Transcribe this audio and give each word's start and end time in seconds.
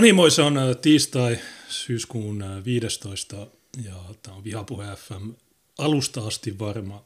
No 0.00 0.02
niin, 0.02 0.14
moi, 0.14 0.30
se 0.30 0.42
on 0.42 0.58
äh, 0.58 0.76
tiistai 0.76 1.38
syyskuun 1.68 2.42
äh, 2.42 2.64
15 2.64 3.46
ja 3.84 3.94
tämä 4.22 4.36
on 4.36 4.44
Vihapuhe 4.44 4.96
FM 4.96 5.30
alusta 5.78 6.26
asti 6.26 6.58
varma. 6.58 7.04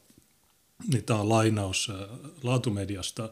Niin 0.87 1.03
tämä 1.03 1.19
on 1.19 1.29
lainaus 1.29 1.89
äh, 1.89 2.19
Laatumediasta. 2.43 3.29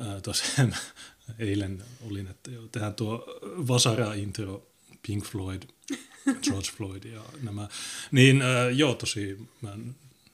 Äh, 0.00 0.22
tosiaan 0.22 0.76
eilen 1.38 1.84
olin, 2.00 2.26
että 2.26 2.50
jo, 2.50 2.68
tehdään 2.72 2.94
tuo 2.94 3.40
Vasara-intro, 3.42 4.66
Pink 5.06 5.24
Floyd, 5.24 5.62
George 6.42 6.70
Floyd 6.76 7.04
ja 7.04 7.22
nämä. 7.42 7.68
Niin 8.12 8.42
äh, 8.42 8.76
joo, 8.76 8.94
tosi 8.94 9.38
mä 9.60 9.78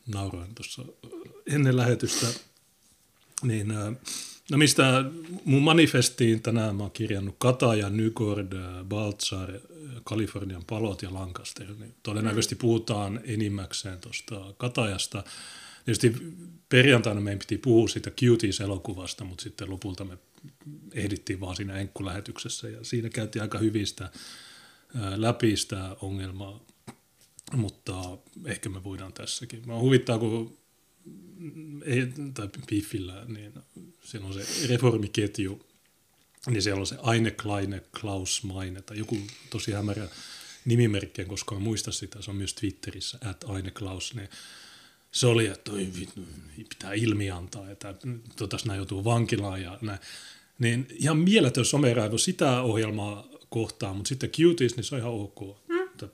nauroin 0.07 0.55
tuossa 0.55 0.85
ennen 1.47 1.77
lähetystä. 1.77 2.27
Niin 3.43 3.71
äh, 3.71 3.95
No 4.51 4.59
mistä 4.59 5.05
mun 5.45 5.63
manifestiin 5.63 6.43
tänään 6.43 6.77
mä 6.77 6.83
oon 6.83 6.91
kirjannut 6.91 7.35
Kataja, 7.39 7.91
Nygord, 7.91 8.53
Baltzar, 8.85 9.53
Kalifornian 10.05 10.65
palot 10.67 11.03
ja 11.03 11.15
Lancaster. 11.15 11.67
Niin 11.79 11.95
todennäköisesti 12.03 12.55
puhutaan 12.55 13.21
enimmäkseen 13.25 13.99
tuosta 13.99 14.55
Katajasta. 14.59 15.25
Tietysti 15.85 16.15
perjantaina 16.69 17.21
meidän 17.21 17.39
piti 17.39 17.59
puhua 17.59 17.89
siitä 17.89 18.11
Cuties-elokuvasta, 18.11 19.25
mutta 19.25 19.43
sitten 19.43 19.71
lopulta 19.71 20.05
me 20.05 20.19
ehdittiin 20.93 21.41
vaan 21.41 21.57
siinä 21.57 21.75
enkkulähetyksessä 21.75 22.69
ja 22.69 22.85
siinä 22.85 23.09
käytiin 23.09 23.43
aika 23.43 23.59
hyvistä 23.59 24.11
läpi 25.17 25.57
sitä 25.57 25.97
ongelmaa, 26.01 26.61
mutta 27.57 28.19
ehkä 28.45 28.69
me 28.69 28.85
voidaan 28.85 29.13
tässäkin. 29.13 29.63
Mä 29.67 29.79
huvittaa, 29.79 30.19
kun 30.19 30.60
ei, 31.85 32.09
tai 32.35 32.49
Biffillä, 32.67 33.25
niin 33.29 33.53
siellä 34.03 34.29
on 34.29 34.35
se 34.35 34.69
reformiketju, 34.69 35.67
niin 36.47 36.63
siellä 36.63 36.81
on 36.81 36.87
se 36.87 36.97
Aine 37.03 37.31
Kleine 37.31 37.83
Klaus 38.01 38.45
Maine, 38.45 38.83
tai 38.83 38.99
joku 38.99 39.19
tosi 39.51 39.73
hämärä 39.73 40.09
nimimerkki, 40.65 41.25
koska 41.25 41.55
mä 41.55 41.61
muista 41.61 41.93
sitä, 41.93 42.23
se 42.23 42.31
on 42.31 42.37
myös 42.37 42.55
Twitterissä, 42.55 43.19
at 43.25 43.45
Aine 43.45 43.71
Klaus, 43.71 44.15
niin 44.15 44.29
se 45.13 45.27
oli, 45.27 45.47
että 45.47 45.71
toi, 45.71 45.89
pitää 46.57 46.93
ilmi 46.93 47.31
antaa, 47.31 47.71
että 47.71 47.95
totas 48.37 48.65
nämä 48.65 48.77
joutuu 48.77 49.05
vankilaan 49.05 49.63
ja 49.63 49.79
näin. 49.83 49.99
Niin 50.59 50.87
ihan 50.91 51.17
mieletön 51.17 51.65
someraivo 51.65 52.19
sitä 52.19 52.63
ohjelmaa 52.63 53.29
kohtaan, 53.49 53.97
mutta 53.97 54.09
sitten 54.09 54.31
Cuties, 54.31 54.77
niin 54.77 54.85
se 54.85 54.95
on 54.95 55.01
ihan 55.01 55.13
ok. 55.13 55.41
Mm. 55.69 56.09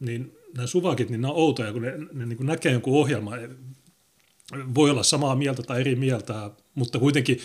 Niin 0.00 0.36
nämä 0.54 0.66
suvakit, 0.66 1.10
niin 1.10 1.20
nämä 1.20 1.32
on 1.32 1.38
outoja, 1.38 1.72
kun 1.72 1.82
ne, 1.82 1.92
ne 2.12 2.26
niin 2.26 2.46
näkee 2.46 2.72
jonkun 2.72 2.94
ohjelma, 3.00 3.36
voi 4.74 4.90
olla 4.90 5.02
samaa 5.02 5.36
mieltä 5.36 5.62
tai 5.62 5.80
eri 5.80 5.94
mieltä, 5.94 6.50
mutta 6.74 6.98
kuitenkin 6.98 7.40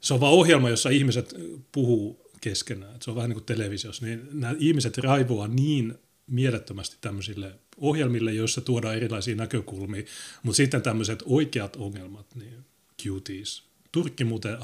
se 0.00 0.14
on 0.14 0.20
vain 0.20 0.32
ohjelma, 0.32 0.70
jossa 0.70 0.90
ihmiset 0.90 1.34
puhuu 1.72 2.30
keskenään. 2.40 2.96
Se 3.02 3.10
on 3.10 3.16
vähän 3.16 3.30
niin 3.30 3.36
kuin 3.36 3.44
televisiossa. 3.44 4.06
Niin 4.06 4.28
nämä 4.32 4.54
ihmiset 4.58 4.98
raivoaa 4.98 5.48
niin 5.48 5.94
mielettömästi 6.26 6.96
tämmöisille 7.00 7.54
ohjelmille, 7.76 8.32
joissa 8.32 8.60
tuodaan 8.60 8.96
erilaisia 8.96 9.34
näkökulmia, 9.34 10.02
mutta 10.42 10.56
sitten 10.56 10.82
tämmöiset 10.82 11.22
oikeat 11.26 11.76
ongelmat, 11.76 12.26
niin 12.34 12.64
cuties. 13.02 13.62
Turkki 13.92 14.24
muuten 14.24 14.58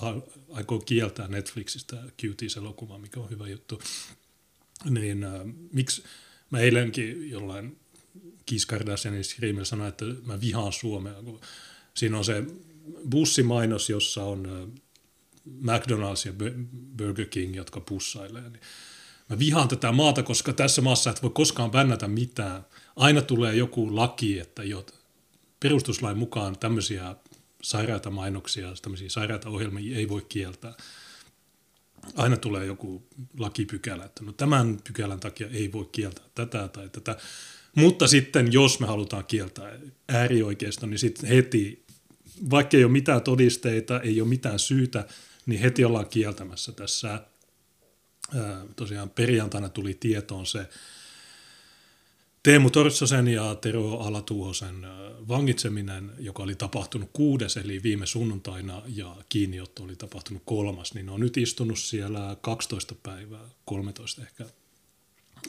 aikoo 0.51 0.79
kieltää 0.79 1.29
Netflixistä 1.29 1.97
cuties-elokuvaa, 2.23 2.99
mikä 2.99 3.21
on 3.21 3.31
hyvä 3.31 3.49
juttu. 3.49 3.83
Niin 4.91 5.25
äh, 5.25 5.41
miksi 5.73 6.03
mä 6.51 6.59
eilenkin 6.59 7.31
jollain 7.31 7.77
Kiss 8.47 8.67
Kardashianin 8.67 9.25
Screamer 9.25 9.65
sanoi, 9.65 9.89
että 9.89 10.05
mä 10.25 10.41
vihaan 10.41 10.73
Suomea. 10.73 11.15
Siinä 11.95 12.19
on 12.19 12.25
se 12.25 12.45
bussimainos, 13.11 13.91
jossa 13.91 14.25
on 14.25 14.73
McDonald's 15.47 16.27
ja 16.27 16.33
Burger 16.99 17.27
King, 17.27 17.57
jotka 17.57 17.81
pussailee. 17.81 18.51
Niin 18.51 18.61
mä 19.29 19.39
vihaan 19.39 19.69
tätä 19.69 19.93
maata, 19.93 20.23
koska 20.23 20.53
tässä 20.53 20.83
maassa 20.83 21.11
et 21.11 21.23
voi 21.23 21.31
koskaan 21.31 21.71
bännätä 21.71 22.09
mitään. 22.09 22.67
Aina 22.97 23.23
tulee 23.23 23.55
joku 23.55 23.97
laki, 23.97 24.39
että 24.39 24.65
jo 24.65 24.87
perustuslain 25.61 26.19
mukaan 26.19 26.59
tämmöisiä 26.59 27.17
sairaita 27.63 28.11
mainoksia, 28.11 28.73
tämmöisiä 28.83 29.09
sairaita 29.09 29.49
ohjelmia 29.49 29.97
ei 29.97 30.09
voi 30.09 30.27
kieltää. 30.29 30.75
Aina 32.17 32.37
tulee 32.37 32.67
joku 32.67 33.07
lakipykälä, 33.39 34.05
että 34.05 34.25
no 34.25 34.33
tämän 34.33 34.79
pykälän 34.85 35.21
takia 35.21 35.49
ei 35.49 35.73
voi 35.73 35.89
kieltää 35.93 36.25
tätä 36.35 36.69
tai 36.69 36.89
tätä. 36.89 37.17
Mutta 37.77 38.07
sitten 38.07 38.53
jos 38.53 38.81
me 38.81 38.87
halutaan 38.87 39.25
kieltää 39.27 39.79
äärioikeisto, 40.09 40.87
niin 40.87 40.99
sitten 40.99 41.29
heti, 41.29 41.85
vaikka 42.51 42.77
ei 42.77 42.85
ole 42.85 42.93
mitään 42.93 43.23
todisteita, 43.23 44.01
ei 44.01 44.21
ole 44.21 44.29
mitään 44.29 44.59
syytä, 44.59 45.07
niin 45.47 45.61
heti 45.61 45.85
ollaan 45.85 46.09
kieltämässä 46.09 46.73
tässä. 46.73 47.27
Tosiaan 48.77 49.11
perjantaina 49.11 49.69
tuli 49.69 49.95
tietoon 49.95 50.47
se 50.47 50.69
Teemu 52.43 52.71
Torssosen 52.71 53.29
ja 53.29 53.55
Tero 53.55 53.99
Alatuhosen 53.99 54.87
vangitseminen, 55.29 56.13
joka 56.19 56.43
oli 56.43 56.55
tapahtunut 56.55 57.11
kuudes, 57.13 57.57
eli 57.57 57.83
viime 57.83 58.07
sunnuntaina, 58.07 58.83
ja 58.87 59.17
kiinniotto 59.29 59.83
oli 59.83 59.97
tapahtunut 59.97 60.43
kolmas, 60.47 60.95
niin 60.95 61.07
ne 61.07 61.13
on 61.13 61.21
nyt 61.21 61.37
istunut 61.37 61.79
siellä 61.79 62.37
12 62.41 62.95
päivää, 63.03 63.49
13 63.65 64.23
ehkä 64.23 64.45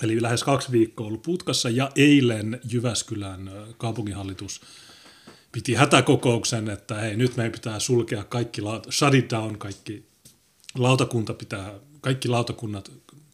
Eli 0.04 0.22
lähes 0.22 0.44
kaksi 0.44 0.72
viikkoa 0.72 1.08
ollut 1.08 1.22
putkassa 1.22 1.70
ja 1.70 1.92
eilen 1.96 2.60
Jyväskylän 2.72 3.52
kaupunginhallitus 3.78 4.62
piti 5.52 5.74
hätäkokouksen, 5.74 6.70
että 6.70 6.96
hei 6.96 7.16
nyt 7.16 7.38
meidän 7.38 7.52
pitää 7.52 7.80
sulkea 7.80 8.24
kaikki, 8.24 8.62
shut 8.90 9.30
down, 9.30 9.58
kaikki 9.58 10.06
lautakunta 10.76 11.34
pitää, 11.34 11.74
kaikki 12.02 12.28
lautakunnat, 12.28 12.92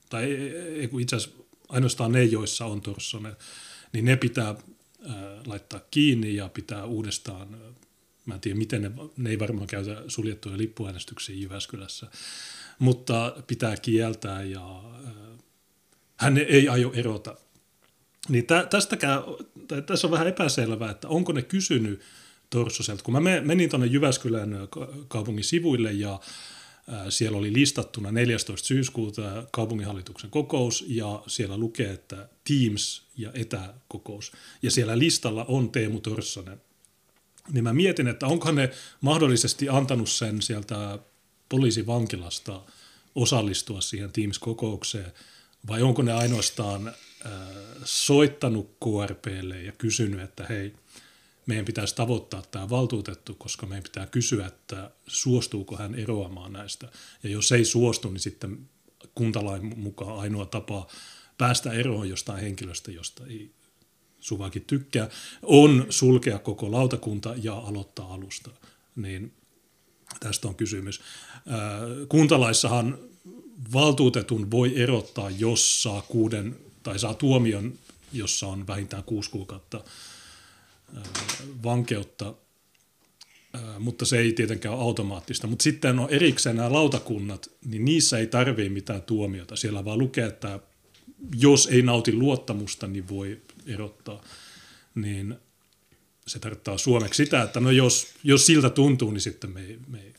tai 0.10 0.24
ei, 0.24 0.90
itse 1.00 1.16
asiassa 1.16 1.44
ainoastaan 1.70 2.12
ne, 2.12 2.24
joissa 2.24 2.66
on 2.66 2.82
Torssonen, 2.82 3.36
niin 3.94 4.06
ne 4.06 4.16
pitää 4.16 4.56
laittaa 5.46 5.82
kiinni 5.92 6.36
ja 6.36 6.50
pitää 6.50 6.86
uudestaan, 6.86 7.58
mä 8.26 8.34
en 8.34 8.40
tiedä 8.40 8.58
miten 8.58 8.82
ne, 8.82 8.92
ne 9.18 9.30
ei 9.30 9.40
varmaan 9.40 9.68
käytä 9.68 10.04
suljettuja 10.08 10.58
lippuäänestyksiä 10.58 11.36
Jyväskylässä, 11.36 12.08
mutta 12.80 13.36
pitää 13.48 13.78
kieltää 13.78 14.44
ja 14.44 14.84
hän 16.24 16.38
ei 16.38 16.70
aio 16.70 16.92
erota. 16.96 17.36
Niin 18.30 18.46
tä, 18.46 18.68
tästäkään, 18.70 19.20
tässä 19.86 20.08
on 20.08 20.12
vähän 20.12 20.28
epäselvää, 20.28 20.92
että 20.92 21.08
onko 21.08 21.32
ne 21.32 21.42
kysynyt 21.42 22.02
Torssoselta. 22.50 23.04
Kun 23.04 23.14
mä 23.14 23.42
menin 23.42 23.70
tuonne 23.70 23.88
Jyväskylän 23.88 24.68
kaupungin 25.08 25.44
sivuille 25.44 25.92
ja 25.92 26.20
siellä 27.10 27.38
oli 27.38 27.54
listattuna 27.54 28.12
14. 28.12 28.68
syyskuuta 28.68 29.44
kaupunginhallituksen 29.52 30.30
kokous 30.30 30.86
ja 30.88 31.24
siellä 31.28 31.58
lukee, 31.58 31.92
että 31.92 32.30
Teams 32.48 33.04
ja 33.18 33.32
etäkokous. 33.34 34.32
Ja 34.62 34.72
siellä 34.72 35.00
listalla 35.00 35.46
on 35.48 35.72
Teemu 35.72 36.00
Torssonen. 36.00 36.62
Niin 37.52 37.64
mä 37.64 37.74
mietin, 37.74 38.08
että 38.08 38.28
onko 38.28 38.52
ne 38.52 38.70
mahdollisesti 39.02 39.70
antanut 39.70 40.10
sen 40.10 40.42
sieltä 40.42 41.00
poliisivankilasta 41.50 42.62
osallistua 43.16 43.82
siihen 43.82 44.12
Teams-kokoukseen– 44.12 45.12
vai 45.68 45.82
onko 45.82 46.02
ne 46.02 46.14
ainoastaan 46.14 46.88
äh, 46.88 46.94
soittanut 47.84 48.78
KRPlle 48.80 49.62
ja 49.62 49.72
kysynyt, 49.72 50.22
että 50.22 50.46
hei, 50.50 50.74
meidän 51.46 51.66
pitäisi 51.66 51.96
tavoittaa 51.96 52.42
tämä 52.52 52.70
valtuutettu, 52.70 53.34
koska 53.36 53.66
meidän 53.66 53.84
pitää 53.84 54.06
kysyä, 54.06 54.48
että 54.48 54.92
suostuuko 55.08 55.78
hän 55.78 55.96
eroamaan 55.96 56.54
näistä. 56.54 56.88
Ja 57.24 57.30
jos 57.30 57.52
ei 57.52 57.66
suostu, 57.66 58.10
niin 58.10 58.20
sitten 58.20 58.70
kuntalain 59.16 59.80
mukaan 59.80 60.20
ainoa 60.20 60.46
tapa 60.46 60.88
päästä 61.38 61.74
eroon 61.74 62.10
jostain 62.10 62.42
henkilöstä, 62.42 62.92
josta 62.92 63.26
ei 63.26 63.52
Suvakin 64.24 64.66
tykkää, 64.68 65.10
on 65.42 65.86
sulkea 65.90 66.40
koko 66.40 66.72
lautakunta 66.72 67.34
ja 67.38 67.54
aloittaa 67.54 68.14
alusta. 68.14 68.52
Niin 68.96 69.34
tästä 70.20 70.48
on 70.48 70.56
kysymys. 70.56 71.02
Äh, 71.36 72.08
kuntalaissahan 72.10 72.98
valtuutetun 73.74 74.52
voi 74.52 74.82
erottaa, 74.82 75.30
jos 75.30 75.84
saa 75.84 76.02
kuuden 76.02 76.56
tai 76.84 77.00
saa 77.00 77.14
tuomion, 77.14 77.74
jossa 78.14 78.48
on 78.48 78.68
vähintään 78.68 79.04
kuusi 79.04 79.30
kuukautta 79.30 79.84
vankeutta, 81.64 82.34
mutta 83.80 84.06
se 84.06 84.20
ei 84.20 84.34
tietenkään 84.34 84.76
ole 84.76 84.84
automaattista. 84.84 85.48
Mutta 85.48 85.64
sitten 85.64 86.00
on 86.00 86.10
erikseen 86.10 86.56
nämä 86.56 86.74
lautakunnat, 86.74 87.50
niin 87.66 87.86
niissä 87.86 88.18
ei 88.18 88.28
tarvitse 88.28 88.70
mitään 88.70 89.02
tuomiota. 89.02 89.56
Siellä 89.56 89.86
vaan 89.86 90.00
lukee, 90.00 90.26
että 90.26 90.60
jos 91.40 91.68
ei 91.68 91.82
nauti 91.82 92.14
luottamusta, 92.14 92.88
niin 92.88 93.10
voi 93.10 93.42
erottaa. 93.66 94.24
Niin 94.96 95.36
se 96.28 96.40
tarkoittaa 96.40 96.78
suomeksi 96.78 97.26
sitä, 97.26 97.42
että 97.42 97.60
no 97.60 97.72
jos, 97.72 98.08
jos 98.24 98.46
siltä 98.46 98.70
tuntuu, 98.70 99.12
niin 99.12 99.22
sitten 99.22 99.54
me 99.54 99.80
me. 99.88 100.14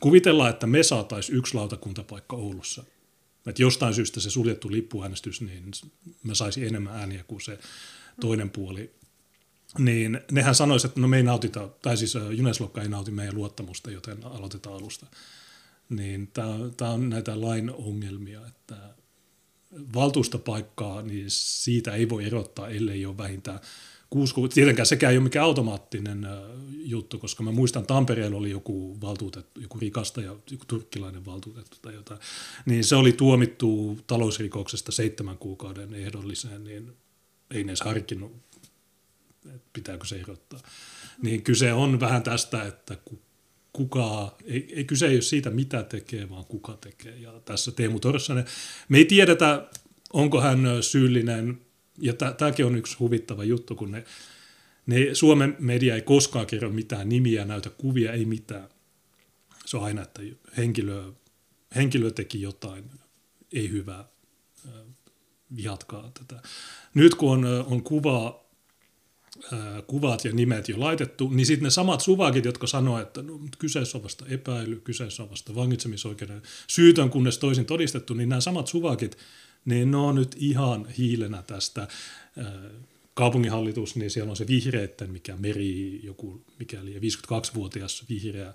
Kuvitellaan, 0.00 0.50
että 0.50 0.66
me 0.66 0.82
saataisiin 0.82 1.38
yksi 1.38 1.54
lautakuntapaikka 1.54 2.36
Oulussa. 2.36 2.84
Että 3.46 3.62
jostain 3.62 3.94
syystä 3.94 4.20
se 4.20 4.30
suljettu 4.30 4.70
lippuäänestys, 4.70 5.40
niin 5.40 5.70
me 6.22 6.34
saisi 6.34 6.66
enemmän 6.66 6.96
ääniä 6.96 7.24
kuin 7.24 7.40
se 7.40 7.58
toinen 8.20 8.50
puoli. 8.50 8.90
Niin 9.78 10.20
nehän 10.30 10.54
sanoisivat, 10.54 10.90
että 10.90 11.00
no 11.00 11.08
me 11.08 11.16
ei 11.16 11.22
nautita, 11.22 11.68
tai 11.82 11.96
siis 11.96 12.14
Juneslokka 12.30 12.82
ei 12.82 12.88
nauti 12.88 13.10
meidän 13.10 13.34
luottamusta, 13.34 13.90
joten 13.90 14.24
aloitetaan 14.24 14.76
alusta. 14.76 15.06
niin 15.88 16.30
tämä 16.76 16.90
on 16.90 17.10
näitä 17.10 17.40
lain 17.40 17.70
ongelmia, 17.70 18.46
että 18.46 18.76
valtuustopaikkaa, 19.94 21.02
niin 21.02 21.26
siitä 21.28 21.94
ei 21.94 22.08
voi 22.08 22.24
erottaa, 22.24 22.68
ellei 22.68 23.06
ole 23.06 23.18
vähintään 23.18 23.60
kuusi 24.14 24.34
kuukautta. 24.34 24.54
Tietenkään 24.54 24.86
sekään 24.86 25.10
ei 25.12 25.18
ole 25.18 25.24
mikään 25.24 25.44
automaattinen 25.44 26.26
juttu, 26.72 27.18
koska 27.18 27.42
mä 27.42 27.52
muistan 27.52 27.86
Tampereella 27.86 28.36
oli 28.36 28.50
joku 28.50 29.00
valtuutettu, 29.00 29.60
joku 29.60 29.78
rikastaja, 29.78 30.36
joku 30.50 30.64
turkkilainen 30.66 31.24
valtuutettu 31.24 31.76
tai 31.82 31.94
jotain. 31.94 32.20
Niin 32.66 32.84
se 32.84 32.96
oli 32.96 33.12
tuomittu 33.12 33.98
talousrikoksesta 34.06 34.92
seitsemän 34.92 35.38
kuukauden 35.38 35.94
ehdolliseen, 35.94 36.64
niin 36.64 36.92
ei 37.50 37.60
edes 37.60 37.80
harkinnut, 37.80 38.32
että 39.46 39.68
pitääkö 39.72 40.06
se 40.06 40.20
erottaa. 40.20 40.60
Niin 41.22 41.42
kyse 41.42 41.72
on 41.72 42.00
vähän 42.00 42.22
tästä, 42.22 42.62
että 42.62 42.96
kuka, 43.72 44.36
ei, 44.44 44.68
ei 44.76 44.84
kyse 44.84 45.06
ei 45.06 45.16
ole 45.16 45.22
siitä, 45.22 45.50
mitä 45.50 45.82
tekee, 45.82 46.30
vaan 46.30 46.44
kuka 46.44 46.78
tekee. 46.80 47.16
Ja 47.16 47.40
tässä 47.44 47.72
Teemu 47.72 48.00
Torssanen, 48.00 48.44
me 48.88 48.98
ei 48.98 49.04
tiedetä, 49.04 49.68
onko 50.12 50.40
hän 50.40 50.60
syyllinen, 50.80 51.60
ja 51.98 52.12
tämäkin 52.12 52.66
on 52.66 52.76
yksi 52.76 52.96
huvittava 52.98 53.44
juttu, 53.44 53.74
kun 53.74 53.90
ne, 53.90 54.04
ne 54.86 55.14
Suomen 55.14 55.56
media 55.58 55.94
ei 55.94 56.02
koskaan 56.02 56.46
kerro 56.46 56.70
mitään 56.70 57.08
nimiä, 57.08 57.44
näytä 57.44 57.70
kuvia, 57.70 58.12
ei 58.12 58.24
mitään. 58.24 58.68
Se 59.66 59.76
on 59.76 59.84
aina, 59.84 60.02
että 60.02 60.22
henkilö, 60.56 61.12
henkilö 61.76 62.10
teki 62.10 62.42
jotain, 62.42 62.90
ei 63.52 63.70
hyvää, 63.70 64.04
vihatkaa 65.56 66.10
tätä. 66.14 66.42
Nyt 66.94 67.14
kun 67.14 67.30
on, 67.30 67.64
on 67.66 67.82
kuva 67.82 68.44
kuvat 69.86 70.24
ja 70.24 70.32
nimet 70.32 70.68
jo 70.68 70.80
laitettu, 70.80 71.28
niin 71.28 71.46
sitten 71.46 71.64
ne 71.64 71.70
samat 71.70 72.00
suvakit, 72.00 72.44
jotka 72.44 72.66
sanoo, 72.66 73.00
että 73.00 73.22
no, 73.22 73.40
kyseessä 73.58 73.98
on 73.98 74.04
vasta 74.04 74.24
epäily, 74.28 74.80
kyseessä 74.80 75.22
on 75.22 75.30
vasta 75.30 75.54
vangitsemisoikeuden 75.54 76.42
syytön, 76.66 77.10
kunnes 77.10 77.38
toisin 77.38 77.66
todistettu, 77.66 78.14
niin 78.14 78.28
nämä 78.28 78.40
samat 78.40 78.66
suvakit, 78.66 79.18
niin 79.64 79.90
ne 79.90 79.96
on 79.96 80.14
nyt 80.14 80.36
ihan 80.38 80.88
hiilenä 80.88 81.42
tästä 81.42 81.88
kaupunginhallitus, 83.14 83.96
niin 83.96 84.10
siellä 84.10 84.30
on 84.30 84.36
se 84.36 84.46
vihreitten, 84.46 85.10
mikä 85.10 85.36
meri, 85.36 86.00
joku 86.02 86.44
mikäli 86.58 86.98
52-vuotias 86.98 88.04
vihreä 88.08 88.54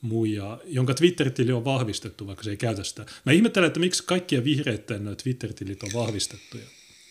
muija, 0.00 0.60
jonka 0.64 0.94
Twitter-tili 0.94 1.52
on 1.52 1.64
vahvistettu, 1.64 2.26
vaikka 2.26 2.44
se 2.44 2.50
ei 2.50 2.56
käytä 2.56 2.84
sitä. 2.84 3.06
Mä 3.26 3.32
ihmettelen, 3.32 3.66
että 3.66 3.80
miksi 3.80 4.04
kaikkien 4.04 4.44
vihreitten 4.44 5.16
Twitter-tilit 5.22 5.82
on 5.82 5.90
vahvistettu. 5.94 6.58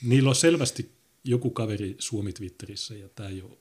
Niillä 0.03 0.29
on 0.29 0.35
selvästi 0.35 0.91
joku 1.23 1.49
kaveri 1.49 1.95
Suomi 1.99 2.33
Twitterissä, 2.33 2.95
ja 2.95 3.09
tämä 3.09 3.29
ei 3.29 3.41
ole 3.41 3.57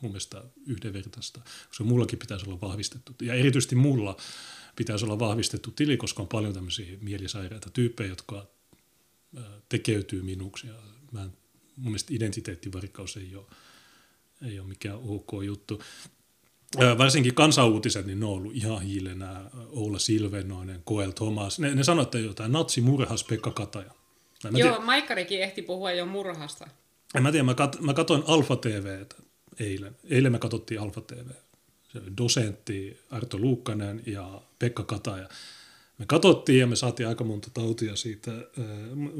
mun 0.00 0.10
mielestä 0.10 0.44
yhdenvertaista, 0.66 1.40
koska 1.68 1.84
mullakin 1.84 2.18
pitäisi 2.18 2.46
olla 2.46 2.60
vahvistettu, 2.60 3.12
ja 3.22 3.34
erityisesti 3.34 3.74
mulla 3.74 4.16
pitäisi 4.76 5.04
olla 5.04 5.18
vahvistettu 5.18 5.70
tili, 5.70 5.96
koska 5.96 6.22
on 6.22 6.28
paljon 6.28 6.54
tämmöisiä 6.54 6.98
mielisairaita 7.00 7.70
tyyppejä, 7.70 8.08
jotka 8.08 8.46
tekeytyy 9.68 10.22
minuksi, 10.22 10.66
ja 10.66 10.74
mä 11.12 11.22
en, 11.22 11.32
mun 11.76 11.92
mielestä 11.92 12.14
identiteettivarikkaus 12.14 13.16
ei 13.16 13.36
ole, 13.36 13.46
ei 14.48 14.60
ole 14.60 14.68
mikään 14.68 14.98
ok 15.02 15.30
juttu. 15.44 15.82
Varsinkin 16.98 17.34
kansauutiset, 17.34 18.06
niin 18.06 18.20
ne 18.20 18.26
on 18.26 18.32
ollut 18.32 18.54
ihan 18.54 18.82
hiilenä. 18.82 19.50
Oula 19.68 19.98
Silvenoinen, 19.98 20.82
Koel 20.84 21.10
Thomas. 21.10 21.58
Ne, 21.58 21.74
ne 21.74 21.84
sanoivat, 21.84 22.14
että 22.14 22.18
jotain 22.18 22.52
natsimurhas 22.52 23.24
Pekka 23.24 23.50
Kataja. 23.50 23.90
Joo, 24.52 24.80
Maikkarikin 24.80 25.42
ehti 25.42 25.62
puhua 25.62 25.92
jo 25.92 26.06
murhasta. 26.06 26.68
En 27.14 27.22
mä 27.22 27.32
tiedä, 27.32 27.44
mä, 27.44 27.54
kat, 27.54 27.80
mä 27.80 27.94
katsoin 27.94 28.22
Alfa 28.26 28.56
TV 28.56 29.04
eilen. 29.60 29.96
Eilen 30.10 30.32
me 30.32 30.38
katsottiin 30.38 30.80
Alfa 30.80 31.00
TV. 31.00 31.28
Se 31.92 31.98
oli 31.98 32.16
dosentti 32.16 33.00
Arto 33.10 33.38
Luukkanen 33.38 34.02
ja 34.06 34.42
Pekka 34.58 34.82
Kataja. 34.82 35.28
Me 35.98 36.06
katsottiin 36.06 36.58
ja 36.58 36.66
me 36.66 36.76
saatiin 36.76 37.08
aika 37.08 37.24
monta 37.24 37.50
tautia 37.54 37.96
siitä. 37.96 38.30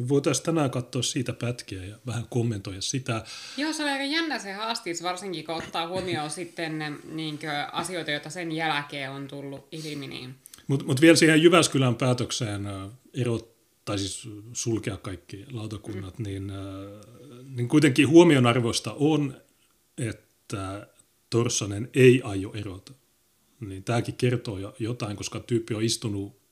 Voitaisiin 0.08 0.44
tänään 0.44 0.70
katsoa 0.70 1.02
siitä 1.02 1.32
pätkiä 1.32 1.84
ja 1.84 1.96
vähän 2.06 2.26
kommentoida 2.30 2.80
sitä. 2.80 3.24
Joo, 3.56 3.72
se 3.72 3.82
oli 3.82 3.90
aika 3.90 4.04
jännä 4.04 4.38
se 4.38 4.52
haastis, 4.52 5.02
varsinkin 5.02 5.44
kun 5.44 5.54
ottaa 5.54 5.88
huomioon 5.88 6.30
sitten 6.40 6.98
niin 7.12 7.38
asioita, 7.72 8.10
joita 8.10 8.30
sen 8.30 8.52
jälkeen 8.52 9.10
on 9.10 9.28
tullut 9.28 9.68
ilmi. 9.72 10.06
Niin. 10.06 10.34
Mutta 10.66 10.86
mut 10.86 11.00
vielä 11.00 11.16
siihen 11.16 11.42
Jyväskylän 11.42 11.94
päätökseen 11.94 12.68
erot, 13.14 13.54
tai 13.84 13.98
siis 13.98 14.28
sulkea 14.52 14.96
kaikki 14.96 15.44
lautakunnat, 15.52 16.18
mm. 16.18 16.24
niin 16.24 16.52
niin 17.56 17.68
kuitenkin 17.68 18.08
huomionarvoista 18.08 18.92
on, 18.92 19.36
että 19.98 20.86
Torsanen 21.30 21.90
ei 21.94 22.22
aio 22.24 22.52
erota. 22.54 22.92
Niin 23.60 23.84
tämäkin 23.84 24.14
kertoo 24.14 24.58
jo 24.58 24.74
jotain, 24.78 25.16
koska 25.16 25.40
tyyppi 25.40 25.74
on 25.74 25.82
istunut 25.82 26.43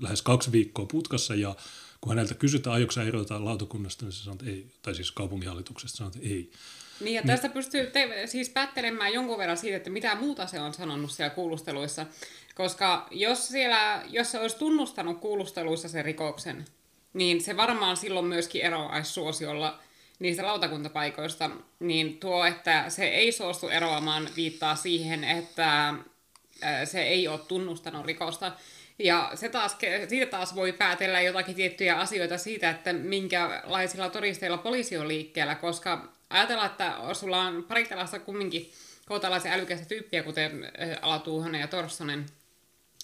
lähes 0.00 0.22
kaksi 0.22 0.52
viikkoa 0.52 0.86
putkassa 0.86 1.34
ja 1.34 1.54
kun 2.00 2.12
häneltä 2.12 2.34
kysytään, 2.34 2.74
aioksi 2.74 3.00
erota 3.00 3.44
lautakunnasta, 3.44 4.04
niin 4.04 4.12
se 4.12 4.22
sanoo, 4.22 4.34
että 4.34 4.50
ei, 4.50 4.66
tai 4.82 4.94
siis 4.94 5.12
kaupunginhallituksesta 5.12 5.96
sanoo, 5.96 6.12
että 6.16 6.28
ei. 6.28 6.50
Niin, 7.00 7.14
ja 7.14 7.20
niin. 7.20 7.26
tästä 7.26 7.48
pystyy 7.48 7.86
te- 7.86 8.26
siis 8.26 8.48
päättelemään 8.48 9.12
jonkun 9.12 9.38
verran 9.38 9.56
siitä, 9.56 9.76
että 9.76 9.90
mitä 9.90 10.14
muuta 10.14 10.46
se 10.46 10.60
on 10.60 10.74
sanonut 10.74 11.10
siellä 11.10 11.34
kuulusteluissa. 11.34 12.06
Koska 12.54 13.08
jos, 13.10 13.48
siellä, 13.48 14.02
jos 14.08 14.30
se 14.30 14.40
olisi 14.40 14.56
tunnustanut 14.56 15.20
kuulusteluissa 15.20 15.88
sen 15.88 16.04
rikoksen, 16.04 16.64
niin 17.12 17.40
se 17.40 17.56
varmaan 17.56 17.96
silloin 17.96 18.26
myöskin 18.26 18.62
eroaisi 18.62 19.12
suosiolla 19.12 19.78
niistä 20.18 20.46
lautakuntapaikoista, 20.46 21.50
niin 21.80 22.18
tuo, 22.18 22.44
että 22.44 22.90
se 22.90 23.04
ei 23.04 23.32
suostu 23.32 23.68
eroamaan, 23.68 24.28
viittaa 24.36 24.76
siihen, 24.76 25.24
että 25.24 25.94
se 26.84 27.02
ei 27.02 27.28
ole 27.28 27.38
tunnustanut 27.38 28.06
rikosta. 28.06 28.52
Ja 28.98 29.30
se 29.34 29.48
taas, 29.48 29.76
siitä 30.08 30.30
taas 30.30 30.54
voi 30.54 30.72
päätellä 30.72 31.20
jotakin 31.20 31.54
tiettyjä 31.54 31.96
asioita 31.96 32.38
siitä, 32.38 32.70
että 32.70 32.92
minkälaisilla 32.92 34.10
todisteilla 34.10 34.58
poliisi 34.58 34.98
on 34.98 35.08
liikkeellä, 35.08 35.54
koska 35.54 36.12
ajatellaan, 36.30 36.70
että 36.70 36.94
sulla 37.12 37.40
on 37.40 37.64
pari 37.64 37.84
tällaista 37.84 38.18
kumminkin 38.18 38.70
kohtalaisen 39.06 39.52
älykästä 39.52 39.86
tyyppiä, 39.86 40.22
kuten 40.22 40.72
Alatuuhonen 41.02 41.60
ja 41.60 41.66
Torssonen, 41.66 42.26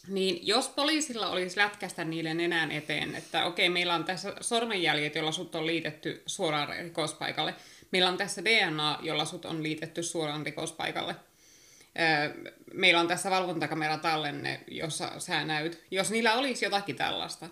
niin 0.08 0.46
jos 0.46 0.68
poliisilla 0.68 1.28
olisi 1.28 1.56
lätkästä 1.58 2.04
niille 2.04 2.34
nenän 2.34 2.70
eteen, 2.70 3.14
että 3.14 3.44
okei, 3.44 3.68
meillä 3.68 3.94
on 3.94 4.04
tässä 4.04 4.34
sormenjäljet, 4.40 5.14
jolla 5.14 5.32
sut 5.32 5.54
on 5.54 5.66
liitetty 5.66 6.22
suoraan 6.26 6.68
rikospaikalle, 6.68 7.54
meillä 7.90 8.08
on 8.08 8.16
tässä 8.16 8.44
DNA, 8.44 8.98
jolla 9.02 9.24
sut 9.24 9.44
on 9.44 9.62
liitetty 9.62 10.02
suoraan 10.02 10.46
rikospaikalle, 10.46 11.16
meillä 12.74 13.00
on 13.00 13.08
tässä 13.08 13.30
valvontakameratallenne, 13.30 14.60
jossa 14.68 15.20
sä 15.20 15.44
näyt. 15.44 15.84
Jos 15.90 16.10
niillä 16.10 16.34
olisi 16.34 16.64
jotakin 16.64 16.96
tällaista, 16.96 17.48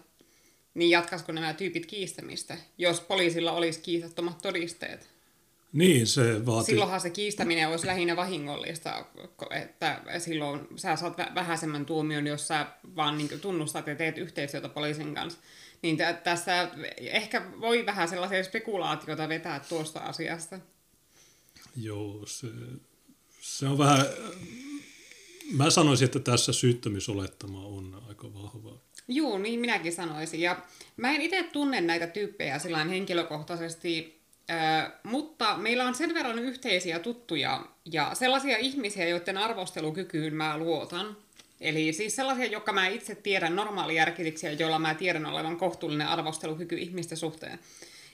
niin 0.74 0.90
jatkaisiko 0.90 1.32
nämä 1.32 1.54
tyypit 1.54 1.86
kiistämistä, 1.86 2.56
jos 2.78 3.00
poliisilla 3.00 3.52
olisi 3.52 3.80
kiistattomat 3.80 4.38
todisteet? 4.42 5.08
Niin, 5.72 6.06
se 6.06 6.46
vaatii... 6.46 6.66
Silloinhan 6.66 7.00
se 7.00 7.10
kiistäminen 7.10 7.68
olisi 7.68 7.86
lähinnä 7.86 8.16
vahingollista, 8.16 9.06
että 9.50 10.00
silloin 10.18 10.66
sä 10.76 10.96
saat 10.96 11.16
vähäisemmän 11.34 11.86
tuomion, 11.86 12.26
jos 12.26 12.48
sä 12.48 12.66
vaan 12.96 13.18
niin 13.18 13.40
tunnustat 13.40 13.86
ja 13.86 13.96
teet 13.96 14.18
yhteistyötä 14.18 14.68
poliisin 14.68 15.14
kanssa. 15.14 15.38
Niin 15.82 15.96
t- 15.96 16.22
tässä 16.24 16.68
ehkä 16.96 17.42
voi 17.60 17.86
vähän 17.86 18.08
sellaisia 18.08 18.44
spekulaatioita 18.44 19.28
vetää 19.28 19.60
tuosta 19.68 20.00
asiasta. 20.00 20.58
Joo, 21.76 22.26
se, 22.26 22.46
se 23.56 23.66
on 23.66 23.78
vähän... 23.78 24.06
Mä 25.52 25.70
sanoisin, 25.70 26.04
että 26.04 26.18
tässä 26.18 26.52
syyttömyysolettama 26.52 27.66
on 27.66 28.02
aika 28.08 28.34
vahva. 28.34 28.78
Joo, 29.08 29.38
niin 29.38 29.60
minäkin 29.60 29.92
sanoisin. 29.92 30.40
Ja 30.40 30.62
mä 30.96 31.14
en 31.14 31.20
itse 31.20 31.42
tunne 31.42 31.80
näitä 31.80 32.06
tyyppejä 32.06 32.60
henkilökohtaisesti 32.88 34.18
mutta 35.02 35.56
meillä 35.56 35.84
on 35.84 35.94
sen 35.94 36.14
verran 36.14 36.38
yhteisiä 36.38 36.98
tuttuja 36.98 37.66
ja 37.92 38.14
sellaisia 38.14 38.58
ihmisiä, 38.58 39.08
joiden 39.08 39.38
arvostelukykyyn 39.38 40.34
mä 40.34 40.58
luotan. 40.58 41.16
Eli 41.60 41.92
siis 41.92 42.16
sellaisia, 42.16 42.46
jotka 42.46 42.72
mä 42.72 42.88
itse 42.88 43.14
tiedän 43.14 43.56
normaalijärkisiksi 43.56 44.46
ja 44.46 44.52
joilla 44.52 44.78
mä 44.78 44.94
tiedän 44.94 45.26
olevan 45.26 45.56
kohtuullinen 45.56 46.06
arvostelukyky 46.06 46.76
ihmisten 46.76 47.18
suhteen. 47.18 47.58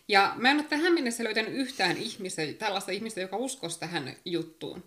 Ja 0.09 0.35
mä 0.37 0.51
en 0.51 0.57
ole 0.57 0.65
tähän 0.65 0.93
mennessä 0.93 1.25
löytänyt 1.25 1.55
yhtään 1.55 1.97
ihmistä, 1.97 2.43
tällaista 2.59 2.93
ihmistä, 2.93 3.21
joka 3.21 3.37
uskoisi 3.37 3.81
tähän 3.81 4.17
juttuun. 4.25 4.85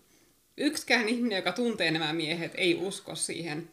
Yksikään 0.58 1.10
ihminen, 1.10 1.36
joka 1.36 1.52
tuntee 1.52 1.92
nämä 1.92 2.14
miehet, 2.14 2.52
ei 2.56 2.76
usko 2.76 3.16
siihen, 3.16 3.70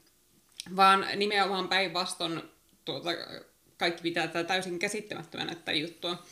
vaan 0.76 1.06
nimenomaan 1.16 1.68
päinvastoin 1.68 2.42
tuota, 2.84 3.10
kaikki 3.76 4.02
pitää 4.02 4.26
tätä 4.26 4.44
täysin 4.44 4.78
käsittämättömänä 4.78 5.54
tätä 5.54 5.72
juttua. 5.72 6.22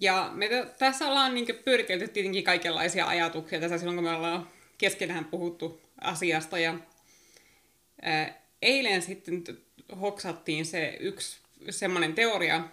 Ja 0.00 0.30
me 0.34 0.48
t- 0.48 0.78
tässä 0.78 1.06
ollaan 1.06 1.34
niin 1.34 1.46
pyöritelty 1.64 2.08
tietenkin 2.08 2.44
kaikenlaisia 2.44 3.06
ajatuksia 3.06 3.60
tässä 3.60 3.78
silloin, 3.78 3.96
kun 3.96 4.04
me 4.04 4.16
ollaan 4.16 4.48
keskenään 4.78 5.24
puhuttu 5.24 5.80
asiasta. 6.00 6.58
Ja 6.58 6.74
ää, 8.02 8.42
eilen 8.62 9.02
sitten 9.02 9.44
hoksattiin 10.00 10.66
se 10.66 10.96
yksi 11.00 11.36
semmoinen 11.70 12.14
teoria, 12.14 12.64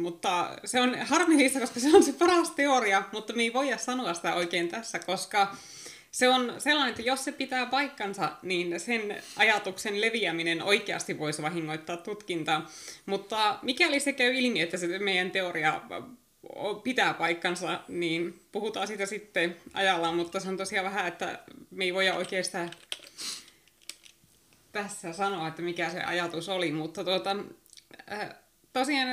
mutta 0.00 0.58
se 0.64 0.80
on 0.80 0.98
harmillista, 0.98 1.60
koska 1.60 1.80
se 1.80 1.96
on 1.96 2.02
se 2.02 2.12
paras 2.12 2.50
teoria, 2.50 3.02
mutta 3.12 3.32
me 3.32 3.42
ei 3.42 3.52
voida 3.52 3.78
sanoa 3.78 4.14
sitä 4.14 4.34
oikein 4.34 4.68
tässä, 4.68 4.98
koska 4.98 5.56
se 6.18 6.28
on 6.28 6.54
sellainen, 6.58 6.90
että 6.90 7.02
jos 7.02 7.24
se 7.24 7.32
pitää 7.32 7.66
paikkansa, 7.66 8.32
niin 8.42 8.80
sen 8.80 9.22
ajatuksen 9.36 10.00
leviäminen 10.00 10.62
oikeasti 10.62 11.18
voisi 11.18 11.42
vahingoittaa 11.42 11.96
tutkintaa. 11.96 12.70
Mutta 13.06 13.58
mikäli 13.62 14.00
se 14.00 14.12
käy 14.12 14.34
ilmi, 14.34 14.60
että 14.60 14.76
se 14.76 14.98
meidän 14.98 15.30
teoria 15.30 15.80
pitää 16.82 17.14
paikkansa, 17.14 17.80
niin 17.88 18.40
puhutaan 18.52 18.86
siitä 18.86 19.06
sitten 19.06 19.56
ajallaan, 19.74 20.14
mutta 20.14 20.40
se 20.40 20.48
on 20.48 20.56
tosiaan 20.56 20.84
vähän, 20.84 21.08
että 21.08 21.38
me 21.70 21.84
ei 21.84 21.94
voida 21.94 22.14
oikeastaan 22.14 22.70
tässä 24.72 25.12
sanoa, 25.12 25.48
että 25.48 25.62
mikä 25.62 25.90
se 25.90 26.02
ajatus 26.02 26.48
oli, 26.48 26.72
mutta 26.72 27.04
tuota, 27.04 27.36
tosiaan 28.72 29.08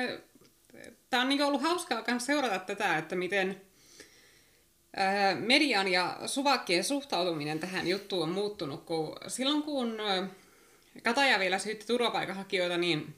tämä 1.10 1.24
on 1.24 1.30
niin 1.30 1.44
ollut 1.44 1.62
hauskaa 1.62 2.04
myös 2.08 2.26
seurata 2.26 2.60
tätä, 2.60 2.98
että 2.98 3.16
miten 3.16 3.62
median 5.40 5.88
ja 5.88 6.18
suvakkien 6.26 6.84
suhtautuminen 6.84 7.60
tähän 7.60 7.88
juttuun 7.88 8.24
on 8.24 8.30
muuttunut, 8.30 8.84
kun 8.84 9.16
silloin 9.28 9.64
kun 9.64 10.00
äh, 10.00 10.30
Kataja 11.04 11.40
vielä 11.40 11.60
syytti 11.60 11.88
turvapaikanhakijoita, 11.88 12.78
niin 12.78 13.16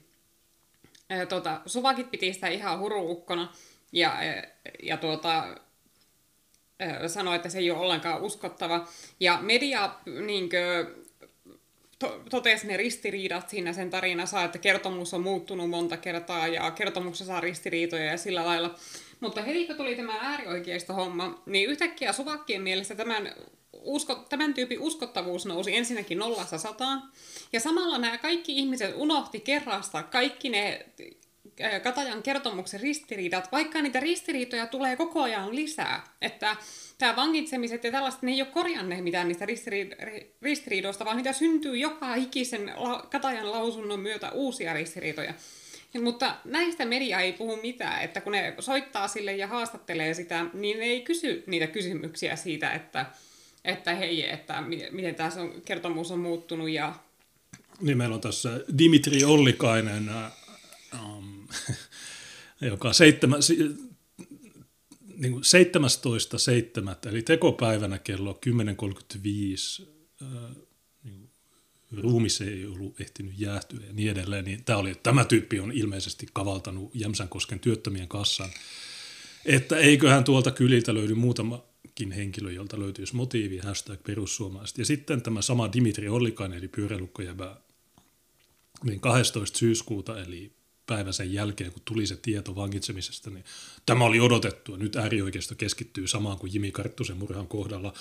tuota, 1.28 1.60
suvakit 1.66 2.10
piti 2.10 2.32
sitä 2.32 2.48
ihan 2.48 2.78
huruukkona 2.78 3.52
ja, 3.92 4.16
ja 4.82 4.96
tuota, 4.96 5.44
sanoi, 7.06 7.36
että 7.36 7.48
se 7.48 7.58
ei 7.58 7.70
ole 7.70 7.80
ollenkaan 7.80 8.22
uskottava. 8.22 8.88
Ja 9.20 9.38
media 9.42 9.90
niin 10.26 10.48
kuin, 10.50 11.06
to, 11.98 12.22
totesi 12.30 12.66
ne 12.66 12.76
ristiriidat 12.76 13.48
siinä 13.48 13.72
sen 13.72 13.90
tarinassa, 13.90 14.44
että 14.44 14.58
kertomus 14.58 15.14
on 15.14 15.22
muuttunut 15.22 15.70
monta 15.70 15.96
kertaa 15.96 16.48
ja 16.48 16.70
kertomuksessa 16.70 17.32
saa 17.32 17.40
ristiriitoja 17.40 18.04
ja 18.04 18.18
sillä 18.18 18.46
lailla. 18.46 18.74
Mutta 19.20 19.42
heti 19.42 19.66
kun 19.66 19.76
tuli 19.76 19.96
tämä 19.96 20.18
äärioikeista 20.20 20.92
homma, 20.92 21.42
niin 21.46 21.70
yhtäkkiä 21.70 22.12
suvakkien 22.12 22.62
mielestä 22.62 22.94
tämän, 22.94 23.34
usko, 23.72 24.14
tämän 24.14 24.54
tyypin 24.54 24.80
uskottavuus 24.80 25.46
nousi 25.46 25.76
ensinnäkin 25.76 26.18
nollassa 26.18 26.58
sataan. 26.58 27.02
Ja 27.52 27.60
samalla 27.60 27.98
nämä 27.98 28.18
kaikki 28.18 28.58
ihmiset 28.58 28.94
unohti 28.96 29.40
kerrasta 29.40 30.02
kaikki 30.02 30.48
ne 30.48 30.86
Katajan 31.82 32.22
kertomuksen 32.22 32.80
ristiriidat, 32.80 33.52
vaikka 33.52 33.82
niitä 33.82 34.00
ristiriitoja 34.00 34.66
tulee 34.66 34.96
koko 34.96 35.22
ajan 35.22 35.56
lisää. 35.56 36.04
Että 36.22 36.56
tämä 36.98 37.16
vangitsemiset 37.16 37.84
ja 37.84 37.92
tällaiset, 37.92 38.22
ne 38.22 38.32
ei 38.32 38.42
ole 38.42 38.50
korjanneet 38.50 39.04
mitään 39.04 39.28
niistä 39.28 39.46
ristiriidoista, 40.42 41.04
vaan 41.04 41.16
niitä 41.16 41.32
syntyy 41.32 41.76
joka 41.76 42.14
ikisen 42.14 42.72
Katajan 43.10 43.52
lausunnon 43.52 44.00
myötä 44.00 44.30
uusia 44.30 44.72
ristiriitoja. 44.72 45.34
Mutta 45.94 46.36
näistä 46.44 46.84
media 46.84 47.20
ei 47.20 47.32
puhu 47.32 47.56
mitään, 47.56 48.02
että 48.02 48.20
kun 48.20 48.32
ne 48.32 48.54
soittaa 48.60 49.08
sille 49.08 49.36
ja 49.36 49.46
haastattelee 49.46 50.14
sitä, 50.14 50.46
niin 50.52 50.78
ne 50.78 50.84
ei 50.84 51.00
kysy 51.00 51.44
niitä 51.46 51.66
kysymyksiä 51.66 52.36
siitä, 52.36 52.72
että, 52.72 53.06
että 53.64 53.94
hei, 53.94 54.30
että 54.30 54.62
miten 54.90 55.14
tämä 55.14 55.30
kertomus 55.64 56.10
on 56.10 56.18
muuttunut. 56.18 56.70
Ja... 56.70 56.94
Niin 57.80 57.98
meillä 57.98 58.14
on 58.14 58.20
tässä 58.20 58.60
Dimitri 58.78 59.24
Ollikainen, 59.24 60.10
um, 60.94 61.48
joka 62.60 62.92
seitsemän, 62.92 63.40
niin 65.16 65.32
kuin 65.32 65.44
17.7. 67.04 67.08
eli 67.08 67.22
tekopäivänä 67.22 67.98
kello 67.98 68.38
10.35 68.46 69.86
äh, 70.22 70.28
niin 70.52 70.67
ruumis 71.96 72.40
ei 72.40 72.66
ollut 72.66 73.00
ehtinyt 73.00 73.32
jäähtyä 73.36 73.86
ja 73.86 73.92
niin 73.92 74.10
edelleen, 74.10 74.44
niin 74.44 74.64
tämä, 74.64 74.78
oli, 74.78 74.94
tämä 75.02 75.24
tyyppi 75.24 75.60
on 75.60 75.72
ilmeisesti 75.72 76.26
kavaltanut 76.32 76.90
Jämsänkosken 76.94 77.60
työttömien 77.60 78.08
kassan, 78.08 78.50
että 79.44 79.76
eiköhän 79.76 80.24
tuolta 80.24 80.50
kyliltä 80.50 80.94
löydy 80.94 81.14
muutamakin 81.14 82.12
henkilö, 82.12 82.52
jolta 82.52 82.78
löytyisi 82.78 83.16
motiivi, 83.16 83.58
hashtag 83.58 84.02
perussuomalaiset. 84.02 84.78
Ja 84.78 84.84
sitten 84.84 85.22
tämä 85.22 85.42
sama 85.42 85.72
Dimitri 85.72 86.08
Ollikainen, 86.08 86.58
eli 86.58 86.68
pyörälukkojäbä, 86.68 87.56
niin 88.84 89.00
12. 89.00 89.58
syyskuuta, 89.58 90.20
eli 90.20 90.52
päivä 90.86 91.12
sen 91.12 91.32
jälkeen, 91.32 91.72
kun 91.72 91.82
tuli 91.84 92.06
se 92.06 92.16
tieto 92.16 92.56
vangitsemisesta, 92.56 93.30
niin 93.30 93.44
tämä 93.86 94.04
oli 94.04 94.20
odotettua. 94.20 94.76
Nyt 94.76 94.96
äärioikeisto 94.96 95.54
keskittyy 95.54 96.06
samaan 96.06 96.38
kuin 96.38 96.54
Jimi 96.54 96.72
Karttusen 96.72 97.16
murhan 97.16 97.46
kohdalla 97.46 97.92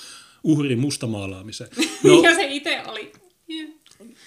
uhrin 0.44 0.80
mustamaalaamiseen. 0.80 1.70
No, 2.04 2.22
ja 2.22 2.36
se 2.36 2.48
itse 2.48 2.84
oli. 2.86 3.12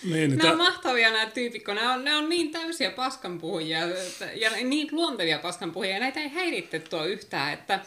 Yeah. 0.04 0.19
Niin, 0.19 0.38
nämä 0.38 0.52
on 0.52 0.59
mahtavia 0.59 1.11
nämä 1.11 1.26
tyypit, 1.26 1.64
kun 1.64 1.75
nämä 1.75 1.92
on, 1.92 2.04
nämä 2.04 2.19
on 2.19 2.28
niin 2.28 2.50
täysiä 2.50 2.90
paskanpuhujia 2.90 3.78
ja 4.35 4.50
niin 4.50 4.88
luontevia 4.92 5.38
paskanpuhujia, 5.38 5.95
ja 5.95 6.00
näitä 6.00 6.21
ei 6.21 6.28
häiritte 6.28 6.78
tuo 6.78 7.04
yhtään. 7.04 7.52
Että, 7.52 7.80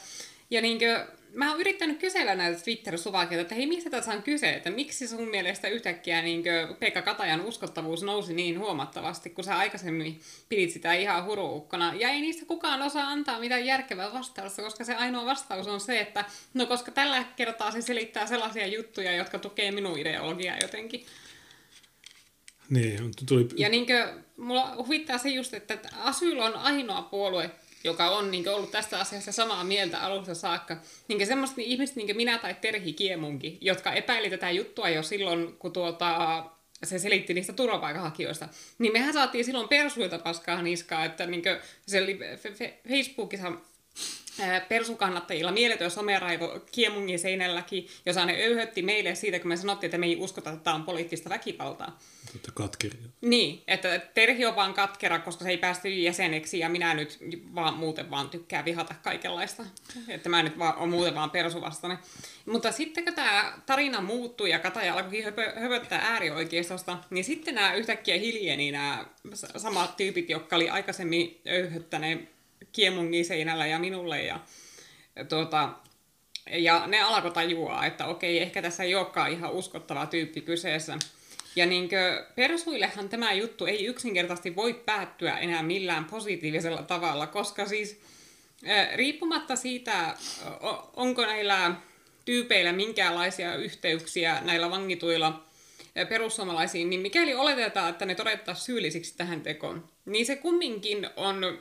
ja 0.50 0.62
niin 0.62 0.80
kuin, 0.80 0.90
mä 1.34 1.52
oon 1.52 1.60
yrittänyt 1.60 2.00
kysellä 2.00 2.36
näitä 2.36 2.64
Twitter-suvakilta, 2.64 3.42
että 3.42 3.56
hei, 3.56 3.66
mistä 3.66 3.90
tässä 3.90 4.12
on 4.12 4.24
kyse, 4.24 4.50
että 4.50 4.72
miksi 4.72 5.08
sun 5.08 5.30
mielestä 5.30 5.68
yhtäkkiä 5.68 6.22
niin 6.22 6.44
Pekka 6.80 7.02
Katajan 7.02 7.42
uskottavuus 7.42 8.04
nousi 8.04 8.34
niin 8.34 8.60
huomattavasti, 8.60 9.30
kun 9.30 9.44
sä 9.44 9.58
aikaisemmin 9.58 10.22
pidit 10.50 10.72
sitä 10.72 10.94
ihan 10.94 11.26
huruukkona. 11.26 11.94
Ja 11.96 12.10
ei 12.10 12.22
niistä 12.22 12.46
kukaan 12.46 12.82
osaa 12.82 13.08
antaa 13.08 13.40
mitään 13.40 13.66
järkevää 13.66 14.14
vastausta, 14.14 14.62
koska 14.62 14.84
se 14.84 14.96
ainoa 14.96 15.26
vastaus 15.26 15.68
on 15.68 15.82
se, 15.82 16.00
että 16.00 16.26
no 16.54 16.66
koska 16.66 16.92
tällä 16.92 17.24
kertaa 17.36 17.72
se 17.72 17.82
selittää 17.82 18.26
sellaisia 18.26 18.68
juttuja, 18.68 19.16
jotka 19.16 19.40
tukee 19.40 19.72
minun 19.72 20.00
ideologiaa 20.00 20.58
jotenkin. 20.62 21.06
Niin, 22.70 23.12
tuli... 23.26 23.48
Ja 23.58 23.70
niin 23.70 23.86
kuin, 23.86 24.24
mulla 24.38 24.76
huvittaa 24.78 25.18
se 25.18 25.30
just, 25.30 25.54
että 25.54 25.80
Asyl 26.00 26.40
on 26.40 26.56
ainoa 26.56 27.02
puolue, 27.02 27.52
joka 27.84 28.10
on 28.10 28.32
niin 28.32 28.50
ollut 28.50 28.72
tästä 28.72 29.00
asiasta 29.00 29.32
samaa 29.32 29.64
mieltä 29.64 30.00
alusta 30.00 30.36
saakka. 30.36 30.78
Niin 31.08 31.28
semmoista 31.28 31.62
ihmistä 31.62 31.96
niin 31.96 32.18
minä 32.18 32.38
tai 32.38 32.56
Terhi 32.62 32.94
Kiemunkin, 32.94 33.58
jotka 33.62 33.94
epäili 33.94 34.30
tätä 34.30 34.52
juttua 34.52 34.90
jo 34.90 35.04
silloin, 35.04 35.54
kun 35.60 35.74
tuota, 35.74 36.44
se 36.84 37.00
selitti 37.00 37.34
niistä 37.34 37.54
turvapaikanhakijoista. 37.54 38.50
Niin 38.80 38.94
mehän 38.94 39.14
saatiin 39.14 39.46
silloin 39.46 39.70
persuilta 39.70 40.20
paskaa 40.20 40.62
niskaa, 40.62 41.06
että 41.06 41.26
niin 41.26 41.44
se 41.86 42.04
oli 42.04 42.20
Facebookissa 42.90 43.52
persukannattajilla 44.70 45.52
mieletön 45.52 45.92
someraivo 45.92 46.60
Kiemungin 46.72 47.20
seinälläkin, 47.20 47.88
jossa 48.06 48.26
ne 48.26 48.34
öyhötti 48.34 48.82
meille 48.82 49.16
siitä, 49.16 49.40
kun 49.40 49.48
me 49.48 49.58
sanottiin, 49.58 49.88
että 49.88 49.98
me 49.98 50.06
ei 50.06 50.16
uskota, 50.16 50.50
että 50.50 50.64
tämä 50.64 50.76
on 50.76 50.84
poliittista 50.84 51.30
väkivaltaa. 51.30 52.00
Että 52.36 52.52
katkeria. 52.54 53.02
Niin, 53.22 53.64
että 53.68 54.00
Terhi 54.00 54.46
on 54.46 54.56
vaan 54.56 54.74
katkera, 54.74 55.20
koska 55.20 55.44
se 55.44 55.50
ei 55.50 55.58
päästy 55.58 55.90
jäseneksi 55.90 56.60
ja 56.60 56.70
minä 56.70 56.94
nyt 56.94 57.20
vaan 57.56 57.74
muuten 57.74 58.12
vaan 58.12 58.30
tykkää 58.30 58.66
vihata 58.66 58.96
kaikenlaista. 59.04 59.64
Että 60.08 60.30
mä 60.30 60.44
nyt 60.44 60.60
vaan, 60.60 60.76
on 60.76 60.90
muuten 60.90 61.16
vaan 61.16 61.32
persuvastane. 61.32 61.98
Mutta 62.46 62.72
sitten 62.72 63.06
kun 63.06 63.14
tämä 63.14 63.54
tarina 63.66 64.02
muuttui 64.02 64.50
ja 64.50 64.60
Kataja 64.60 64.94
alkoi 64.94 65.22
höpö, 65.22 65.54
höpöttää 65.60 66.00
äärioikeistosta, 66.02 66.98
niin 67.10 67.24
sitten 67.24 67.56
nämä 67.56 67.74
yhtäkkiä 67.74 68.16
hiljeni 68.18 68.72
nämä 68.72 69.06
samat 69.58 69.98
tyypit, 69.98 70.30
jotka 70.30 70.56
oli 70.56 70.70
aikaisemmin 70.70 71.42
öyhöttäneet 71.48 72.34
kiemungin 72.72 73.26
seinällä 73.26 73.68
ja 73.68 73.80
minulle. 73.80 74.24
Ja, 74.24 74.40
tuota, 75.30 75.70
ja 76.52 76.88
ne 76.88 77.02
alkoi 77.02 77.32
tajua, 77.32 77.86
että 77.86 78.06
okei, 78.06 78.42
ehkä 78.42 78.62
tässä 78.62 78.84
ei 78.84 78.96
olekaan 78.96 79.32
ihan 79.32 79.52
uskottava 79.52 80.06
tyyppi 80.06 80.42
kyseessä. 80.42 80.98
Ja 81.56 81.66
niin 81.66 81.90
persuillehan 82.36 83.10
tämä 83.10 83.34
juttu 83.34 83.66
ei 83.66 83.86
yksinkertaisesti 83.86 84.56
voi 84.56 84.74
päättyä 84.74 85.38
enää 85.38 85.64
millään 85.64 86.06
positiivisella 86.06 86.82
tavalla, 86.82 87.28
koska 87.28 87.66
siis 87.66 88.02
riippumatta 88.96 89.56
siitä, 89.56 90.18
onko 90.96 91.22
näillä 91.22 91.76
tyypeillä 92.26 92.74
minkäänlaisia 92.74 93.56
yhteyksiä 93.56 94.42
näillä 94.42 94.70
vangituilla 94.70 95.44
perussuomalaisiin, 96.10 96.90
niin 96.90 97.02
mikäli 97.02 97.34
oletetaan, 97.34 97.90
että 97.90 98.06
ne 98.06 98.16
todettaisiin 98.16 98.66
syyllisiksi 98.66 99.18
tähän 99.18 99.42
tekoon, 99.42 99.90
niin 100.06 100.26
se 100.26 100.36
kumminkin 100.36 101.10
on 101.16 101.60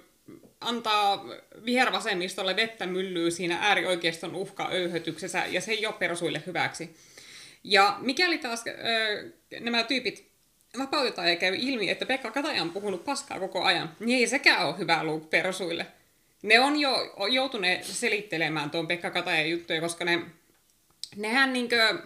antaa 0.60 1.24
vihervasemmistolle 1.64 2.56
vettä 2.56 2.86
myllyy 2.86 3.30
siinä 3.30 3.58
äärioikeiston 3.60 4.34
uhka-öyhötyksessä, 4.34 5.44
ja 5.48 5.60
se 5.60 5.72
ei 5.72 5.86
ole 5.86 5.94
persuille 5.98 6.42
hyväksi. 6.46 6.96
Ja 7.64 7.96
mikäli 8.00 8.38
taas 8.38 8.64
öö, 8.66 9.30
nämä 9.60 9.84
tyypit 9.84 10.32
vapautetaan 10.78 11.28
ja 11.28 11.36
käy 11.36 11.54
ilmi, 11.58 11.90
että 11.90 12.06
Pekka 12.06 12.30
Kataja 12.30 12.62
on 12.62 12.70
puhunut 12.70 13.04
paskaa 13.04 13.40
koko 13.40 13.62
ajan, 13.62 13.96
niin 14.00 14.18
ei 14.18 14.26
sekään 14.26 14.66
ole 14.66 14.78
hyvä 14.78 15.04
luku 15.04 15.26
persuille. 15.26 15.86
Ne 16.42 16.60
on 16.60 16.80
jo 16.80 16.96
joutuneet 17.32 17.84
selittelemään 17.84 18.70
tuon 18.70 18.86
Pekka 18.86 19.10
Katajan 19.10 19.50
juttuja, 19.50 19.80
koska 19.80 20.04
ne, 20.04 20.20
nehän 21.16 21.52
niinkö, 21.52 21.98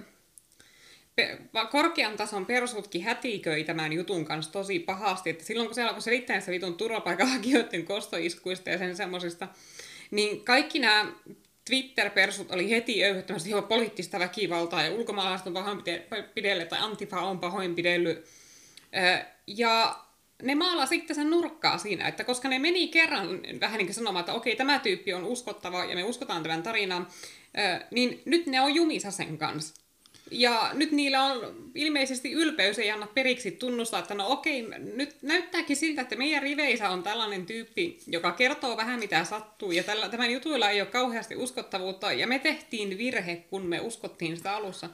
korkean 1.71 2.17
tason 2.17 2.47
persutkin 2.47 3.03
hätiköi 3.03 3.65
tämän 3.65 3.93
jutun 3.93 4.25
kanssa 4.25 4.53
tosi 4.53 4.79
pahasti, 4.79 5.31
että 5.31 5.45
silloin 5.45 5.69
kun 5.69 5.75
se 5.75 5.83
alkoi 5.83 6.03
selittää 6.03 6.41
se 6.41 6.53
vitun 6.53 6.77
turvapaikanhakijoiden 6.77 7.85
kostoiskuista 7.85 8.71
ja 8.71 8.79
sen 8.79 8.97
semmoisista, 8.97 9.49
niin 10.11 10.45
kaikki 10.45 10.79
nämä 10.79 11.13
Twitter-persut 11.67 12.51
oli 12.51 12.71
heti 12.71 13.05
öyhyttämässä 13.05 13.49
ihan 13.49 13.65
poliittista 13.65 14.19
väkivaltaa 14.19 14.83
ja 14.83 14.93
ulkomaalaiset 14.93 15.47
on 15.47 15.53
pahoinpidellyt 15.53 16.69
tai 16.69 16.79
Antifa 16.83 17.21
on 17.21 17.39
pahoinpidellyt. 17.39 18.27
Ja 19.47 19.99
ne 20.43 20.55
maalaa 20.55 20.87
sitten 20.87 21.17
sen 21.17 21.31
nurkkaa 21.31 21.79
siinä, 21.79 22.09
että 22.09 22.25
koska 22.25 22.49
ne 22.49 22.59
meni 22.59 22.89
kerran 22.89 23.29
vähän 23.61 23.79
niin 23.79 23.87
kuin 23.87 23.95
sanomaan, 23.95 24.21
että 24.21 24.33
okei, 24.33 24.57
tämä 24.57 24.79
tyyppi 24.79 25.15
on 25.15 25.25
uskottava 25.25 25.85
ja 25.85 25.95
me 25.95 26.05
uskotaan 26.05 26.43
tämän 26.43 26.63
tarinan, 26.63 27.09
niin 27.91 28.23
nyt 28.25 28.47
ne 28.47 28.61
on 28.61 28.75
jumissa 28.75 29.11
sen 29.11 29.39
kanssa. 29.39 29.86
Ja 30.31 30.71
nyt 30.75 30.93
niillä 30.93 31.25
on 31.25 31.71
ilmeisesti 31.75 32.33
ylpeys 32.33 32.79
ei 32.79 32.91
anna 32.91 33.07
periksi 33.07 33.51
tunnustaa, 33.51 34.01
että 34.01 34.15
no 34.15 34.29
okei, 34.29 34.67
nyt 34.95 35.17
näyttääkin 35.23 35.77
siltä, 35.77 36.03
että 36.03 36.17
meidän 36.17 36.43
riveissä 36.43 36.91
on 36.91 37.03
tällainen 37.03 37.47
tyyppi, 37.47 37.99
joka 38.07 38.33
kertoo 38.33 38.77
vähän 38.77 39.01
mitä 39.01 39.25
sattuu, 39.25 39.73
ja 39.73 39.83
tällä, 39.83 40.09
tämän 40.09 40.33
jutuilla 40.33 40.71
ei 40.71 40.81
ole 40.81 40.89
kauheasti 40.89 41.37
uskottavuutta, 41.37 42.13
ja 42.13 42.27
me 42.27 42.39
tehtiin 42.39 42.99
virhe, 42.99 43.37
kun 43.37 43.67
me 43.67 43.81
uskottiin 43.81 44.37
sitä 44.37 44.57
alussa. 44.57 44.91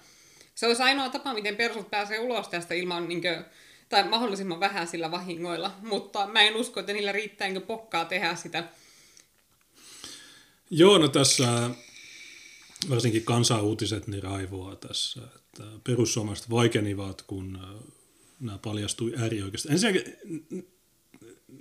Se 0.54 0.66
olisi 0.66 0.82
ainoa 0.82 1.08
tapa, 1.08 1.34
miten 1.34 1.56
persut 1.56 1.90
pääsee 1.90 2.18
ulos 2.18 2.48
tästä 2.48 2.74
ilman, 2.74 3.08
niin 3.08 3.22
kuin, 3.22 3.44
tai 3.88 4.08
mahdollisimman 4.08 4.60
vähän 4.60 4.86
sillä 4.86 5.10
vahingoilla, 5.10 5.74
mutta 5.82 6.26
mä 6.26 6.42
en 6.42 6.56
usko, 6.56 6.80
että 6.80 6.92
niillä 6.92 7.12
riittää 7.12 7.48
niin 7.48 7.62
pokkaa 7.62 8.04
tehdä 8.04 8.34
sitä. 8.34 8.64
Joo, 10.70 10.98
no 10.98 11.08
tässä 11.08 11.70
varsinkin 12.90 13.24
kansanuutiset 13.24 14.06
niin 14.06 14.22
raivoaa 14.22 14.76
tässä, 14.76 15.20
että 15.36 15.64
perussuomalaiset 15.84 16.50
vaikenivat, 16.50 17.22
kun 17.22 17.58
äh, 17.62 17.92
nämä 18.40 18.58
paljastui 18.58 19.12
äärioikeasti. 19.16 19.68
Ensinnäkin, 19.72 20.16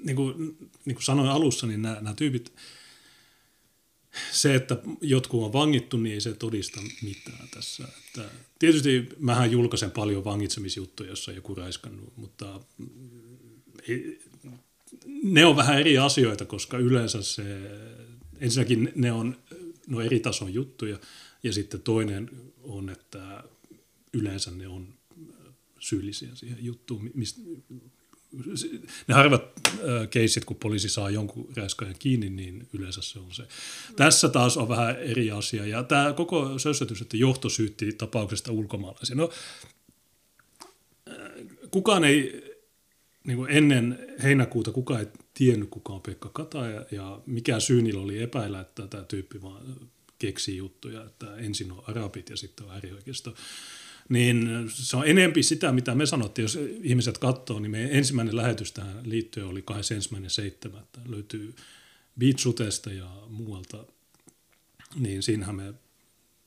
niin 0.04 0.16
kuin, 0.16 0.58
niin 0.86 0.96
kuin 0.96 1.04
sanoin 1.04 1.30
alussa, 1.30 1.68
niin 1.68 1.82
nämä, 1.82 1.96
nämä 1.96 2.14
tyypit, 2.14 2.54
se, 4.32 4.56
että 4.56 4.78
jotkut 5.02 5.44
on 5.44 5.54
vangittu, 5.54 5.98
niin 5.98 6.14
ei 6.14 6.22
se 6.22 6.34
todista 6.34 6.82
mitään 7.02 7.48
tässä. 7.54 7.88
Että 8.08 8.30
tietysti 8.60 9.10
mähän 9.20 9.52
julkaisen 9.52 9.92
paljon 9.92 10.24
vangitsemisjuttuja, 10.24 11.10
jossa 11.10 11.32
on 11.32 11.36
joku 11.36 11.56
raiskannut, 11.56 12.18
mutta 12.18 12.60
ei, 13.88 14.20
ne 15.24 15.46
on 15.46 15.56
vähän 15.56 15.80
eri 15.80 15.98
asioita, 15.98 16.46
koska 16.46 16.78
yleensä 16.78 17.22
se, 17.22 17.44
ensinnäkin 18.40 18.92
ne 18.96 19.12
on 19.12 19.38
no 19.88 20.02
eri 20.02 20.20
tason 20.20 20.54
juttuja. 20.54 21.00
Ja 21.44 21.54
sitten 21.54 21.82
toinen 21.82 22.30
on, 22.64 22.90
että 22.90 23.44
yleensä 24.14 24.52
ne 24.52 24.68
on 24.68 24.94
syyllisiä 25.80 26.30
siihen 26.34 26.58
juttuun. 26.66 27.12
Mistä, 27.14 27.42
ne 29.08 29.14
harvat 29.14 29.44
äh, 29.68 30.10
keisit, 30.10 30.46
kun 30.46 30.56
poliisi 30.56 30.90
saa 30.90 31.10
jonkun 31.10 31.54
räiskaajan 31.56 31.96
kiinni, 32.00 32.30
niin 32.30 32.68
yleensä 32.74 33.02
se 33.02 33.20
on 33.20 33.34
se. 33.34 33.44
Mm. 33.44 33.96
Tässä 33.96 34.30
taas 34.30 34.58
on 34.58 34.70
vähän 34.70 34.96
eri 34.96 35.32
asia. 35.32 35.66
Ja 35.66 35.84
tämä 35.84 36.14
koko 36.14 36.60
sössätys, 36.60 37.02
että 37.02 37.18
johto 37.18 37.50
syytti 37.50 37.94
tapauksesta 37.94 38.52
ulkomaalaisia. 38.52 39.16
No, 39.16 39.30
kukaan 41.72 42.04
ei, 42.04 42.44
niin 43.24 43.38
kuin 43.38 43.52
ennen 43.52 44.00
heinäkuuta 44.24 44.72
kukaan 44.72 45.00
ei 45.00 45.08
tiennyt, 45.34 45.70
kuka 45.70 45.94
on 45.94 46.02
Pekka 46.02 46.30
Kataja 46.30 46.86
ja 46.92 47.22
mikä 47.26 47.60
syy 47.60 47.82
niillä 47.82 48.02
oli 48.02 48.22
epäillä, 48.22 48.62
että 48.62 48.88
tämä 48.88 49.04
tyyppi 49.04 49.42
vaan 49.42 49.90
keksii 50.20 50.58
juttuja, 50.58 51.04
että 51.04 51.36
ensin 51.36 51.72
on 51.72 51.84
arabit 51.88 52.30
ja 52.30 52.38
sitten 52.38 52.66
on 52.66 52.74
äärioikeisto. 52.74 53.36
Niin 54.10 54.50
se 54.68 54.98
on 54.98 55.08
enempi 55.08 55.44
sitä, 55.44 55.72
mitä 55.72 55.96
me 55.96 56.06
sanottiin, 56.06 56.44
jos 56.44 56.60
ihmiset 56.82 57.18
katsoo, 57.18 57.60
niin 57.60 57.72
meidän 57.72 57.92
ensimmäinen 57.92 58.36
lähetys 58.36 58.72
tähän 58.72 59.00
liittyen 59.04 59.48
oli 59.48 59.64
21.7. 60.72 60.78
Löytyy 61.06 61.56
Beatsutesta 62.20 62.94
ja 62.94 63.10
muualta. 63.30 63.86
Niin 64.96 65.24
siinähän 65.24 65.56
me 65.56 65.74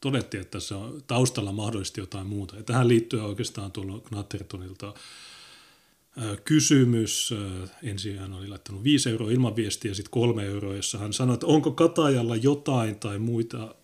todettiin, 0.01 0.41
että 0.41 0.51
tässä 0.51 0.77
on 0.77 1.03
taustalla 1.07 1.53
mahdollisesti 1.53 2.01
jotain 2.01 2.27
muuta. 2.27 2.57
Ja 2.57 2.63
tähän 2.63 2.89
liittyen 2.89 3.23
oikeastaan 3.23 3.73
tuolla 3.73 4.01
Knattertonilta 4.01 4.95
kysymys. 6.45 7.35
Ensin 7.83 8.19
hän 8.19 8.33
oli 8.33 8.49
laittanut 8.49 8.85
5 8.85 9.11
euroa 9.11 9.31
ilman 9.31 9.57
viestiä 9.57 9.91
ja 9.91 9.95
sitten 9.95 10.11
3 10.11 10.45
euroa, 10.45 10.77
jossa 10.77 10.99
hän 10.99 11.13
sanoi, 11.13 11.35
että 11.35 11.47
onko 11.47 11.71
Katajalla 11.71 12.37
jotain 12.37 12.97
tai 12.99 13.19
muita 13.19 13.75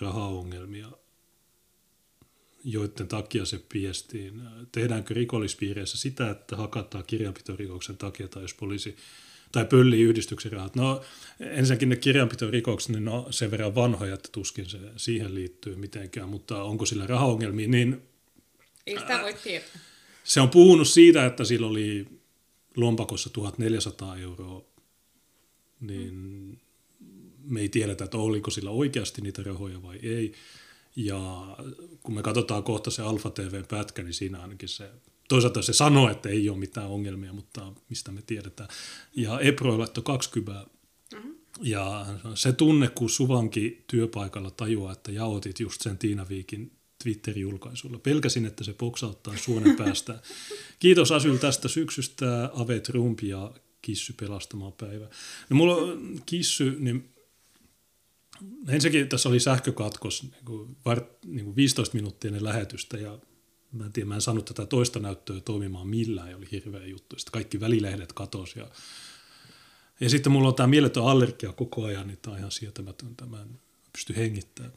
rahaongelmia, 0.00 0.90
joiden 2.64 3.08
takia 3.08 3.44
se 3.44 3.60
piestiin. 3.72 4.42
Tehdäänkö 4.72 5.14
rikollispiireissä 5.14 5.98
sitä, 5.98 6.30
että 6.30 6.56
hakataan 6.56 7.04
kirjanpitorikoksen 7.06 7.96
takia 7.96 8.28
tai 8.28 8.42
jos 8.42 8.54
poliisi 8.54 8.96
tai 9.52 9.64
pöllii 9.64 10.02
yhdistyksen 10.02 10.52
rahat. 10.52 10.76
No 10.76 11.02
ensinnäkin 11.40 11.88
ne 11.88 11.96
kirjanpitorikokset, 11.96 12.90
niin 12.90 13.04
no 13.04 13.26
sen 13.30 13.50
verran 13.50 13.74
vanhoja, 13.74 14.14
että 14.14 14.28
tuskin 14.32 14.66
se 14.66 14.78
siihen 14.96 15.34
liittyy 15.34 15.76
mitenkään, 15.76 16.28
mutta 16.28 16.62
onko 16.62 16.86
sillä 16.86 17.06
rahaongelmia, 17.06 17.68
niin... 17.68 18.02
Ei 18.86 18.98
sitä 18.98 19.22
voi 19.22 19.34
tietää 19.34 19.89
se 20.24 20.40
on 20.40 20.50
puhunut 20.50 20.88
siitä, 20.88 21.26
että 21.26 21.44
sillä 21.44 21.66
oli 21.66 22.06
lompakossa 22.76 23.30
1400 23.30 24.16
euroa, 24.16 24.64
niin 25.80 26.58
me 27.44 27.60
ei 27.60 27.68
tiedetä, 27.68 28.04
että 28.04 28.18
oliko 28.18 28.50
sillä 28.50 28.70
oikeasti 28.70 29.22
niitä 29.22 29.42
rahoja 29.42 29.82
vai 29.82 29.98
ei. 30.02 30.32
Ja 30.96 31.56
kun 32.02 32.14
me 32.14 32.22
katsotaan 32.22 32.62
kohta 32.62 32.90
se 32.90 33.02
Alfa 33.02 33.30
TV-pätkä, 33.30 34.02
niin 34.02 34.14
siinä 34.14 34.40
ainakin 34.40 34.68
se, 34.68 34.90
toisaalta 35.28 35.62
se 35.62 35.72
sanoo, 35.72 36.10
että 36.10 36.28
ei 36.28 36.48
ole 36.48 36.58
mitään 36.58 36.88
ongelmia, 36.88 37.32
mutta 37.32 37.72
mistä 37.88 38.12
me 38.12 38.22
tiedetään. 38.22 38.68
Ja 39.16 39.40
Epro 39.40 39.78
laittoi 39.78 40.04
20 40.04 40.66
mm-hmm. 41.14 41.34
Ja 41.62 42.06
se 42.34 42.52
tunne, 42.52 42.88
kun 42.88 43.10
Suvanki 43.10 43.84
työpaikalla 43.86 44.50
tajuaa, 44.50 44.92
että 44.92 45.12
jaotit 45.12 45.60
just 45.60 45.80
sen 45.80 45.98
Tiina 45.98 46.28
Viikin 46.28 46.72
Twitter-julkaisulla. 47.02 47.98
Pelkäsin, 47.98 48.46
että 48.46 48.64
se 48.64 48.72
poksauttaa 48.72 49.36
suonen 49.36 49.76
päästä. 49.76 50.22
Kiitos 50.78 51.12
Asyl 51.12 51.36
tästä 51.36 51.68
syksystä, 51.68 52.50
Ave 52.54 52.80
Trump 52.80 53.20
ja 53.22 53.52
Kissy 53.82 54.14
pelastamaan 54.20 54.72
päivä. 54.72 55.08
No 55.50 55.56
mulla 55.56 55.76
on 55.76 56.22
Kissy, 56.26 56.76
niin 56.78 57.14
ensinnäkin 58.68 59.08
tässä 59.08 59.28
oli 59.28 59.40
sähkökatkos, 59.40 60.22
niin 60.22 60.44
kuin, 60.44 60.76
var, 60.84 61.04
niin 61.24 61.44
kuin 61.44 61.56
15 61.56 61.94
minuuttia 61.94 62.28
ennen 62.28 62.44
lähetystä 62.44 62.96
ja 62.96 63.18
mä 63.72 63.86
en 63.86 63.92
tiedä, 63.92 64.08
mä 64.08 64.14
en 64.14 64.20
saanut 64.20 64.44
tätä 64.44 64.66
toista 64.66 65.00
näyttöä 65.00 65.40
toimimaan 65.40 65.88
millään, 65.88 66.30
ja 66.30 66.36
oli 66.36 66.48
hirveä 66.52 66.86
juttu. 66.86 67.18
Sitten 67.18 67.32
kaikki 67.32 67.60
välilehdet 67.60 68.12
katosi 68.12 68.58
ja, 68.58 68.70
ja 70.00 70.10
sitten 70.10 70.32
mulla 70.32 70.48
on 70.48 70.54
tämä 70.54 70.66
mieletön 70.66 71.04
allergia 71.04 71.52
koko 71.52 71.84
ajan, 71.84 72.06
niin 72.06 72.18
tämä 72.22 72.32
on 72.32 72.38
ihan 72.38 72.50
sietämätöntä, 72.50 73.26
mä 73.26 73.42
en 73.42 73.60
pysty 73.92 74.16
hengittämään. 74.16 74.72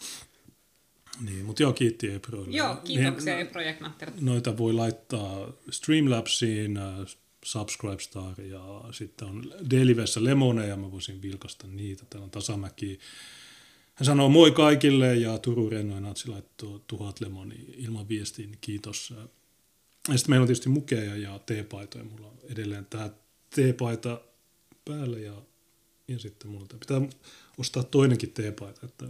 Niin, 1.21 1.45
mutta 1.45 1.63
joo, 1.63 1.73
kiitti 1.73 2.13
Eproille. 2.13 2.57
Joo, 2.57 2.75
kiitoksia 2.75 3.35
niin, 3.35 3.47
Epro 3.47 3.61
ja 3.61 3.73
Noita 4.21 4.57
voi 4.57 4.73
laittaa 4.73 5.53
Streamlabsiin, 5.69 6.77
uh, 6.77 7.07
Subscribestar 7.45 8.41
ja 8.41 8.83
sitten 8.91 9.27
on 9.27 9.53
Delivessä 9.69 10.23
Lemoneja, 10.23 10.77
mä 10.77 10.91
voisin 10.91 11.21
vilkasta 11.21 11.67
niitä. 11.67 12.03
Täällä 12.09 12.23
on 12.23 12.31
Tasamäki. 12.31 12.99
Hän 13.95 14.05
sanoo 14.05 14.29
moi 14.29 14.51
kaikille 14.51 15.15
ja 15.15 15.37
Turun 15.37 15.71
Rennoin 15.71 16.03
Natsi 16.03 16.27
laittoi 16.27 16.81
tuhat 16.87 17.21
lemoni 17.21 17.55
ilman 17.77 18.09
viestiin, 18.09 18.51
niin 18.51 18.59
kiitos. 18.61 19.13
Ja 20.09 20.17
sitten 20.17 20.31
meillä 20.31 20.43
on 20.43 20.47
tietysti 20.47 20.69
mukeja 20.69 21.15
ja 21.15 21.39
teepaitoja. 21.39 22.03
Mulla 22.03 22.27
on 22.27 22.37
edelleen 22.49 22.85
tämä 22.85 23.09
teepaita 23.55 24.21
päällä 24.85 25.19
ja, 25.19 25.41
ja 26.07 26.19
sitten 26.19 26.51
mulla 26.51 26.65
pitää 26.79 27.01
ostaa 27.57 27.83
toinenkin 27.83 28.31
teepaita, 28.31 28.85
että 28.85 29.05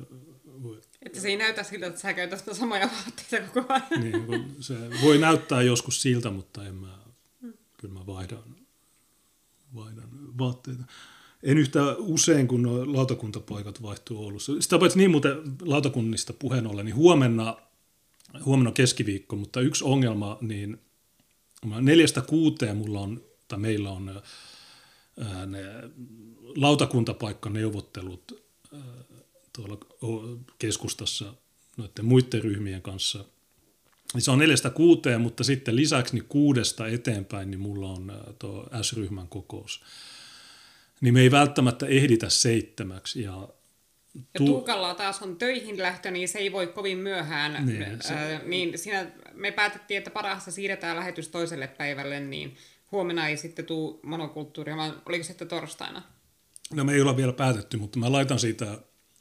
voi 0.63 0.81
että 1.05 1.19
se 1.19 1.27
ei 1.27 1.37
näytä 1.37 1.63
siltä, 1.63 1.87
että 1.87 2.01
sä 2.01 2.13
käytät 2.13 2.39
sitä 2.39 2.53
samoja 2.53 2.89
vaatteita 2.95 3.47
koko 3.53 3.73
ajan. 3.73 4.03
Niin, 4.03 4.55
se 4.59 4.75
voi 5.01 5.17
näyttää 5.17 5.61
joskus 5.61 6.01
siltä, 6.01 6.29
mutta 6.29 6.67
en 6.67 6.75
mä, 6.75 6.97
hmm. 7.41 7.53
kyllä 7.77 7.93
mä 7.93 8.05
vaihdan, 8.05 8.55
vaihdan 9.75 10.09
vaatteita. 10.37 10.83
En 11.43 11.57
yhtä 11.57 11.95
usein, 11.97 12.47
kun 12.47 12.93
lautakuntapaikat 12.95 13.81
vaihtuu 13.81 14.23
Oulussa. 14.23 14.61
Sitä 14.61 14.79
paitsi 14.79 14.97
niin 14.97 15.11
muuten 15.11 15.37
lautakunnista 15.61 16.33
puheen 16.33 16.67
ollen, 16.67 16.85
niin 16.85 16.95
huomenna, 16.95 17.57
huomenna 18.45 18.71
keskiviikko, 18.71 19.35
mutta 19.35 19.61
yksi 19.61 19.83
ongelma, 19.83 20.37
niin 20.41 20.81
neljästä 21.81 22.21
kuuteen 22.21 22.77
mulla 22.77 22.99
on, 22.99 23.23
tai 23.47 23.59
meillä 23.59 23.91
on 23.91 24.21
ne 25.47 25.63
lautakuntapaikkaneuvottelut 26.55 28.43
tuolla 29.53 29.77
keskustassa 30.59 31.33
noiden 31.77 32.05
muiden 32.05 32.43
ryhmien 32.43 32.81
kanssa. 32.81 33.25
Niin 34.13 34.21
se 34.21 34.31
on 34.31 34.39
neljästä 34.39 34.69
kuuteen, 34.69 35.21
mutta 35.21 35.43
sitten 35.43 35.75
lisäksi 35.75 36.13
niin 36.15 36.25
kuudesta 36.27 36.87
eteenpäin 36.87 37.51
niin 37.51 37.59
mulla 37.59 37.89
on 37.89 38.11
tuo 38.39 38.67
S-ryhmän 38.81 39.27
kokous. 39.27 39.83
Niin 41.01 41.13
me 41.13 41.21
ei 41.21 41.31
välttämättä 41.31 41.85
ehditä 41.85 42.29
seitsemäksi. 42.29 43.21
Ja, 43.21 43.47
tu- 44.13 44.19
ja 44.33 44.37
Tuukalla 44.37 44.93
taas 44.93 45.21
on 45.21 45.35
töihin 45.35 45.77
lähtö, 45.81 46.11
niin 46.11 46.27
se 46.27 46.39
ei 46.39 46.51
voi 46.51 46.67
kovin 46.67 46.97
myöhään. 46.97 47.65
Niin, 47.65 47.85
se... 48.01 48.13
äh, 48.13 48.43
niin 48.45 48.77
siinä 48.77 49.11
me 49.33 49.51
päätettiin, 49.51 49.97
että 49.97 50.09
parasta 50.09 50.51
siirretään 50.51 50.97
lähetys 50.97 51.27
toiselle 51.27 51.67
päivälle, 51.67 52.19
niin 52.19 52.57
huomenna 52.91 53.27
ei 53.27 53.37
sitten 53.37 53.65
tule 53.65 53.99
monokulttuuria, 54.03 54.77
vaan 54.77 55.01
oliko 55.05 55.23
se 55.23 55.27
sitten 55.27 55.47
torstaina? 55.47 56.01
No 56.73 56.83
me 56.83 56.93
ei 56.93 57.01
olla 57.01 57.17
vielä 57.17 57.33
päätetty, 57.33 57.77
mutta 57.77 57.99
mä 57.99 58.11
laitan 58.11 58.39
siitä 58.39 58.77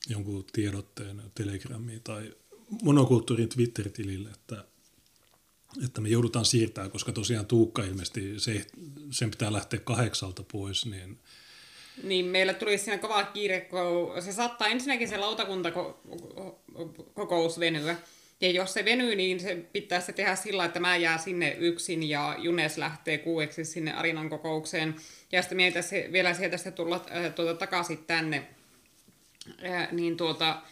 jonkun 0.09 0.45
tiedotteen 0.53 1.23
Telegramiin 1.35 2.01
tai 2.05 2.35
monokulttuurin 2.83 3.49
Twitter-tilille, 3.49 4.29
että, 4.29 4.65
että 5.85 6.01
me 6.01 6.09
joudutaan 6.09 6.45
siirtämään, 6.45 6.91
koska 6.91 7.13
tosiaan 7.13 7.47
Tuukka 7.47 7.85
ilmeisesti, 7.85 8.41
se, 8.41 8.67
sen 9.11 9.31
pitää 9.31 9.53
lähteä 9.53 9.81
kahdeksalta 9.81 10.43
pois, 10.43 10.87
niin 10.87 11.19
niin, 12.03 12.25
meillä 12.25 12.55
tuli 12.55 12.79
siinä 12.79 12.99
kova 12.99 13.25
kiire, 13.25 13.61
kun 13.61 14.23
se 14.23 14.33
saattaa 14.33 14.69
ensinnäkin 14.69 15.09
se 15.09 15.17
lautakuntakokous 15.17 17.61
venyä. 17.61 17.97
Ja 18.41 18.51
jos 18.51 18.75
se 18.75 18.85
venyy, 18.85 19.17
niin 19.17 19.41
se 19.41 19.57
pitää 19.73 20.01
se 20.01 20.13
tehdä 20.13 20.37
sillä, 20.37 20.65
että 20.65 20.81
mä 20.81 20.97
jää 20.97 21.19
sinne 21.19 21.57
yksin 21.59 22.09
ja 22.09 22.37
Junes 22.39 22.79
lähtee 22.79 23.19
kuueksi 23.19 23.65
sinne 23.65 23.93
Arinan 23.93 24.31
kokoukseen. 24.31 24.95
Ja 25.33 25.43
sitten 25.43 25.57
mietitään 25.57 25.85
se, 25.85 26.09
vielä 26.13 26.35
sieltä 26.35 26.57
sitten 26.57 26.73
tulla 26.73 27.05
äh, 27.17 27.35
tuota, 27.35 27.55
takaisin 27.55 28.05
tänne. 28.05 28.49
Äh, 29.65 29.93
niin 29.93 30.17
tuota, 30.17 30.63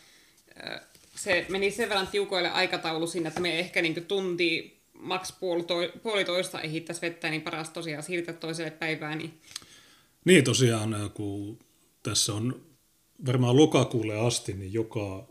äh, 0.67 0.81
se 1.17 1.47
meni 1.49 1.71
sen 1.71 1.89
verran 1.89 2.07
tiukoille 2.07 2.51
aikataulu 2.51 3.07
sinne, 3.07 3.29
että 3.29 3.41
me 3.41 3.59
ehkä 3.59 3.83
niin 3.83 4.05
tunti 4.05 4.81
maks 4.93 5.35
puolitoista 6.03 6.61
ehittäisi 6.61 7.03
vettä, 7.03 7.31
niin 7.31 7.43
paras 7.43 7.71
tosiaan 7.71 8.03
siirtää 8.03 8.35
toiselle 8.35 8.71
päivään. 8.71 9.19
Niin, 9.19 9.41
niin 10.25 10.45
tosiaan, 10.45 11.11
kun 11.15 11.59
tässä 12.03 12.35
on 12.35 12.61
varmaan 13.27 13.57
lokakuulle 13.57 14.19
asti, 14.19 14.53
niin 14.53 14.73
joka 14.73 15.29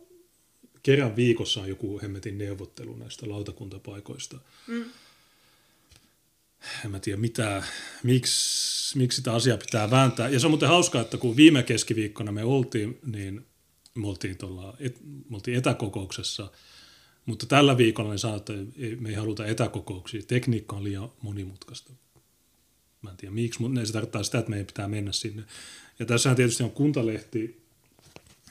kerran 0.84 1.16
viikossa 1.16 1.62
on 1.62 1.70
joku 1.70 2.00
hemmetin 2.02 2.38
neuvottelu 2.38 2.96
näistä 2.96 3.30
lautakuntapaikoista. 3.30 4.38
Mm. 4.68 4.86
En 6.86 6.92
mä 6.92 7.00
tiedä 7.00 7.18
mitä, 7.18 7.64
miksi, 8.04 8.98
miksi 8.98 9.16
sitä 9.16 9.34
asiaa 9.34 9.58
pitää 9.58 9.92
vääntää. 9.92 10.30
Ja 10.30 10.40
se 10.40 10.48
on 10.48 10.52
muuten 10.52 10.70
hauskaa, 10.70 11.02
että 11.02 11.18
kun 11.18 11.36
viime 11.36 11.64
keskiviikkona 11.64 12.32
me 12.32 12.44
oltiin, 12.44 13.00
niin 13.06 13.46
me 13.96 14.08
oltiin, 14.08 14.38
tuolla, 14.38 14.78
et, 14.80 14.98
me 15.04 15.36
oltiin 15.36 15.58
etäkokouksessa, 15.58 16.52
mutta 17.26 17.46
tällä 17.46 17.78
viikolla 17.78 18.12
ne 18.12 18.18
sanoi, 18.18 18.38
että 18.38 18.54
me 19.00 19.10
ei 19.10 19.16
haluta 19.16 19.46
etäkokouksia. 19.46 20.22
Tekniikka 20.28 20.76
on 20.76 20.84
liian 20.84 21.12
monimutkaista. 21.22 21.94
Mä 23.02 23.10
en 23.10 23.18
tiedä 23.18 23.34
miksi, 23.34 23.62
mutta 23.62 23.86
se 23.86 23.94
tarkoittaa 23.94 24.24
sitä, 24.24 24.40
että 24.40 24.50
meidän 24.50 24.68
pitää 24.68 24.88
mennä 24.88 25.12
sinne. 25.12 25.44
Ja 26.00 26.06
tässähän 26.06 26.36
tietysti 26.36 26.64
on 26.64 26.72
kuntalehti, 26.72 27.62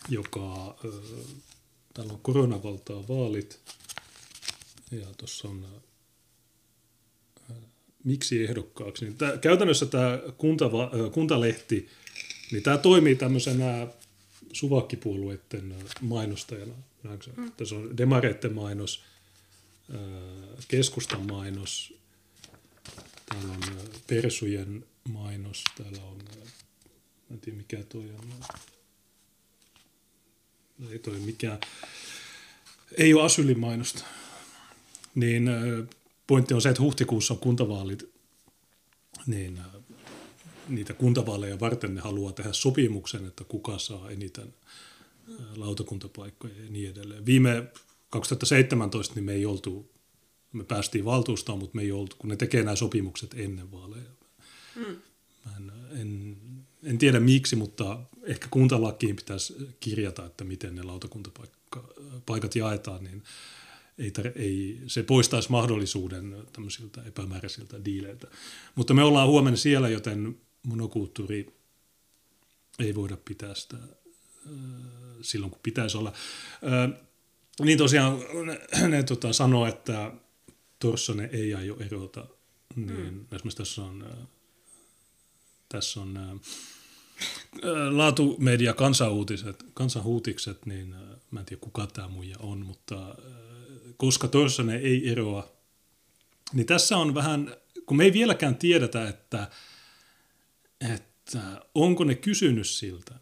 joka, 0.09 0.77
äh, 0.85 1.25
täällä 1.95 2.13
on 2.13 2.21
koronavaltaa 2.21 3.09
vaalit, 3.09 3.61
ja 4.91 5.07
tuossa 5.17 5.49
on 5.49 5.83
miksi 8.05 8.45
ehdokkaaksi. 8.45 9.05
Niin 9.05 9.17
tää, 9.17 9.39
käytännössä 9.39 9.87
tämä 9.87 10.19
kuntava, 10.39 10.91
kuntalehti, 11.13 11.89
niin 12.53 12.63
tämä 12.63 12.79
toimii 12.79 13.15
tämmöisenä 13.15 13.87
suvakkipuolueiden 14.53 15.75
mainostajana. 16.01 16.75
Mm. 17.37 17.53
Tässä 17.53 17.75
on 17.75 17.97
demareiden 17.97 18.53
mainos, 18.53 19.03
keskustan 20.69 21.27
mainos, 21.27 21.95
täällä 23.29 23.53
on 23.53 23.61
persujen 24.07 24.85
mainos, 25.09 25.65
täällä 25.77 26.03
on, 26.03 26.19
en 27.31 27.41
tiedä 27.41 27.57
mikä 27.57 27.83
toi 27.89 28.11
on, 28.19 28.33
ei 30.91 30.99
toi 30.99 31.21
mikään, 31.21 31.61
ei 32.97 33.15
ole 33.15 33.23
Asylin 33.23 33.61
mainosta. 33.61 34.05
Niin 35.15 35.51
pointti 36.29 36.55
on 36.55 36.63
se, 36.63 36.69
että 36.69 36.83
huhtikuussa 36.83 37.35
on 37.35 37.41
kuntavaalit, 37.41 38.11
niin 39.27 39.61
niitä 40.69 40.95
kuntavaaleja 40.95 41.61
varten 41.61 41.95
ne 41.95 42.01
haluaa 42.01 42.33
tehdä 42.33 42.53
sopimuksen, 42.53 43.27
että 43.27 43.45
kuka 43.45 43.79
saa 43.79 44.11
eniten 44.11 44.55
lautakuntapaikkoja 45.57 46.55
ja 46.65 46.71
niin 46.71 46.91
edelleen. 46.91 47.27
Viime 47.27 47.65
2017 48.11 49.15
niin 49.15 49.25
me 49.25 49.33
ei 49.33 49.47
oltu, 49.47 49.91
me 50.53 50.65
päästiin 50.65 51.05
valtuustoon, 51.05 51.59
mutta 51.59 51.77
me 51.77 51.83
ei 51.83 51.93
oltu, 51.93 52.17
kun 52.19 52.31
ne 52.31 52.37
tekee 52.37 52.63
nämä 52.63 52.77
sopimukset 52.77 53.35
ennen 53.39 53.73
vaaleja. 53.73 54.11
Mm. 54.77 54.97
Mä 55.45 55.53
en, 55.57 55.73
en, 56.01 56.37
en 56.83 56.99
tiedä 56.99 57.21
miksi, 57.21 57.57
mutta 57.57 58.01
ehkä 58.23 58.47
kuntalakiin 58.51 59.17
pitäisi 59.17 59.55
kirjata, 59.81 60.27
että 60.27 60.45
miten 60.45 60.75
ne 60.75 60.83
lautakuntapaikat 60.83 62.57
jaetaan, 62.57 63.05
niin 63.05 63.23
ei, 63.99 64.13
ei, 64.37 64.81
se 64.87 65.03
poistaisi 65.03 65.51
mahdollisuuden 65.51 66.37
tämmöisiltä 66.53 67.03
epämääräisiltä 67.03 67.85
diileiltä. 67.85 68.27
Mutta 68.75 68.95
me 68.95 69.03
ollaan 69.03 69.29
huomenna 69.29 69.57
siellä, 69.57 69.89
joten 69.89 70.41
monokulttuuri 70.63 71.59
ei 72.79 72.95
voida 72.95 73.17
pitää 73.17 73.55
sitä 73.55 73.77
silloin, 75.23 75.51
kun 75.51 75.61
pitäisi 75.63 75.97
olla. 75.97 76.13
Niin 77.65 77.79
tosiaan 77.79 78.19
ne, 78.47 78.89
ne 78.89 79.03
tota, 79.03 79.33
sanoo, 79.33 79.67
että 79.67 80.13
Torssonen 80.79 81.31
ei 81.33 81.55
aio 81.55 81.77
erota. 81.81 82.27
Niin 82.77 83.15
mm. 83.15 83.21
esimerkiksi 83.33 83.57
tässä 83.57 83.83
on, 83.83 84.27
tässä 85.69 86.01
on 86.01 86.41
laatumedia 87.91 88.75
kansanuutiset, 88.75 89.65
kansanhuutikset, 89.75 90.67
niin 90.67 90.95
mä 91.31 91.41
en 91.41 91.47
tiedä 91.47 91.61
kuka 91.61 91.87
tämä 91.87 92.09
muija 92.09 92.37
on, 92.39 92.67
mutta 92.67 93.15
koska 93.99 94.29
Torssonen 94.29 94.81
ei 94.83 95.11
eroa, 95.11 95.49
niin 96.53 96.67
tässä 96.67 96.97
on 96.97 97.15
vähän, 97.15 97.57
kun 97.87 97.97
me 97.97 98.05
ei 98.05 98.13
vieläkään 98.13 98.57
tiedetä, 98.57 99.09
että 99.09 99.51
että 100.95 101.67
onko 101.75 102.05
ne 102.05 102.15
kysynyt 102.15 102.67
siltä, 102.67 103.15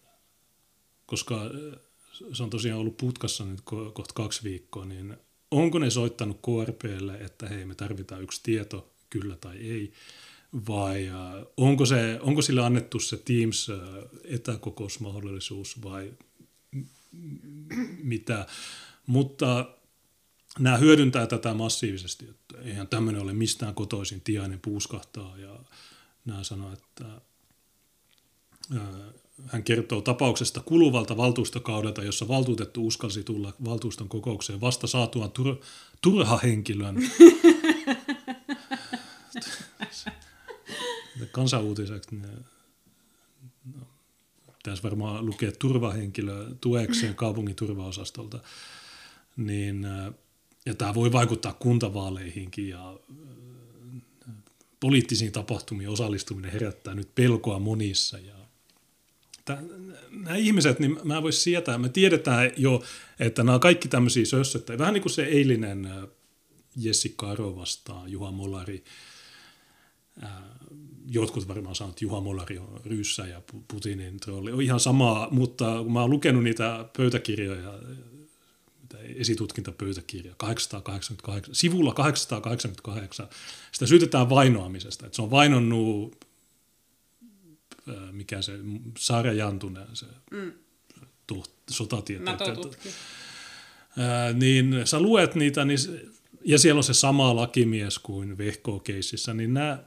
koska 1.06 1.42
äh, 1.44 1.80
se 2.32 2.42
on 2.42 2.50
tosiaan 2.50 2.80
ollut 2.80 2.96
putkassa 2.96 3.44
nyt 3.44 3.60
kohta 3.64 4.14
kaksi 4.14 4.44
viikkoa, 4.44 4.84
niin 4.84 5.16
onko 5.50 5.78
ne 5.78 5.90
soittanut 5.90 6.40
KRPlle, 6.40 7.16
että 7.16 7.48
hei 7.48 7.64
me 7.64 7.74
tarvitaan 7.74 8.22
yksi 8.22 8.40
tieto, 8.42 8.92
kyllä 9.10 9.36
tai 9.36 9.56
ei, 9.56 9.92
vai 10.68 11.08
äh, 11.08 11.14
onko, 11.56 11.86
se, 11.86 12.18
onko 12.20 12.42
sille 12.42 12.64
annettu 12.64 12.98
se 12.98 13.16
Teams 13.16 13.70
äh, 13.70 13.78
etäkokousmahdollisuus 14.24 15.82
vai 15.82 16.12
mitä, 18.02 18.46
mutta 19.06 19.76
nämä 20.58 20.76
hyödyntää 20.76 21.26
tätä 21.26 21.54
massiivisesti, 21.54 22.24
että 22.30 22.58
eihän 22.62 22.88
tämmöinen 22.88 23.22
ole 23.22 23.32
mistään 23.32 23.74
kotoisin, 23.74 24.20
Tiainen 24.20 24.60
puuskahtaa 24.60 25.38
ja 25.38 25.58
nämä 26.24 26.44
sanoo, 26.44 26.72
että 26.72 27.04
hän 29.46 29.62
kertoo 29.62 30.00
tapauksesta 30.00 30.60
kuluvalta 30.60 31.16
valtuustokaudelta, 31.16 32.04
jossa 32.04 32.28
valtuutettu 32.28 32.86
uskalsi 32.86 33.24
tulla 33.24 33.52
valtuuston 33.64 34.08
kokoukseen 34.08 34.60
vasta 34.60 34.86
saatuaan 34.86 35.30
tur- 35.30 35.62
turha 36.02 36.40
henkilön. 36.42 36.96
Kansanuutiseksi 41.32 42.16
ne, 42.16 42.28
no, 43.74 43.86
pitäisi 44.56 44.82
varmaan 44.82 45.26
lukea 45.26 45.52
turvahenkilö 45.58 46.46
tuekseen 46.60 47.14
kaupungin 47.14 47.56
turvaosastolta. 47.56 48.40
Niin, 49.36 49.86
ja 50.66 50.74
tämä 50.74 50.94
voi 50.94 51.12
vaikuttaa 51.12 51.52
kuntavaaleihinkin 51.52 52.68
ja 52.68 52.98
poliittisiin 54.81 55.33
tapahtumiin 55.33 55.88
osallistuminen 55.88 56.52
herättää 56.52 56.94
nyt 56.94 57.14
pelkoa 57.14 57.59
monissa 57.59 58.18
ja 58.18 58.37
nämä 60.11 60.37
ihmiset, 60.37 60.79
niin 60.79 60.98
mä 61.05 61.22
voisin 61.22 61.42
sietää, 61.42 61.79
me 61.79 61.88
tiedetään 61.88 62.50
jo, 62.57 62.83
että 63.18 63.42
nämä 63.42 63.55
on 63.55 63.61
kaikki 63.61 63.88
tämmöisiä 63.88 64.24
sössöttäjiä. 64.24 64.79
Vähän 64.79 64.94
niin 64.94 65.02
kuin 65.02 65.12
se 65.12 65.24
eilinen 65.24 65.88
Jessica 66.76 67.31
Aro 67.31 67.57
vastaan 67.57 68.12
Juha 68.12 68.31
Molari. 68.31 68.85
Jotkut 71.11 71.48
varmaan 71.48 71.74
sanoo, 71.74 71.90
että 71.90 72.05
Juha 72.05 72.20
Molari 72.20 72.59
on 72.59 72.81
ryssä 72.85 73.26
ja 73.26 73.42
Putinin 73.68 74.20
trolli. 74.20 74.52
On 74.52 74.62
ihan 74.62 74.81
samaa, 74.81 75.29
mutta 75.31 75.83
kun 75.83 75.92
mä 75.92 76.00
oon 76.00 76.11
lukenut 76.11 76.44
niitä 76.44 76.88
pöytäkirjoja, 76.96 77.79
esitutkintapöytäkirja 79.16 80.35
888, 80.37 81.55
sivulla 81.55 81.94
888, 81.94 83.29
sitä 83.72 83.87
syytetään 83.87 84.31
vainoamisesta. 84.31 85.07
Että 85.07 85.16
se 85.16 85.22
on 85.22 85.31
vainonnut 85.31 86.27
mikä 88.12 88.42
se, 88.42 88.53
Saara 88.99 89.33
Jantunen, 89.33 89.87
se 89.92 90.07
mm. 90.31 90.53
sotatieteet. 91.70 92.40
niin 94.35 94.75
sä 94.85 95.01
luet 95.01 95.35
niitä, 95.35 95.64
niin, 95.64 95.79
ja 96.44 96.59
siellä 96.59 96.79
on 96.79 96.85
se 96.85 96.94
sama 96.94 97.37
lakimies 97.37 97.99
kuin 97.99 98.38
Vehko-keississä, 98.38 99.35
niin 99.35 99.55
nämä, 99.55 99.79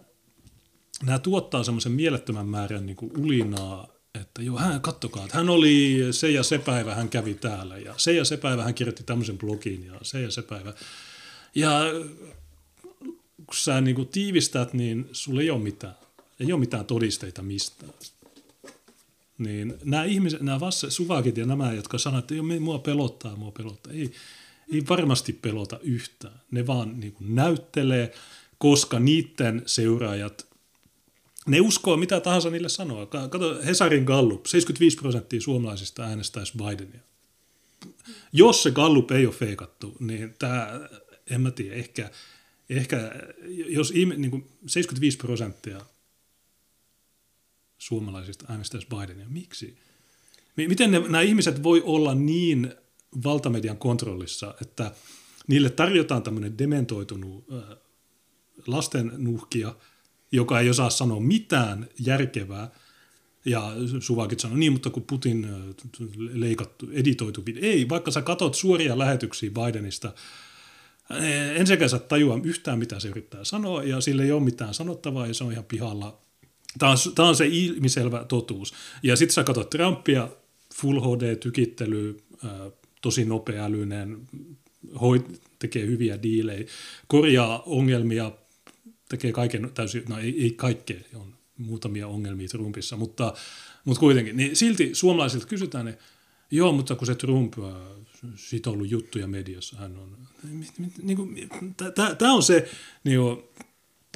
nämä 1.04 1.20
tuottaa 1.20 1.64
semmoisen 1.64 1.92
mielettömän 1.92 2.48
määrän 2.48 2.86
niin 2.86 2.96
kuin 2.96 3.18
ulinaa, 3.18 3.88
että 4.22 4.42
joo, 4.42 4.58
hän, 4.58 4.82
kattokaa, 4.82 5.26
että 5.26 5.38
hän 5.38 5.50
oli 5.50 5.98
se 6.12 6.32
ja 6.32 6.44
se 6.44 6.58
päivä, 6.58 6.96
hän 6.96 7.10
kävi 7.10 7.34
täällä, 7.34 7.78
ja 7.78 7.94
se 7.98 8.14
ja 8.14 8.26
se 8.26 8.38
päivä 8.38 8.64
hän 8.64 8.74
kirjoitti 8.74 9.04
tämmöisen 9.04 9.38
blogin, 9.38 9.86
ja 9.86 10.00
se 10.02 10.22
ja 10.22 10.32
se 10.32 10.42
päivä. 10.42 10.74
Ja 11.56 11.82
kun 13.36 13.56
sä 13.56 13.82
niin 13.82 13.96
kuin 13.96 14.08
tiivistät, 14.08 14.74
niin 14.74 15.10
sulla 15.12 15.42
ei 15.42 15.50
ole 15.50 15.60
mitään 15.60 15.96
ei 16.40 16.54
ole 16.54 16.60
mitään 16.60 16.86
todisteita 16.86 17.42
mistään. 17.42 17.94
Niin 19.38 19.74
nämä 19.84 20.04
ihmiset, 20.04 20.42
nämä 20.42 20.60
vasse, 20.60 20.92
suvakit 20.92 21.38
ja 21.38 21.46
nämä, 21.46 21.74
jotka 21.74 21.98
sanoo, 21.98 22.20
että 22.20 22.34
mua 22.60 22.80
pelottaa, 22.80 23.36
mua 23.36 23.52
pelottaa, 23.52 23.94
ei, 23.94 24.12
ei 24.74 24.84
varmasti 24.90 25.34
pelota 25.34 25.80
yhtään. 25.82 26.42
Ne 26.52 26.68
vaan 26.68 27.00
niin 27.00 27.14
kuin 27.14 27.36
näyttelee, 27.36 28.14
koska 28.58 29.00
niiden 29.00 29.64
seuraajat, 29.66 30.48
ne 31.48 31.62
uskoo 31.62 31.98
mitä 31.98 32.20
tahansa 32.20 32.50
niille 32.50 32.70
sanoo. 32.70 33.06
Kato 33.06 33.62
Hesarin 33.66 34.04
Gallup, 34.04 34.46
75 34.46 34.98
prosenttia 34.98 35.42
suomalaisista 35.42 36.04
äänestäisi 36.04 36.54
Bidenia. 36.58 37.02
jos 38.34 38.64
se 38.64 38.72
Gallup 38.72 39.12
ei 39.12 39.26
ole 39.26 39.36
feikattu, 39.36 39.98
niin 40.00 40.36
tämä, 40.40 40.80
en 41.30 41.42
mä 41.42 41.52
tiedä, 41.52 41.76
ehkä, 41.76 42.12
ehkä 42.70 43.12
jos 43.68 43.94
niin 43.94 44.32
kuin 44.32 44.50
75 44.68 45.18
prosenttia 45.18 45.82
suomalaisista 47.78 48.46
äänestäisi 48.50 48.88
Bidenia, 48.88 49.30
miksi? 49.30 49.78
Miten 50.56 50.92
ne, 50.92 51.00
nämä 51.00 51.22
ihmiset 51.22 51.64
voi 51.64 51.82
olla 51.86 52.16
niin 52.16 52.74
valtamedian 53.24 53.78
kontrollissa, 53.78 54.56
että 54.62 54.92
niille 55.48 55.70
tarjotaan 55.70 56.24
tämmöinen 56.24 56.58
dementoitunut 56.58 57.46
äh, 57.54 57.78
lastennuhkia, 58.68 59.76
joka 60.32 60.60
ei 60.60 60.70
osaa 60.70 60.90
sanoa 60.90 61.20
mitään 61.20 61.88
järkevää, 62.00 62.72
ja 63.46 63.74
Suvakit 64.00 64.40
sanoi, 64.40 64.60
niin, 64.60 64.72
mutta 64.72 64.90
kun 64.90 65.04
Putin 65.04 65.48
leikattu, 66.18 66.90
editoitu. 66.92 67.44
Ei, 67.62 67.90
vaikka 67.90 68.12
sä 68.12 68.22
katot 68.22 68.56
suoria 68.56 68.98
lähetyksiä 68.98 69.52
Bidenista, 69.52 70.14
ensinnäkään 71.56 71.90
sä 71.90 72.00
tajua 72.00 72.40
yhtään, 72.44 72.80
mitä 72.80 73.00
se 73.00 73.08
yrittää 73.08 73.44
sanoa, 73.44 73.84
ja 73.84 74.02
sille 74.02 74.24
ei 74.24 74.32
ole 74.32 74.44
mitään 74.44 74.74
sanottavaa, 74.74 75.28
ja 75.28 75.34
se 75.34 75.44
on 75.44 75.52
ihan 75.52 75.66
pihalla. 75.66 76.20
Tämä 76.80 76.92
on, 76.92 76.98
tämä 77.16 77.28
on 77.28 77.36
se 77.36 77.48
ilmiselvä 77.48 78.26
totuus. 78.26 78.74
Ja 79.04 79.16
sitten 79.16 79.34
sä 79.34 79.44
katsot 79.44 79.70
Trumpia, 79.70 80.30
Full 80.76 81.00
HD-tykittely, 81.00 82.18
tosi 83.02 83.26
nopealyinen, 83.26 84.28
hoit, 85.02 85.42
tekee 85.60 85.86
hyviä 85.86 86.22
diilejä, 86.24 86.66
korjaa 87.08 87.64
ongelmia, 87.66 88.32
tekee 89.10 89.32
kaiken 89.32 89.72
täysin, 89.74 90.04
no 90.10 90.20
ei, 90.20 90.44
ei 90.44 90.52
kaikkea, 90.52 91.00
on 91.16 91.36
muutamia 91.58 92.08
ongelmia 92.08 92.48
Trumpissa, 92.48 92.98
mutta, 92.98 93.34
mutta 93.86 94.00
kuitenkin, 94.00 94.38
niin 94.38 94.56
silti 94.56 94.96
suomalaisilta 94.96 95.48
kysytään, 95.48 95.88
että 95.88 96.04
joo, 96.52 96.72
mutta 96.72 96.96
kun 96.96 97.08
se 97.08 97.16
Trump, 97.16 97.54
siitä 98.36 98.70
on 98.70 98.74
ollut 98.74 98.92
juttuja 98.92 99.28
mediassa, 99.28 99.78
hän 99.78 99.98
on, 99.98 100.18
niin 101.02 101.18
tämä 102.18 102.34
on 102.34 102.44
se, 102.44 102.70
niin 103.04 103.20
kuin, 103.20 103.44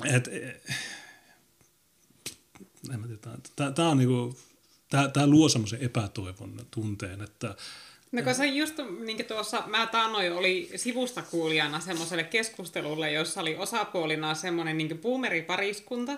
että 0.06 0.32
tämä 3.72 3.90
on 3.90 3.98
niin 3.98 4.10
kuin, 4.10 4.36
tämä 5.14 5.28
luo 5.28 5.50
semmoisen 5.50 5.82
epätoivon 5.82 6.60
tunteen, 6.72 7.22
että 7.22 7.56
No 8.14 8.22
kun 8.24 8.36
se 8.36 8.46
just, 8.46 8.80
niin 9.00 9.26
tuossa, 9.26 9.64
mä 9.68 9.88
taannoin 9.88 10.34
oli 10.34 10.70
sivusta 10.76 11.22
kuulijana 11.22 11.80
semmoiselle 11.80 12.24
keskustelulle, 12.24 13.12
jossa 13.12 13.42
oli 13.42 13.56
osapuolina 13.56 14.36
semmoinen 14.36 14.78
niin 14.78 14.98
boomeripariskunta 14.98 16.18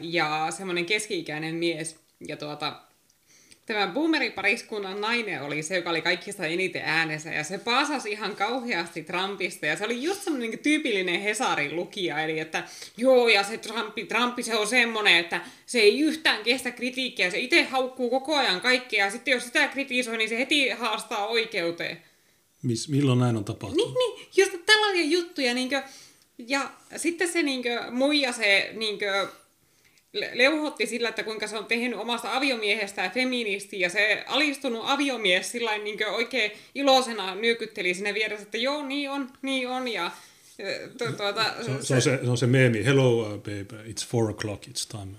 ja 0.00 0.46
semmoinen 0.50 0.86
keski-ikäinen 0.86 1.54
mies. 1.54 1.96
Ja 2.28 2.36
tuota, 2.36 2.80
tämä 3.66 3.86
boomeripariskunnan 3.86 5.00
nainen 5.00 5.42
oli 5.42 5.62
se, 5.62 5.76
joka 5.76 5.90
oli 5.90 6.02
kaikista 6.02 6.46
eniten 6.46 6.82
äänessä, 6.84 7.30
ja 7.30 7.44
se 7.44 7.58
paasasi 7.58 8.10
ihan 8.10 8.36
kauheasti 8.36 9.02
Trumpista, 9.02 9.66
ja 9.66 9.76
se 9.76 9.84
oli 9.84 10.02
just 10.02 10.22
semmoinen 10.22 10.50
niin 10.50 10.58
tyypillinen 10.58 11.20
Hesarin 11.20 11.76
lukija, 11.76 12.22
eli 12.22 12.38
että 12.38 12.64
joo, 12.96 13.28
ja 13.28 13.42
se 13.42 13.58
Trumpi, 13.58 14.04
Trumpi 14.04 14.42
se 14.42 14.56
on 14.56 14.66
semmoinen, 14.66 15.16
että 15.16 15.40
se 15.66 15.80
ei 15.80 16.00
yhtään 16.00 16.42
kestä 16.42 16.70
kritiikkiä, 16.70 17.30
se 17.30 17.38
itse 17.38 17.62
haukkuu 17.62 18.10
koko 18.10 18.36
ajan 18.36 18.60
kaikkea, 18.60 19.04
ja 19.04 19.10
sitten 19.10 19.32
jos 19.32 19.44
sitä 19.44 19.68
kritisoi, 19.68 20.16
niin 20.16 20.28
se 20.28 20.38
heti 20.38 20.68
haastaa 20.68 21.26
oikeuteen. 21.26 22.02
Mis, 22.62 22.88
milloin 22.88 23.18
näin 23.18 23.36
on 23.36 23.44
tapahtunut? 23.44 23.86
Niin, 23.86 23.94
niin 23.94 24.28
just 24.36 24.66
tällaisia 24.66 25.04
juttuja, 25.04 25.54
niin 25.54 25.68
kuin, 25.68 25.82
ja 26.38 26.70
sitten 26.96 27.28
se 27.28 27.42
niin 27.42 27.62
kuin, 27.62 27.94
muija 27.94 28.32
se 28.32 28.70
niin 28.72 28.98
kuin, 28.98 29.43
leuhotti 30.32 30.86
sillä, 30.86 31.08
että 31.08 31.22
kuinka 31.22 31.46
se 31.46 31.58
on 31.58 31.66
tehnyt 31.66 31.98
omasta 31.98 32.36
aviomiehestään 32.36 33.10
feministi, 33.10 33.80
ja 33.80 33.88
se 33.88 34.24
alistunut 34.26 34.82
aviomies 34.84 35.52
sillä 35.52 35.78
niin 35.78 36.06
oikein 36.08 36.52
iloisena 36.74 37.34
nyökytteli 37.34 37.94
sinne 37.94 38.14
vieressä, 38.14 38.42
että 38.42 38.58
joo, 38.58 38.86
niin 38.86 39.10
on, 39.10 39.30
niin 39.42 39.68
on, 39.68 39.88
ja 39.88 40.10
tu- 40.98 41.16
tuota, 41.16 41.44
se, 41.44 41.64
se, 41.64 41.82
se, 41.82 41.94
on 41.94 42.02
se, 42.02 42.18
se 42.24 42.30
on 42.30 42.38
se 42.38 42.46
meemi, 42.46 42.84
hello 42.84 43.20
uh, 43.20 43.28
baby, 43.28 43.92
it's 43.92 44.06
four 44.08 44.30
o'clock, 44.30 44.68
it's 44.68 44.98
time. 44.98 45.16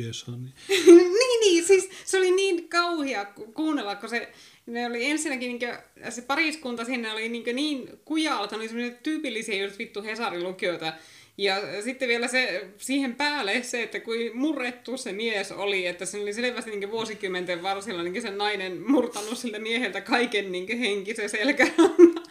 Yes, 0.00 0.26
honey. 0.26 0.48
niin, 0.86 1.40
niin, 1.40 1.64
siis 1.64 1.90
se 2.04 2.18
oli 2.18 2.30
niin 2.30 2.68
kauhia 2.68 3.24
kuunnella, 3.54 3.96
kun 3.96 4.08
se, 4.08 4.32
ne 4.66 4.86
oli 4.86 5.04
ensinnäkin 5.04 5.48
niin 5.48 5.58
kuin, 5.58 6.12
se 6.12 6.22
pariskunta 6.22 6.84
sinne 6.84 7.12
oli 7.12 7.28
niin, 7.28 7.56
niin 7.56 7.86
ne 7.86 8.56
oli 8.56 8.68
semmoisia 8.68 8.98
tyypillisiä 9.02 9.62
just 9.62 9.78
vittu 9.78 10.02
Hesarin 10.02 10.44
lukijoita, 10.44 10.92
ja 11.38 11.82
sitten 11.82 12.08
vielä 12.08 12.28
se, 12.28 12.70
siihen 12.78 13.14
päälle 13.14 13.62
se, 13.62 13.82
että 13.82 14.00
kuin 14.00 14.36
murrettu 14.36 14.96
se 14.96 15.12
mies 15.12 15.52
oli, 15.52 15.86
että 15.86 16.06
se 16.06 16.20
oli 16.20 16.34
selvästi 16.34 16.70
niin 16.70 16.90
vuosikymmenten 16.90 17.62
varsilla 17.62 18.02
niin 18.02 18.22
se 18.22 18.30
nainen 18.30 18.90
murtanut 18.90 19.38
sille 19.38 19.58
mieheltä 19.58 20.00
kaiken 20.00 20.52
niin 20.52 20.78
henkisen 20.78 21.30
selkärannan. 21.30 22.22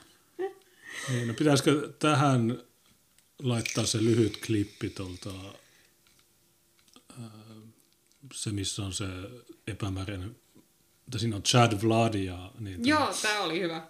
Niin, 1.09 1.27
no 1.27 1.33
pitäisikö 1.33 1.93
tähän 1.99 2.63
laittaa 3.39 3.85
se 3.85 4.03
lyhyt 4.03 4.45
klippi 4.45 4.89
tuolta, 4.89 5.29
se 8.33 8.51
missä 8.51 8.83
on 8.83 8.93
se 8.93 9.05
epämääräinen, 9.67 10.35
että 11.05 11.17
siinä 11.17 11.35
on 11.35 11.43
Chad 11.43 11.73
Vlad 11.83 12.13
ja... 12.13 12.51
Niin 12.59 12.87
Joo, 12.87 13.13
tämä 13.21 13.41
oli 13.41 13.59
hyvä. 13.59 13.87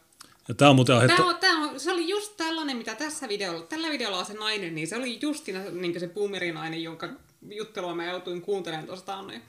Ja 0.47 0.53
tämä 0.53 0.69
on 0.69 0.75
muuten 0.75 0.95
aihetta... 0.95 1.15
Tämä 1.15 1.29
on, 1.29 1.37
tämä 1.39 1.69
on, 1.69 1.79
se 1.79 1.91
oli 1.91 2.09
just 2.09 2.37
tällainen, 2.37 2.77
mitä 2.77 2.95
tässä 2.95 3.27
videolla, 3.27 3.61
tällä 3.61 3.89
videolla 3.89 4.19
on 4.19 4.25
se 4.25 4.33
nainen, 4.33 4.75
niin 4.75 4.87
se 4.87 4.95
oli 4.95 5.19
justina 5.21 5.59
niin 5.59 5.99
se 5.99 6.07
boomerinainen, 6.07 6.83
jonka 6.83 7.09
juttelua 7.51 7.95
mä 7.95 8.05
joutuin 8.05 8.41
kuuntelemaan 8.41 8.87
tuosta 8.87 9.05
taannoin. 9.05 9.41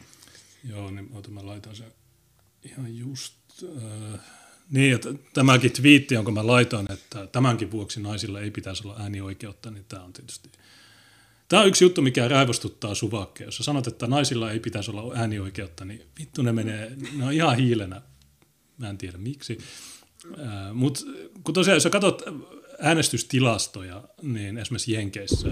Joo, 0.69 0.91
niin 0.91 1.11
oota, 1.15 1.31
mä 1.31 1.47
laitan 1.47 1.77
se 1.77 1.85
ihan 2.65 2.99
just... 2.99 3.35
Äh, 3.63 4.21
niin, 4.71 4.95
että 4.95 5.09
tämäkin 5.33 5.73
twiitti, 5.73 6.15
jonka 6.15 6.31
mä 6.31 6.47
laitan, 6.47 6.93
että 6.93 7.27
tämänkin 7.27 7.71
vuoksi 7.71 8.01
naisilla 8.01 8.41
ei 8.41 8.51
pitäisi 8.51 8.89
olla 8.89 8.97
äänioikeutta, 9.01 9.71
niin 9.71 9.85
tämä 9.89 10.03
on 10.03 10.13
tietysti... 10.13 10.49
Tämä 11.49 11.63
on 11.63 11.69
yksi 11.69 11.85
juttu, 11.85 12.03
mikä 12.03 12.29
raivostuttaa 12.29 12.95
suvakkeja. 12.95 13.49
Jos 13.49 13.57
sanot, 13.57 13.87
että 13.87 14.07
naisilla 14.07 14.51
ei 14.51 14.61
pitäisi 14.61 14.91
olla 14.91 15.15
äänioikeutta, 15.15 15.85
niin 15.85 16.03
vittu 16.19 16.43
ne 16.43 16.53
menee, 16.53 16.97
ne 17.17 17.25
on 17.25 17.33
ihan 17.33 17.57
hiilenä. 17.57 18.03
Mä 18.79 18.91
en 18.91 18.99
tiedä 18.99 19.19
miksi. 19.19 19.59
Mutta 20.75 21.01
kun 21.45 21.55
tosiaan, 21.55 21.77
jos 21.77 21.83
sä 21.83 21.91
katsot 21.91 22.23
äänestystilastoja, 22.79 24.03
niin 24.23 24.59
esimerkiksi 24.59 24.93
Jenkeissä, 24.93 25.49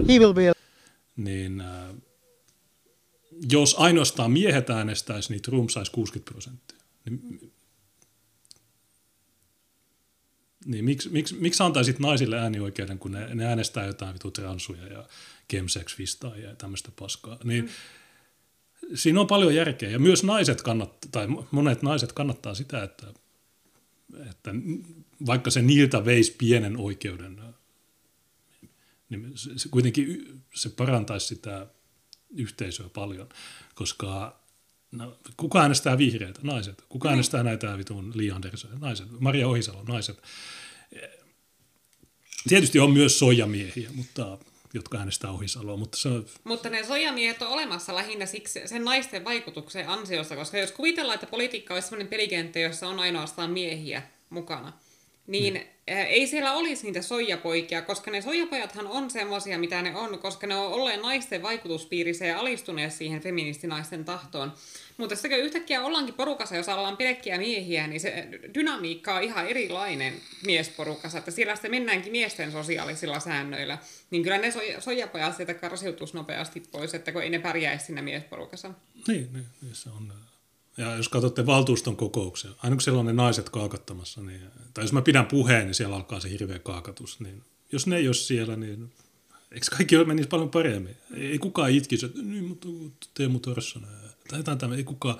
niin 1.15 1.61
äh, 1.61 1.95
jos 3.51 3.75
ainoastaan 3.77 4.31
miehet 4.31 4.69
äänestäisi, 4.69 5.33
niin 5.33 5.41
Trump 5.41 5.69
saisi 5.69 5.91
60 5.91 6.31
prosenttia. 6.31 6.77
Niin, 7.05 7.51
niin 10.65 10.85
miksi, 10.85 11.09
miksi, 11.09 11.35
miksi 11.35 11.63
antaisit 11.63 11.99
naisille 11.99 12.39
äänioikeuden, 12.39 12.99
kun 12.99 13.11
ne, 13.11 13.35
ne 13.35 13.45
äänestää 13.45 13.85
jotain 13.85 14.13
vitu 14.13 14.31
transuja 14.31 14.87
ja 14.87 15.05
chemsex 15.49 15.97
ja 16.43 16.55
tämmöistä 16.55 16.89
paskaa. 16.99 17.37
Niin, 17.43 17.63
mm. 17.63 17.69
Siinä 18.93 19.21
on 19.21 19.27
paljon 19.27 19.55
järkeä 19.55 19.89
ja 19.89 19.99
myös 19.99 20.23
naiset 20.23 20.61
kannattaa, 20.61 21.09
tai 21.11 21.27
monet 21.51 21.81
naiset 21.81 22.13
kannattaa 22.13 22.55
sitä, 22.55 22.83
että 22.83 23.07
että 24.29 24.51
vaikka 25.25 25.51
se 25.51 25.61
niiltä 25.61 26.05
veisi 26.05 26.35
pienen 26.37 26.77
oikeuden, 26.77 27.41
niin 29.09 29.31
se, 29.35 29.69
kuitenkin 29.69 30.41
se 30.53 30.69
parantaisi 30.69 31.27
sitä 31.27 31.67
yhteisöä 32.35 32.89
paljon, 32.89 33.29
koska 33.75 34.41
no, 34.91 35.17
kuka 35.37 35.61
äänestää 35.61 35.97
vihreitä? 35.97 36.39
Naiset. 36.43 36.83
Kuka 36.89 37.07
niin. 37.07 37.11
äänestää 37.11 37.43
näitä 37.43 37.77
vitun 37.77 38.11
Li 38.15 38.31
Anderson? 38.31 38.79
Naiset. 38.79 39.07
Maria 39.19 39.47
Ohisalo, 39.47 39.83
naiset. 39.83 40.23
Tietysti 42.47 42.79
on 42.79 42.91
myös 42.91 43.19
soijamiehiä, 43.19 43.89
mutta 43.93 44.37
jotka 44.73 44.97
äänestää 44.97 45.31
Ohisaloa, 45.31 45.77
mutta 45.77 45.97
se 45.97 46.09
on... 46.09 46.25
Mutta 46.43 46.69
ne 46.69 46.83
sojamiehet 46.83 47.41
on 47.41 47.47
olemassa 47.47 47.95
lähinnä 47.95 48.25
siksi 48.25 48.61
sen 48.65 48.85
naisten 48.85 49.25
vaikutuksen 49.25 49.89
ansiosta, 49.89 50.35
koska 50.35 50.57
jos 50.57 50.71
kuvitellaan, 50.71 51.15
että 51.15 51.27
politiikka 51.27 51.73
olisi 51.73 51.87
sellainen 51.87 52.09
pelikenttä, 52.09 52.59
jossa 52.59 52.87
on 52.87 52.99
ainoastaan 52.99 53.51
miehiä, 53.51 54.01
mukana. 54.29 54.73
Niin 55.27 55.53
mm. 55.53 55.59
ei 55.87 56.27
siellä 56.27 56.53
olisi 56.53 56.83
niitä 56.83 57.01
soijapoikia, 57.01 57.81
koska 57.81 58.11
ne 58.11 58.21
soijapojathan 58.21 58.87
on 58.87 59.09
semmoisia, 59.09 59.59
mitä 59.59 59.81
ne 59.81 59.95
on, 59.95 60.19
koska 60.19 60.47
ne 60.47 60.55
on 60.55 60.73
olleet 60.73 61.01
naisten 61.01 61.41
vaikutuspiirissä 61.41 62.25
ja 62.25 62.39
alistuneet 62.39 62.93
siihen 62.93 63.21
feministinaisten 63.21 64.05
tahtoon. 64.05 64.53
Mutta 65.01 65.15
sitten 65.15 65.31
kun 65.31 65.39
yhtäkkiä 65.39 65.83
ollaankin 65.83 66.13
porukassa, 66.13 66.55
jos 66.55 66.69
ollaan 66.69 66.97
pelkkiä 66.97 67.37
miehiä, 67.37 67.87
niin 67.87 67.99
se 67.99 68.27
dynamiikka 68.53 69.15
on 69.15 69.23
ihan 69.23 69.47
erilainen 69.47 70.13
miesporukassa, 70.45 71.17
että 71.17 71.31
siellä 71.31 71.55
sitten 71.55 71.71
mennäänkin 71.71 72.11
miesten 72.11 72.51
sosiaalisilla 72.51 73.19
säännöillä. 73.19 73.77
Niin 74.11 74.23
kyllä 74.23 74.37
ne 74.37 74.53
soijapojat 74.79 75.35
sieltä 75.35 75.53
karsiutuisi 75.53 76.13
nopeasti 76.13 76.63
pois, 76.71 76.93
että 76.93 77.11
kun 77.11 77.23
ei 77.23 77.29
ne 77.29 77.39
pärjäisi 77.39 77.85
siinä 77.85 78.01
miesporukassa. 78.01 78.71
Niin, 79.07 79.29
niin, 79.33 79.75
se 79.75 79.89
on 79.89 80.13
ja 80.77 80.95
jos 80.95 81.09
katsotte 81.09 81.45
valtuuston 81.45 81.95
kokouksia, 81.95 82.51
aina 82.63 82.75
kun 82.75 82.81
siellä 82.81 82.99
on 82.99 83.05
ne 83.05 83.13
naiset 83.13 83.49
kaakattamassa, 83.49 84.21
niin, 84.21 84.41
tai 84.73 84.83
jos 84.83 84.93
mä 84.93 85.01
pidän 85.01 85.25
puheen, 85.25 85.65
niin 85.65 85.75
siellä 85.75 85.95
alkaa 85.95 86.19
se 86.19 86.29
hirveä 86.29 86.59
kaakatus. 86.59 87.19
Niin 87.19 87.41
jos 87.71 87.87
ne 87.87 87.97
ei 87.97 88.07
ole 88.07 88.13
siellä, 88.13 88.55
niin 88.55 88.91
eikö 89.51 89.65
kaikki 89.71 90.05
menisi 90.05 90.29
paljon 90.29 90.49
paremmin? 90.49 90.97
Ei 91.17 91.39
kukaan 91.39 91.71
itkisi, 91.71 92.05
että 92.05 92.21
niin, 92.21 92.43
mutta 92.43 92.67
Teemu 93.13 93.39
Torssonen, 93.39 93.89
jotain 94.31 94.57
tämä, 94.57 94.75
ei 94.75 94.83
kukaan. 94.83 95.17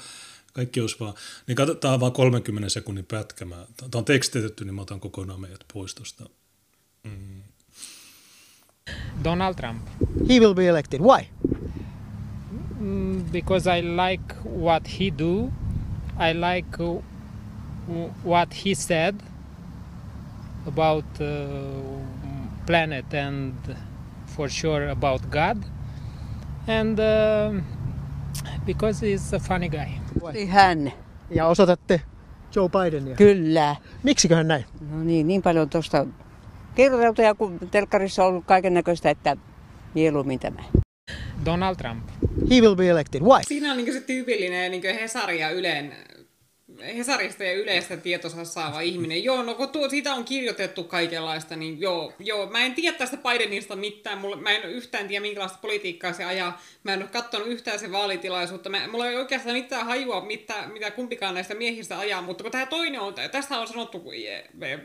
Kaikki 0.53 0.81
olisi 0.81 0.99
vaan, 0.99 1.13
niin 1.47 1.55
katsotaan 1.55 1.99
vaan 1.99 2.11
30 2.11 2.69
sekunnin 2.69 3.05
pätkä. 3.05 3.45
Tämä 3.45 3.89
on 3.95 4.05
tekstitetty, 4.05 4.65
niin 4.65 4.75
mä 4.75 4.81
otan 4.81 4.99
kokonaan 4.99 5.41
meidät 5.41 5.65
pois 5.73 5.95
tuosta. 5.95 6.29
Mm. 7.03 7.41
Donald 9.23 9.55
Trump. 9.55 9.87
He 10.29 10.39
will 10.39 10.53
be 10.53 10.67
elected. 10.67 11.01
Why? 11.01 11.27
Mm, 12.79 13.23
because 13.31 13.67
I 13.67 13.81
like 13.81 14.35
what 14.45 14.87
he 14.99 15.11
do. 15.19 15.51
I 16.19 16.33
like 16.33 16.79
uh, 16.79 17.01
what 18.23 18.53
he 18.65 18.75
said 18.75 19.15
about 20.67 21.05
uh, 21.19 21.27
planet 22.65 23.13
and 23.13 23.53
for 24.27 24.49
sure 24.49 24.89
about 24.89 25.21
God. 25.29 25.63
And 26.67 26.99
uh, 26.99 27.61
because 28.65 29.05
he's 29.05 29.35
a 29.35 29.39
funny 29.39 29.69
guy. 29.69 30.45
Hän, 30.45 30.91
Ja 31.29 31.47
osoitatte 31.47 32.01
Joe 32.55 32.69
Bidenia. 32.69 33.15
kyllä. 33.15 33.75
Miksiköhän 34.03 34.47
näin? 34.47 34.65
No 34.91 35.03
niin, 35.03 35.27
niin 35.27 35.41
paljon 35.41 35.69
tuosta 35.69 36.05
kirjoiteltuja, 36.75 37.35
kun 37.35 37.59
telkkarissa 37.71 38.23
on 38.23 38.29
ollut 38.29 38.45
kaiken 38.45 38.73
näköistä, 38.73 39.09
että 39.09 39.37
mieluummin 39.95 40.39
tämä. 40.39 40.63
Donald 41.45 41.75
Trump. 41.75 42.03
He 42.49 42.61
will 42.61 42.75
be 42.75 42.89
elected. 42.89 43.21
Why? 43.21 43.39
Siinä 43.47 43.71
on 43.71 43.77
niin 43.77 43.93
se 43.93 44.01
tyypillinen 44.01 44.71
niin 44.71 44.83
Hesari 44.83 45.39
ja 45.39 45.49
Ylen 45.49 45.93
Hesarista 46.83 47.43
ja 47.43 47.53
yleistä 47.53 47.97
tietonsa 47.97 48.45
saava 48.45 48.81
ihminen. 48.81 49.23
Joo, 49.23 49.43
no 49.43 49.55
kun 49.55 49.69
tuo, 49.69 49.89
siitä 49.89 50.13
on 50.13 50.25
kirjoitettu 50.25 50.83
kaikenlaista, 50.83 51.55
niin 51.55 51.81
joo, 51.81 52.13
joo. 52.19 52.49
Mä 52.49 52.65
en 52.65 52.73
tiedä 52.73 52.97
tästä 52.97 53.17
Bidenista 53.17 53.75
mitään. 53.75 54.17
Mulla, 54.17 54.35
mä 54.35 54.51
en 54.51 54.69
yhtään 54.69 55.07
tiedä, 55.07 55.21
minkälaista 55.21 55.57
politiikkaa 55.61 56.13
se 56.13 56.23
ajaa. 56.23 56.61
Mä 56.83 56.93
en 56.93 57.01
ole 57.01 57.09
katsonut 57.09 57.47
yhtään 57.47 57.79
sen 57.79 57.91
vaalitilaisuutta. 57.91 58.69
Mä, 58.69 58.87
mulla 58.87 59.09
ei 59.09 59.15
oikeastaan 59.15 59.55
mitään 59.55 59.85
hajua, 59.85 60.25
mitä, 60.25 60.53
mitä 60.73 60.91
kumpikaan 60.91 61.33
näistä 61.33 61.55
miehistä 61.55 61.99
ajaa. 61.99 62.21
Mutta 62.21 62.43
kun 62.43 62.51
tämä 62.51 62.65
toinen 62.65 63.01
on, 63.01 63.13
tästä 63.31 63.59
on 63.59 63.67
sanottu 63.67 63.99
kun 63.99 64.13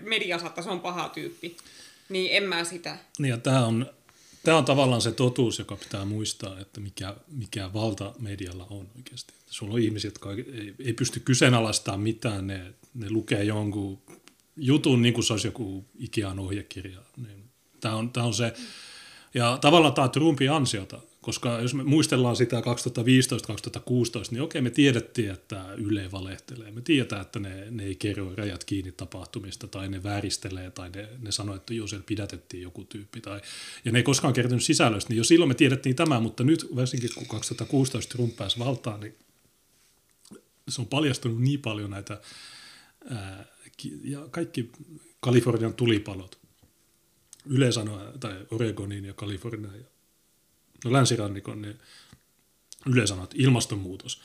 mediassa, 0.02 0.46
että 0.46 0.62
se 0.62 0.70
on 0.70 0.80
paha 0.80 1.08
tyyppi. 1.08 1.56
Niin 2.08 2.36
en 2.36 2.42
mä 2.42 2.64
sitä. 2.64 2.96
Niin 3.18 3.30
ja 3.30 3.38
tämä 3.38 3.66
on, 3.66 3.90
tämä 4.46 4.58
on 4.58 4.64
tavallaan 4.64 5.02
se 5.02 5.12
totuus, 5.12 5.58
joka 5.58 5.76
pitää 5.76 6.04
muistaa, 6.04 6.60
että 6.60 6.80
mikä, 6.80 7.16
mikä 7.28 7.72
valta 7.72 8.14
medialla 8.18 8.66
on 8.70 8.88
oikeasti. 8.96 9.34
Sulla 9.46 9.74
on 9.74 9.80
ihmisiä, 9.80 10.08
jotka 10.08 10.32
ei, 10.32 10.74
ei 10.78 10.92
pysty 10.92 11.20
kyseenalaistamaan 11.20 12.00
mitään, 12.00 12.46
ne, 12.46 12.74
ne 12.94 13.10
lukee 13.10 13.44
jonkun 13.44 13.98
jutun 14.56 15.02
niin 15.02 15.14
kuin 15.14 15.24
se 15.24 15.32
olisi 15.32 15.48
joku 15.48 15.84
Ikean 15.98 16.38
ohjekirja. 16.38 16.98
Niin 17.16 17.44
tämä, 17.80 17.94
on, 17.94 18.10
tämä 18.10 18.26
on 18.26 18.34
se, 18.34 18.54
ja 19.34 19.58
tavallaan 19.60 19.94
tämä 19.94 20.08
Trumpin 20.08 20.52
ansiota, 20.52 21.00
koska 21.26 21.60
jos 21.60 21.74
me 21.74 21.84
muistellaan 21.84 22.36
sitä 22.36 22.60
2015-2016, 22.60 22.62
niin 24.30 24.42
okei, 24.42 24.62
me 24.62 24.70
tiedettiin, 24.70 25.30
että 25.30 25.74
Yle 25.74 26.12
valehtelee. 26.12 26.70
Me 26.70 26.80
tiedetään, 26.80 27.22
että 27.22 27.38
ne, 27.38 27.70
ne 27.70 27.84
ei 27.84 27.94
kerro 27.94 28.34
rajat 28.34 28.64
kiinni 28.64 28.92
tapahtumista, 28.92 29.66
tai 29.66 29.88
ne 29.88 30.02
vääristelee, 30.02 30.70
tai 30.70 30.90
ne, 30.90 31.08
ne 31.18 31.32
sanoo, 31.32 31.56
että 31.56 31.74
jo 31.74 31.86
siellä 31.86 32.04
pidätettiin 32.06 32.62
joku 32.62 32.84
tyyppi. 32.84 33.20
Tai, 33.20 33.40
ja 33.84 33.92
ne 33.92 33.98
ei 33.98 34.02
koskaan 34.02 34.34
kertonut 34.34 34.62
sisällöstä, 34.62 35.08
niin 35.08 35.16
jo 35.16 35.24
silloin 35.24 35.48
me 35.48 35.54
tiedettiin 35.54 35.96
tämä, 35.96 36.20
mutta 36.20 36.44
nyt 36.44 36.66
varsinkin 36.76 37.10
kun 37.14 37.26
2016 37.26 38.16
Trump 38.16 38.36
pääsi 38.36 38.58
valtaan, 38.58 39.00
niin 39.00 39.14
se 40.68 40.80
on 40.80 40.86
paljastunut 40.86 41.42
niin 41.42 41.60
paljon 41.60 41.90
näitä, 41.90 42.20
ää, 43.10 43.44
ja 44.04 44.28
kaikki 44.30 44.70
Kalifornian 45.20 45.74
tulipalot, 45.74 46.38
Yle 47.46 47.72
sanoo, 47.72 48.12
tai 48.20 48.46
Oregonin 48.50 49.04
ja 49.04 49.14
Kalifornian 49.14 49.74
ja 49.74 49.95
no 50.86 50.92
länsirannikon, 50.92 51.62
niin 51.62 51.78
Yle 52.86 53.06
sanoo, 53.06 53.24
että 53.24 53.36
ilmastonmuutos. 53.38 54.20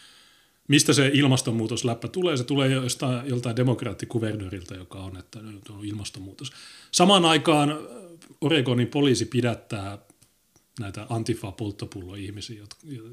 Mistä 0.68 0.94
se 0.94 1.12
ilmastonmuutosläppä 1.14 2.08
tulee? 2.08 2.38
Se 2.38 2.44
tulee 2.44 2.70
jostain, 2.70 3.30
joltain 3.30 3.56
demokraattikuvernööriltä, 3.56 4.76
joka 4.76 5.00
on, 5.00 5.18
että 5.18 5.40
on 5.70 5.86
ilmastonmuutos. 5.86 6.52
Samaan 6.92 7.26
aikaan 7.26 7.80
Oregonin 8.42 8.88
poliisi 8.88 9.26
pidättää 9.26 9.98
näitä 10.80 11.08
Antifa-polttopullo-ihmisiä, 11.10 12.64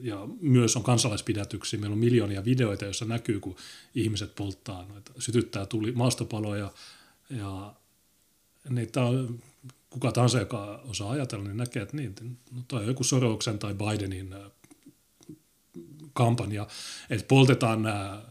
ja 0.03 0.29
myös 0.41 0.77
on 0.77 0.83
kansalaispidätyksiä. 0.83 1.81
Meillä 1.81 1.95
on 1.95 2.01
miljoonia 2.01 2.45
videoita, 2.45 2.85
joissa 2.85 3.05
näkyy, 3.05 3.41
kun 3.41 3.57
ihmiset 3.95 4.35
polttaa 4.35 4.87
noita, 4.89 5.13
sytyttää 5.19 5.67
tuli 5.67 5.93
maastopaloja, 5.93 6.73
ja 7.31 7.75
niitä 8.69 9.03
on, 9.05 9.39
kuka 9.91 10.13
tahansa, 10.13 10.39
joka 10.39 10.83
osaa 10.89 11.11
ajatella, 11.11 11.45
niin 11.45 11.57
näkee, 11.57 11.83
että 11.83 11.97
niin, 11.97 12.15
no 12.51 12.63
toi 12.69 12.81
on 12.81 12.87
joku 12.87 13.05
Soroksen 13.05 13.59
tai 13.59 13.75
Bidenin 13.75 14.33
äh, 14.33 14.41
kampanja, 16.13 16.67
että 17.11 17.27
poltetaan 17.29 17.83
nämä, 17.83 18.23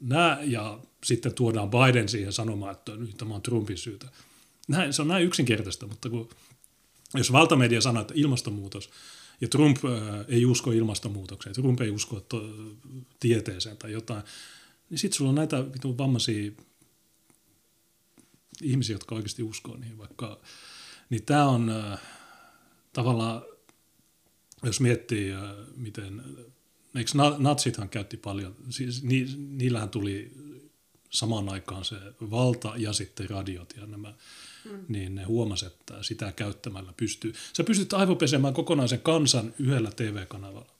nämä 0.00 0.38
ja 0.42 0.78
sitten 1.04 1.34
tuodaan 1.34 1.70
Biden 1.70 2.08
siihen 2.08 2.32
sanomaan, 2.32 2.72
että 2.72 2.96
nyt 2.96 3.16
tämä 3.16 3.34
on 3.34 3.42
Trumpin 3.42 3.78
syytä. 3.78 4.06
Näin, 4.68 4.92
se 4.92 5.02
on 5.02 5.08
näin 5.08 5.26
yksinkertaista, 5.26 5.86
mutta 5.86 6.10
kun 6.10 6.28
jos 7.14 7.32
valtamedia 7.32 7.80
sanoo, 7.80 8.00
että 8.00 8.14
ilmastonmuutos, 8.16 8.90
ja 9.40 9.48
Trump 9.48 9.76
äh, 9.84 10.24
ei 10.28 10.46
usko 10.46 10.72
ilmastonmuutokseen, 10.72 11.54
Trump 11.54 11.80
ei 11.80 11.90
usko 11.90 12.20
to, 12.20 12.44
tieteeseen 13.20 13.76
tai 13.76 13.92
jotain, 13.92 14.22
niin 14.90 14.98
sitten 14.98 15.16
sulla 15.16 15.28
on 15.28 15.34
näitä 15.34 15.64
vammaisia 15.98 16.52
ihmisiä, 18.62 18.94
jotka 18.94 19.14
oikeasti 19.14 19.42
uskoo 19.42 19.76
niihin, 19.76 19.98
vaikka, 19.98 20.40
niin 21.10 21.24
tämä 21.24 21.48
on 21.48 21.70
äh, 21.70 22.00
tavallaan, 22.92 23.42
jos 24.62 24.80
miettii, 24.80 25.32
äh, 25.32 25.40
miten, 25.76 26.22
eikö 26.96 27.10
natsithan 27.38 27.88
käytti 27.88 28.16
paljon, 28.16 28.56
siis 28.70 29.02
ni, 29.02 29.26
niillähän 29.36 29.88
tuli 29.88 30.32
samaan 31.10 31.48
aikaan 31.48 31.84
se 31.84 31.96
valta 32.20 32.72
ja 32.76 32.92
sitten 32.92 33.30
radiot 33.30 33.74
ja 33.76 33.86
nämä 33.86 34.14
mm. 34.64 34.84
niin 34.88 35.14
ne 35.14 35.24
huomasi, 35.24 35.66
että 35.66 36.02
sitä 36.02 36.32
käyttämällä 36.32 36.92
pystyy. 36.96 37.32
Sä 37.56 37.64
pystyt 37.64 37.92
aivopesemään 37.92 38.54
kokonaisen 38.54 39.00
kansan 39.00 39.54
yhdellä 39.58 39.90
TV-kanavalla. 39.90 40.74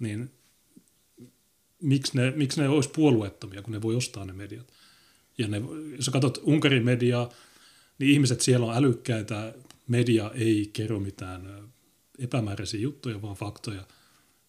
Niin 0.00 0.30
miksi 1.82 2.16
ne, 2.16 2.30
miksi 2.30 2.60
ne 2.60 2.68
olisi 2.68 2.88
puolueettomia, 2.88 3.62
kun 3.62 3.72
ne 3.72 3.82
voi 3.82 3.96
ostaa 3.96 4.24
ne 4.24 4.32
mediat? 4.32 4.72
Ja 5.38 5.48
ne, 5.48 5.62
jos 5.96 6.10
katsot 6.12 6.38
Unkarin 6.42 6.84
mediaa, 6.84 7.30
niin 7.98 8.10
ihmiset 8.10 8.40
siellä 8.40 8.66
on 8.66 8.76
älykkäitä, 8.76 9.54
media 9.86 10.30
ei 10.34 10.70
kerro 10.72 11.00
mitään 11.00 11.72
epämääräisiä 12.18 12.80
juttuja, 12.80 13.22
vaan 13.22 13.36
faktoja, 13.36 13.86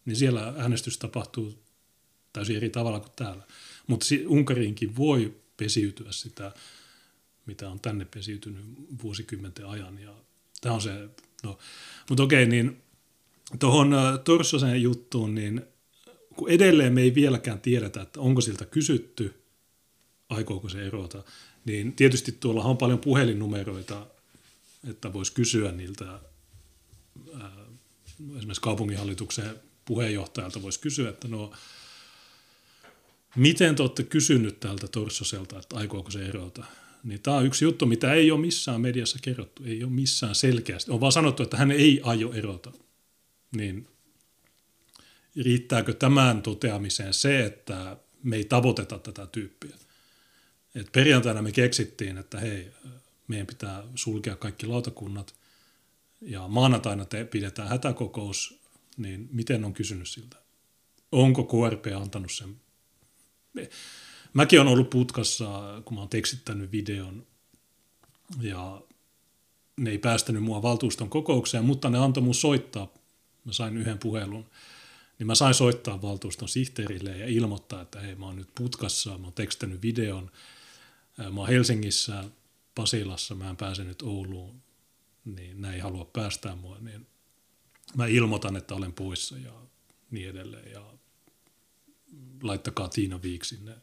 niin 0.06 0.16
siellä 0.16 0.54
äänestys 0.58 0.98
tapahtuu 0.98 1.54
täysin 2.34 2.56
eri 2.56 2.70
tavalla 2.70 3.00
kuin 3.00 3.12
täällä. 3.16 3.44
Mutta 3.88 4.06
Unkariinkin 4.28 4.96
voi 4.96 5.36
pesiytyä 5.58 6.12
sitä 6.12 6.52
mitä 7.48 7.70
on 7.70 7.80
tänne 7.80 8.06
pesiytynyt 8.06 8.66
vuosikymmenten 9.04 9.66
ajan. 9.66 10.00
Ja 10.00 10.14
tämä 10.62 10.76
on 10.76 10.82
se, 10.82 11.10
no, 11.44 11.58
mutta 12.10 12.24
okei, 12.24 12.46
niin 12.46 12.82
tuohon 13.60 13.96
Torsosen 14.24 14.82
juttuun, 14.82 15.36
niin 15.36 15.62
kun 16.36 16.50
edelleen 16.50 16.94
me 16.94 17.02
ei 17.02 17.16
vieläkään 17.16 17.62
tiedetä, 17.62 18.02
että 18.02 18.20
onko 18.20 18.42
siltä 18.42 18.66
kysytty, 18.66 19.34
aikooko 20.30 20.70
se 20.70 20.88
erota, 20.88 21.24
niin 21.66 21.94
tietysti 21.94 22.32
tuolla 22.32 22.64
on 22.64 22.78
paljon 22.78 23.00
puhelinnumeroita, 23.00 24.08
että 24.90 25.14
voisi 25.14 25.34
kysyä 25.34 25.72
niiltä, 25.72 26.06
ää, 27.40 27.52
esimerkiksi 28.38 28.62
kaupunginhallituksen 28.62 29.60
puheenjohtajalta 29.86 30.62
voisi 30.62 30.80
kysyä, 30.80 31.10
että 31.10 31.28
no, 31.28 31.52
miten 33.36 33.76
te 33.76 33.82
olette 33.82 34.04
kysynyt 34.04 34.60
tältä 34.60 34.88
Torsoselta, 34.88 35.60
että 35.60 35.76
aikooko 35.76 36.12
se 36.12 36.26
erota? 36.26 36.66
Niin 37.04 37.22
tämä 37.22 37.38
on 37.38 37.46
yksi 37.46 37.66
juttu, 37.66 37.86
mitä 37.86 38.14
ei 38.14 38.32
ole 38.32 38.42
missään 38.42 38.82
mediassa 38.82 39.20
kerrottu, 39.22 39.64
ei 39.64 39.84
ole 39.84 39.92
missään 39.92 40.36
selkeästi. 40.36 40.92
On 40.92 41.02
vaan 41.02 41.12
sanottu, 41.12 41.44
että 41.44 41.58
hän 41.58 41.72
ei 41.72 42.02
aio 42.04 42.34
erota. 42.34 42.72
Niin 43.56 43.88
riittääkö 45.36 45.94
tämän 45.94 46.42
toteamiseen 46.42 47.14
se, 47.14 47.46
että 47.46 47.98
me 48.24 48.36
ei 48.36 48.46
tavoiteta 48.46 49.00
tätä 49.00 49.28
tyyppiä? 49.28 49.76
Et 50.78 50.92
perjantaina 50.92 51.42
me 51.42 51.52
keksittiin, 51.52 52.18
että 52.18 52.40
hei, 52.40 52.72
meidän 53.28 53.48
pitää 53.48 53.84
sulkea 53.96 54.36
kaikki 54.36 54.68
lautakunnat 54.68 55.36
ja 56.22 56.48
maanantaina 56.48 57.06
te 57.06 57.26
pidetään 57.26 57.70
hätäkokous, 57.70 58.60
niin 58.98 59.30
miten 59.32 59.66
on 59.66 59.74
kysynyt 59.74 60.10
siltä? 60.10 60.38
Onko 61.12 61.44
KRP 61.44 61.86
antanut 62.02 62.32
sen? 62.32 62.56
Mäkin 64.34 64.60
olen 64.60 64.74
ollut 64.74 64.90
putkassa, 64.90 65.82
kun 65.86 65.94
mä 65.96 66.02
oon 66.02 66.10
tekstittänyt 66.10 66.72
videon 66.72 67.28
ja 68.42 68.82
ne 69.78 69.90
ei 69.90 69.98
päästänyt 69.98 70.44
mua 70.44 70.62
valtuuston 70.62 71.10
kokoukseen, 71.10 71.66
mutta 71.66 71.90
ne 71.90 71.98
antoi 71.98 72.24
mun 72.24 72.36
soittaa. 72.36 72.94
Mä 73.46 73.54
sain 73.54 73.78
yhden 73.78 74.00
puhelun. 74.00 74.46
Niin 75.20 75.28
mä 75.28 75.36
sain 75.36 75.54
soittaa 75.54 76.02
valtuuston 76.02 76.50
sihteerille 76.50 77.18
ja 77.18 77.28
ilmoittaa, 77.28 77.82
että 77.82 78.00
hei 78.00 78.16
mä 78.16 78.26
oon 78.26 78.36
nyt 78.36 78.50
putkassa, 78.56 79.18
mä 79.18 79.24
oon 79.24 79.34
tekstittänyt 79.34 79.82
videon. 79.82 80.32
Mä 81.18 81.40
oon 81.40 81.48
Helsingissä, 81.48 82.24
Pasilassa, 82.76 83.36
mä 83.36 83.50
en 83.50 83.58
pääse 83.58 83.84
nyt 83.84 84.02
Ouluun, 84.02 84.62
niin 85.26 85.62
näin 85.62 85.76
ei 85.76 85.80
halua 85.80 86.06
päästää 86.06 86.56
mua, 86.56 86.78
niin 86.80 87.08
mä 87.96 88.06
ilmoitan, 88.06 88.56
että 88.56 88.76
olen 88.76 88.94
poissa 88.94 89.38
ja 89.38 89.54
niin 90.12 90.30
edelleen. 90.30 90.72
Ja 90.72 90.94
laittakaa 92.44 92.90
Tiina 92.90 93.22
Viik 93.22 93.44
sinne 93.44 93.76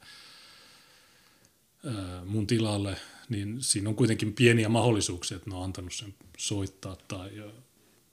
mun 2.24 2.47
tilalle, 2.47 2.97
niin 3.28 3.62
siinä 3.62 3.89
on 3.89 3.95
kuitenkin 3.95 4.32
pieniä 4.32 4.68
mahdollisuuksia, 4.68 5.37
että 5.37 5.51
ne 5.51 5.57
on 5.57 5.64
antanut 5.64 5.93
sen 5.93 6.14
soittaa 6.39 6.97
tai, 7.09 7.30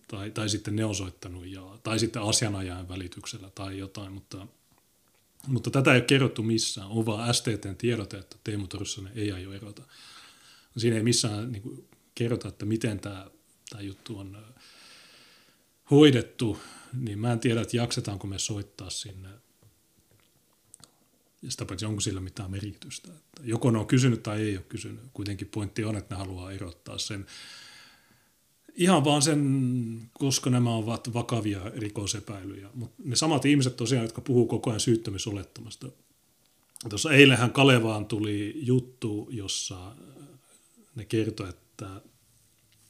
tai, 0.07 0.32
tai 0.32 0.49
sitten 0.49 0.76
ne 0.76 0.86
on 0.86 0.95
soittanut 0.95 1.45
ja, 1.45 1.78
tai 1.84 1.99
sitten 1.99 2.22
asianajajan 2.22 2.89
välityksellä 2.89 3.49
tai 3.49 3.78
jotain, 3.78 4.13
mutta, 4.13 4.47
mutta 5.47 5.71
tätä 5.71 5.91
ei 5.93 5.97
ole 5.97 6.05
kerrottu 6.05 6.43
missään. 6.43 6.87
On 6.87 7.05
vaan 7.05 7.33
STTn 7.33 7.75
tiedote, 7.77 8.17
että 8.17 8.35
Teemu 8.43 8.67
Torussonen 8.67 9.13
ei 9.15 9.31
aio 9.31 9.53
erota. 9.53 9.83
Siinä 10.77 10.95
ei 10.97 11.03
missään 11.03 11.51
niin 11.51 11.61
kuin, 11.61 11.87
kerrota, 12.15 12.47
että 12.47 12.65
miten 12.65 12.99
tämä, 12.99 13.27
tämä 13.69 13.81
juttu 13.81 14.19
on 14.19 14.45
hoidettu, 15.91 16.59
niin 16.93 17.19
mä 17.19 17.31
en 17.31 17.39
tiedä, 17.39 17.61
että 17.61 17.77
jaksetaanko 17.77 18.27
me 18.27 18.39
soittaa 18.39 18.89
sinne 18.89 19.29
ja 21.41 21.51
sitä 21.51 21.65
paitsi 21.65 21.85
onko 21.85 22.01
sillä 22.01 22.21
mitään 22.21 22.51
merkitystä. 22.51 23.11
Että 23.11 23.41
joko 23.43 23.71
ne 23.71 23.79
on 23.79 23.87
kysynyt 23.87 24.23
tai 24.23 24.41
ei 24.41 24.57
ole 24.57 24.65
kysynyt. 24.69 24.99
Kuitenkin 25.13 25.47
pointti 25.47 25.83
on, 25.83 25.97
että 25.97 26.15
ne 26.15 26.19
haluaa 26.19 26.51
erottaa 26.51 26.97
sen. 26.97 27.25
Ihan 28.76 29.03
vaan 29.03 29.22
sen, 29.22 30.01
koska 30.13 30.49
nämä 30.49 30.76
ovat 30.76 31.13
vakavia 31.13 31.61
rikosepäilyjä. 31.76 32.69
Mutta 32.74 33.03
ne 33.05 33.15
samat 33.15 33.45
ihmiset 33.45 33.76
tosiaan, 33.76 34.05
jotka 34.05 34.22
puhuu 34.22 34.47
koko 34.47 34.69
ajan 34.69 34.80
syyttämisolettamasta. 34.80 35.88
Tuossa 36.89 37.11
eilenhän 37.11 37.51
Kalevaan 37.51 38.05
tuli 38.05 38.53
juttu, 38.55 39.28
jossa 39.32 39.95
ne 40.95 41.05
kertoi, 41.05 41.49
että, 41.49 42.01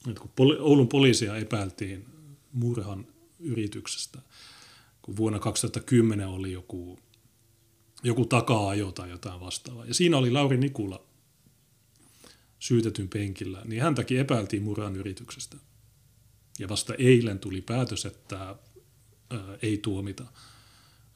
että 0.07 0.21
kun 0.21 0.31
poli- 0.35 0.59
Oulun 0.59 0.87
poliisia 0.87 1.37
epäiltiin 1.37 2.05
murhan 2.53 3.07
yrityksestä, 3.39 4.19
kun 5.01 5.17
vuonna 5.17 5.39
2010 5.39 6.27
oli 6.27 6.51
joku 6.51 6.99
joku 8.03 8.25
takaa-ajo 8.25 8.91
tai 8.91 9.09
jotain 9.09 9.39
vastaavaa. 9.39 9.85
Ja 9.85 9.93
siinä 9.93 10.17
oli 10.17 10.31
Lauri 10.31 10.57
Nikula 10.57 11.03
syytetyn 12.59 13.09
penkillä, 13.09 13.61
niin 13.65 13.81
häntäkin 13.81 14.19
epäiltiin 14.19 14.63
murhan 14.63 14.95
yrityksestä. 14.95 15.57
Ja 16.59 16.69
vasta 16.69 16.93
eilen 16.93 17.39
tuli 17.39 17.61
päätös, 17.61 18.05
että 18.05 18.37
ää, 18.39 18.57
ei 19.61 19.77
tuomita. 19.77 20.25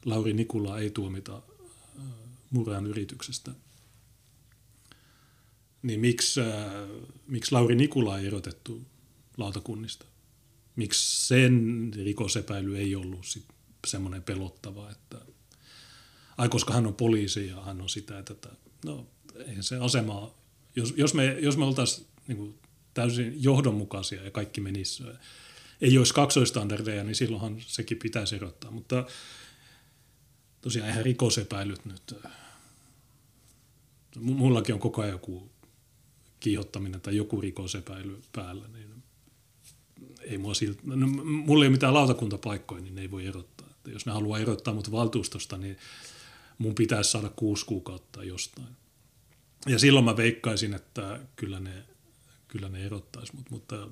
Lauri 0.04 0.32
Nikula 0.32 0.78
ei 0.78 0.90
tuomita 0.90 1.42
ää, 1.98 2.04
murhan 2.50 2.86
yrityksestä. 2.86 3.50
Niin 5.82 6.00
miksi, 6.00 6.40
ää, 6.40 6.86
miksi 7.26 7.52
Lauri 7.52 7.74
Nikula 7.74 8.18
ei 8.18 8.26
erotettu 8.26 8.86
lautakunnista? 9.36 10.06
Miksi 10.76 11.26
sen 11.26 11.90
rikosepäily 12.04 12.76
ei 12.78 12.94
ollut 12.94 13.26
sit 13.26 13.44
semmoinen 13.86 14.22
pelottava, 14.22 14.90
että 14.90 15.20
ai 16.38 16.48
koska 16.48 16.74
hän 16.74 16.86
on 16.86 16.94
poliisi 16.94 17.46
ja 17.46 17.60
hän 17.60 17.80
on 17.80 17.88
sitä 17.88 18.14
ja 18.14 18.22
tätä. 18.22 18.48
No, 18.84 19.06
ei 19.46 19.62
se 19.62 19.76
asema, 19.76 20.34
jos, 20.76 20.94
jos 20.96 21.14
me, 21.14 21.38
jos 21.40 21.56
me 21.56 21.64
oltaisiin 21.64 22.06
niin 22.28 22.58
täysin 22.96 23.42
johdonmukaisia 23.42 24.24
ja 24.24 24.30
kaikki 24.30 24.60
menisi, 24.60 25.04
ei 25.80 25.98
olisi 25.98 26.14
kaksoistandardeja, 26.14 27.04
niin 27.04 27.14
silloinhan 27.14 27.56
sekin 27.60 27.98
pitäisi 27.98 28.36
erottaa. 28.36 28.70
Mutta 28.70 29.06
tosiaan 30.60 30.88
eihän 30.88 31.04
rikosepäilyt 31.04 31.84
nyt, 31.84 32.14
mullakin 34.20 34.74
on 34.74 34.80
koko 34.80 35.02
ajan 35.02 35.12
joku 35.12 35.50
kiihottaminen 36.40 37.00
tai 37.00 37.16
joku 37.16 37.40
rikosepäily 37.40 38.22
päällä, 38.32 38.68
niin 38.68 39.02
ei 40.20 40.38
mua 40.38 40.54
siltä, 40.54 40.82
no, 40.84 41.06
mulla 41.24 41.64
ei 41.64 41.68
ole 41.68 41.74
mitään 41.74 41.94
lautakuntapaikkoja, 41.94 42.82
niin 42.82 42.94
ne 42.94 43.00
ei 43.00 43.10
voi 43.10 43.26
erottaa. 43.26 43.68
Että 43.70 43.90
jos 43.90 44.06
ne 44.06 44.12
haluaa 44.12 44.38
erottaa 44.38 44.74
mut 44.74 44.92
valtuustosta, 44.92 45.58
niin 45.58 45.76
mun 46.58 46.74
pitäisi 46.74 47.10
saada 47.10 47.28
kuusi 47.28 47.66
kuukautta 47.66 48.24
jostain. 48.24 48.76
Ja 49.66 49.78
silloin 49.78 50.04
mä 50.04 50.16
veikkaisin, 50.16 50.74
että 50.74 51.20
kyllä 51.36 51.60
ne, 51.60 51.84
kyllä 52.48 52.68
ne 52.68 52.86
erottaisi, 52.86 53.36
mutta, 53.36 53.50
mutta 53.50 53.88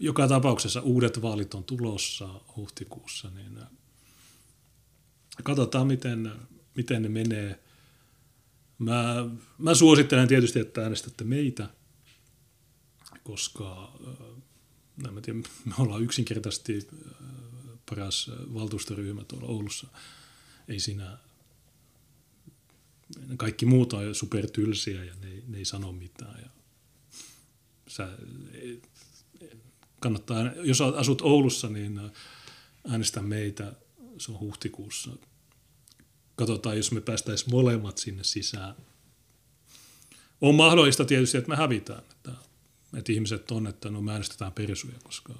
joka 0.00 0.28
tapauksessa 0.28 0.80
uudet 0.80 1.22
vaalit 1.22 1.54
on 1.54 1.64
tulossa 1.64 2.40
huhtikuussa, 2.56 3.30
niin 3.30 3.58
katsotaan 5.42 5.86
miten, 5.86 6.32
miten 6.76 7.02
ne 7.02 7.08
menee. 7.08 7.60
Mä, 8.78 9.14
mä 9.58 9.74
suosittelen 9.74 10.28
tietysti, 10.28 10.58
että 10.58 10.82
äänestätte 10.82 11.24
meitä, 11.24 11.68
koska 13.22 13.92
en 15.08 15.22
tiedä, 15.22 15.38
me 15.64 15.74
ollaan 15.78 16.02
yksinkertaisesti 16.02 16.88
paras 17.90 18.30
valtuustoryhmä 18.54 19.24
tuolla 19.24 19.48
Oulussa. 19.48 19.86
Ei 20.68 20.80
siinä 20.80 21.18
kaikki 23.36 23.66
muut 23.66 23.92
on 23.92 24.14
supertylsiä 24.14 25.04
ja 25.04 25.14
ne, 25.20 25.42
ne 25.46 25.58
ei 25.58 25.64
sano 25.64 25.92
mitään. 25.92 26.40
Ja 26.42 26.50
sä, 27.88 28.08
kannattaa, 30.00 30.42
jos 30.42 30.80
asut 30.80 31.22
Oulussa, 31.22 31.68
niin 31.68 32.00
äänestä 32.88 33.22
meitä, 33.22 33.72
se 34.18 34.32
on 34.32 34.40
huhtikuussa. 34.40 35.10
Katsotaan, 36.36 36.76
jos 36.76 36.92
me 36.92 37.00
päästäisiin 37.00 37.50
molemmat 37.50 37.98
sinne 37.98 38.24
sisään. 38.24 38.74
On 40.40 40.54
mahdollista 40.54 41.04
tietysti, 41.04 41.38
että 41.38 41.50
me 41.50 41.56
hävitään. 41.56 42.02
Että, 42.10 42.32
että 42.96 43.12
ihmiset 43.12 43.50
on, 43.50 43.66
että 43.66 43.90
no 43.90 44.02
me 44.02 44.12
äänestetään 44.12 44.52
persuja, 44.52 44.98
koska 45.02 45.34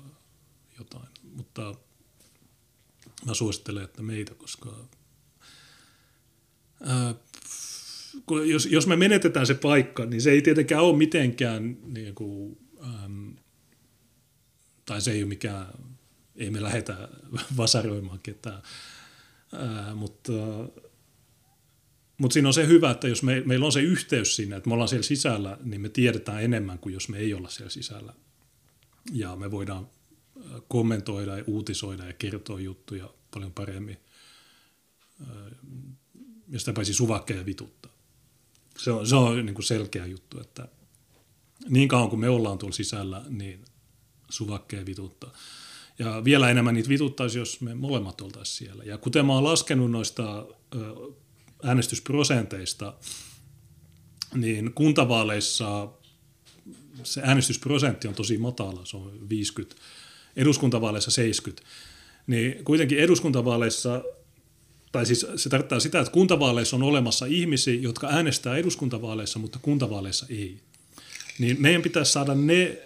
jotain. 0.78 1.08
Mutta 1.22 1.74
mä 3.26 3.34
suosittelen, 3.34 3.84
että 3.84 4.02
meitä, 4.02 4.34
koska 4.34 4.88
ää, 6.80 7.14
jos, 8.46 8.66
jos 8.66 8.86
me 8.86 8.96
menetetään 8.96 9.46
se 9.46 9.54
paikka, 9.54 10.06
niin 10.06 10.22
se 10.22 10.30
ei 10.30 10.42
tietenkään 10.42 10.82
ole 10.82 10.96
mitenkään, 10.96 11.76
niin 11.84 12.14
kuin, 12.14 12.58
äm, 13.04 13.36
tai 14.86 15.00
se 15.00 15.12
ei 15.12 15.22
ole 15.22 15.28
mikään, 15.28 15.66
ei 16.36 16.50
me 16.50 16.62
lähetä 16.62 17.08
vasaroimaan 17.56 18.20
ketään, 18.22 18.62
Ää, 19.52 19.94
mutta, 19.94 20.32
mutta 22.18 22.34
siinä 22.34 22.48
on 22.48 22.54
se 22.54 22.66
hyvä, 22.66 22.90
että 22.90 23.08
jos 23.08 23.22
me, 23.22 23.42
meillä 23.46 23.66
on 23.66 23.72
se 23.72 23.80
yhteys 23.80 24.36
sinne, 24.36 24.56
että 24.56 24.68
me 24.68 24.74
ollaan 24.74 24.88
siellä 24.88 25.02
sisällä, 25.02 25.58
niin 25.64 25.80
me 25.80 25.88
tiedetään 25.88 26.42
enemmän 26.42 26.78
kuin 26.78 26.92
jos 26.92 27.08
me 27.08 27.18
ei 27.18 27.34
olla 27.34 27.48
siellä 27.48 27.70
sisällä. 27.70 28.14
Ja 29.12 29.36
me 29.36 29.50
voidaan 29.50 29.88
kommentoida 30.68 31.38
ja 31.38 31.44
uutisoida 31.46 32.04
ja 32.04 32.12
kertoa 32.12 32.60
juttuja 32.60 33.10
paljon 33.34 33.52
paremmin. 33.52 33.96
Ja 36.48 36.58
sitä 36.58 36.72
paitsi 36.72 36.92
suvakkeja 36.92 37.46
vituttaa. 37.46 37.95
Se 38.76 38.90
on, 38.90 39.06
se 39.06 39.16
on 39.16 39.46
niin 39.46 39.54
kuin 39.54 39.64
selkeä 39.64 40.06
juttu, 40.06 40.40
että 40.40 40.68
niin 41.68 41.88
kauan 41.88 42.10
kuin 42.10 42.20
me 42.20 42.28
ollaan 42.28 42.58
tuolla 42.58 42.76
sisällä, 42.76 43.22
niin 43.28 43.64
suvakkeen 44.30 44.86
vituttaa. 44.86 45.32
Ja 45.98 46.24
vielä 46.24 46.50
enemmän 46.50 46.74
niitä 46.74 46.88
vituttaisi, 46.88 47.38
jos 47.38 47.60
me 47.60 47.74
molemmat 47.74 48.20
oltaisiin 48.20 48.56
siellä. 48.56 48.84
Ja 48.84 48.98
kuten 48.98 49.26
mä 49.26 49.32
oon 49.32 49.44
laskenut 49.44 49.90
noista 49.90 50.46
äänestysprosenteista, 51.62 52.94
niin 54.34 54.72
kuntavaaleissa 54.72 55.88
se 57.02 57.20
äänestysprosentti 57.24 58.08
on 58.08 58.14
tosi 58.14 58.38
matala, 58.38 58.84
se 58.84 58.96
on 58.96 59.28
50, 59.28 59.76
eduskuntavaaleissa 60.36 61.10
70. 61.10 61.68
Niin 62.26 62.64
kuitenkin 62.64 62.98
eduskuntavaaleissa 62.98 64.02
tai 64.92 65.06
siis 65.06 65.26
se 65.36 65.48
tarkoittaa 65.48 65.80
sitä, 65.80 66.00
että 66.00 66.12
kuntavaaleissa 66.12 66.76
on 66.76 66.82
olemassa 66.82 67.26
ihmisiä, 67.26 67.74
jotka 67.74 68.08
äänestää 68.08 68.56
eduskuntavaaleissa, 68.56 69.38
mutta 69.38 69.58
kuntavaaleissa 69.62 70.26
ei. 70.28 70.60
Niin 71.38 71.62
meidän 71.62 71.82
pitäisi 71.82 72.12
saada 72.12 72.34
ne 72.34 72.78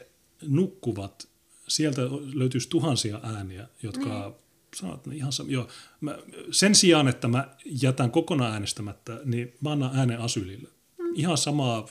nukkuvat, 0.43 1.29
sieltä 1.69 2.03
löytyisi 2.35 2.69
tuhansia 2.69 3.21
ääniä, 3.23 3.69
jotka 3.83 4.29
mm. 4.29 4.35
sanovat 4.77 5.07
ihan 5.13 5.33
joo, 5.49 5.69
mä, 6.01 6.19
sen 6.51 6.75
sijaan, 6.75 7.09
että 7.09 7.29
mä 7.29 7.49
jätän 7.83 8.11
kokonaan 8.11 8.53
äänestämättä, 8.53 9.21
niin 9.25 9.53
mä 9.61 9.73
annan 9.73 9.91
äänen 9.95 10.21
asylille. 10.21 10.69
Mm. 10.99 11.13
Ihan 11.15 11.39
samaa 11.39 11.89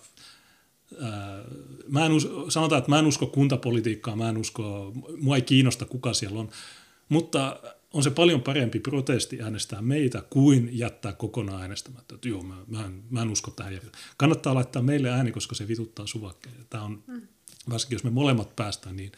Ää, 1.02 1.44
mä 1.88 2.06
en 2.06 2.12
usko, 2.12 2.46
sanotaan, 2.50 2.80
että 2.80 2.90
mä 2.90 3.00
en 3.00 3.08
usko 3.08 3.28
kuntapolitiikkaa, 3.28 4.16
mä 4.16 4.30
en 4.30 4.38
usko, 4.38 4.94
mua 5.22 5.36
ei 5.36 5.42
kiinnosta 5.42 5.86
kuka 5.86 6.14
siellä 6.14 6.40
on, 6.40 6.50
mutta 7.10 7.62
on 7.94 8.04
se 8.04 8.10
paljon 8.10 8.42
parempi 8.42 8.80
protesti 8.80 9.42
äänestää 9.42 9.82
meitä 9.82 10.24
kuin 10.30 10.70
jättää 10.72 11.14
kokonaan 11.14 11.62
äänestämättä. 11.62 12.16
Että 12.16 12.30
joo, 12.30 12.44
mä, 12.44 12.56
mä, 12.68 12.86
en, 12.86 13.04
mä 13.10 13.22
en 13.22 13.30
usko 13.30 13.52
tähän. 13.52 13.80
Kannattaa 14.18 14.56
laittaa 14.56 14.82
meille 14.82 15.10
ääni, 15.10 15.32
koska 15.32 15.56
se 15.56 15.68
vituttaa 15.68 16.08
suvakkeen. 16.08 16.56
Tämä 16.70 16.84
on, 16.84 17.04
mm. 17.08 17.22
varsinkin 17.70 17.96
jos 17.96 18.04
me 18.04 18.10
molemmat 18.10 18.56
päästään, 18.56 18.96
niin 18.96 19.12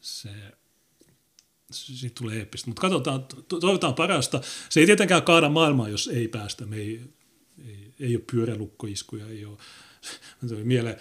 se, 0.00 0.30
siitä 1.70 2.20
tulee 2.20 2.38
eeppistä. 2.38 2.70
Mutta 2.70 2.80
katsotaan, 2.80 3.24
toivotaan 3.48 3.94
parasta. 3.94 4.40
Se 4.68 4.80
ei 4.80 4.86
tietenkään 4.86 5.22
kaada 5.22 5.48
maailmaa, 5.48 5.88
jos 5.88 6.08
ei 6.08 6.28
päästä. 6.28 6.66
Me 6.66 6.76
ei, 6.76 7.00
ei, 7.66 7.94
ei 8.00 8.16
ole 8.16 8.24
pyörälukkoiskuja, 8.32 9.26
ei 9.26 9.44
ole, 9.44 9.58
tuli 10.48 10.64
mieleen 10.64 10.96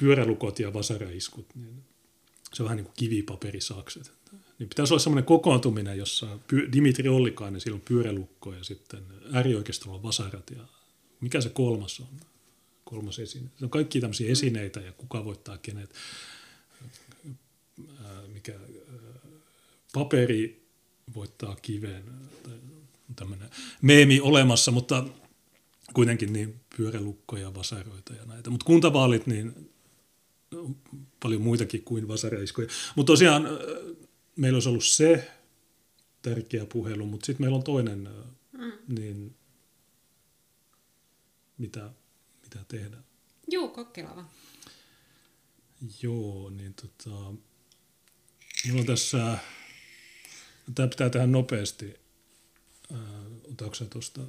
pyörälukot 0.00 0.58
ja 0.58 0.72
vasaraiskut. 0.72 1.54
Niin 1.54 1.84
se 2.52 2.62
on 2.62 2.64
vähän 2.64 2.76
niin 2.76 2.84
kuin 2.84 2.94
kivipaperisakset. 2.96 4.12
Niin 4.58 4.68
pitäisi 4.68 4.92
olla 4.94 5.02
semmoinen 5.02 5.24
kokoontuminen, 5.24 5.98
jossa 5.98 6.38
Dimitri 6.72 7.08
Ollikainen, 7.08 7.60
siellä 7.60 7.76
on 7.76 7.82
pyörälukko 7.88 8.52
ja 8.52 8.64
sitten 8.64 9.02
äärioikeistolla 9.32 9.96
on 9.96 10.02
vasarat 10.02 10.50
ja 10.50 10.64
mikä 11.20 11.40
se 11.40 11.48
kolmas 11.48 12.00
on? 12.00 12.06
Kolmas 12.84 13.18
esine. 13.18 13.48
Se 13.58 13.64
on 13.64 13.70
kaikki 13.70 14.00
tämmöisiä 14.00 14.32
esineitä 14.32 14.80
ja 14.80 14.92
kuka 14.92 15.24
voittaa 15.24 15.58
kenet. 15.58 15.94
Mikä, 18.32 18.52
paperi 19.92 20.66
voittaa 21.14 21.56
kiven. 21.62 22.04
Tai 22.42 22.52
tämmöinen 23.16 23.50
meemi 23.82 24.20
olemassa, 24.20 24.70
mutta 24.70 25.04
kuitenkin 25.94 26.32
niin 26.32 26.60
pyörälukkoja 26.76 27.42
ja 27.42 27.54
vasaroita 27.54 28.14
ja 28.14 28.24
näitä. 28.24 28.50
Mutta 28.50 28.66
kuntavaalit, 28.66 29.26
niin 29.26 29.70
on 30.56 30.76
paljon 31.22 31.42
muitakin 31.42 31.82
kuin 31.82 32.08
vasareiskoja. 32.08 32.68
Mutta 32.96 33.12
tosiaan 33.12 33.48
meillä 34.36 34.56
olisi 34.56 34.68
ollut 34.68 34.84
se 34.84 35.30
tärkeä 36.22 36.66
puhelu, 36.66 37.06
mutta 37.06 37.26
sitten 37.26 37.44
meillä 37.44 37.56
on 37.56 37.62
toinen, 37.62 38.08
mm. 38.52 38.72
niin 38.88 39.36
mitä, 41.58 41.90
mitä 42.42 42.64
tehdä. 42.68 42.96
Juu, 43.50 43.68
kokeilava. 43.68 44.24
Joo, 46.02 46.50
niin 46.50 46.74
tota, 46.74 47.10
mulla 48.68 48.80
on 48.80 48.86
tässä, 48.86 49.38
tämä 50.74 50.88
pitää 50.88 51.10
tehdä 51.10 51.26
nopeasti. 51.26 51.94
Äh, 52.92 52.98
otatko 53.52 53.74
sä 53.74 53.84
tuosta 53.84 54.20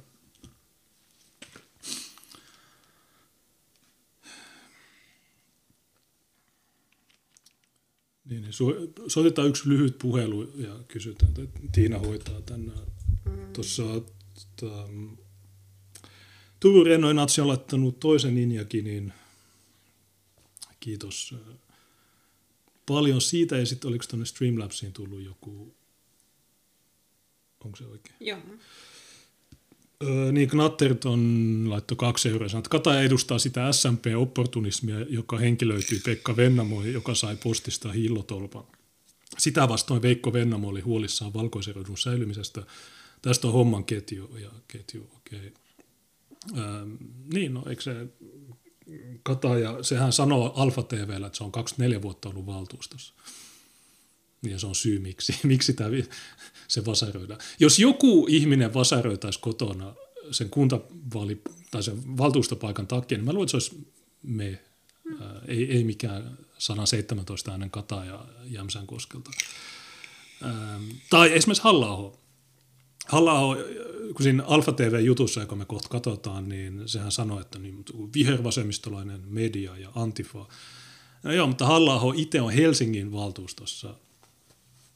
Niin, 8.30 8.42
niin 8.42 8.52
so- 8.52 8.74
soitetaan 9.08 9.48
yksi 9.48 9.68
lyhyt 9.68 9.98
puhelu 9.98 10.52
ja 10.56 10.78
kysytään, 10.88 11.32
että 11.38 11.60
Tiina 11.72 11.98
hoitaa 11.98 12.40
tänne. 12.40 12.72
Mm. 13.24 13.52
Tuossa 13.52 13.82
Turun 16.60 16.86
Rennoinatsi 16.86 17.40
on 17.40 17.48
laittanut 17.48 18.00
toisen 18.00 18.34
linjakin, 18.34 18.84
niin 18.84 19.12
kiitos 20.80 21.34
paljon 22.86 23.20
siitä. 23.20 23.56
Ja 23.56 23.66
sitten 23.66 23.88
oliko 23.88 24.04
tuonne 24.08 24.26
Streamlabsiin 24.26 24.92
tullut 24.92 25.22
joku, 25.24 25.74
onko 27.64 27.76
se 27.76 27.84
oikein? 27.84 28.16
Joo. 28.20 28.38
Öö, 30.04 30.32
niin 30.32 30.48
Knatterton 30.48 31.64
laittoi 31.68 31.96
kaksi 31.96 32.28
euroa 32.28 32.48
sanoi, 32.48 32.60
että 32.60 32.70
Kataja 32.70 33.00
edustaa 33.00 33.38
sitä 33.38 33.72
SMP-opportunismia, 33.72 35.06
joka 35.08 35.38
henkilöityy 35.38 36.00
Pekka 36.04 36.36
Vennamo, 36.36 36.84
joka 36.84 37.14
sai 37.14 37.36
postista 37.36 37.92
hillotolpan. 37.92 38.64
Sitä 39.38 39.68
vastoin 39.68 40.02
Veikko 40.02 40.32
Vennamo 40.32 40.68
oli 40.68 40.80
huolissaan 40.80 41.34
valkoisen 41.34 41.74
säilymisestä. 41.98 42.62
Tästä 43.22 43.46
on 43.46 43.52
homman 43.52 43.84
ketju 43.84 44.36
ja 44.42 44.50
ketju. 44.68 45.10
Okay. 45.16 45.52
Öö, 46.58 46.86
niin, 47.32 47.54
no 47.54 47.62
eikö 47.68 47.82
se 47.82 48.06
Kataja, 49.22 49.82
sehän 49.82 50.12
sanoo 50.12 50.52
Alfa 50.56 50.82
TVllä, 50.82 51.26
että 51.26 51.36
se 51.36 51.44
on 51.44 51.52
24 51.52 52.02
vuotta 52.02 52.28
ollut 52.28 52.46
valtuustossa. 52.46 53.14
Ja 54.42 54.58
se 54.58 54.66
on 54.66 54.74
syy, 54.74 54.98
miksi, 54.98 55.34
miksi 55.42 55.72
tämä, 55.72 55.90
se 56.68 56.84
vasaroidaan. 56.84 57.40
Jos 57.60 57.78
joku 57.78 58.26
ihminen 58.30 58.74
vasaroitaisi 58.74 59.40
kotona 59.40 59.94
sen 60.30 60.50
kuntavaali 60.50 61.42
tai 61.70 61.82
sen 61.82 62.16
valtuustopaikan 62.16 62.86
takia, 62.86 63.18
niin 63.18 63.24
mä 63.24 63.32
luulen, 63.32 63.44
että 63.44 63.50
se 63.50 63.56
olisi 63.56 63.92
me, 64.22 64.64
ää, 65.20 65.40
ei, 65.48 65.72
ei 65.72 65.84
mikään 65.84 66.38
117 66.58 67.50
äänen 67.50 67.70
kata 67.70 68.04
ja 68.04 68.26
Jämsän 68.44 68.86
koskelta. 68.86 69.30
Ää, 70.42 70.80
tai 71.10 71.32
esimerkiksi 71.32 71.62
halla 71.62 72.12
halla 73.06 73.56
kun 74.14 74.22
siinä 74.22 74.44
Alfa 74.46 74.72
TV-jutussa, 74.72 75.40
joka 75.40 75.56
me 75.56 75.64
kohta 75.64 75.88
katsotaan, 75.88 76.48
niin 76.48 76.82
sehän 76.86 77.12
sanoi, 77.12 77.40
että 77.40 77.58
niin, 77.58 77.84
vihervasemmistolainen 78.14 79.22
media 79.26 79.78
ja 79.78 79.90
antifa. 79.94 80.46
No 81.22 81.32
joo, 81.32 81.46
mutta 81.46 81.66
halla 81.66 82.00
itse 82.16 82.40
on 82.40 82.52
Helsingin 82.52 83.12
valtuustossa 83.12 83.94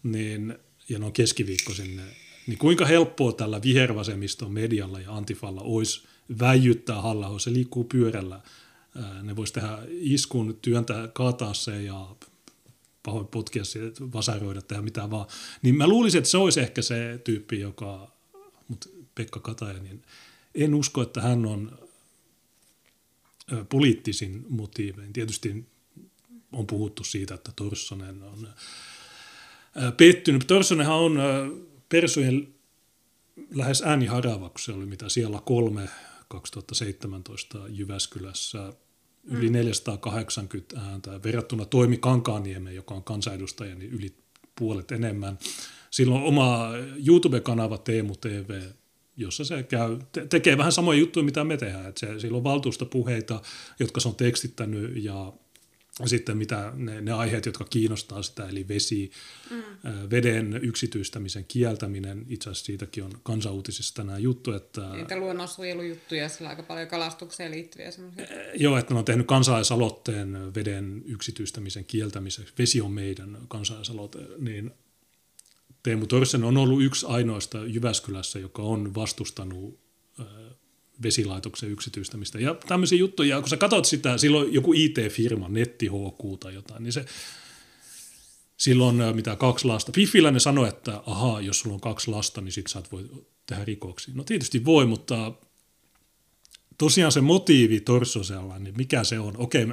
niin, 0.03 0.59
ja 0.89 0.99
ne 0.99 1.05
on 1.05 1.13
keskiviikko 1.13 1.75
sinne, 1.75 2.03
niin 2.47 2.59
kuinka 2.59 2.87
helppoa 2.87 3.33
tällä 3.33 3.63
vihervasemmiston 3.63 4.53
medialla 4.53 5.01
ja 5.01 5.17
antifalla 5.17 5.61
olisi 5.61 6.03
väijyttää 6.39 7.03
halla 7.03 7.39
Se 7.39 7.53
liikkuu 7.53 7.85
pyörällä. 7.85 8.41
Ne 9.23 9.37
voisi 9.37 9.53
tehdä 9.53 9.79
iskun, 9.89 10.59
työntää, 10.63 11.09
kaataa 11.09 11.55
se 11.55 11.83
ja 11.83 12.17
pahoin 13.03 13.27
potkia 13.27 13.65
se, 13.65 13.81
vasaroida, 14.13 14.63
tehdä 14.63 14.83
mitä 14.83 15.11
vaan. 15.11 15.27
Niin 15.63 15.75
mä 15.75 15.89
luulisin, 15.89 16.19
että 16.19 16.31
se 16.31 16.39
olisi 16.39 16.61
ehkä 16.61 16.83
se 16.83 17.21
tyyppi, 17.25 17.61
joka, 17.61 18.13
mutta 18.69 18.89
Pekka 19.15 19.41
Kataja, 19.41 19.79
niin 19.79 20.03
en 20.55 20.75
usko, 20.75 21.03
että 21.03 21.21
hän 21.21 21.47
on 21.47 21.79
poliittisin 23.69 24.47
motiivein. 24.49 25.13
Tietysti 25.13 25.65
on 26.53 26.67
puhuttu 26.67 27.05
siitä, 27.05 27.35
että 27.35 27.53
Torssonen 27.57 28.23
on 28.23 28.49
pettynyt. 29.97 30.47
Torssonenhan 30.47 30.99
on 30.99 31.19
Persujen 31.89 32.55
lähes 33.55 33.83
ääni 33.83 34.07
harava, 34.07 34.51
se 34.59 34.73
oli 34.73 34.87
mitä 34.87 35.09
siellä 35.09 35.41
kolme 35.45 35.89
2017 36.29 37.59
Jyväskylässä 37.69 38.73
yli 39.25 39.51
480 39.51 40.77
mm. 40.77 40.83
ääntä 40.83 41.23
verrattuna 41.23 41.65
Toimi 41.65 41.97
Kankaaniemeen, 41.97 42.77
joka 42.77 42.95
on 42.95 43.05
kansanedustaja, 43.05 43.75
niin 43.75 43.91
yli 43.91 44.15
puolet 44.59 44.93
enemmän. 44.93 45.39
Silloin 45.91 46.23
oma 46.23 46.71
YouTube-kanava 47.07 47.79
Teemu 47.79 48.17
TV, 48.17 48.61
jossa 49.17 49.45
se 49.45 49.63
käy, 49.63 49.99
te- 50.13 50.27
tekee 50.27 50.59
vähän 50.59 50.73
samoja 50.73 50.99
juttuja, 50.99 51.25
mitä 51.25 51.45
me 51.45 51.57
tehdään. 51.57 51.87
Et 51.87 51.97
se, 51.97 52.21
sillä 52.21 52.37
on 52.37 52.45
valtuustopuheita, 52.45 53.43
jotka 53.81 54.01
se 54.01 54.09
on 54.09 54.15
tekstittänyt 54.15 55.05
ja 55.05 55.33
sitten 56.09 56.37
mitä 56.37 56.73
ne, 56.77 57.01
ne 57.01 57.13
aiheet, 57.13 57.47
jotka 57.47 57.65
kiinnostaa 57.65 58.23
sitä, 58.23 58.49
eli 58.49 58.69
vesi, 58.69 59.11
mm. 59.51 59.63
veden 60.11 60.61
yksityistämisen 60.63 61.45
kieltäminen, 61.45 62.27
itse 62.29 62.51
asiassa 62.51 62.65
siitäkin 62.65 63.05
on 63.05 63.13
kansauutisissa 63.23 63.95
tänään 63.95 64.23
juttu, 64.23 64.53
että... 64.53 64.89
Niitä 64.97 65.17
luonnonsuojelujuttuja, 65.17 66.29
sillä 66.29 66.49
aika 66.49 66.63
paljon 66.63 66.89
kalastukseen 66.89 67.53
liittyviä 67.53 67.91
semmoisia. 67.91 68.27
Joo, 68.55 68.79
että 68.79 68.95
ne 68.95 68.99
on 68.99 69.05
tehnyt 69.05 69.27
kansalaisaloitteen 69.27 70.55
veden 70.55 71.03
yksityistämisen 71.07 71.85
kieltämiseksi, 71.85 72.55
vesi 72.59 72.81
on 72.81 72.93
meidän 72.93 73.39
kansalaisaloite, 73.49 74.19
niin 74.39 74.71
Teemu 75.83 76.07
Torsen 76.07 76.45
on 76.45 76.57
ollut 76.57 76.83
yksi 76.83 77.07
ainoista 77.07 77.59
Jyväskylässä, 77.65 78.39
joka 78.39 78.63
on 78.63 78.95
vastustanut 78.95 79.81
vesilaitoksen 81.03 81.71
yksityistämistä 81.71 82.39
ja 82.39 82.55
tämmöisiä 82.55 82.99
juttuja. 82.99 83.41
Kun 83.41 83.49
sä 83.49 83.57
katsot 83.57 83.85
sitä, 83.85 84.19
silloin 84.19 84.55
joku 84.55 84.73
IT-firma, 84.73 85.49
netti 85.49 85.87
HQ 85.87 86.41
tai 86.41 86.55
jotain, 86.55 86.83
niin 86.83 86.93
se 86.93 87.05
silloin 88.57 88.97
mitä 89.15 89.37
kaksi 89.37 89.65
lasta. 89.67 89.93
Fiffillä 89.93 90.31
ne 90.31 90.41
sanoi, 90.41 90.69
että 90.69 91.03
ahaa, 91.07 91.41
jos 91.41 91.61
sulla 91.61 91.75
on 91.75 91.81
kaksi 91.81 92.11
lasta, 92.11 92.41
niin 92.41 92.53
sit 92.53 92.67
sä 92.67 92.83
voi 92.93 93.11
tehdä 93.47 93.65
rikoksia. 93.65 94.15
No 94.15 94.25
tietysti 94.25 94.65
voi, 94.65 94.87
mutta 94.87 95.33
tosiaan 96.79 97.13
se 97.13 97.21
motiivi 97.21 97.81
Torsosella, 97.81 98.59
niin 98.59 98.77
mikä 98.77 99.05
se 99.05 99.19
on? 99.19 99.37
Okei, 99.37 99.67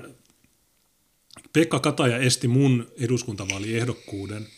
Pekka 1.54 1.80
Kataja 1.80 2.18
esti 2.18 2.48
mun 2.48 2.88
eduskuntavaaliehdokkuuden– 3.00 4.48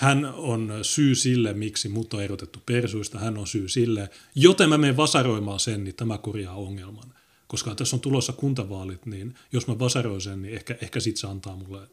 hän 0.00 0.24
on 0.24 0.72
syy 0.82 1.14
sille, 1.14 1.52
miksi 1.52 1.88
mut 1.88 2.14
on 2.14 2.22
erotettu 2.22 2.62
persuista, 2.66 3.18
hän 3.18 3.38
on 3.38 3.46
syy 3.46 3.68
sille, 3.68 4.10
joten 4.34 4.68
mä 4.68 4.78
menen 4.78 4.96
vasaroimaan 4.96 5.60
sen, 5.60 5.84
niin 5.84 5.94
tämä 5.94 6.18
korjaa 6.18 6.54
ongelman. 6.54 7.14
Koska 7.46 7.74
tässä 7.74 7.96
on 7.96 8.00
tulossa 8.00 8.32
kuntavaalit, 8.32 9.06
niin 9.06 9.34
jos 9.52 9.66
mä 9.66 9.78
vasaroin 9.78 10.20
sen, 10.20 10.42
niin 10.42 10.54
ehkä, 10.54 10.76
ehkä 10.82 11.00
sit 11.00 11.16
se 11.16 11.26
antaa 11.26 11.56
mulle, 11.56 11.88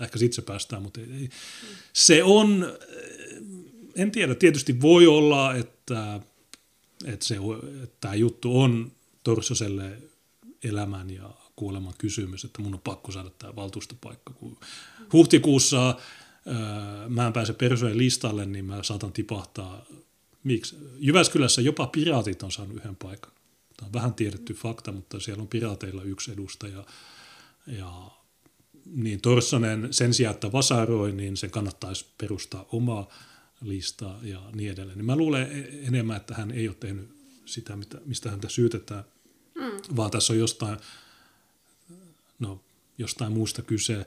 ehkä 0.00 0.18
sit 0.18 0.32
se 0.32 0.42
päästään, 0.42 0.82
mutta 0.82 1.00
ei, 1.00 1.06
ei. 1.20 1.28
Se 1.92 2.22
on, 2.22 2.66
en 3.94 4.10
tiedä, 4.10 4.34
tietysti 4.34 4.80
voi 4.80 5.06
olla, 5.06 5.54
että, 5.54 6.20
että, 7.04 7.26
se, 7.26 7.36
että 7.82 7.96
tämä 8.00 8.14
juttu 8.14 8.60
on 8.60 8.92
Torsoselle 9.24 9.98
elämän 10.64 11.10
ja 11.10 11.30
kuoleman 11.56 11.94
kysymys, 11.98 12.44
että 12.44 12.62
mun 12.62 12.74
on 12.74 12.80
pakko 12.80 13.12
saada 13.12 13.30
tämä 13.30 13.56
valtuustopaikka. 13.56 14.32
Kun 14.32 14.56
huhtikuussa 15.12 15.96
mä 17.08 17.26
en 17.26 17.32
pääse 17.32 17.52
persojen 17.52 17.98
listalle, 17.98 18.46
niin 18.46 18.64
mä 18.64 18.82
saatan 18.82 19.12
tipahtaa. 19.12 19.84
Miksi? 20.44 20.76
Jyväskylässä 20.98 21.60
jopa 21.60 21.86
piraatit 21.86 22.42
on 22.42 22.52
saanut 22.52 22.76
yhden 22.76 22.96
paikan. 22.96 23.32
Tämä 23.76 23.86
on 23.86 23.92
vähän 23.92 24.14
tiedetty 24.14 24.54
fakta, 24.54 24.92
mutta 24.92 25.20
siellä 25.20 25.42
on 25.42 25.48
piraateilla 25.48 26.02
yksi 26.02 26.32
edustaja. 26.32 26.84
Ja 27.66 28.10
niin 28.86 29.20
Torssonen 29.20 29.88
sen 29.90 30.14
sijaan, 30.14 30.34
että 30.34 30.52
vasaroi, 30.52 31.12
niin 31.12 31.36
se 31.36 31.48
kannattaisi 31.48 32.06
perustaa 32.18 32.66
omaa 32.72 33.08
listaa 33.60 34.18
ja 34.22 34.42
niin 34.54 34.72
edelleen. 34.72 34.98
Niin 34.98 35.06
mä 35.06 35.16
luulen 35.16 35.52
e- 35.52 35.86
enemmän, 35.86 36.16
että 36.16 36.34
hän 36.34 36.50
ei 36.50 36.68
ole 36.68 36.76
tehnyt 36.80 37.08
sitä, 37.44 37.78
mistä 38.04 38.30
häntä 38.30 38.48
syytetään, 38.48 39.04
mm. 39.54 39.96
vaan 39.96 40.10
tässä 40.10 40.32
on 40.32 40.38
jostain, 40.38 40.78
no, 42.38 42.60
jostain 42.98 43.32
muusta 43.32 43.62
kyse 43.62 44.06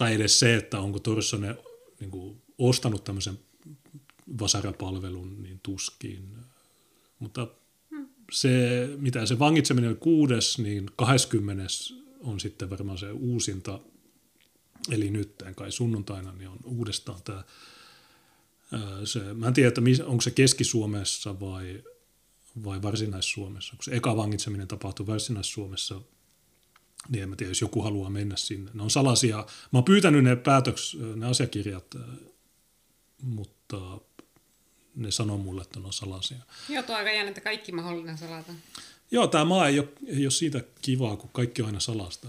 tai 0.00 0.14
edes 0.14 0.38
se, 0.38 0.56
että 0.56 0.80
onko 0.80 0.98
Torssonen 0.98 1.58
niin 2.00 2.10
kuin, 2.10 2.42
ostanut 2.58 3.04
tämmöisen 3.04 3.38
vasarapalvelun, 4.40 5.42
niin 5.42 5.60
tuskin. 5.62 6.36
Mutta 7.18 7.48
se, 8.32 8.50
mitä 8.96 9.26
se 9.26 9.38
vangitseminen 9.38 9.90
on 9.90 9.96
kuudes, 9.96 10.58
niin 10.58 10.90
20 10.96 11.64
on 12.20 12.40
sitten 12.40 12.70
varmaan 12.70 12.98
se 12.98 13.10
uusinta, 13.10 13.80
eli 14.90 15.10
nyt 15.10 15.42
kai 15.56 15.72
sunnuntaina, 15.72 16.32
niin 16.32 16.48
on 16.48 16.58
uudestaan 16.64 17.22
tämä, 17.22 17.44
se, 19.04 19.34
mä 19.34 19.48
en 19.48 19.54
tiedä, 19.54 19.68
että 19.68 19.82
onko 20.04 20.20
se 20.20 20.30
Keski-Suomessa 20.30 21.40
vai, 21.40 21.82
vai 22.64 22.82
Varsinais-Suomessa. 22.82 23.76
Kun 23.76 23.84
se 23.84 23.96
eka 23.96 24.16
vangitseminen 24.16 24.68
tapahtui 24.68 25.06
Varsinais-Suomessa, 25.06 26.00
niin 27.08 27.22
en 27.22 27.28
mä 27.28 27.36
tiedä, 27.36 27.50
jos 27.50 27.60
joku 27.60 27.82
haluaa 27.82 28.10
mennä 28.10 28.36
sinne. 28.36 28.70
Ne 28.74 28.82
on 28.82 28.90
salaisia. 28.90 29.36
Mä 29.36 29.46
oon 29.72 29.84
pyytänyt 29.84 30.24
ne 30.24 30.36
päätöks, 30.36 30.96
ne 31.16 31.26
asiakirjat, 31.26 31.94
ää, 31.94 32.16
mutta 33.22 34.00
ne 34.96 35.10
sanoo 35.10 35.38
mulle, 35.38 35.62
että 35.62 35.80
ne 35.80 35.86
on 35.86 35.92
salaisia. 35.92 36.38
Joo, 36.68 36.82
tuo 36.82 36.96
aika 36.96 37.12
jännä, 37.12 37.28
että 37.28 37.40
kaikki 37.40 37.72
mahdollinen 37.72 38.18
salata. 38.18 38.52
Joo, 39.10 39.26
tämä 39.26 39.44
maa 39.44 39.68
ei 39.68 39.78
ole, 39.78 39.88
ei 40.06 40.24
ole 40.24 40.30
siitä 40.30 40.64
kivaa, 40.82 41.16
kun 41.16 41.30
kaikki 41.32 41.62
on 41.62 41.66
aina 41.66 41.80
salasta. 41.80 42.28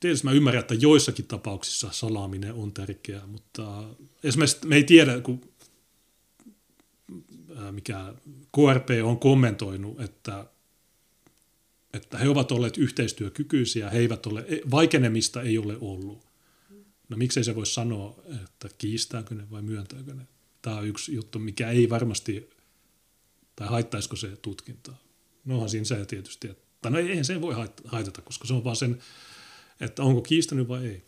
Tietysti 0.00 0.26
mä 0.26 0.32
ymmärrän, 0.32 0.60
että 0.60 0.74
joissakin 0.74 1.26
tapauksissa 1.26 1.88
salaaminen 1.92 2.54
on 2.54 2.72
tärkeää, 2.72 3.26
mutta 3.26 3.84
esimerkiksi 4.24 4.66
me 4.66 4.76
ei 4.76 4.84
tiedä, 4.84 5.20
kun 5.20 5.40
ää, 7.56 7.72
mikä 7.72 8.14
KRP 8.52 8.88
on 9.04 9.18
kommentoinut, 9.18 10.00
että, 10.00 10.46
että 11.92 12.18
he 12.18 12.28
ovat 12.28 12.52
olleet 12.52 12.78
yhteistyökykyisiä, 12.78 13.90
he 13.90 13.98
eivät 13.98 14.26
ole, 14.26 14.46
vaikenemista 14.70 15.42
ei 15.42 15.58
ole 15.58 15.76
ollut. 15.80 16.26
No 17.08 17.16
miksei 17.16 17.44
se 17.44 17.54
voi 17.54 17.66
sanoa, 17.66 18.22
että 18.44 18.68
kiistääkö 18.78 19.34
ne 19.34 19.50
vai 19.50 19.62
myöntääkö 19.62 20.14
ne? 20.14 20.22
Tämä 20.62 20.76
on 20.76 20.88
yksi 20.88 21.14
juttu, 21.14 21.38
mikä 21.38 21.70
ei 21.70 21.90
varmasti, 21.90 22.50
tai 23.56 23.68
haittaisiko 23.68 24.16
se 24.16 24.36
tutkintaa. 24.42 25.02
No 25.44 25.54
onhan 25.54 25.70
siinä 25.70 25.84
se 25.84 26.04
tietysti, 26.04 26.48
että 26.48 26.90
no 26.90 26.98
ei 26.98 27.24
se 27.24 27.40
voi 27.40 27.54
hait- 27.54 27.82
haitata, 27.84 28.22
koska 28.22 28.46
se 28.46 28.54
on 28.54 28.64
vaan 28.64 28.76
sen, 28.76 28.98
että 29.80 30.02
onko 30.02 30.22
kiistänyt 30.22 30.68
vai 30.68 30.86
ei. 30.86 31.02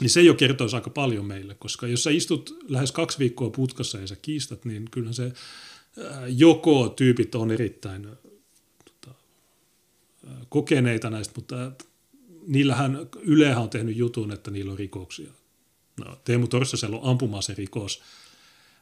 Niin 0.00 0.10
se 0.10 0.22
jo 0.22 0.34
kertoisi 0.34 0.76
aika 0.76 0.90
paljon 0.90 1.26
meille, 1.26 1.54
koska 1.54 1.86
jos 1.86 2.04
sä 2.04 2.10
istut 2.10 2.58
lähes 2.68 2.92
kaksi 2.92 3.18
viikkoa 3.18 3.50
putkassa 3.50 3.98
ja 3.98 4.06
sä 4.06 4.16
kiistät, 4.22 4.64
niin 4.64 4.90
kyllähän 4.90 5.14
se 5.14 5.32
joko 6.28 6.88
tyypit 6.88 7.34
on 7.34 7.50
erittäin 7.50 8.08
kokeneita 10.48 11.10
näistä, 11.10 11.32
mutta 11.36 11.72
niillähän 12.46 12.98
Ylehän 13.22 13.62
on 13.62 13.70
tehnyt 13.70 13.96
jutun, 13.96 14.32
että 14.32 14.50
niillä 14.50 14.72
on 14.72 14.78
rikoksia. 14.78 15.30
No, 16.04 16.16
Teemu 16.24 16.46
Torssasella 16.46 16.96
on 16.96 17.10
ampuma 17.10 17.42
se 17.42 17.54
rikos. 17.54 18.02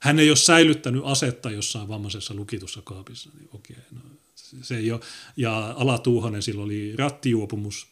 Hän 0.01 0.19
ei 0.19 0.31
ole 0.31 0.37
säilyttänyt 0.37 1.03
asetta 1.05 1.51
jossain 1.51 1.89
vammaisessa 1.89 2.35
lukitussa 2.35 2.83
kaapissa, 2.83 3.31
niin 3.39 3.49
okei, 3.53 3.77
no, 3.91 4.01
se- 4.35 4.77
ei 4.77 4.93
ole. 4.93 5.01
Ja 5.37 5.75
Ala 5.77 5.99
Tuuhanen, 5.99 6.43
sillä 6.43 6.63
oli 6.63 6.97
rattijuopumus, 6.97 7.87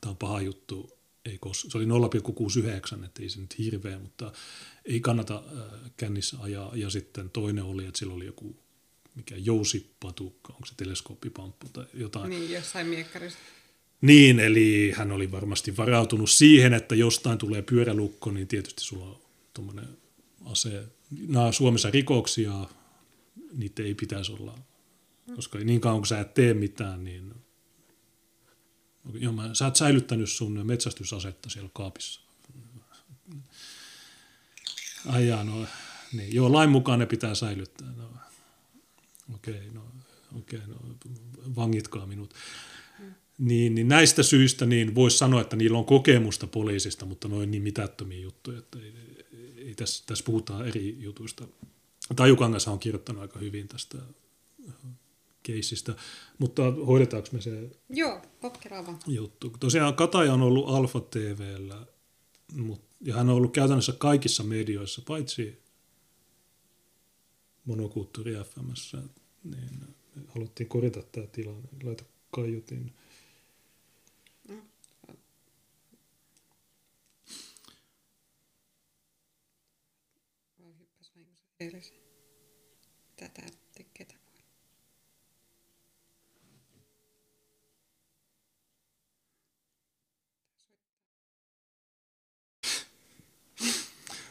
tämä 0.00 0.10
on 0.10 0.16
paha 0.16 0.40
juttu, 0.40 0.98
ei 1.24 1.38
kos, 1.38 1.66
se 1.68 1.78
oli 1.78 1.84
0,69, 1.84 3.04
että 3.04 3.22
ei 3.22 3.28
se 3.28 3.40
nyt 3.40 3.58
hirveä, 3.58 3.98
mutta 3.98 4.32
ei 4.84 5.00
kannata 5.00 5.34
äh, 5.46 5.90
kännissä 5.96 6.36
ajaa. 6.40 6.76
Ja 6.76 6.90
sitten 6.90 7.30
toinen 7.30 7.64
oli, 7.64 7.86
että 7.86 7.98
sillä 7.98 8.14
oli 8.14 8.26
joku 8.26 8.56
mikä 9.20 9.34
jousipatukka, 9.36 10.52
onko 10.52 10.66
se 10.66 10.74
teleskooppipamppu 10.76 11.68
tai 11.72 11.84
jotain. 11.94 12.30
Niin, 12.30 12.52
jossain 12.52 12.86
miekkarissa. 12.86 13.38
Niin, 14.00 14.40
eli 14.40 14.92
hän 14.96 15.12
oli 15.12 15.32
varmasti 15.32 15.76
varautunut 15.76 16.30
siihen, 16.30 16.74
että 16.74 16.94
jostain 16.94 17.38
tulee 17.38 17.62
pyörälukko, 17.62 18.30
niin 18.30 18.48
tietysti 18.48 18.82
sulla 18.82 19.04
on 19.04 19.20
tuommoinen 19.54 19.88
ase. 20.44 20.84
Nämä 21.28 21.44
on 21.44 21.52
Suomessa 21.52 21.90
rikoksia, 21.90 22.52
niitä 23.56 23.82
ei 23.82 23.94
pitäisi 23.94 24.32
olla, 24.32 24.58
koska 25.34 25.58
niin 25.58 25.80
kauan 25.80 26.00
kun 26.00 26.06
sä 26.06 26.20
et 26.20 26.34
tee 26.34 26.54
mitään, 26.54 27.04
niin 27.04 27.34
Joo, 29.14 29.32
mä, 29.32 29.54
sä 29.54 29.64
oot 29.64 29.76
säilyttänyt 29.76 30.30
sun 30.30 30.66
metsästysasetta 30.66 31.50
siellä 31.50 31.70
kaapissa. 31.72 32.20
Ai 35.06 35.28
jaa, 35.28 35.44
no, 35.44 35.66
niin. 36.12 36.34
Joo, 36.34 36.52
lain 36.52 36.70
mukaan 36.70 36.98
ne 36.98 37.06
pitää 37.06 37.34
säilyttää. 37.34 37.88
No, 37.96 38.10
okei, 39.34 39.54
okay, 39.54 39.70
no, 39.70 39.82
okay, 40.38 40.60
no, 40.66 40.76
vangitkaa 41.56 42.06
minut. 42.06 42.34
Niin, 43.38 43.74
niin 43.74 43.88
näistä 43.88 44.22
syistä 44.22 44.66
niin 44.66 44.94
voisi 44.94 45.18
sanoa, 45.18 45.40
että 45.40 45.56
niillä 45.56 45.78
on 45.78 45.84
kokemusta 45.84 46.46
poliisista, 46.46 47.06
mutta 47.06 47.28
noin 47.28 47.50
niin 47.50 47.62
mitättömiä 47.62 48.20
juttuja, 48.20 48.58
että 48.58 48.78
ei, 48.78 48.94
ei 49.56 49.74
tässä, 49.74 50.04
tässä 50.06 50.24
puhutaan 50.24 50.68
eri 50.68 50.96
jutuista. 50.98 51.44
Tajukangas 52.16 52.68
on 52.68 52.78
kirjoittanut 52.78 53.22
aika 53.22 53.38
hyvin 53.38 53.68
tästä 53.68 53.98
keissistä, 55.42 55.94
mutta 56.38 56.62
hoidetaanko 56.86 57.28
me 57.32 57.40
se 57.40 57.70
Joo, 57.88 58.22
potkeraa 58.40 58.86
vaan. 58.86 58.98
juttu? 59.06 59.56
Tosiaan 59.60 59.94
Kataja 59.94 60.32
on 60.32 60.42
ollut 60.42 60.68
Alfa 60.68 61.00
TVllä, 61.00 61.86
mut, 62.56 62.82
ja 63.00 63.14
hän 63.14 63.28
on 63.28 63.36
ollut 63.36 63.52
käytännössä 63.52 63.92
kaikissa 63.92 64.42
medioissa, 64.42 65.02
paitsi 65.06 65.62
Monokulttuuri 67.64 68.34
FMssä, 68.34 69.02
niin 69.44 69.80
me 69.80 70.22
haluttiin 70.28 70.68
korjata 70.68 71.02
tämä 71.02 71.26
tilanne. 71.26 71.68
Laita 71.82 72.04
kaiutin. 72.30 72.92
Edes. 81.60 81.94
Tätä 83.16 83.42
tapaa. 83.98 84.20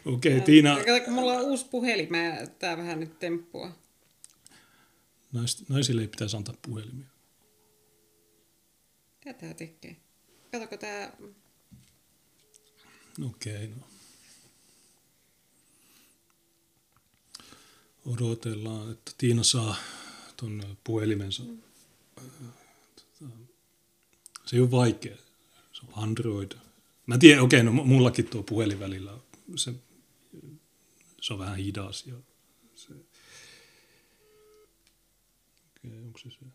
Okei, 0.05 0.33
okay, 0.33 0.45
Tiina, 0.45 0.77
mulla 1.07 1.33
on 1.33 1.41
uusi 1.45 1.65
puhelin, 1.69 2.07
mä, 2.09 2.37
tää 2.59 2.77
vähän 2.77 2.99
nyt 2.99 3.19
temppua. 3.19 3.71
Nais, 5.31 5.69
naisille 5.69 6.01
ei 6.01 6.07
pitäisi 6.07 6.37
antaa 6.37 6.55
puhelimia. 6.61 7.07
Mitä 9.25 9.39
tää 9.39 9.53
tekee? 9.53 9.97
Katoko 10.51 10.77
tää... 10.77 11.17
Okei, 13.25 13.55
okay, 13.55 13.67
no. 13.67 13.87
Odotellaan, 18.05 18.91
että 18.91 19.11
Tiina 19.17 19.43
saa 19.43 19.75
tuon 20.37 20.77
puhelimensa. 20.83 21.43
Tota, 22.15 23.33
Se 24.45 24.55
ei 24.55 24.61
ole 24.61 24.71
vaikea. 24.71 25.17
Se 25.71 25.81
on 25.87 26.03
Android. 26.03 26.51
Mä 27.05 27.17
tiedän, 27.17 27.43
okei, 27.43 27.61
okay, 27.61 27.73
no 27.73 27.83
mullakin 27.83 28.27
tuo 28.27 28.43
puhelin 28.43 28.79
välillä, 28.79 29.17
se, 29.55 29.73
se 31.21 31.33
on 31.33 31.39
vähän 31.39 31.57
hidas. 31.57 32.07
Ja 32.07 32.15
se, 32.75 32.93
okay, 35.83 35.97
onko 36.05 36.19
se 36.19 36.29
se? 36.31 36.45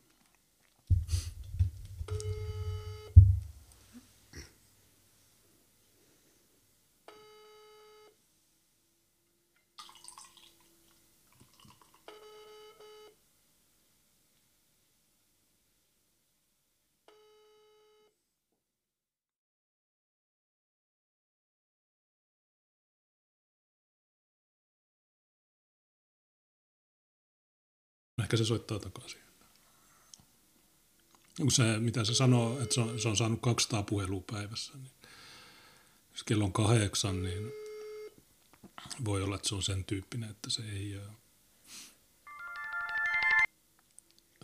Ehkä 28.35 28.45
se 28.45 28.49
soittaa 28.49 28.79
takaisin. 28.79 29.21
Kun 31.37 31.53
se, 31.53 31.79
mitä 31.79 32.05
se 32.05 32.15
sanoo, 32.15 32.61
että 32.61 32.75
se 32.75 32.81
on, 32.81 33.01
se 33.01 33.09
on 33.09 33.17
saanut 33.17 33.41
200 33.43 33.83
puhelua 33.83 34.23
päivässä, 34.33 34.73
niin 34.75 34.91
jos 36.13 36.23
kello 36.23 36.45
on 36.45 36.53
kahdeksan, 36.53 37.23
niin 37.23 37.53
voi 39.05 39.23
olla, 39.23 39.37
että 39.37 39.49
se 39.49 39.55
on 39.55 39.63
sen 39.63 39.85
tyyppinen, 39.85 40.31
että 40.31 40.51
se 40.51 40.63
ei, 40.73 40.97
ää, 40.97 41.15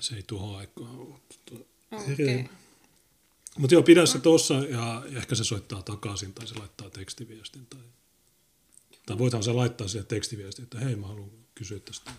se 0.00 0.16
ei 0.16 0.22
tuohon 0.22 0.58
aikaan 0.58 0.98
ole. 0.98 1.20
tota, 1.50 1.64
Okei. 2.12 2.50
Mutta 3.58 3.74
joo, 3.74 3.82
pidä 3.82 4.06
se 4.06 4.18
tuossa 4.18 4.54
ja 4.54 5.02
ehkä 5.16 5.34
se 5.34 5.44
soittaa 5.44 5.82
takaisin 5.82 6.34
tai 6.34 6.46
se 6.46 6.58
laittaa 6.58 6.90
tekstiviestin. 6.90 7.66
Tai, 7.66 7.80
tai 9.06 9.18
voithan 9.18 9.42
se 9.42 9.52
laittaa 9.52 9.88
siihen 9.88 10.06
tekstiviestin, 10.06 10.62
että 10.62 10.80
hei 10.80 10.96
mä 10.96 11.06
haluan 11.06 11.30
kysyä 11.54 11.80
tästä. 11.80 12.10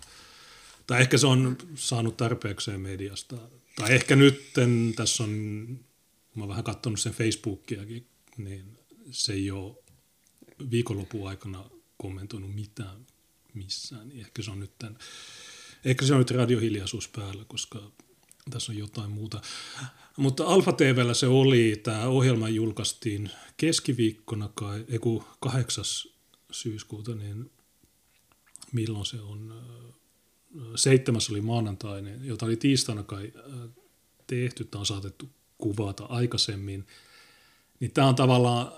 Tai 0.91 1.01
ehkä 1.01 1.17
se 1.17 1.27
on 1.27 1.57
saanut 1.75 2.17
tarpeekseen 2.17 2.81
mediasta. 2.81 3.37
Tai 3.75 3.93
ehkä 3.93 4.15
nyt 4.15 4.53
tässä 4.95 5.23
on, 5.23 5.31
mä 6.35 6.47
vähän 6.47 6.63
katsonut 6.63 6.99
sen 6.99 7.13
Facebookiakin, 7.13 8.07
niin 8.37 8.77
se 9.11 9.33
ei 9.33 9.51
ole 9.51 9.75
viikonlopun 10.71 11.29
aikana 11.29 11.69
kommentoinut 11.97 12.55
mitään 12.55 13.05
missään, 13.53 14.09
niin 14.09 14.19
ehkä 14.19 14.41
se 14.41 14.51
on 14.51 14.59
nyt, 14.59 14.71
tämän, 14.79 14.97
ehkä 15.85 16.05
se 16.05 16.13
on 16.13 16.19
nyt 16.19 16.31
radiohiljaisuus 16.31 17.07
päällä, 17.07 17.45
koska 17.45 17.91
tässä 18.49 18.71
on 18.71 18.77
jotain 18.77 19.11
muuta. 19.11 19.41
Mutta 20.17 20.45
Alfa 20.45 20.71
TVllä 20.71 21.13
se 21.13 21.27
oli, 21.27 21.79
tämä 21.83 22.07
ohjelma 22.07 22.49
julkaistiin 22.49 23.29
keskiviikkona 23.57 24.49
kai, 24.55 24.85
ei 24.89 24.99
kun 24.99 25.23
8. 25.39 25.83
syyskuuta, 26.51 27.15
niin 27.15 27.51
milloin 28.71 29.05
se 29.05 29.21
on, 29.21 29.53
seitsemäs 30.75 31.29
oli 31.29 31.41
maanantainen, 31.41 32.19
jota 32.23 32.45
oli 32.45 32.55
tiistaina 32.55 33.03
kai 33.03 33.33
äh, 33.37 33.69
tehty, 34.27 34.63
tämä 34.63 34.79
on 34.79 34.85
saatettu 34.85 35.29
kuvata 35.57 36.05
aikaisemmin, 36.05 36.87
niin 37.79 37.91
tämä 37.91 38.07
on 38.07 38.15
tavallaan 38.15 38.71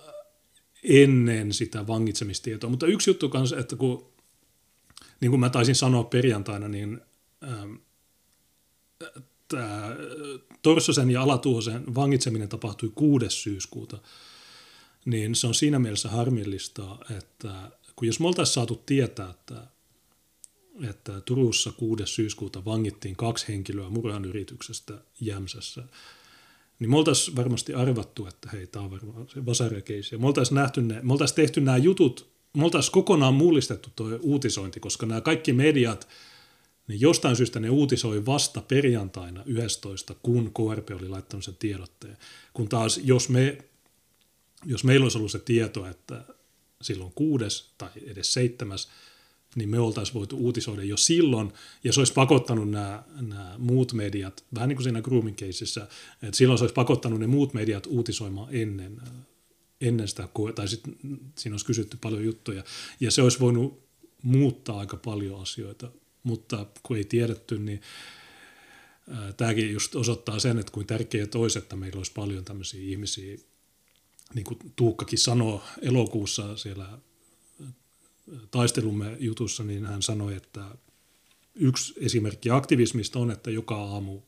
ennen 0.84 1.54
sitä 1.54 1.88
vangitsemistietoa. 1.88 2.70
Mutta 2.70 2.88
yksi 2.88 3.10
juttu 3.10 3.30
kanssa, 3.30 3.60
että 3.60 3.76
kun, 3.76 4.14
niin 5.22 5.32
kuin 5.32 5.40
mä 5.40 5.50
taisin 5.50 5.76
sanoa 5.76 6.04
perjantaina, 6.04 6.68
niin 6.68 7.02
ähm, 7.44 7.74
Torsosen 10.62 11.12
ja 11.12 11.22
Alatuosen 11.22 11.96
vangitseminen 11.96 12.50
tapahtui 12.50 12.92
6. 12.96 13.30
syyskuuta, 13.30 13.98
niin 15.06 15.36
se 15.36 15.48
on 15.48 15.54
siinä 15.54 15.80
mielessä 15.80 16.10
harmillista, 16.10 16.98
että 17.18 17.72
kun 17.96 18.08
jos 18.08 18.20
me 18.20 18.28
oltaisiin 18.28 18.54
saatu 18.54 18.76
tietää, 18.86 19.30
että, 19.30 19.68
että 20.90 21.22
Turussa 21.22 21.72
6. 21.72 22.04
syyskuuta 22.06 22.66
vangittiin 22.66 23.16
kaksi 23.16 23.48
henkilöä 23.48 23.90
murhan 23.90 24.26
yrityksestä 24.26 25.02
Jämsässä, 25.22 25.84
niin 26.80 26.90
me 26.90 26.98
oltaisiin 26.98 27.38
varmasti 27.38 27.74
arvattu, 27.74 28.28
että 28.28 28.50
hei, 28.54 28.68
tämä 28.68 28.86
on 28.86 28.92
varmaan 28.92 29.30
se 29.30 29.46
vasarekeisi. 29.46 30.18
Me 30.18 30.28
oltaisiin, 30.28 30.56
nähty 30.56 30.82
ne, 30.82 31.00
me 31.02 31.14
oltaisiin 31.14 31.36
tehty 31.36 31.62
nämä 31.62 31.78
jutut, 31.78 32.34
me 32.58 32.64
oltaisiin 32.64 32.92
kokonaan 32.92 33.34
mullistettu 33.34 33.90
tuo 33.96 34.08
uutisointi, 34.22 34.80
koska 34.80 35.06
nämä 35.06 35.22
kaikki 35.22 35.54
mediat, 35.54 36.08
niin 36.88 37.02
jostain 37.02 37.36
syystä 37.36 37.60
ne 37.60 37.70
uutisoi 37.70 38.26
vasta 38.26 38.62
perjantaina 38.62 39.44
11, 39.46 40.16
kun 40.24 40.52
KRP 40.54 40.90
oli 41.00 41.10
laittanut 41.10 41.44
sen 41.44 41.56
tiedotteen. 41.60 42.18
Kun 42.54 42.70
taas, 42.70 43.00
jos, 43.04 43.30
me, 43.30 43.58
jos 44.66 44.84
meillä 44.84 45.04
olisi 45.04 45.18
ollut 45.18 45.32
se 45.32 45.40
tieto, 45.40 45.88
että 45.88 46.26
silloin 46.82 47.12
kuudes 47.16 47.74
tai 47.78 47.90
edes 48.06 48.34
seitsemäs, 48.34 48.90
niin 49.56 49.70
me 49.70 49.80
oltaisiin 49.80 50.14
voitu 50.14 50.38
uutisoida 50.38 50.84
jo 50.84 50.98
silloin, 50.98 51.54
ja 51.84 51.94
se 51.94 52.00
olisi 52.00 52.14
pakottanut 52.14 52.70
nämä, 52.70 53.04
nämä 53.22 53.56
muut 53.58 53.94
mediat, 53.94 54.46
vähän 54.56 54.70
niin 54.70 54.78
kuin 54.78 54.84
siinä 54.84 55.02
grooming 55.02 55.38
caseissa, 55.38 55.88
että 56.24 56.38
silloin 56.38 56.58
se 56.58 56.64
olisi 56.64 56.74
pakottanut 56.74 57.20
ne 57.20 57.28
muut 57.28 57.54
mediat 57.54 57.86
uutisoimaan 57.86 58.48
ennen, 58.52 59.02
ennen 59.82 60.08
sitä, 60.08 60.30
tai 60.56 60.68
sitten 60.68 60.96
siinä 61.38 61.54
olisi 61.54 61.66
kysytty 61.66 61.98
paljon 62.02 62.24
juttuja, 62.24 62.64
ja 63.00 63.12
se 63.12 63.22
olisi 63.22 63.40
voinut 63.40 63.84
muuttaa 64.24 64.80
aika 64.80 64.98
paljon 64.98 65.42
asioita, 65.42 65.92
mutta 66.24 66.66
kun 66.84 66.98
ei 66.98 67.06
tiedetty, 67.06 67.60
niin 67.60 67.82
tämäkin 69.38 69.74
just 69.74 69.96
osoittaa 69.96 70.40
sen, 70.40 70.60
että 70.60 70.72
kuin 70.72 70.88
tärkeää 70.88 71.28
olisi, 71.36 71.60
että 71.60 71.76
meillä 71.76 71.98
olisi 71.98 72.12
paljon 72.16 72.46
tämmöisiä 72.46 72.82
ihmisiä, 72.82 73.38
niin 74.34 74.46
kuin 74.46 74.60
Tuukkakin 74.76 75.20
sanoi 75.20 75.60
elokuussa 75.82 76.58
siellä 76.58 76.98
taistelumme 78.52 79.18
jutussa, 79.20 79.64
niin 79.64 79.86
hän 79.86 80.02
sanoi, 80.02 80.36
että 80.36 80.62
yksi 81.56 81.94
esimerkki 82.02 82.50
aktivismista 82.50 83.20
on, 83.20 83.32
että 83.32 83.52
joka 83.52 83.76
aamu 83.76 84.22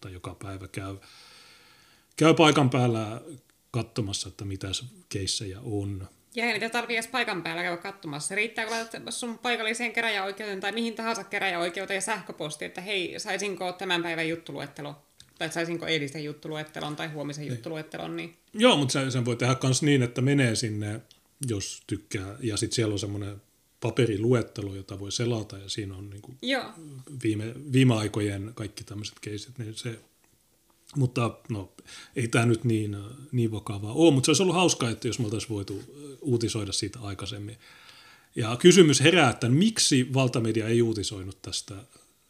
tai 0.00 0.12
joka 0.12 0.36
päivä 0.42 0.68
käy, 0.68 0.96
käy 2.16 2.34
paikan 2.34 2.70
päällä 2.70 3.20
katsomassa, 3.70 4.28
että 4.28 4.44
mitä 4.44 4.68
keissejä 5.08 5.60
on. 5.60 6.08
Ja 6.34 6.44
ei 6.44 6.52
niitä 6.52 6.68
tarvitse 6.68 6.94
edes 6.94 7.06
paikan 7.10 7.42
päällä 7.42 7.62
käydä 7.62 7.76
katsomassa. 7.76 8.34
Riittää, 8.34 8.64
kun 8.64 8.74
laitat 8.74 9.14
sun 9.14 9.38
paikalliseen 9.38 9.92
keräjäoikeuteen 9.92 10.60
tai 10.60 10.72
mihin 10.72 10.94
tahansa 10.94 11.24
keräjäoikeuteen 11.24 12.02
sähköposti, 12.02 12.64
että 12.64 12.80
hei, 12.80 13.14
saisinko 13.18 13.72
tämän 13.72 14.02
päivän 14.02 14.28
juttuluettelo 14.28 15.02
tai 15.38 15.52
saisinko 15.52 15.86
eilisen 15.86 16.24
juttuluettelon 16.24 16.96
tai 16.96 17.08
huomisen 17.08 17.42
niin. 17.42 17.52
juttuluettelon. 17.52 18.16
Niin... 18.16 18.36
Joo, 18.52 18.76
mutta 18.76 18.92
sen, 18.92 19.12
sen 19.12 19.24
voi 19.24 19.36
tehdä 19.36 19.56
myös 19.62 19.82
niin, 19.82 20.02
että 20.02 20.20
menee 20.20 20.54
sinne 20.54 21.00
jos 21.46 21.82
tykkää. 21.86 22.36
Ja 22.40 22.56
sitten 22.56 22.76
siellä 22.76 22.92
on 22.92 22.98
semmoinen 22.98 23.42
paperiluettelo, 23.80 24.74
jota 24.74 25.00
voi 25.00 25.12
selata 25.12 25.58
ja 25.58 25.68
siinä 25.68 25.96
on 25.96 26.10
niin 26.10 26.22
kuin 26.22 26.38
Joo. 26.42 26.72
Viime, 27.22 27.54
viime 27.72 27.94
aikojen 27.94 28.52
kaikki 28.54 28.84
tämmöiset 28.84 29.20
keisit. 29.20 29.58
Niin 29.58 29.74
se, 29.74 30.00
mutta 30.96 31.38
no, 31.48 31.72
ei 32.16 32.28
tämä 32.28 32.46
nyt 32.46 32.64
niin, 32.64 32.96
niin 33.32 33.52
vakavaa 33.52 33.92
ole, 33.92 34.14
mutta 34.14 34.26
se 34.26 34.30
olisi 34.30 34.42
ollut 34.42 34.56
hauskaa, 34.56 34.90
että 34.90 35.08
jos 35.08 35.18
me 35.18 35.24
oltaisiin 35.24 35.50
voitu 35.50 35.82
uutisoida 36.20 36.72
siitä 36.72 36.98
aikaisemmin. 37.00 37.56
Ja 38.36 38.56
kysymys 38.56 39.00
herää, 39.00 39.30
että 39.30 39.48
miksi 39.48 40.14
valtamedia 40.14 40.68
ei 40.68 40.82
uutisoinut 40.82 41.42
tästä 41.42 41.74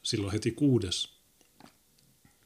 silloin 0.03 0.33
heti 0.33 0.51
kuudes? 0.51 1.09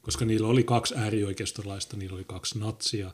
Koska 0.01 0.25
niillä 0.25 0.47
oli 0.47 0.63
kaksi 0.63 0.95
äärioikeistolaista, 0.97 1.97
niillä 1.97 2.15
oli 2.15 2.23
kaksi 2.23 2.59
natsia, 2.59 3.13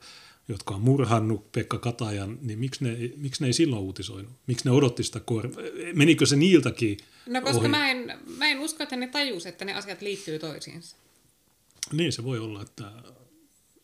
jotka 0.50 0.76
on 0.76 0.82
murhannut 0.82 1.52
Pekka 1.52 1.78
Katajan, 1.78 2.38
niin 2.42 2.60
miksi 2.60 2.84
ne, 2.84 2.98
miksi 3.16 3.44
ne 3.44 3.48
ei 3.48 3.54
silloin 3.54 3.82
uutisoinut? 3.82 4.32
Miksi 4.48 4.66
ne 4.66 4.72
odotti 4.72 5.04
sitä 5.04 5.20
kor... 5.20 5.50
Menikö 5.94 6.26
se 6.26 6.36
niiltäkin 6.36 6.98
No 7.30 7.42
koska 7.42 7.68
mä 7.68 7.92
en, 7.92 8.20
mä 8.38 8.48
en 8.48 8.60
usko, 8.60 8.84
että 8.84 8.96
ne 8.96 9.08
tajus, 9.08 9.46
että 9.46 9.66
ne 9.66 9.74
asiat 9.74 10.02
liittyy 10.02 10.40
toisiinsa. 10.40 10.96
Niin 11.94 12.12
se 12.12 12.24
voi 12.24 12.40
olla, 12.40 12.62
että... 12.62 12.92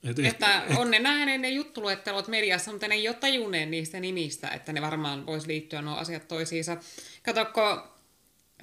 Että, 0.03 0.27
että 0.27 0.63
eh, 0.63 0.79
on 0.79 0.91
ne 0.91 0.99
nähneet 0.99 1.41
ne 1.41 1.49
juttuluettelot 1.49 2.27
mediassa, 2.27 2.71
mutta 2.71 2.87
ne 2.87 2.95
ei 2.95 3.07
ole 3.07 3.15
tajuneet 3.15 3.69
niistä 3.69 3.99
nimistä, 3.99 4.47
että 4.47 4.73
ne 4.73 4.81
varmaan 4.81 5.25
voisi 5.25 5.47
liittyä 5.47 5.81
nuo 5.81 5.95
asiat 5.95 6.27
toisiinsa. 6.27 6.77
Katokko, 7.23 7.87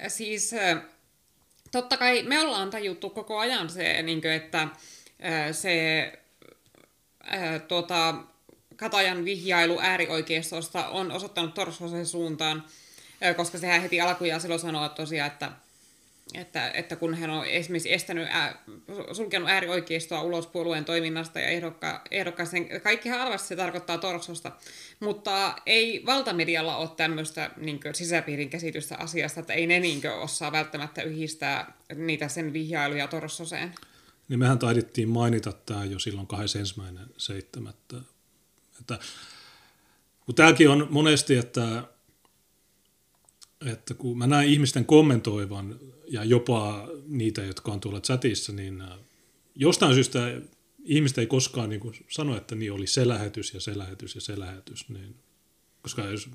siis 0.07 0.51
totta 1.71 1.97
kai 1.97 2.23
me 2.23 2.39
ollaan 2.39 2.69
tajuttu 2.69 3.09
koko 3.09 3.39
ajan 3.39 3.69
se, 3.69 4.03
että 4.35 4.67
se 5.51 6.22
ää, 7.23 7.59
tuota, 7.59 8.15
Katajan 8.75 9.25
vihjailu 9.25 9.79
äärioikeistosta 9.81 10.87
on 10.87 11.11
osoittanut 11.11 11.53
Torsosen 11.53 12.05
suuntaan, 12.05 12.63
ää, 13.21 13.33
koska 13.33 13.57
sehän 13.57 13.81
heti 13.81 14.01
alkujaan 14.01 14.41
silloin 14.41 14.59
sanoo 14.59 14.89
tosiaan, 14.89 15.31
että, 15.31 15.51
että, 16.33 16.71
että 16.73 16.95
kun 16.95 17.15
hän 17.15 17.29
on 17.29 17.45
esimerkiksi 17.45 17.93
estänyt, 17.93 18.27
ää, 18.31 18.63
sulkenut 19.11 19.49
äärioikeistoa 19.49 20.21
ulos 20.21 20.47
puolueen 20.47 20.85
toiminnasta 20.85 21.39
ja 21.39 21.47
ehdokka, 21.47 22.01
ehdokkaisen, 22.11 22.81
kaikkihan 22.81 23.21
arvasti 23.21 23.47
se 23.47 23.55
tarkoittaa 23.55 23.97
Torsosta, 23.97 24.51
mutta 24.99 25.55
ei 25.65 26.03
valtamedialla 26.05 26.77
ole 26.77 26.89
tämmöistä 26.97 27.49
niin 27.57 27.79
sisäpiirin 27.93 28.49
käsitystä 28.49 28.97
asiasta, 28.97 29.39
että 29.39 29.53
ei 29.53 29.67
ne 29.67 29.79
niin 29.79 30.01
osaa 30.21 30.51
välttämättä 30.51 31.01
yhdistää 31.01 31.73
niitä 31.95 32.27
sen 32.27 32.53
vihjailuja 32.53 33.07
Torsoseen 33.07 33.73
niin 34.29 34.39
mehän 34.39 34.59
taidettiin 34.59 35.09
mainita 35.09 35.51
tämä 35.51 35.85
jo 35.85 35.99
silloin 35.99 36.27
21.7. 37.63 37.69
Että, 38.79 38.99
kun 40.25 40.35
tämäkin 40.35 40.69
on 40.69 40.87
monesti, 40.89 41.35
että, 41.35 41.83
että 43.65 43.93
kun 43.93 44.17
mä 44.17 44.27
näen 44.27 44.47
ihmisten 44.47 44.85
kommentoivan 44.85 45.79
ja 46.07 46.23
jopa 46.23 46.87
niitä, 47.07 47.43
jotka 47.43 47.71
on 47.71 47.79
tuolla 47.79 48.01
chatissa, 48.01 48.53
niin 48.53 48.81
äh, 48.81 48.89
jostain 49.55 49.93
syystä 49.93 50.19
ihmiset 50.83 51.17
ei 51.17 51.27
koskaan 51.27 51.69
niin 51.69 51.81
sano, 52.09 52.37
että 52.37 52.55
niin 52.55 52.71
oli 52.71 52.87
se 52.87 53.07
lähetys 53.07 53.53
ja 53.53 53.59
se 53.59 53.77
lähetys 53.77 54.15
ja 54.15 54.21
se 54.21 54.39
lähetys. 54.39 54.89
Niin, 54.89 55.15
koska 55.81 56.01
jos 56.01 56.29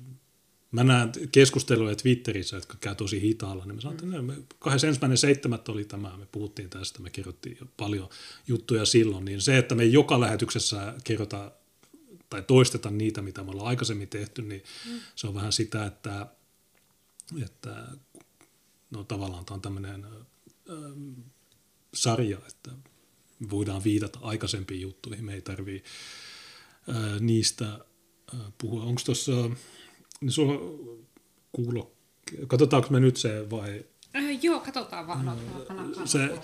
Mä 0.71 0.83
näen 0.83 1.11
keskusteluja 1.31 1.95
Twitterissä, 1.95 2.55
jotka 2.55 2.77
käy 2.81 2.95
tosi 2.95 3.21
hitaalla, 3.21 3.65
niin 3.65 3.75
mä 3.75 3.81
sanon, 3.81 4.31
että 4.31 4.87
ensimmäinen 4.87 5.17
seitsemät 5.17 5.69
oli 5.69 5.85
tämä, 5.85 6.17
me 6.17 6.27
puhuttiin 6.31 6.69
tästä, 6.69 7.01
me 7.01 7.09
kerrottiin 7.09 7.57
jo 7.61 7.67
paljon 7.77 8.09
juttuja 8.47 8.85
silloin, 8.85 9.25
niin 9.25 9.41
se, 9.41 9.57
että 9.57 9.75
me 9.75 9.85
joka 9.85 10.19
lähetyksessä 10.19 10.95
kerrotaan 11.03 11.51
tai 12.29 12.43
toisteta 12.43 12.91
niitä, 12.91 13.21
mitä 13.21 13.43
me 13.43 13.51
ollaan 13.51 13.67
aikaisemmin 13.67 14.07
tehty, 14.07 14.41
niin 14.41 14.63
se 15.15 15.27
on 15.27 15.35
vähän 15.35 15.53
sitä, 15.53 15.85
että, 15.85 16.27
että 17.43 17.87
no 18.91 19.03
tavallaan 19.03 19.45
tämä 19.45 19.55
on 19.55 19.61
tämmöinen 19.61 20.05
äh, 20.05 20.13
sarja, 21.93 22.37
että 22.47 22.71
voidaan 23.49 23.83
viitata 23.83 24.19
aikaisempiin 24.21 24.81
juttuihin, 24.81 25.25
me 25.25 25.33
ei 25.33 25.41
tarvitse 25.41 25.89
äh, 26.89 27.19
niistä 27.19 27.65
äh, 28.33 28.39
puhua. 28.57 28.83
Onko 28.83 29.01
tuossa 29.05 29.31
niin 30.21 30.31
sulla 30.31 30.53
kuulo... 31.51 31.91
Katsotaanko 32.47 32.89
me 32.89 32.99
nyt 32.99 33.17
se 33.17 33.49
vai... 33.49 33.85
Äh, 34.15 34.43
joo, 34.43 34.59
katsotaan 34.59 35.07
vaan. 35.07 35.25
No, 35.25 35.35
no, 35.97 36.05
se, 36.05 36.39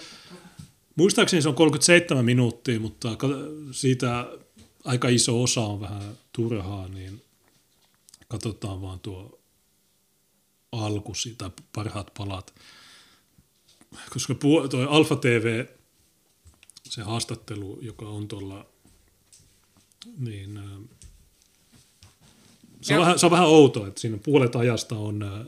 muistaakseni 0.96 1.42
se 1.42 1.50
on 1.50 1.56
37 1.56 2.26
minuuttia, 2.26 2.80
mutta 2.80 3.10
siitä 3.72 4.28
aika 4.86 5.08
iso 5.08 5.44
osa 5.44 5.62
on 5.62 5.82
vähän 5.82 6.18
turhaa, 6.34 6.88
niin 6.88 7.22
katsotaan 8.28 8.82
vaan 8.82 9.00
tuo 9.00 9.40
alku 10.72 11.14
tai 11.38 11.50
parhaat 11.74 12.12
palat. 12.18 12.54
Koska 14.10 14.36
tuo 14.36 14.88
Alfa 14.90 15.16
TV, 15.16 15.66
se 16.84 17.02
haastattelu, 17.02 17.80
joka 17.82 18.06
on 18.06 18.28
tuolla, 18.28 18.66
niin 20.18 20.60
Se 22.86 22.94
on, 22.94 23.02
vähän, 23.02 23.20
se 23.20 23.26
on 23.26 23.32
vähän 23.32 23.48
outoa, 23.48 23.88
että 23.88 24.02
siinä 24.02 24.18
puolet 24.24 24.56
ajasta 24.56 24.96
on... 24.96 25.24
ää, 25.24 25.46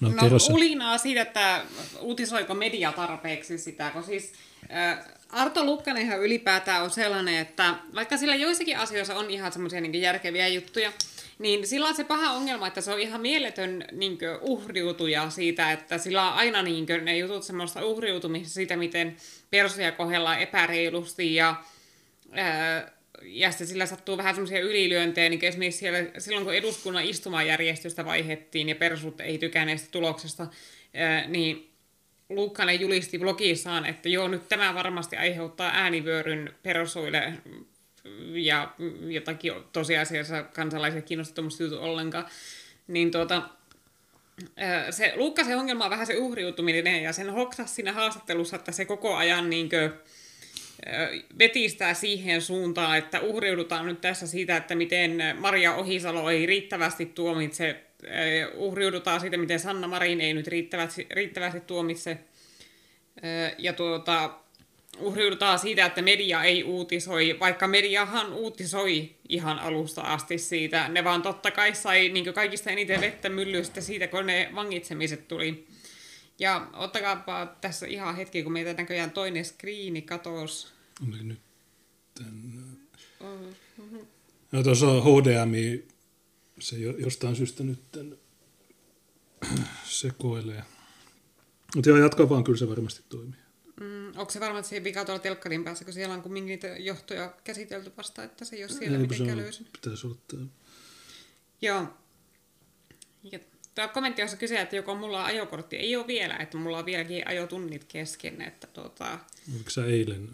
No, 0.00 0.08
No 0.08 0.54
ulinaa 0.54 0.98
siitä, 0.98 1.22
että 1.22 1.62
uutisoiko 2.00 2.54
media 2.54 2.92
tarpeeksi 2.92 3.58
sitä, 3.58 3.90
kun 3.90 4.02
siis 4.02 4.32
äh, 4.72 4.98
Arto 5.30 5.64
Lukkanenhan 5.64 6.20
ylipäätään 6.20 6.82
on 6.82 6.90
sellainen, 6.90 7.36
että 7.38 7.74
vaikka 7.94 8.16
sillä 8.16 8.34
joissakin 8.34 8.78
asioissa 8.78 9.16
on 9.16 9.30
ihan 9.30 9.52
semmoisia 9.52 9.80
niin 9.80 10.00
järkeviä 10.00 10.48
juttuja, 10.48 10.92
niin 11.38 11.66
sillä 11.66 11.88
on 11.88 11.94
se 11.94 12.04
paha 12.04 12.30
ongelma, 12.32 12.66
että 12.66 12.80
se 12.80 12.92
on 12.92 13.00
ihan 13.00 13.20
mieletön 13.20 13.84
niin 13.92 14.18
uhriutuja 14.40 15.30
siitä, 15.30 15.72
että 15.72 15.98
sillä 15.98 16.28
on 16.30 16.34
aina 16.34 16.62
niin 16.62 16.86
ne 17.02 17.18
jutut 17.18 17.42
semmoista 17.42 17.84
uhriutumista 17.84 18.54
siitä, 18.54 18.76
miten 18.76 19.16
persoja 19.50 19.92
kohdellaan 19.92 20.40
epäreilusti 20.40 21.34
ja 21.34 21.54
ää, 22.32 22.95
ja 23.22 23.50
sitten 23.50 23.66
sillä 23.66 23.86
sattuu 23.86 24.16
vähän 24.16 24.34
semmoisia 24.34 24.60
ylilyöntejä, 24.60 25.28
niin 25.28 25.44
esimerkiksi 25.44 25.78
siellä, 25.78 25.98
silloin 26.18 26.44
kun 26.44 26.54
eduskunnan 26.54 27.04
istumajärjestystä 27.04 28.04
vaihettiin 28.04 28.68
ja 28.68 28.74
persut 28.74 29.20
ei 29.20 29.38
tykänneestä 29.38 29.88
tuloksesta, 29.90 30.46
niin 31.26 31.70
Luukkanen 32.28 32.80
julisti 32.80 33.18
blogissaan, 33.18 33.86
että 33.86 34.08
joo, 34.08 34.28
nyt 34.28 34.48
tämä 34.48 34.74
varmasti 34.74 35.16
aiheuttaa 35.16 35.70
äänivyöryn 35.74 36.54
persoille 36.62 37.32
ja 38.32 38.74
jotakin 39.08 39.52
tosiasiassa 39.72 40.42
kansalaisia 40.42 41.02
kiinnostaa 41.02 41.34
tuommoista 41.34 41.80
ollenkaan. 41.80 42.26
Niin 42.86 43.10
tuota, 43.10 43.42
se 44.90 45.12
Luukkasen 45.16 45.58
ongelma 45.58 45.84
on 45.84 45.90
vähän 45.90 46.06
se 46.06 46.16
uhriutuminen 46.16 47.02
ja 47.02 47.12
sen 47.12 47.30
hoksas 47.30 47.74
siinä 47.74 47.92
haastattelussa, 47.92 48.56
että 48.56 48.72
se 48.72 48.84
koko 48.84 49.16
ajan 49.16 49.50
niinkö, 49.50 49.92
vetistää 51.38 51.94
siihen 51.94 52.42
suuntaan, 52.42 52.98
että 52.98 53.20
uhriudutaan 53.20 53.86
nyt 53.86 54.00
tässä 54.00 54.26
siitä, 54.26 54.56
että 54.56 54.74
miten 54.74 55.22
Maria 55.38 55.74
Ohisalo 55.74 56.30
ei 56.30 56.46
riittävästi 56.46 57.06
tuomitse, 57.06 57.76
uhriudutaan 58.54 59.20
siitä, 59.20 59.36
miten 59.36 59.60
Sanna 59.60 59.88
Marin 59.88 60.20
ei 60.20 60.34
nyt 60.34 60.46
riittävästi, 60.46 61.06
riittävästi 61.10 61.60
tuomitse, 61.60 62.18
ja 63.58 63.72
tuota, 63.72 64.30
uhriudutaan 64.98 65.58
siitä, 65.58 65.86
että 65.86 66.02
media 66.02 66.44
ei 66.44 66.64
uutisoi, 66.64 67.36
vaikka 67.40 67.68
mediahan 67.68 68.32
uutisoi 68.32 69.10
ihan 69.28 69.58
alusta 69.58 70.00
asti 70.00 70.38
siitä. 70.38 70.88
Ne 70.88 71.04
vaan 71.04 71.22
totta 71.22 71.50
kai 71.50 71.74
sai 71.74 72.08
niin 72.08 72.34
kaikista 72.34 72.70
eniten 72.70 73.00
vettä 73.00 73.28
myllystä 73.28 73.80
siitä, 73.80 74.06
kun 74.06 74.26
ne 74.26 74.48
vangitsemiset 74.54 75.28
tuli. 75.28 75.66
Ja 76.38 76.70
ottakaapa 76.72 77.56
tässä 77.60 77.86
ihan 77.86 78.16
hetki, 78.16 78.42
kun 78.42 78.52
meitä 78.52 78.74
näköjään 78.74 79.10
toinen 79.10 79.44
skriini 79.44 80.02
katos. 80.02 80.72
Oli 81.08 81.24
nyt 81.24 81.40
tän... 82.14 82.52
No 84.52 84.62
tuossa 84.62 84.86
on 84.88 85.02
HDMI, 85.02 85.88
se 86.60 86.78
jo- 86.78 86.96
jostain 86.96 87.36
syystä 87.36 87.64
nyt 87.64 87.92
tän 87.92 88.18
sekoilee. 89.84 90.62
Mutta 91.74 91.90
joo, 91.90 91.98
jatka 91.98 92.28
vaan, 92.28 92.44
kyllä 92.44 92.58
se 92.58 92.68
varmasti 92.68 93.02
toimii. 93.08 93.40
Mm, 93.80 94.06
onko 94.06 94.30
se 94.30 94.40
varma, 94.40 94.58
että 94.58 94.68
se 94.68 94.76
ei 94.76 94.84
vika 94.84 95.04
tuolla 95.04 95.22
telkkarin 95.22 95.64
päässä, 95.64 95.84
kun 95.84 95.94
siellä 95.94 96.14
on 96.14 96.22
kumminkin 96.22 96.48
niitä 96.48 96.68
johtoja 96.68 97.34
käsitelty 97.44 97.92
vasta, 97.96 98.24
että 98.24 98.44
se 98.44 98.56
ei 98.56 98.64
ole 98.64 98.72
siellä 98.72 98.98
se 98.98 99.02
mitenkään 99.02 99.38
löysin. 99.38 99.66
Pitäisi 99.72 100.06
olla 100.06 100.16
tää. 100.28 100.46
Joo. 101.62 101.86
Ja 103.32 103.38
tämä 103.76 103.88
kommentti, 103.88 104.22
jossa 104.22 104.36
kysyy, 104.36 104.58
että 104.58 104.76
joko 104.76 104.94
mulla 104.94 105.20
on 105.20 105.24
ajokortti, 105.24 105.76
ei 105.76 105.96
ole 105.96 106.06
vielä, 106.06 106.36
että 106.36 106.56
mulla 106.56 106.78
on 106.78 106.86
vieläkin 106.86 107.28
ajotunnit 107.28 107.84
kesken, 107.84 108.42
että 108.42 108.66
tuota, 108.66 109.18
Oliko 109.54 109.70
sä 109.70 109.86
eilen? 109.86 110.28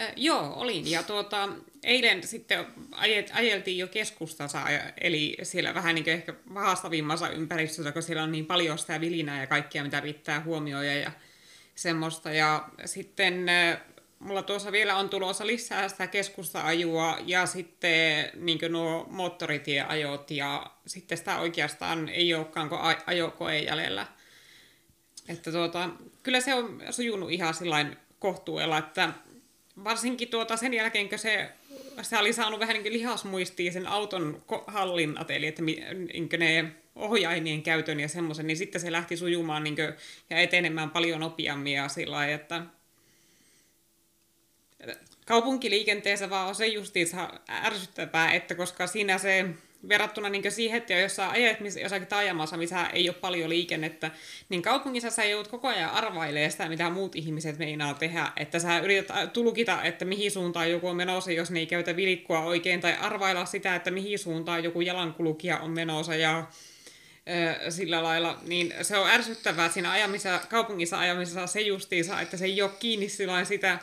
Äh, 0.00 0.12
joo, 0.16 0.52
olin. 0.56 0.90
Ja 0.90 1.02
tuota, 1.02 1.48
eilen 1.82 2.22
sitten 2.22 2.66
ajet, 2.92 3.30
ajeltiin 3.34 3.78
jo 3.78 3.88
keskustassa, 3.88 4.64
eli 5.00 5.36
siellä 5.42 5.74
vähän 5.74 5.94
niin 5.94 6.08
ehkä 6.08 6.34
haastavimmassa 6.54 7.30
ympäristössä, 7.30 7.92
kun 7.92 8.02
siellä 8.02 8.22
on 8.22 8.32
niin 8.32 8.46
paljon 8.46 8.78
sitä 8.78 9.00
vilinää 9.00 9.40
ja 9.40 9.46
kaikkia, 9.46 9.84
mitä 9.84 10.02
pitää 10.02 10.40
huomioida 10.40 10.94
ja 10.94 11.12
semmoista. 11.74 12.32
Ja 12.32 12.68
sitten 12.84 13.48
äh, 13.48 13.80
mulla 14.18 14.42
tuossa 14.42 14.72
vielä 14.72 14.96
on 14.96 15.08
tulossa 15.08 15.46
lisää 15.46 15.88
sitä 15.88 16.06
keskusta-ajua 16.06 17.18
ja 17.26 17.46
sitten 17.46 18.30
niin 18.34 18.58
nuo 18.68 19.06
moottoritieajot 19.10 20.30
ja 20.30 20.70
sitten 20.86 21.18
sitä 21.18 21.40
oikeastaan 21.40 22.08
ei 22.08 22.34
olekaan 22.34 22.68
kuin 22.68 22.80
ajokoe 23.06 23.58
jäljellä. 23.58 24.06
Että 25.28 25.52
tuota, 25.52 25.90
kyllä 26.22 26.40
se 26.40 26.54
on 26.54 26.82
sujunut 26.90 27.30
ihan 27.30 27.54
sillain 27.54 27.96
kohtuudella, 28.18 28.78
että 28.78 29.12
varsinkin 29.84 30.28
tuota 30.28 30.56
sen 30.56 30.74
jälkeen, 30.74 31.08
kun 31.08 31.18
se, 31.18 31.50
se 32.02 32.18
oli 32.18 32.32
saanut 32.32 32.60
vähän 32.60 32.82
niin 32.82 32.92
lihasmuistia 32.92 33.72
sen 33.72 33.86
auton 33.86 34.42
hallinnat, 34.66 35.30
eli 35.30 35.46
että 35.46 35.62
niin 35.62 36.28
ne 36.38 36.72
ohjainien 36.94 37.62
käytön 37.62 38.00
ja 38.00 38.08
semmoisen, 38.08 38.46
niin 38.46 38.56
sitten 38.56 38.80
se 38.80 38.92
lähti 38.92 39.16
sujumaan 39.16 39.64
niin 39.64 39.76
kuin, 39.76 39.94
ja 40.30 40.38
etenemään 40.38 40.90
paljon 40.90 41.20
nopeammin 41.20 41.72
ja 41.72 41.88
sillä 41.88 42.16
lailla, 42.16 42.34
että 42.34 42.62
kaupunkiliikenteessä 45.26 46.30
vaan 46.30 46.48
on 46.48 46.54
se 46.54 46.66
justiinsa 46.66 47.30
ärsyttävää, 47.50 48.32
että 48.32 48.54
koska 48.54 48.86
siinä 48.86 49.18
se 49.18 49.44
verrattuna 49.88 50.28
niin 50.28 50.52
siihen, 50.52 50.78
että 50.78 50.94
jos 50.94 51.16
sä 51.16 51.30
ajat 51.30 51.60
missä- 51.60 51.80
jossakin 51.80 52.08
taajamassa, 52.08 52.56
missä 52.56 52.86
ei 52.86 53.08
ole 53.08 53.16
paljon 53.20 53.50
liikennettä, 53.50 54.10
niin 54.48 54.62
kaupungissa 54.62 55.10
sä 55.10 55.24
joudut 55.24 55.50
koko 55.50 55.68
ajan 55.68 55.90
arvailemaan 55.90 56.50
sitä, 56.50 56.68
mitä 56.68 56.90
muut 56.90 57.16
ihmiset 57.16 57.58
meinaa 57.58 57.94
tehdä. 57.94 58.32
Että 58.36 58.58
sä 58.58 58.78
yrität 58.78 59.32
tulkita, 59.32 59.82
että 59.82 60.04
mihin 60.04 60.30
suuntaan 60.30 60.70
joku 60.70 60.88
on 60.88 60.96
menossa, 60.96 61.32
jos 61.32 61.50
ne 61.50 61.60
ei 61.60 61.66
käytä 61.66 61.96
vilikkua 61.96 62.40
oikein, 62.40 62.80
tai 62.80 62.96
arvailla 63.00 63.44
sitä, 63.44 63.74
että 63.74 63.90
mihin 63.90 64.18
suuntaan 64.18 64.64
joku 64.64 64.80
jalankulkija 64.80 65.58
on 65.58 65.70
menossa 65.70 66.14
ja 66.14 66.46
ö, 67.66 67.70
sillä 67.70 68.02
lailla, 68.02 68.38
niin 68.46 68.74
se 68.82 68.98
on 68.98 69.10
ärsyttävää 69.10 69.68
siinä 69.68 69.90
ajamissa, 69.90 70.40
kaupungissa 70.48 70.98
ajamisessa 70.98 71.46
se 71.46 71.60
justiinsa, 71.60 72.20
että 72.20 72.36
se 72.36 72.44
ei 72.44 72.62
ole 72.62 72.70
kiinni 72.78 73.08
sillain 73.08 73.46
sitä 73.46 73.78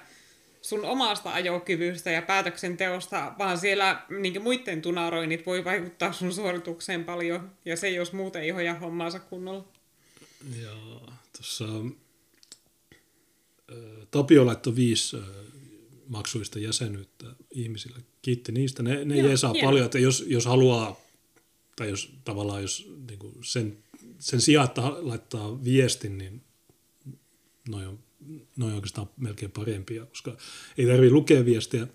sun 0.66 0.86
omasta 0.86 1.34
ajokyvystä 1.34 2.12
ja 2.12 2.22
päätöksenteosta, 2.22 3.34
vaan 3.38 3.58
siellä 3.58 4.06
niin 4.20 4.42
muiden 4.42 4.82
tunaroinnit 4.82 5.46
voi 5.46 5.66
vaikuttaa 5.66 6.14
sun 6.14 6.34
suoritukseen 6.34 7.04
paljon, 7.04 7.52
ja 7.66 7.78
se 7.78 7.90
jos 7.90 8.14
muuten 8.14 8.42
ei 8.42 8.50
hoja 8.50 8.74
hommaansa 8.74 9.20
kunnolla. 9.20 9.66
Ja 10.62 10.72
tuossa 11.38 11.66
Tapio 14.12 14.46
laittoi 14.46 14.76
viisi 14.76 15.18
maksuista 16.08 16.60
jäsenyyttä 16.60 17.26
ihmisille. 17.52 18.00
Kiitti 18.22 18.52
niistä. 18.52 18.84
Ne, 18.84 19.06
ne 19.06 19.18
Joo, 19.18 19.28
jeesaa 19.28 19.54
hienoa. 19.54 19.68
paljon, 19.68 19.86
että 19.86 20.00
jos, 20.00 20.24
jos 20.28 20.46
haluaa, 20.46 21.00
tai 21.76 21.90
jos 21.90 22.14
tavallaan 22.24 22.62
jos 22.62 22.92
niin 23.10 23.20
kuin 23.20 23.34
sen, 23.44 23.78
sen 24.20 24.42
sijaan, 24.42 24.68
että 24.68 24.82
laittaa 24.82 25.64
viestin, 25.64 26.18
niin 26.18 26.42
noin 27.70 27.88
on, 27.88 28.00
noi 28.56 28.70
on 28.70 28.76
oikeastaan 28.76 29.10
melkein 29.18 29.52
parempia, 29.52 30.06
koska 30.06 30.38
ei 30.78 30.86
tarvitse 30.86 31.14
lukea 31.14 31.46
viestiä. 31.46 31.88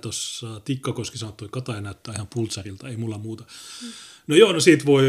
Tuossa 0.00 0.60
Tikkakoski 0.60 1.18
sanoi, 1.18 1.30
että 1.30 1.44
Kataja 1.50 1.80
näyttää 1.80 2.14
ihan 2.14 2.28
pultsarilta, 2.34 2.88
ei 2.88 2.96
mulla 2.96 3.18
muuta. 3.18 3.44
No 4.26 4.36
joo, 4.36 4.52
no 4.52 4.60
siitä 4.60 4.84
voi, 4.84 5.04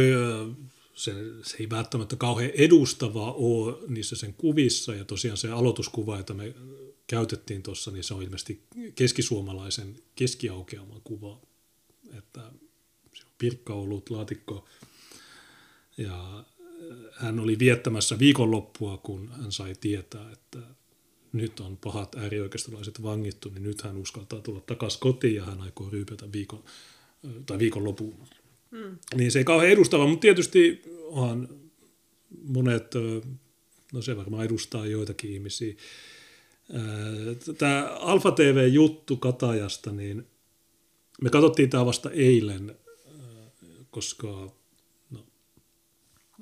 se, 0.93 1.13
se 1.43 1.57
ei 1.59 1.69
välttämättä 1.69 2.15
kauhean 2.15 2.51
edustavaa 2.53 3.33
ole 3.33 3.77
niissä 3.87 4.15
sen 4.15 4.33
kuvissa, 4.33 4.95
ja 4.95 5.05
tosiaan 5.05 5.37
se 5.37 5.51
aloituskuva, 5.51 6.17
jota 6.17 6.33
me 6.33 6.55
käytettiin 7.07 7.63
tuossa, 7.63 7.91
niin 7.91 8.03
se 8.03 8.13
on 8.13 8.23
ilmeisesti 8.23 8.63
keskisuomalaisen 8.95 9.95
keskiaukeaman 10.15 11.01
kuva, 11.03 11.41
että 12.17 12.41
se 13.13 13.23
on 13.25 13.31
pirkkaolut, 13.37 14.09
laatikko, 14.09 14.67
ja 15.97 16.45
hän 17.11 17.39
oli 17.39 17.59
viettämässä 17.59 18.19
viikonloppua, 18.19 18.97
kun 18.97 19.29
hän 19.29 19.51
sai 19.51 19.75
tietää, 19.81 20.31
että 20.31 20.59
nyt 21.33 21.59
on 21.59 21.77
pahat 21.77 22.15
äärioikeistolaiset 22.15 23.03
vangittu, 23.03 23.49
niin 23.49 23.63
nyt 23.63 23.81
hän 23.81 23.97
uskaltaa 23.97 24.41
tulla 24.41 24.61
takaisin 24.61 24.99
kotiin 24.99 25.35
ja 25.35 25.45
hän 25.45 25.61
aikoo 25.61 25.89
ryypätä 25.89 26.31
viikon, 26.31 26.63
tai 27.45 27.59
viikonlopun. 27.59 28.15
Mm. 28.71 28.97
Niin 29.15 29.31
se 29.31 29.39
ei 29.39 29.45
kauhean 29.45 29.71
edustava, 29.71 30.07
mutta 30.07 30.21
tietysti 30.21 30.81
onhan 31.05 31.49
monet, 32.43 32.91
no 33.93 34.01
se 34.01 34.17
varmaan 34.17 34.45
edustaa 34.45 34.85
joitakin 34.85 35.31
ihmisiä. 35.31 35.73
Tämä 37.57 37.97
Alfa 37.99 38.31
TV-juttu 38.31 39.17
Katajasta, 39.17 39.91
niin 39.91 40.27
me 41.21 41.29
katsottiin 41.29 41.69
tämä 41.69 41.85
vasta 41.85 42.11
eilen, 42.11 42.75
koska 43.91 44.58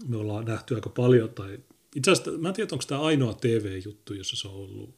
me 0.05 0.17
ollaan 0.17 0.45
nähty 0.45 0.75
aika 0.75 0.89
paljon, 0.89 1.29
tai 1.29 1.59
itse 1.95 2.11
asiassa 2.11 2.31
mä 2.31 2.47
en 2.47 2.53
tiedä, 2.53 2.69
onko 2.71 2.85
tämä 2.87 3.01
ainoa 3.01 3.33
TV-juttu, 3.33 4.13
jossa 4.13 4.35
se 4.35 4.47
on 4.47 4.53
ollut. 4.53 4.95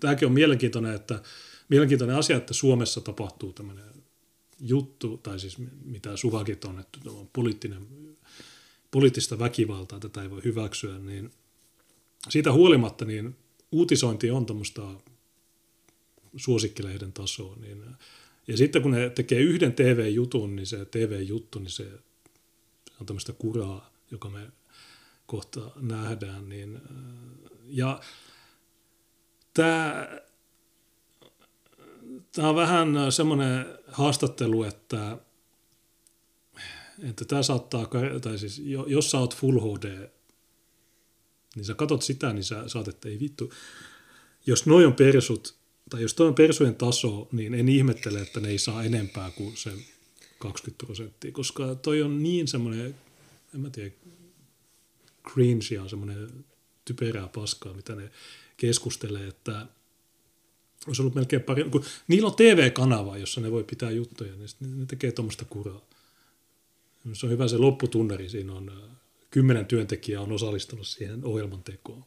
Tämäkin 0.00 0.26
on 0.26 0.32
mielenkiintoinen, 0.32 0.94
että, 0.94 1.22
mielenkiintoinen 1.68 2.16
asia, 2.16 2.36
että 2.36 2.54
Suomessa 2.54 3.00
tapahtuu 3.00 3.52
tämmöinen 3.52 3.84
juttu, 4.60 5.16
tai 5.16 5.40
siis 5.40 5.56
mitä 5.84 6.16
Suvakit 6.16 6.64
on, 6.64 6.80
että 6.80 6.98
on 7.10 7.28
poliittinen, 7.32 7.86
poliittista 8.90 9.38
väkivaltaa, 9.38 10.00
tätä 10.00 10.22
ei 10.22 10.30
voi 10.30 10.44
hyväksyä, 10.44 10.98
niin 10.98 11.30
siitä 12.28 12.52
huolimatta 12.52 13.04
niin 13.04 13.36
uutisointi 13.72 14.30
on 14.30 14.46
tämmöistä 14.46 14.82
suosikkilehden 16.36 17.12
tasoa, 17.12 17.56
niin 17.56 17.82
Ja 18.48 18.56
sitten 18.56 18.82
kun 18.82 18.90
ne 18.90 19.10
tekee 19.10 19.40
yhden 19.40 19.72
TV-jutun, 19.72 20.56
niin 20.56 20.66
se 20.66 20.84
TV-juttu, 20.84 21.58
niin 21.58 21.70
se 21.70 21.88
on 23.00 23.06
tämmöistä 23.06 23.32
kuraa, 23.32 23.90
joka 24.10 24.28
me 24.28 24.52
kohta 25.26 25.60
nähdään. 25.80 26.48
Niin, 26.48 26.76
äh, 26.76 26.82
ja 27.66 28.00
tämä, 29.54 30.08
tämä 32.32 32.48
on 32.48 32.56
vähän 32.56 33.12
semmoinen 33.12 33.66
haastattelu, 33.88 34.64
että, 34.64 35.18
että 37.08 37.24
tämä 37.24 37.42
saattaa, 37.42 37.88
tai 38.20 38.38
siis 38.38 38.62
jos 38.86 39.10
sä 39.10 39.18
oot 39.18 39.36
Full 39.36 39.60
HD, 39.60 40.10
niin 41.56 41.64
sä 41.64 41.74
katot 41.74 42.02
sitä, 42.02 42.32
niin 42.32 42.44
sä 42.44 42.68
saat, 42.68 42.88
että 42.88 43.08
ei 43.08 43.20
vittu, 43.20 43.52
jos 44.46 44.66
noin 44.66 44.86
on 44.86 44.94
persut, 44.94 45.56
tai 45.90 46.02
jos 46.02 46.14
toi 46.14 46.28
on 46.28 46.34
persujen 46.34 46.74
taso, 46.74 47.28
niin 47.32 47.54
en 47.54 47.68
ihmettele, 47.68 48.20
että 48.20 48.40
ne 48.40 48.48
ei 48.48 48.58
saa 48.58 48.84
enempää 48.84 49.30
kuin 49.30 49.56
se 49.56 49.72
20 50.38 50.86
prosenttia, 50.86 51.32
koska 51.32 51.74
toi 51.74 52.02
on 52.02 52.22
niin 52.22 52.48
semmoinen, 52.48 52.94
en 53.54 53.60
mä 53.60 53.70
tiedä, 53.70 53.90
cringe 55.32 55.80
on 55.80 55.90
semmoinen 55.90 56.44
typerää 56.84 57.28
paskaa, 57.28 57.74
mitä 57.74 57.94
ne 57.94 58.10
keskustelee, 58.56 59.26
että 59.26 59.66
olisi 60.86 61.02
ollut 61.02 61.14
melkein 61.14 61.42
pari, 61.42 61.64
kun 61.64 61.84
niillä 62.08 62.28
on 62.28 62.36
TV-kanava, 62.36 63.18
jossa 63.18 63.40
ne 63.40 63.50
voi 63.50 63.64
pitää 63.64 63.90
juttuja, 63.90 64.32
niin 64.36 64.78
ne 64.78 64.86
tekee 64.86 65.12
tuommoista 65.12 65.44
kuraa. 65.44 65.80
Se 67.12 67.26
on 67.26 67.32
hyvä 67.32 67.48
se 67.48 67.58
lopputunneri, 67.58 68.28
siinä 68.28 68.52
on 68.52 68.72
kymmenen 69.30 69.66
työntekijää 69.66 70.22
on 70.22 70.32
osallistunut 70.32 70.86
siihen 70.86 71.24
ohjelman 71.24 71.62
tekoon. 71.62 72.04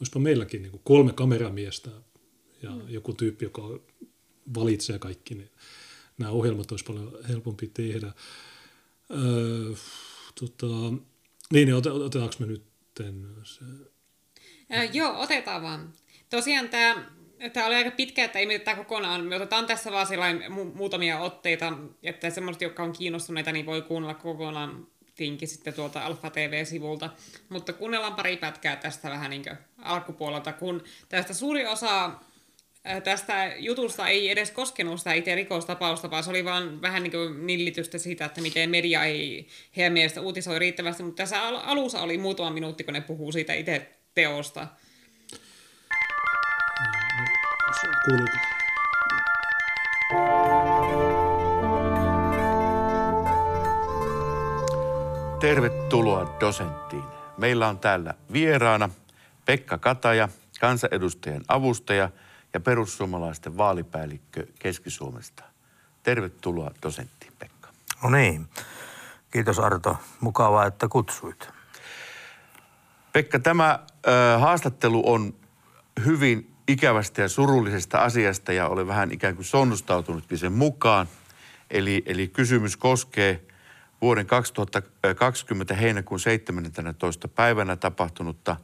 Olisipa 0.00 0.18
meilläkin 0.18 0.62
niin 0.62 0.80
kolme 0.84 1.12
kameramiestä 1.12 1.90
ja 2.62 2.70
mm. 2.70 2.82
joku 2.88 3.12
tyyppi, 3.12 3.44
joka 3.44 3.80
valitsee 4.54 4.98
kaikki, 4.98 5.34
niin 5.34 5.50
nämä 6.18 6.32
ohjelmat 6.32 6.70
olisi 6.70 6.84
paljon 6.84 7.18
helpompi 7.28 7.70
tehdä. 7.74 8.12
Öö, 9.10 9.74
tota, 10.40 10.66
niin, 11.52 11.66
niin 11.66 11.74
otetaanko 11.74 12.34
me 12.38 12.46
nyt 12.46 12.64
se? 13.44 13.64
Ää, 14.70 14.84
joo, 14.84 15.20
otetaan 15.20 15.62
vaan. 15.62 15.92
Tosiaan 16.30 16.68
tämä 16.68 17.18
Tämä 17.52 17.66
oli 17.66 17.74
aika 17.74 17.90
pitkä, 17.90 18.24
että 18.24 18.38
ei 18.38 18.46
mietitä 18.46 18.74
kokonaan. 18.74 19.24
Me 19.24 19.36
otetaan 19.36 19.66
tässä 19.66 19.92
vaan 19.92 20.06
mu- 20.48 20.76
muutamia 20.76 21.20
otteita, 21.20 21.72
että 22.02 22.30
semmoiset, 22.30 22.62
jotka 22.62 22.82
on 22.82 22.92
kiinnostuneita, 22.92 23.52
niin 23.52 23.66
voi 23.66 23.82
kuunnella 23.82 24.14
kokonaan 24.14 24.86
tinki 25.14 25.46
sitten 25.46 25.74
tuolta 25.74 26.06
Alfa 26.06 26.30
TV-sivulta. 26.30 27.10
Mutta 27.48 27.72
kuunnellaan 27.72 28.14
pari 28.14 28.36
pätkää 28.36 28.76
tästä 28.76 29.10
vähän 29.10 29.30
niin 29.30 29.44
alkupuolelta, 29.78 30.52
kun 30.52 30.82
tästä 31.08 31.34
suuri 31.34 31.66
osa 31.66 32.10
tästä 33.04 33.52
jutusta 33.56 34.08
ei 34.08 34.30
edes 34.30 34.50
koskenut 34.50 34.98
sitä 34.98 35.12
itse 35.12 35.34
rikostapausta, 35.34 36.10
vaan 36.10 36.24
se 36.24 36.30
oli 36.30 36.44
vaan 36.44 36.82
vähän 36.82 37.02
niin 37.02 37.10
kuin 37.10 37.46
nillitystä 37.46 37.98
siitä, 37.98 38.24
että 38.24 38.40
miten 38.40 38.70
media 38.70 39.04
ei 39.04 39.46
heidän 39.76 39.92
mielestä 39.92 40.20
uutisoi 40.20 40.58
riittävästi, 40.58 41.02
mutta 41.02 41.22
tässä 41.22 41.42
alussa 41.42 42.00
oli 42.00 42.18
muutama 42.18 42.50
minuutti, 42.50 42.84
kun 42.84 42.94
ne 42.94 43.00
puhuu 43.00 43.32
siitä 43.32 43.52
itse 43.54 43.88
teosta. 44.14 44.66
Kuuluuko? 48.04 48.36
Tervetuloa 55.40 56.36
dosenttiin. 56.40 57.02
Meillä 57.38 57.68
on 57.68 57.78
täällä 57.78 58.14
vieraana 58.32 58.90
Pekka 59.44 59.78
Kataja, 59.78 60.28
kansanedustajan 60.60 61.44
avustaja– 61.48 62.10
ja 62.58 62.62
perussuomalaisten 62.62 63.56
vaalipäällikkö 63.56 64.46
Keski-Suomesta. 64.58 65.42
Tervetuloa 66.02 66.70
dosenttiin, 66.82 67.32
Pekka. 67.38 67.68
No 68.02 68.10
niin. 68.10 68.48
Kiitos 69.30 69.58
Arto. 69.58 69.96
Mukavaa, 70.20 70.66
että 70.66 70.88
kutsuit. 70.88 71.48
Pekka, 73.12 73.38
tämä 73.38 73.78
ö, 74.06 74.38
haastattelu 74.38 75.12
on 75.12 75.34
hyvin 76.04 76.54
ikävästä 76.68 77.22
ja 77.22 77.28
surullisesta 77.28 77.98
asiasta 77.98 78.52
ja 78.52 78.68
olen 78.68 78.86
vähän 78.86 79.12
ikään 79.12 79.34
kuin 79.34 79.44
sonnustautunutkin 79.44 80.38
sen 80.38 80.52
mukaan. 80.52 81.08
Eli, 81.70 82.02
eli 82.06 82.28
kysymys 82.28 82.76
koskee 82.76 83.44
vuoden 84.00 84.26
2020 84.26 85.74
heinäkuun 85.74 86.20
17. 86.20 87.28
päivänä 87.28 87.76
tapahtunutta 87.76 88.56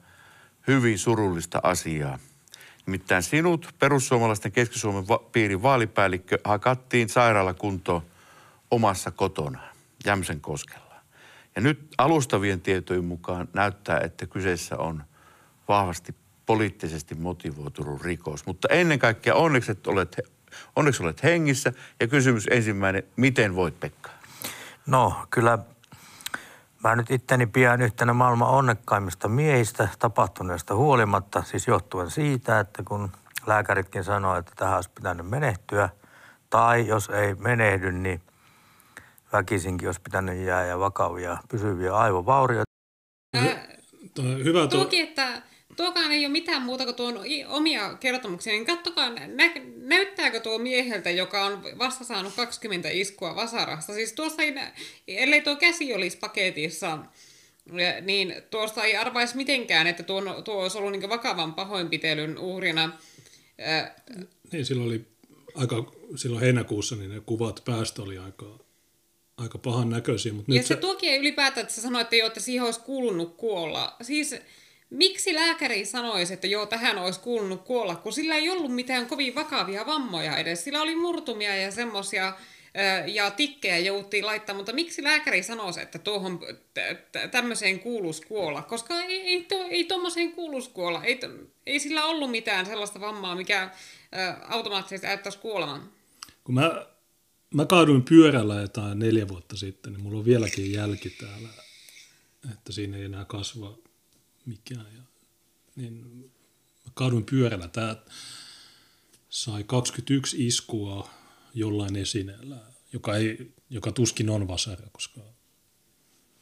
hyvin 0.66 0.98
surullista 0.98 1.60
asiaa– 1.62 2.18
Nimittäin 2.86 3.22
sinut, 3.22 3.74
perussuomalaisten 3.78 4.52
Keski-Suomen 4.52 5.08
va- 5.08 5.18
piirin 5.32 5.62
vaalipäällikkö, 5.62 6.38
hakattiin 6.44 7.08
sairaalakuntoon 7.08 8.02
omassa 8.70 9.10
kotona, 9.10 9.58
Jämsen 10.04 10.40
koskella. 10.40 10.94
Ja 11.56 11.62
nyt 11.62 11.94
alustavien 11.98 12.60
tietojen 12.60 13.04
mukaan 13.04 13.48
näyttää, 13.52 14.00
että 14.00 14.26
kyseessä 14.26 14.76
on 14.76 15.02
vahvasti 15.68 16.14
poliittisesti 16.46 17.14
motivoitunut 17.14 18.02
rikos. 18.02 18.46
Mutta 18.46 18.68
ennen 18.68 18.98
kaikkea 18.98 19.34
onneksi 19.34 19.72
olet, 19.86 20.16
onneksi 20.76 21.02
olet 21.02 21.22
hengissä. 21.22 21.72
Ja 22.00 22.06
kysymys 22.06 22.46
ensimmäinen, 22.50 23.02
miten 23.16 23.54
voit 23.54 23.80
Pekka? 23.80 24.10
No 24.86 25.26
kyllä 25.30 25.58
Mä 26.84 26.96
nyt 26.96 27.10
itteni 27.10 27.46
pian 27.46 27.82
yhtenä 27.82 28.12
maailman 28.12 28.48
onnekkaimmista 28.48 29.28
miehistä 29.28 29.88
tapahtuneesta 29.98 30.74
huolimatta, 30.74 31.42
siis 31.42 31.66
johtuen 31.66 32.10
siitä, 32.10 32.60
että 32.60 32.82
kun 32.82 33.12
lääkäritkin 33.46 34.04
sanoo, 34.04 34.36
että 34.36 34.52
tähän 34.56 34.74
olisi 34.74 34.90
pitänyt 34.94 35.28
menehtyä, 35.28 35.88
tai 36.50 36.86
jos 36.86 37.08
ei 37.08 37.34
menehdy, 37.34 37.92
niin 37.92 38.20
väkisinkin 39.32 39.88
olisi 39.88 40.00
pitänyt 40.00 40.46
jää 40.46 40.78
vakavia 40.78 41.38
pysyviä 41.48 41.96
aivovaurioita. 41.96 42.70
Äh, 43.36 43.58
hyvä 44.18 44.66
tuo. 44.66 44.84
Toki, 44.84 45.00
että 45.00 45.42
tuokaan 45.76 46.12
ei 46.12 46.26
ole 46.26 46.32
mitään 46.32 46.62
muuta 46.62 46.84
kuin 46.84 46.96
tuon 46.96 47.14
omia 47.48 47.94
kertomuksia, 47.94 48.52
niin 48.52 48.66
kattokaa, 48.66 49.10
nä- 49.10 49.73
näyttääkö 49.84 50.40
tuo 50.40 50.58
mieheltä, 50.58 51.10
joka 51.10 51.44
on 51.44 51.62
vasta 51.78 52.04
saanut 52.04 52.34
20 52.34 52.88
iskua 52.92 53.36
vasarasta. 53.36 53.94
Siis 53.94 54.12
tuossa 54.12 54.42
ei, 54.42 54.54
ellei 55.08 55.40
tuo 55.40 55.56
käsi 55.56 55.94
olisi 55.94 56.16
paketissa, 56.16 56.98
niin 58.00 58.34
tuosta 58.50 58.84
ei 58.84 58.96
arvaisi 58.96 59.36
mitenkään, 59.36 59.86
että 59.86 60.02
tuo, 60.02 60.42
tuo 60.42 60.62
olisi 60.62 60.78
ollut 60.78 60.92
niin 60.92 61.08
vakavan 61.08 61.54
pahoinpitelyn 61.54 62.38
uhrina. 62.38 62.98
Niin, 64.52 64.66
silloin 64.66 64.88
oli 64.88 65.04
aika, 65.54 65.92
silloin 66.16 66.42
heinäkuussa 66.42 66.96
niin 66.96 67.10
ne 67.10 67.20
kuvat 67.26 67.62
päästä 67.64 68.02
oli 68.02 68.18
aika, 68.18 68.58
aika 69.36 69.58
pahan 69.58 69.90
näköisiä. 69.90 70.32
Mutta 70.32 70.52
ja 70.52 70.56
nyt 70.56 70.66
se, 70.66 70.74
se 70.74 70.80
tuokin 70.80 71.20
ylipäätään, 71.20 71.62
että 71.62 71.74
sä 71.74 71.82
sanoit, 71.82 72.04
että, 72.04 72.16
jo, 72.16 72.26
että 72.26 72.40
siihen 72.40 72.64
olisi 72.64 72.80
kuulunut 72.80 73.36
kuolla. 73.36 73.96
Siis 74.02 74.34
Miksi 74.90 75.34
lääkäri 75.34 75.84
sanoisi, 75.84 76.34
että 76.34 76.46
joo, 76.46 76.66
tähän 76.66 76.98
olisi 76.98 77.20
kuulunut 77.20 77.62
kuolla, 77.62 77.96
kun 77.96 78.12
sillä 78.12 78.36
ei 78.36 78.50
ollut 78.50 78.74
mitään 78.74 79.06
kovin 79.06 79.34
vakavia 79.34 79.86
vammoja 79.86 80.36
edes. 80.36 80.64
Sillä 80.64 80.82
oli 80.82 80.96
murtumia 80.96 81.56
ja 81.56 81.70
semmoisia 81.70 82.32
ja 83.06 83.30
tikkejä 83.30 83.78
jouttiin 83.78 84.26
laittaa, 84.26 84.54
mutta 84.54 84.72
miksi 84.72 85.02
lääkäri 85.02 85.42
sanoisi, 85.42 85.80
että 85.80 85.98
tuohon 85.98 86.40
tämmöiseen 87.30 87.80
kuuluisi 87.80 88.26
kuolla? 88.26 88.62
Koska 88.62 89.00
ei, 89.00 89.20
ei, 89.20 89.42
to, 89.42 89.64
ei 89.70 89.84
tuommoiseen 89.84 90.32
kuuluisi 90.32 90.70
kuolla. 90.70 91.04
Ei, 91.04 91.20
ei 91.66 91.78
sillä 91.78 92.04
ollut 92.04 92.30
mitään 92.30 92.66
sellaista 92.66 93.00
vammaa, 93.00 93.34
mikä 93.34 93.70
automaattisesti 94.48 95.06
ajattaisi 95.06 95.38
kuoleman. 95.38 95.90
Kun 96.44 96.54
mä, 96.54 96.86
mä 97.54 97.66
kaaduin 97.66 98.02
pyörällä 98.02 98.54
jotain 98.54 98.98
neljä 98.98 99.28
vuotta 99.28 99.56
sitten, 99.56 99.92
niin 99.92 100.02
mulla 100.02 100.18
on 100.18 100.24
vieläkin 100.24 100.72
jälki 100.72 101.10
täällä, 101.10 101.48
että 102.52 102.72
siinä 102.72 102.96
ei 102.96 103.04
enää 103.04 103.24
kasva 103.24 103.78
mikään. 104.46 104.86
Ja, 104.96 105.02
niin 105.76 106.04
mä 106.84 106.90
kaaduin 106.94 107.24
pyörällä. 107.24 107.68
Tämä 107.68 107.96
sai 109.28 109.64
21 109.64 110.46
iskua 110.46 111.10
jollain 111.54 111.96
esineellä, 111.96 112.56
joka, 112.92 113.16
ei, 113.16 113.52
joka 113.70 113.92
tuskin 113.92 114.30
on 114.30 114.48
vasara, 114.48 114.86
koska 114.92 115.20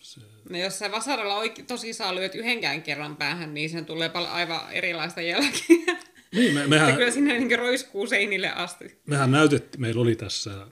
se... 0.00 0.20
No 0.50 0.58
jos 0.58 0.78
sä 0.78 0.92
vasaralla 0.92 1.36
oikein 1.36 1.66
tosi 1.66 1.92
saa 1.92 2.14
lyöt 2.14 2.34
yhdenkään 2.34 2.82
kerran 2.82 3.16
päähän, 3.16 3.54
niin 3.54 3.70
sen 3.70 3.86
tulee 3.86 4.08
paljon 4.08 4.32
aivan 4.32 4.72
erilaista 4.72 5.20
jälkeä. 5.20 6.02
Niin, 6.32 6.54
me, 6.54 6.66
mehän, 6.66 6.96
kyllä 6.96 7.10
sinne 7.10 7.38
niin 7.38 7.58
roiskuu 7.58 8.06
seinille 8.06 8.50
asti. 8.50 9.00
Mehän 9.06 9.30
näytettiin, 9.30 9.80
meillä 9.80 10.02
oli 10.02 10.16
tässä 10.16 10.66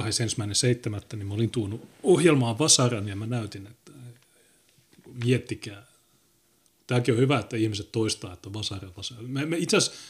21.7. 0.00 1.16
niin 1.16 1.26
mä 1.26 1.34
olin 1.34 1.50
tuonut 1.50 1.88
ohjelmaan 2.02 2.58
Vasaran 2.58 3.08
ja 3.08 3.16
mä 3.16 3.26
näytin, 3.26 3.66
että 3.66 3.92
miettikää, 5.24 5.86
Tämäkin 6.92 7.14
on 7.14 7.20
hyvä, 7.20 7.38
että 7.38 7.56
ihmiset 7.56 7.92
toistaa, 7.92 8.32
että 8.32 8.52
vasara, 8.52 8.88
vasara. 8.96 9.22
Me, 9.22 9.46
me 9.46 9.56
itse 9.56 9.76
asiassa 9.76 10.00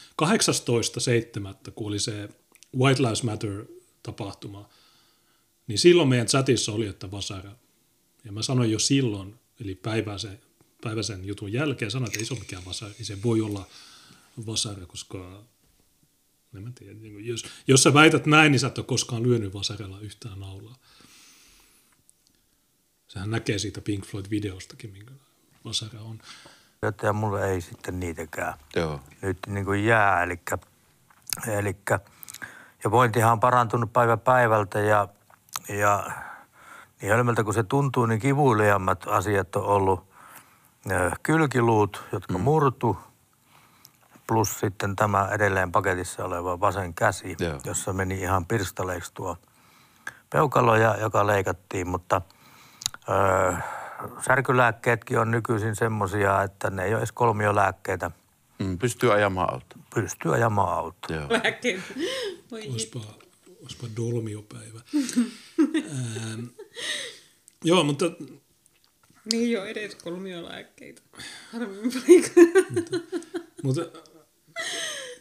18.7., 1.66 1.70
kun 1.74 1.86
oli 1.86 1.98
se 1.98 2.28
White 2.76 3.02
Lives 3.02 3.22
Matter-tapahtuma, 3.22 4.68
niin 5.66 5.78
silloin 5.78 6.08
meidän 6.08 6.26
chatissa 6.26 6.72
oli, 6.72 6.86
että 6.86 7.10
vasara. 7.10 7.52
Ja 8.24 8.32
mä 8.32 8.42
sanoin 8.42 8.70
jo 8.70 8.78
silloin, 8.78 9.34
eli 9.60 9.74
päiväisen, 9.74 10.40
päiväisen 10.80 11.24
jutun 11.24 11.52
jälkeen, 11.52 11.90
sanoin, 11.90 12.08
että 12.08 12.18
ei 12.18 12.24
se 12.24 12.34
ole 12.34 12.40
mikään 12.40 12.64
vasara, 12.64 12.92
ei 12.98 13.04
se 13.04 13.22
voi 13.22 13.40
olla 13.40 13.66
vasara, 14.46 14.86
koska 14.86 15.44
En 16.56 16.62
mä 16.62 16.72
tiedä. 16.74 16.94
Niin 16.94 17.26
jos, 17.26 17.44
jos 17.66 17.82
sä 17.82 17.94
väität 17.94 18.26
näin, 18.26 18.52
niin 18.52 18.60
sä 18.60 18.66
et 18.66 18.78
ole 18.78 18.86
koskaan 18.86 19.22
lyönyt 19.22 19.54
vasaralla 19.54 20.00
yhtään 20.00 20.40
naulaa. 20.40 20.78
Sehän 23.08 23.30
näkee 23.30 23.58
siitä 23.58 23.80
Pink 23.80 24.04
Floyd-videostakin, 24.06 24.92
minkä 24.92 25.12
vasara 25.64 26.00
on. 26.00 26.22
Ja 27.02 27.12
mulle 27.12 27.50
ei 27.50 27.60
sitten 27.60 28.00
niitäkään 28.00 28.54
Joo. 28.76 29.00
nyt 29.22 29.38
niin 29.46 29.64
kuin 29.64 29.84
jää. 29.84 30.22
Eli, 30.22 30.40
eli, 31.46 31.76
ja 32.84 32.90
vointihan 32.90 33.32
on 33.32 33.40
parantunut 33.40 33.92
päivä 33.92 34.16
päivältä 34.16 34.80
ja, 34.80 35.08
ja 35.68 36.10
niin 37.02 37.12
hölmöltä 37.12 37.44
kuin 37.44 37.54
se 37.54 37.62
tuntuu, 37.62 38.06
niin 38.06 38.20
kivuliammat 38.20 39.06
asiat 39.06 39.56
on 39.56 39.64
ollut 39.64 40.12
kylkiluut, 41.22 42.04
jotka 42.12 42.38
mm. 42.38 42.44
murtu, 42.44 42.98
plus 44.26 44.60
sitten 44.60 44.96
tämä 44.96 45.28
edelleen 45.32 45.72
paketissa 45.72 46.24
oleva 46.24 46.60
vasen 46.60 46.94
käsi, 46.94 47.36
Joo. 47.38 47.60
jossa 47.64 47.92
meni 47.92 48.20
ihan 48.20 48.46
pirstaleiksi 48.46 49.14
tuo 49.14 49.36
peukalo, 50.30 50.76
ja, 50.76 50.96
joka 50.96 51.26
leikattiin, 51.26 51.88
mutta 51.88 52.22
ö, 53.08 53.56
särkylääkkeetkin 54.26 55.18
on 55.18 55.30
nykyisin 55.30 55.76
semmoisia, 55.76 56.42
että 56.42 56.70
ne 56.70 56.84
ei 56.84 56.90
ole 56.90 56.98
edes 56.98 57.12
kolmiolääkkeitä. 57.12 58.10
Mm, 58.58 58.78
pystyy 58.78 59.12
ajamaan 59.12 59.52
auto. 59.52 59.76
Pystyy 59.94 60.34
ajamaan 60.34 60.78
autoa. 60.78 61.16
Joo. 61.16 61.26
Lääkkeet. 61.30 61.80
Olisipa, 62.52 63.00
olisipa 63.62 63.86
dolmiopäivä. 63.96 64.80
ähm, 65.76 66.44
joo, 67.64 67.84
mutta 67.84 68.04
Ne 69.32 69.38
ei 69.38 69.56
ole 69.56 69.70
edes 69.70 69.94
kolmiolääkkeitä. 69.94 71.02
Harvemmin 71.52 71.92
paikka. 71.92 72.40
Mutta 73.62 73.80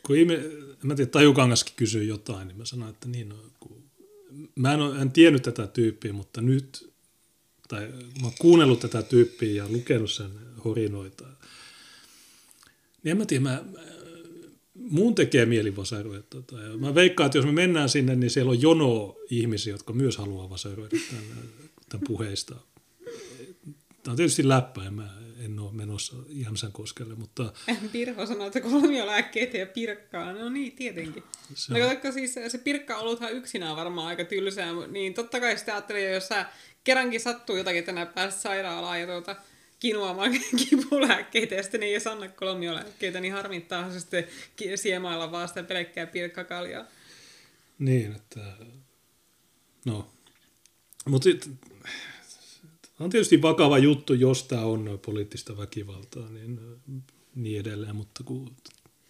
kun 0.06 0.18
ihme, 0.18 0.34
en 0.34 0.78
mä 0.84 0.96
tiedä, 0.96 1.12
Tajukangaskin 1.12 1.76
kysyy 1.76 2.04
jotain, 2.04 2.48
niin 2.48 2.58
mä 2.58 2.66
sanoin, 2.66 2.90
että 2.94 3.08
niin, 3.08 3.30
no, 3.30 3.36
kun, 3.60 3.84
mä 4.56 4.74
en, 4.74 4.82
ole, 4.82 5.02
en 5.02 5.12
tiennyt 5.12 5.44
tätä 5.44 5.68
tyyppiä, 5.68 6.14
mutta 6.14 6.42
nyt, 6.42 6.91
tai 7.72 7.88
mä 8.22 8.28
oon 8.28 8.34
kuunnellut 8.40 8.80
tätä 8.80 9.02
tyyppiä 9.02 9.64
ja 9.64 9.70
lukenut 9.70 10.12
sen 10.12 10.32
horinoita. 10.66 11.24
Niin 13.04 13.12
en 13.12 13.18
mä 13.18 13.26
tiedä, 13.26 13.44
mä, 13.44 13.64
mä 13.74 13.80
muun 14.74 15.16
tekee 15.16 15.46
mieli 15.46 15.76
vasaroida. 15.76 16.24
Tota, 16.30 16.62
ja 16.62 16.78
mä 16.78 16.96
veikkaan, 16.96 17.26
että 17.26 17.38
jos 17.38 17.46
me 17.46 17.52
mennään 17.52 17.90
sinne, 17.90 18.16
niin 18.16 18.30
siellä 18.30 18.50
on 18.52 18.62
jono 18.62 19.16
ihmisiä, 19.30 19.74
jotka 19.74 19.94
myös 19.94 20.18
haluaa 20.18 20.50
vasaroida 20.50 20.98
tämän, 21.10 21.24
tämän 21.90 22.08
puheista. 22.08 22.56
Tämä 24.04 24.12
on 24.12 24.16
tietysti 24.16 24.48
läppä, 24.48 24.84
ja 24.84 24.92
mä 24.92 25.10
en 25.46 25.60
ole 25.60 25.72
menossa 25.74 26.16
Jämsänkoskelle, 26.30 27.16
mutta 27.16 27.54
Pirho 27.92 28.26
sanoi, 28.26 28.48
että 28.48 28.62
kolmiolääkkeitä 28.62 29.58
ja 29.58 29.66
pirkkaa. 29.66 30.34
No 30.34 30.50
niin, 30.50 30.72
tietenkin. 30.72 31.24
Se 31.54 31.74
no 31.74 31.80
on- 31.80 31.84
katsokka 31.84 32.12
siis 32.12 32.34
se 32.48 32.58
pirkka-oluthan 32.58 33.32
yksinään 33.32 33.76
varmaan 33.76 34.08
aika 34.08 34.26
tylsää, 34.26 34.72
niin 34.88 35.14
totta 35.14 35.40
kai 35.40 35.58
sitä 35.58 35.74
ajattelee, 35.74 36.14
jos 36.14 36.28
sä 36.28 36.46
kerrankin 36.84 37.20
sattuu 37.20 37.58
jotakin 37.58 37.84
tänä 37.84 38.06
päästä 38.06 38.42
sairaalaan 38.42 39.00
ja 39.02 39.08
tuota, 39.08 39.36
kinuamaan 39.80 40.32
kipulääkkeitä 40.70 41.56
ja 41.56 41.64
sitten 41.64 41.84
ei 41.84 41.92
edes 41.92 42.08
anna 42.08 42.30
kolmiolääkkeitä, 42.30 43.20
niin 43.20 43.34
harmittaa 43.34 43.92
se 43.92 44.00
sitten 44.00 44.28
siemailla 44.76 45.32
vaan 45.32 45.48
sitä 45.48 45.64
pelkkää 45.64 46.08
pirkkakaljaa. 46.08 46.86
Niin, 47.80 48.16
että 48.16 48.40
no, 49.86 50.12
mutta 51.06 51.30
on 53.00 53.10
tietysti 53.10 53.42
vakava 53.42 53.78
juttu, 53.78 54.14
jos 54.14 54.44
tämä 54.44 54.62
on 54.62 55.00
poliittista 55.06 55.58
väkivaltaa, 55.58 56.30
niin, 56.30 56.60
niin 57.36 57.60
edelleen, 57.60 57.96
mutta 57.96 58.24
kun 58.24 58.56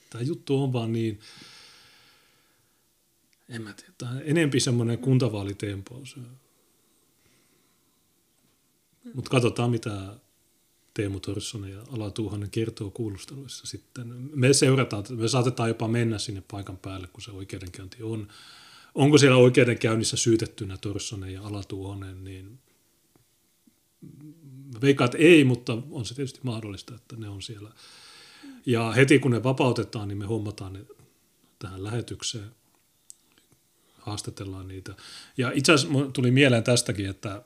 tämä 0.09 0.21
juttu 0.23 0.63
on 0.63 0.73
vaan 0.73 0.93
niin, 0.93 1.19
en 3.49 3.61
mä 3.61 3.73
tiedä, 3.73 3.93
tämä 3.97 4.19
enempi 4.19 4.59
semmoinen 4.59 4.97
kuntavaalitempaus. 4.97 6.15
Mutta 9.13 9.31
katsotaan, 9.31 9.71
mitä 9.71 10.15
Teemu 10.93 11.19
Torssonen 11.19 11.71
ja 11.71 11.81
Ala 11.91 12.11
Tuuhanen 12.11 12.49
kertoo 12.49 12.91
kuulusteluissa 12.91 13.65
sitten. 13.65 14.07
Me 14.35 14.53
seurataan, 14.53 15.03
me 15.09 15.27
saatetaan 15.27 15.69
jopa 15.69 15.87
mennä 15.87 16.17
sinne 16.17 16.43
paikan 16.51 16.77
päälle, 16.77 17.07
kun 17.07 17.21
se 17.21 17.31
oikeudenkäynti 17.31 18.03
on. 18.03 18.27
Onko 18.95 19.17
siellä 19.17 19.37
oikeudenkäynnissä 19.37 20.17
syytettynä 20.17 20.77
Torssonen 20.77 21.33
ja 21.33 21.43
Ala 21.43 21.63
Tuuhonen, 21.63 22.23
niin 22.23 22.59
että 24.89 25.17
ei, 25.17 25.43
mutta 25.43 25.77
on 25.91 26.05
se 26.05 26.15
tietysti 26.15 26.39
mahdollista, 26.43 26.95
että 26.95 27.15
ne 27.15 27.29
on 27.29 27.41
siellä. 27.41 27.71
Ja 28.65 28.91
heti 28.91 29.19
kun 29.19 29.31
ne 29.31 29.43
vapautetaan, 29.43 30.07
niin 30.07 30.17
me 30.17 30.25
hommataan 30.25 30.73
ne 30.73 30.85
tähän 31.59 31.83
lähetykseen, 31.83 32.51
haastatellaan 33.97 34.67
niitä. 34.67 34.95
Ja 35.37 35.51
itse 35.55 35.73
asiassa 35.73 36.11
tuli 36.13 36.31
mieleen 36.31 36.63
tästäkin, 36.63 37.05
että, 37.05 37.43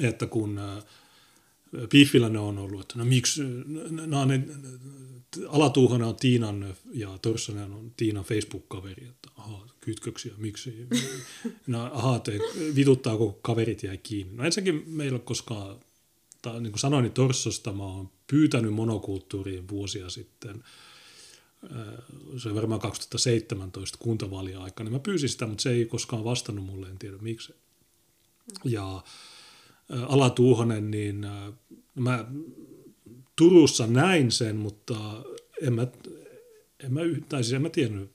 että 0.00 0.26
kun 0.26 0.58
äh, 0.58 0.84
Piffillä 1.88 2.28
ne 2.28 2.38
on 2.38 2.58
ollut, 2.58 2.80
että 2.80 2.98
no 2.98 3.04
miksi, 3.04 3.42
no, 4.06 4.24
ne, 4.24 4.42
Alatuuhonen 5.48 6.08
on 6.08 6.16
Tiinan 6.16 6.74
ja 6.92 7.18
Torssonen 7.22 7.72
on 7.72 7.92
Tiinan 7.96 8.24
Facebook-kaveri, 8.24 9.06
että 9.08 9.28
aha, 9.36 9.66
kytköksiä, 9.80 10.34
miksi, 10.36 10.86
no 11.66 11.90
aha, 11.92 12.18
te, 12.18 12.38
vituttaa, 12.74 13.16
kun 13.16 13.38
kaverit 13.42 13.82
jäi 13.82 13.98
kiinni. 13.98 14.36
No 14.36 14.44
ensinnäkin 14.44 14.84
meillä 14.86 15.16
on 15.16 15.22
koskaan, 15.22 15.76
tai 16.42 16.60
niin 16.60 16.72
kuin 16.72 16.80
sanoin, 16.80 17.02
niin 17.02 17.12
Torssosta 17.12 17.72
mä 17.72 17.84
oon 17.84 18.10
pyytänyt 18.26 18.74
monokulttuuriin 18.74 19.68
vuosia 19.68 20.10
sitten, 20.10 20.64
se 22.36 22.48
on 22.48 22.54
varmaan 22.54 22.80
2017 22.80 23.98
kuntavaalien 23.98 24.58
aikana, 24.58 24.90
niin 24.90 24.94
mä 24.94 25.02
pyysin 25.02 25.28
sitä, 25.28 25.46
mutta 25.46 25.62
se 25.62 25.70
ei 25.70 25.86
koskaan 25.86 26.24
vastannut 26.24 26.66
mulle, 26.66 26.88
en 26.88 26.98
tiedä 26.98 27.16
miksi. 27.20 27.54
Ja 28.64 29.02
ä, 29.92 30.06
Ala 30.06 30.30
Tuuhonen, 30.30 30.90
niin 30.90 31.24
ä, 31.24 31.52
mä 31.94 32.24
Turussa 33.36 33.86
näin 33.86 34.32
sen, 34.32 34.56
mutta 34.56 34.94
en 35.62 35.72
mä, 35.72 35.86
en 36.84 36.92
mä, 36.92 37.00
tai 37.28 37.44
siis 37.44 37.54
en 37.54 37.62
mä 37.62 37.68
tiennyt, 37.68 38.10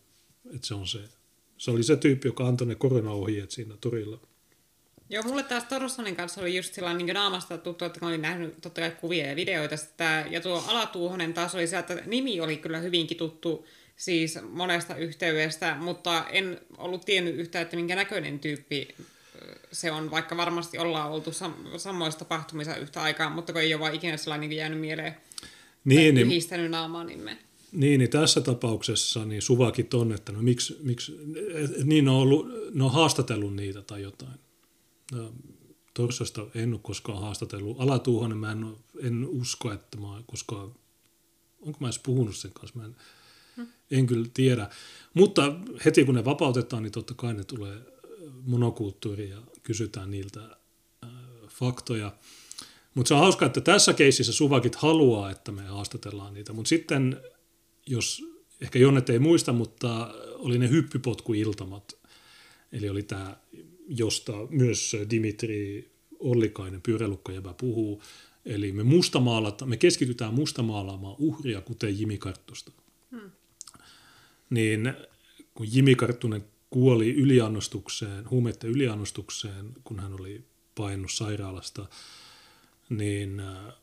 että 0.56 0.68
se 0.68 0.74
on 0.74 0.88
se. 0.88 1.00
Se 1.58 1.72
oli 1.72 1.84
se 1.84 1.96
tyyppi, 1.96 2.28
joka 2.28 2.48
antoi 2.48 2.68
ne 2.68 2.76
koronaohjeet 2.76 3.52
siinä 3.52 3.76
torilla. 3.82 4.20
Joo, 5.10 5.24
mulle 5.24 5.44
taas 5.44 5.64
Torssonin 5.64 6.16
kanssa 6.16 6.42
oli 6.42 6.56
just 6.56 6.74
sillä 6.74 6.94
niin 6.94 7.14
naamasta 7.14 7.58
tuttu, 7.58 7.86
että 7.86 8.00
mä 8.02 8.08
olin 8.08 8.22
nähnyt 8.22 8.62
totta 8.62 8.82
kai 8.82 8.92
kuvia 8.92 9.28
ja 9.28 9.36
videoita. 9.36 9.78
Sitä, 9.78 10.26
ja 10.30 10.42
tuo 10.42 10.64
Alatuuhonen 10.68 11.34
taas 11.34 11.56
oli 11.56 11.68
se, 11.68 11.78
että 11.78 12.02
nimi 12.06 12.42
oli 12.42 12.58
kyllä 12.58 12.80
hyvinkin 12.80 13.18
tuttu 13.18 13.66
siis 13.96 14.40
monesta 14.50 14.96
yhteydestä, 14.96 15.76
mutta 15.80 16.26
en 16.30 16.60
ollut 16.78 17.06
tiennyt 17.06 17.36
yhtään, 17.36 17.62
että 17.62 17.76
minkä 17.76 17.96
näköinen 17.96 18.40
tyyppi 18.40 18.88
se 19.72 19.92
on, 19.92 20.12
vaikka 20.12 20.38
varmasti 20.38 20.78
ollaan 20.78 21.12
oltu 21.12 21.30
sam- 21.30 21.80
samoissa 21.80 22.20
tapahtumissa 22.20 22.76
yhtä 22.76 23.02
aikaa, 23.02 23.30
mutta 23.30 23.54
kun 23.54 23.62
ei 23.62 23.74
ole 23.74 23.80
vaan 23.80 23.96
ikinä 23.96 24.18
sellainen 24.18 24.50
niin 24.50 24.58
jäänyt 24.58 24.80
mieleen 24.80 25.16
Niin, 25.86 26.16
niin, 26.16 26.28
yhdistänyt 26.28 26.72
naamaa 26.72 27.04
nimeä. 27.04 27.38
Niin, 27.72 28.00
niin 28.00 28.10
tässä 28.10 28.42
tapauksessa 28.42 29.26
niin 29.26 29.42
suvakit 29.42 29.94
on, 29.94 30.12
että 30.12 30.32
no 30.32 30.42
miksi, 30.42 30.78
miksi 30.84 31.20
niin 31.84 32.08
on, 32.08 32.16
ollut, 32.16 32.48
ne 32.74 32.84
on 32.84 32.92
haastatellut 32.92 33.56
niitä 33.56 33.82
tai 33.82 34.02
jotain. 34.02 34.40
No, 35.12 35.34
Torsosta 35.94 36.46
en 36.56 36.74
ole 36.74 36.80
koskaan 36.84 37.22
haastatellut. 37.22 37.82
Alatuuhonen 37.82 38.38
mä 38.38 38.52
en, 38.52 38.76
en 39.04 39.28
usko, 39.28 39.72
että 39.72 39.98
mä 39.98 40.08
koskaan, 40.28 40.72
onko 41.62 41.78
mä 41.80 41.88
edes 41.88 42.00
puhunut 42.00 42.36
sen 42.36 42.52
kanssa, 42.54 42.80
mä 42.80 42.86
en, 42.86 42.96
en 43.92 44.08
kyllä 44.08 44.28
tiedä. 44.34 44.70
Mutta 45.14 45.54
heti 45.86 46.06
kun 46.06 46.16
ne 46.16 46.26
vapautetaan, 46.26 46.84
niin 46.84 46.92
totta 46.92 47.14
kai 47.14 47.34
ne 47.34 47.44
tulee 47.44 47.78
monokulttuuriin 48.46 49.30
ja 49.30 49.42
kysytään 49.64 50.12
niiltä 50.12 50.40
äh, 51.04 51.10
faktoja. 51.50 52.16
Mutta 52.94 53.08
se 53.08 53.14
on 53.14 53.20
hauska, 53.20 53.46
että 53.46 53.62
tässä 53.62 53.94
keississä 53.94 54.34
suvakit 54.34 54.76
haluaa, 54.76 55.32
että 55.32 55.52
me 55.52 55.62
haastatellaan 55.62 56.34
niitä. 56.34 56.54
Mutta 56.54 56.70
sitten, 56.70 57.22
jos 57.86 58.24
ehkä 58.62 58.80
Jonnet 58.80 59.10
ei 59.10 59.20
muista, 59.20 59.54
mutta 59.54 60.14
oli 60.34 60.58
ne 60.58 60.70
hyppypotkuiltamat. 60.70 61.98
Eli 62.72 62.90
oli 62.90 63.04
tämä, 63.04 63.38
josta 63.88 64.34
myös 64.50 64.96
Dimitri 65.10 65.92
Ollikainen, 66.20 66.82
pyöräilukkajävä, 66.82 67.54
puhuu. 67.54 68.04
Eli 68.46 68.72
me, 68.72 68.84
mustamaalata, 68.84 69.66
me 69.66 69.78
keskitytään 69.78 70.34
mustamaalaamaan 70.34 71.16
uhria, 71.20 71.62
kuten 71.62 72.00
Jimi 72.00 72.18
Karttusta. 72.18 72.72
Hmm. 73.12 73.32
Niin 74.50 74.94
kun 75.54 75.68
Jimi 75.76 75.96
Karttunen 75.96 76.46
kuoli 76.74 77.14
yliannostukseen, 77.14 78.30
huumeiden 78.30 78.70
yliannostukseen, 78.70 79.74
kun 79.84 80.00
hän 80.00 80.14
oli 80.14 80.44
painut 80.76 81.12
sairaalasta, 81.12 81.86
niin 82.90 83.40
äh, 83.40 83.74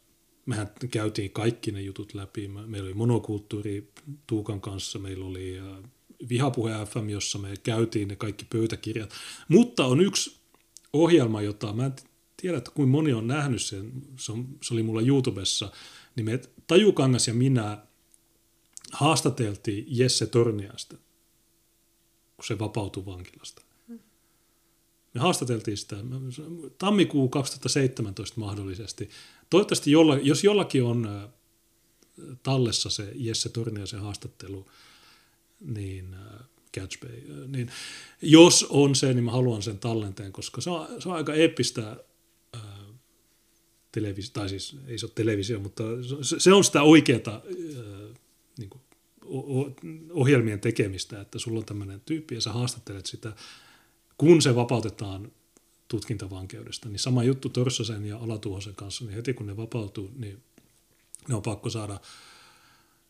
mehän 0.47 0.71
käytiin 0.91 1.31
kaikki 1.31 1.73
ne 1.73 1.81
jutut 1.81 2.15
läpi. 2.15 2.49
Me- 2.49 2.67
Meillä 2.67 2.87
oli 2.87 2.95
monokulttuuri 2.95 3.93
Tuukan 4.27 4.61
kanssa, 4.61 4.99
meillä 4.99 5.25
oli 5.25 5.59
äh, 5.59 5.91
Vihapuhe 6.29 6.73
FM, 6.87 7.09
jossa 7.09 7.39
me 7.39 7.55
käytiin 7.63 8.09
ne 8.09 8.17
kaikki 8.17 8.47
pöytäkirjat. 8.53 9.11
Mutta 9.49 9.87
on 9.87 10.01
yksi 10.01 10.41
ohjelma, 10.93 11.43
jota 11.43 11.73
mä 11.73 11.87
en 11.87 11.93
tiedä, 12.37 12.59
että 12.59 12.71
kuinka 12.71 12.91
moni 12.91 13.13
on 13.13 13.27
nähnyt 13.27 13.63
sen, 13.63 13.93
se, 14.17 14.33
on, 14.33 14.49
se 14.63 14.75
oli 14.75 14.83
mulla 14.83 15.01
YouTubessa, 15.03 15.73
niin 16.17 16.25
me 16.25 16.41
Tajukangas 16.67 17.29
ja 17.29 17.35
minä 17.35 17.87
haastateltiin 18.93 19.85
Jesse 19.89 20.27
Torniasta. 20.27 20.97
Kun 22.41 22.47
se 22.47 22.59
vapautui 22.59 23.07
vankilasta. 23.07 23.63
Me 25.15 25.21
haastateltiin 25.21 25.77
sitä 25.77 25.97
tammikuu 26.79 27.29
2017 27.29 28.41
mahdollisesti. 28.41 29.11
Toivottavasti, 29.51 29.91
jolla, 29.91 30.19
jos 30.19 30.45
jollakin 30.45 30.85
on 30.85 31.31
tallessa 32.43 32.91
se 32.91 33.13
Jesse 33.15 33.49
Torniasen 33.49 34.01
haastattelu, 34.01 34.67
niin 35.61 36.17
Catch 36.77 37.01
Bay, 37.01 37.47
niin 37.47 37.71
jos 38.23 38.67
on 38.69 38.95
se, 38.95 39.15
niin 39.15 39.25
mä 39.25 39.31
haluan 39.31 39.63
sen 39.63 39.79
tallenteen, 39.79 40.33
koska 40.33 40.61
se 40.61 40.71
on, 40.71 41.03
se 41.03 41.09
on 41.09 41.15
aika 41.15 41.35
eeppistä 41.35 41.97
televisio, 43.93 44.31
tai 44.33 44.49
siis 44.49 44.77
ei 44.87 44.99
se 44.99 45.07
ole 45.07 45.13
televisio, 45.15 45.61
mutta 45.61 45.85
se, 46.23 46.41
se 46.41 46.53
on 46.53 46.65
sitä 46.65 46.83
oikeata 46.83 47.43
niin 48.59 48.71
ohjelmien 50.11 50.61
tekemistä, 50.61 51.21
että 51.21 51.39
sulla 51.39 51.59
on 51.59 51.65
tämmöinen 51.65 52.01
tyyppi 52.07 52.35
ja 52.35 52.41
sä 52.41 52.53
haastattelet 52.53 53.07
sitä, 53.07 53.33
kun 54.19 54.43
se 54.43 54.55
vapautetaan 54.55 55.33
tutkintavankeudesta, 55.89 56.89
niin 56.89 56.99
sama 56.99 57.25
juttu 57.25 57.49
Torssasen 57.49 58.05
ja 58.05 58.19
Alatuhosen 58.19 58.75
kanssa, 58.75 59.05
niin 59.05 59.15
heti 59.15 59.35
kun 59.35 59.47
ne 59.47 59.57
vapautuu, 59.57 60.11
niin 60.17 60.43
ne 61.29 61.35
on 61.35 61.43
pakko 61.43 61.71
saada, 61.71 62.01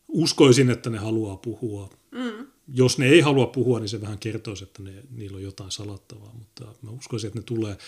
uskoisin, 0.09 0.71
että 0.71 0.91
ne 0.91 0.99
haluaa 0.99 1.37
puhua. 1.37 1.91
Mm. 2.11 2.47
Jos 2.75 2.99
ne 2.99 3.07
ei 3.07 3.21
halua 3.21 3.47
puhua, 3.47 3.81
niin 3.81 3.89
se 3.89 4.01
vähän 4.01 4.19
kertoisi, 4.19 4.65
että 4.65 4.83
ne, 4.83 4.93
niillä 5.11 5.37
on 5.37 5.43
jotain 5.43 5.71
salattavaa, 5.71 6.33
mutta 6.39 6.75
mä 6.83 6.91
uskoisin, 6.91 7.29
että 7.29 7.39
ne 7.39 7.45
tulee. 7.45 7.79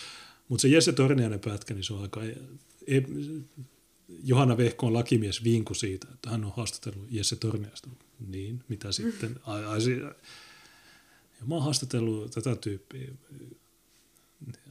Mutta 0.49 0.61
se 0.61 0.67
Jesse 0.67 0.91
Tornianen 0.91 1.39
pätkä, 1.39 1.73
niin 1.73 1.83
se 1.83 1.93
on 1.93 2.01
aika... 2.01 2.23
E, 2.23 2.35
e, 2.87 3.03
Johanna 4.23 4.57
Vehkoon 4.57 4.93
lakimies 4.93 5.43
vinku 5.43 5.73
siitä, 5.73 6.07
että 6.13 6.29
hän 6.29 6.45
on 6.45 6.53
haastatellut 6.57 7.07
Jesse 7.11 7.35
Torniasta. 7.35 7.89
Niin, 8.27 8.63
mitä 8.67 8.91
sitten? 8.91 9.39
Ai, 9.43 9.65
ai, 9.65 9.79
ja 11.39 11.45
mä 11.47 11.55
oon 11.55 11.63
haastatellut 11.63 12.31
tätä 12.31 12.55
tyyppiä. 12.55 13.07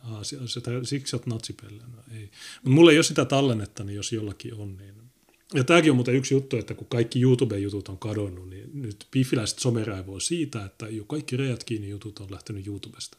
Aa, 0.01 0.23
siksi 0.83 1.17
olet 1.17 1.27
natsipelle. 1.27 1.83
No, 1.83 2.03
ei. 2.15 2.31
Mutta 2.55 2.75
mulla 2.75 2.91
ei 2.91 2.97
ole 2.97 3.03
sitä 3.03 3.25
tallennetta, 3.25 3.85
niin 3.85 3.97
jos 3.97 4.13
jollakin 4.13 4.55
on, 4.55 4.77
niin... 4.77 4.95
Ja 5.55 5.65
tämäkin 5.65 5.91
on 5.91 5.97
muuten 5.97 6.15
yksi 6.15 6.35
juttu, 6.35 6.57
että 6.57 6.75
kun 6.75 6.87
kaikki 6.87 7.21
YouTube-jutut 7.21 7.89
on 7.89 7.99
kadonnut, 7.99 8.51
niin 8.51 8.71
nyt 8.75 9.07
piffiläiset 9.11 9.59
someraivoo 9.59 10.21
siitä, 10.21 10.65
että 10.65 10.89
jo 10.89 11.05
kaikki 11.05 11.37
rejät 11.37 11.65
kiinni 11.65 11.89
jutut 11.89 12.19
on 12.19 12.31
lähtenyt 12.31 12.67
YouTubesta. 12.67 13.19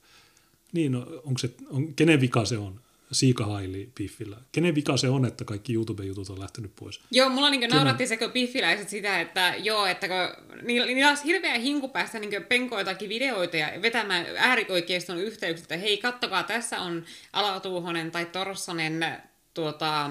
Niin, 0.72 0.92
no, 0.92 1.22
onko 1.24 1.38
se, 1.38 1.54
on, 1.70 1.94
kenen 1.94 2.22
vika 2.22 2.46
se 2.46 2.58
on? 2.58 2.80
Siikahaili 3.14 3.92
Piffillä. 3.96 4.38
Kenen 4.52 4.76
vika 4.76 4.98
se 4.98 5.10
on, 5.10 5.26
että 5.26 5.46
kaikki 5.46 5.74
YouTube-jutut 5.74 6.30
on 6.30 6.40
lähtenyt 6.40 6.76
pois? 6.76 7.02
Joo, 7.12 7.30
mulla 7.30 7.50
niin 7.50 7.70
nauratti 7.70 8.08
se, 8.08 8.18
kun 8.18 8.32
Piffiläiset 8.32 8.90
sitä, 8.90 9.22
että 9.22 9.54
joo, 9.58 9.86
että 9.86 10.08
kun, 10.08 10.18
niillä, 10.62 10.88
niillä 10.88 11.10
olisi 11.10 11.24
hirveä 11.24 11.58
hinku 11.58 11.88
päästä 11.88 12.20
niin 12.20 12.44
penkoitakin 12.44 13.10
videoita 13.10 13.58
ja 13.58 13.82
vetämään 13.82 14.26
äärikoikeiston 14.38 15.18
yhteyksiä, 15.18 15.64
että 15.64 15.78
hei, 15.78 15.98
kattokaa, 15.98 16.44
tässä 16.44 16.82
on 16.82 17.06
Alatuuhonen 17.34 18.12
tai 18.12 18.26
Torsanen 18.26 19.06
tuota, 19.54 20.10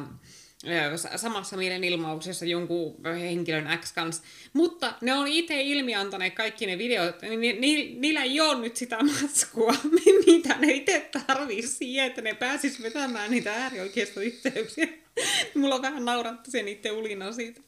samassa 1.17 1.57
mielenilmauksessa 1.57 2.45
jonkun 2.45 2.97
henkilön 3.21 3.79
X 3.81 3.93
kanssa. 3.93 4.23
Mutta 4.53 4.95
ne 5.01 5.15
on 5.15 5.29
itse 5.29 5.63
ilmiantaneet 5.63 6.35
kaikki 6.35 6.67
ne 6.67 6.79
videot, 6.79 7.23
niin 7.23 7.41
ni, 7.41 7.53
ni, 7.53 7.97
niillä 7.99 8.23
ei 8.23 8.41
ole 8.41 8.61
nyt 8.61 8.77
sitä 8.77 8.99
matskua, 9.05 9.75
mitä 10.27 10.57
ne 10.59 10.73
itse 10.73 11.11
tarvii 11.27 11.63
siihen, 11.63 12.07
että 12.07 12.23
ne 12.23 12.35
pääsis 12.35 12.83
vetämään 12.83 13.31
niitä 13.31 13.55
äärioikeistoyhteyksiä. 13.55 14.89
Mulla 15.55 15.75
on 15.75 15.83
vähän 15.83 16.05
naurattu 16.05 16.51
sen 16.51 16.69
itse 16.69 16.93
ulina 16.93 17.33
siitä. 17.33 17.61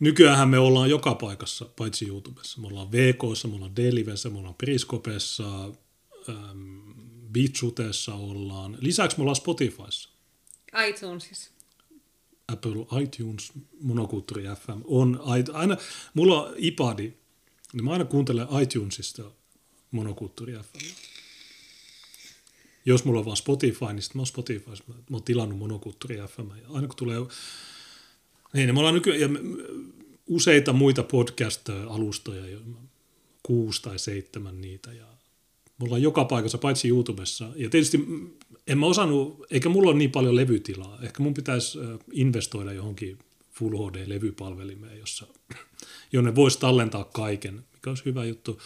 Nykyään 0.00 0.48
me 0.48 0.58
ollaan 0.58 0.90
joka 0.90 1.14
paikassa, 1.14 1.64
paitsi 1.76 2.08
YouTubessa. 2.08 2.60
Me 2.60 2.66
ollaan 2.66 2.92
VKssa, 2.92 3.48
me 3.48 3.54
ollaan 3.54 3.76
Delivessä, 3.76 4.30
me 4.30 4.38
ollaan 4.38 4.54
Periskopessa, 4.54 5.64
ähm, 6.28 6.78
ollaan. 8.12 8.78
Lisäksi 8.80 9.16
me 9.16 9.22
ollaan 9.22 9.36
Spotifyssa. 9.36 10.10
iTunesissa. 10.88 11.57
Apple 12.52 13.02
iTunes, 13.02 13.52
Monokulttuuri 13.80 14.44
FM 14.44 14.80
on 14.84 15.20
aina, 15.52 15.76
mulla 16.14 16.42
on 16.42 16.54
iPadi, 16.56 17.12
niin 17.72 17.84
mä 17.84 17.92
aina 17.92 18.04
kuuntelen 18.04 18.46
iTunesista 18.62 19.22
Monokulttuuri 19.90 20.52
FM. 20.52 20.86
Jos 22.84 23.04
mulla 23.04 23.18
on 23.18 23.24
vaan 23.24 23.36
Spotify, 23.36 23.84
niin 23.84 24.02
sitten 24.02 24.18
mä 24.18 24.20
oon 24.20 24.26
Spotify, 24.26 24.70
mä, 24.70 24.94
mä 24.94 25.16
oon 25.16 25.22
tilannut 25.22 25.58
Monokulttuuri 25.58 26.16
FM. 26.16 26.56
Ja 26.62 26.68
aina 26.68 26.86
kun 26.86 26.96
tulee, 26.96 27.18
niin, 28.52 28.74
me 28.74 28.78
ollaan 28.78 28.94
nykyään, 28.94 29.20
ja 29.20 29.28
useita 30.26 30.72
muita 30.72 31.02
podcast-alustoja, 31.02 32.60
kuusi 33.42 33.82
tai 33.82 33.98
seitsemän 33.98 34.60
niitä, 34.60 34.92
ja 34.92 35.06
me 35.78 35.84
ollaan 35.84 36.02
joka 36.02 36.24
paikassa, 36.24 36.58
paitsi 36.58 36.88
YouTubessa. 36.88 37.48
Ja 37.56 37.70
tietysti 37.70 38.06
en 38.66 38.78
mä 38.78 38.86
osannut, 38.86 39.46
eikä 39.50 39.68
mulla 39.68 39.90
ole 39.90 39.98
niin 39.98 40.10
paljon 40.10 40.36
levytilaa. 40.36 40.98
Ehkä 41.02 41.22
mun 41.22 41.34
pitäisi 41.34 41.78
investoida 42.12 42.72
johonkin 42.72 43.18
Full 43.52 43.76
HD-levypalvelimeen, 43.76 44.98
jossa, 44.98 45.26
jonne 46.12 46.34
voisi 46.34 46.58
tallentaa 46.60 47.04
kaiken, 47.04 47.64
mikä 47.72 47.90
olisi 47.90 48.04
hyvä 48.04 48.24
juttu. 48.24 48.60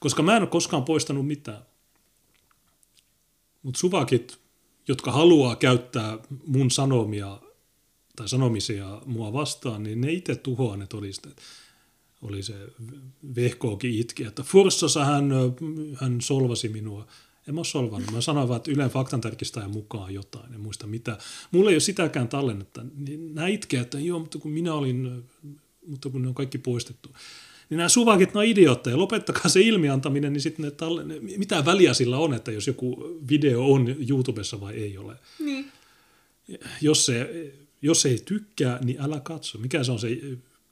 Koska 0.00 0.22
mä 0.22 0.36
en 0.36 0.42
ole 0.42 0.50
koskaan 0.50 0.84
poistanut 0.84 1.26
mitään. 1.26 1.62
Mutta 3.62 3.80
suvakit, 3.80 4.38
jotka 4.88 5.12
haluaa 5.12 5.56
käyttää 5.56 6.18
mun 6.46 6.70
sanomia 6.70 7.40
tai 8.16 8.28
sanomisia 8.28 9.02
mua 9.06 9.32
vastaan, 9.32 9.82
niin 9.82 10.00
ne 10.00 10.12
itse 10.12 10.34
tuhoaa 10.34 10.76
ne 10.76 10.86
todisteet. 10.86 11.42
Oli 12.22 12.42
se 12.42 12.54
vehkookin 13.36 13.94
itki, 13.94 14.24
että 14.24 14.42
Forssassa 14.42 15.04
hän, 15.04 15.30
hän 15.94 16.20
solvasi 16.20 16.68
minua. 16.68 17.06
En 17.48 17.54
mä 17.54 17.58
ole 17.58 17.64
solvannut. 17.66 18.12
Mä 18.12 18.20
sanoin 18.20 18.48
vaan, 18.48 18.56
että 18.56 18.70
Ylen 18.70 18.90
faktantarkistajan 18.90 19.70
mukaan 19.70 20.14
jotain. 20.14 20.54
En 20.54 20.60
muista 20.60 20.86
mitä. 20.86 21.18
Mulla 21.50 21.70
ei 21.70 21.74
ole 21.74 21.80
sitäkään 21.80 22.28
tallennetta. 22.28 22.84
Niin 22.96 23.34
nämä 23.34 23.48
itkee, 23.48 23.80
että 23.80 24.00
joo, 24.00 24.18
mutta 24.18 24.38
kun 24.38 24.50
minä 24.50 24.74
olin, 24.74 25.24
mutta 25.86 26.10
kun 26.10 26.22
ne 26.22 26.28
on 26.28 26.34
kaikki 26.34 26.58
poistettu. 26.58 27.08
Niin 27.70 27.76
nämä 27.78 27.88
suvakit, 27.88 28.34
ne 28.34 28.40
on 28.40 28.46
idiootteja. 28.46 28.98
Lopettakaa 28.98 29.48
se 29.48 29.60
ilmiantaminen, 29.60 30.32
niin 30.32 30.40
sitten 30.40 30.64
ne 30.64 30.70
talle- 30.70 31.04
mitä 31.38 31.64
väliä 31.64 31.94
sillä 31.94 32.18
on, 32.18 32.34
että 32.34 32.52
jos 32.52 32.66
joku 32.66 33.18
video 33.30 33.72
on 33.72 33.96
YouTubessa 34.08 34.60
vai 34.60 34.74
ei 34.74 34.98
ole. 34.98 35.16
Niin. 35.38 35.66
Jos 36.80 37.06
se, 37.06 37.52
jos 37.82 38.06
ei 38.06 38.18
tykkää, 38.24 38.78
niin 38.84 39.00
älä 39.00 39.20
katso. 39.20 39.58
Mikä 39.58 39.84
se 39.84 39.92
on 39.92 39.98
se 39.98 40.08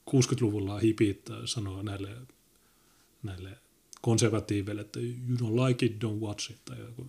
60-luvulla 0.09 0.79
hipit 0.79 1.29
sanoo 1.45 1.81
näille, 1.81 2.17
näille 3.23 3.57
konservatiiveille, 4.01 4.81
että 4.81 4.99
you 4.99 5.37
don't 5.37 5.67
like 5.67 5.85
it, 5.85 6.03
don't 6.03 6.19
watch 6.19 6.51
it, 6.51 6.65
tai 6.65 6.79
joku, 6.79 7.07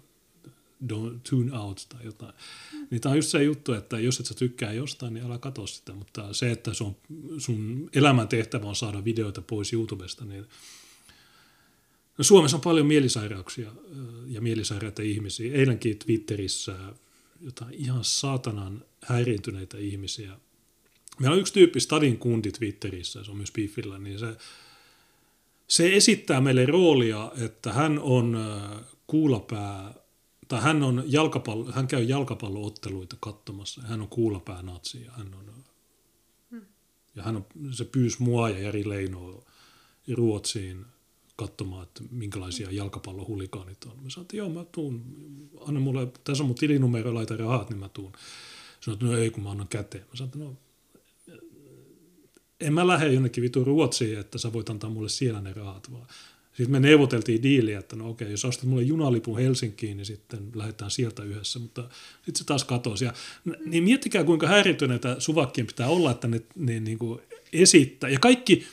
don't 0.86 1.18
tune 1.30 1.58
out 1.58 1.86
tai 1.88 2.04
jotain. 2.04 2.32
Niin 2.90 3.00
tämä 3.00 3.10
on 3.10 3.18
just 3.18 3.28
se 3.28 3.42
juttu, 3.42 3.72
että 3.72 4.00
jos 4.00 4.20
et 4.20 4.26
sä 4.26 4.34
tykkää 4.34 4.72
jostain, 4.72 5.14
niin 5.14 5.26
älä 5.26 5.38
katso 5.38 5.66
sitä, 5.66 5.92
mutta 5.92 6.32
se, 6.32 6.50
että 6.50 6.74
sun, 6.74 6.96
sun 7.38 7.90
elämäntehtävä 7.94 8.66
on 8.66 8.76
saada 8.76 9.04
videoita 9.04 9.42
pois 9.42 9.72
YouTubesta, 9.72 10.24
niin 10.24 10.46
no 12.18 12.24
Suomessa 12.24 12.56
on 12.56 12.60
paljon 12.60 12.86
mielisairauksia 12.86 13.72
ja 14.26 14.40
mielisairaita 14.40 15.02
ihmisiä. 15.02 15.54
Eilenkin 15.54 15.98
Twitterissä 15.98 16.76
jotain 17.40 17.74
ihan 17.74 18.04
saatanan 18.04 18.84
häiriintyneitä 19.04 19.78
ihmisiä. 19.78 20.32
Meillä 21.20 21.34
on 21.34 21.40
yksi 21.40 21.52
tyyppi, 21.52 21.80
Stadin 21.80 22.18
kundi 22.18 22.52
Twitterissä, 22.52 23.24
se 23.24 23.30
on 23.30 23.36
myös 23.36 23.50
Piffillä, 23.50 23.98
niin 23.98 24.18
se 24.18 24.36
se 25.68 25.96
esittää 25.96 26.40
meille 26.40 26.66
roolia, 26.66 27.32
että 27.36 27.72
hän 27.72 27.98
on 27.98 28.38
kuulapää, 29.06 29.94
tai 30.48 30.60
hän, 30.60 30.82
on 30.82 31.04
jalkapallo, 31.06 31.72
hän 31.72 31.86
käy 31.86 32.02
jalkapallootteluita 32.02 33.16
katsomassa. 33.20 33.82
Hän 33.82 34.00
on 34.00 34.08
kuulapää 34.08 34.62
natsi 34.62 35.02
ja 35.04 35.12
hän 35.12 35.34
on, 35.34 35.54
hmm. 36.50 36.66
ja 37.16 37.22
hän 37.22 37.36
on, 37.36 37.46
se 37.70 37.84
pyysi 37.84 38.22
mua 38.22 38.50
ja 38.50 38.58
Jari 38.58 38.88
Leinoa 38.88 39.44
Ruotsiin 40.14 40.86
katsomaan, 41.36 41.82
että 41.82 42.02
minkälaisia 42.10 42.70
jalkapallohulikaanit 42.70 43.84
on. 43.84 44.02
Mä 44.02 44.10
sanoin, 44.10 44.24
että 44.24 44.36
joo, 44.36 44.48
mä 44.48 44.64
tuun, 44.72 45.04
anna 45.66 45.80
mulle, 45.80 46.08
tässä 46.24 46.42
on 46.42 46.46
mun 46.46 46.56
tilinumero, 46.56 47.14
laita 47.14 47.36
rahat, 47.36 47.70
niin 47.70 47.78
mä 47.78 47.88
tuun. 47.88 48.12
Sanoin, 48.80 48.96
että 48.96 49.06
no 49.06 49.22
ei, 49.22 49.30
kun 49.30 49.42
mä 49.42 49.50
annan 49.50 49.68
käteen. 49.68 50.04
Mä 50.04 50.16
sanoin, 50.16 50.28
että 50.28 50.38
no 50.38 50.56
en 52.60 52.74
mä 52.74 52.86
lähde 52.86 53.12
jonnekin 53.12 53.42
vitu 53.42 53.64
Ruotsiin, 53.64 54.18
että 54.18 54.38
sä 54.38 54.52
voit 54.52 54.70
antaa 54.70 54.90
mulle 54.90 55.08
siellä 55.08 55.40
ne 55.40 55.52
rahat 55.52 55.92
vaan. 55.92 56.06
Sitten 56.58 56.72
me 56.72 56.80
neuvoteltiin 56.80 57.42
diiliä, 57.42 57.78
että 57.78 57.96
no 57.96 58.10
okei, 58.10 58.30
jos 58.30 58.44
ostat 58.44 58.64
mulle 58.64 58.82
junalipun 58.82 59.38
Helsinkiin, 59.38 59.96
niin 59.96 60.06
sitten 60.06 60.40
lähdetään 60.54 60.90
sieltä 60.90 61.22
yhdessä, 61.22 61.58
mutta 61.58 61.82
sitten 62.16 62.36
se 62.36 62.44
taas 62.44 62.64
katosi. 62.64 63.04
Ja, 63.04 63.12
niin 63.66 63.84
miettikää, 63.84 64.24
kuinka 64.24 64.46
häirityneitä 64.46 65.16
suvakkien 65.18 65.66
pitää 65.66 65.88
olla, 65.88 66.10
että 66.10 66.28
ne, 66.28 66.42
ne 66.56 66.80
niin 66.80 66.98
kuin 66.98 67.20
esittää. 67.52 68.10
Ja 68.10 68.18
kaikki 68.18 68.66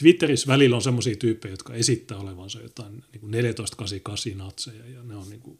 Twitterissä 0.00 0.46
välillä 0.46 0.76
on 0.76 0.82
semmoisia 0.82 1.16
tyyppejä, 1.16 1.52
jotka 1.52 1.74
esittää 1.74 2.18
olevansa 2.18 2.60
jotain 2.60 2.92
niin 2.92 3.20
kuin 3.20 3.30
1488 3.30 4.38
natseja, 4.38 4.86
ja 4.86 5.02
ne 5.02 5.16
on, 5.16 5.30
niin 5.30 5.40
kuin, 5.40 5.58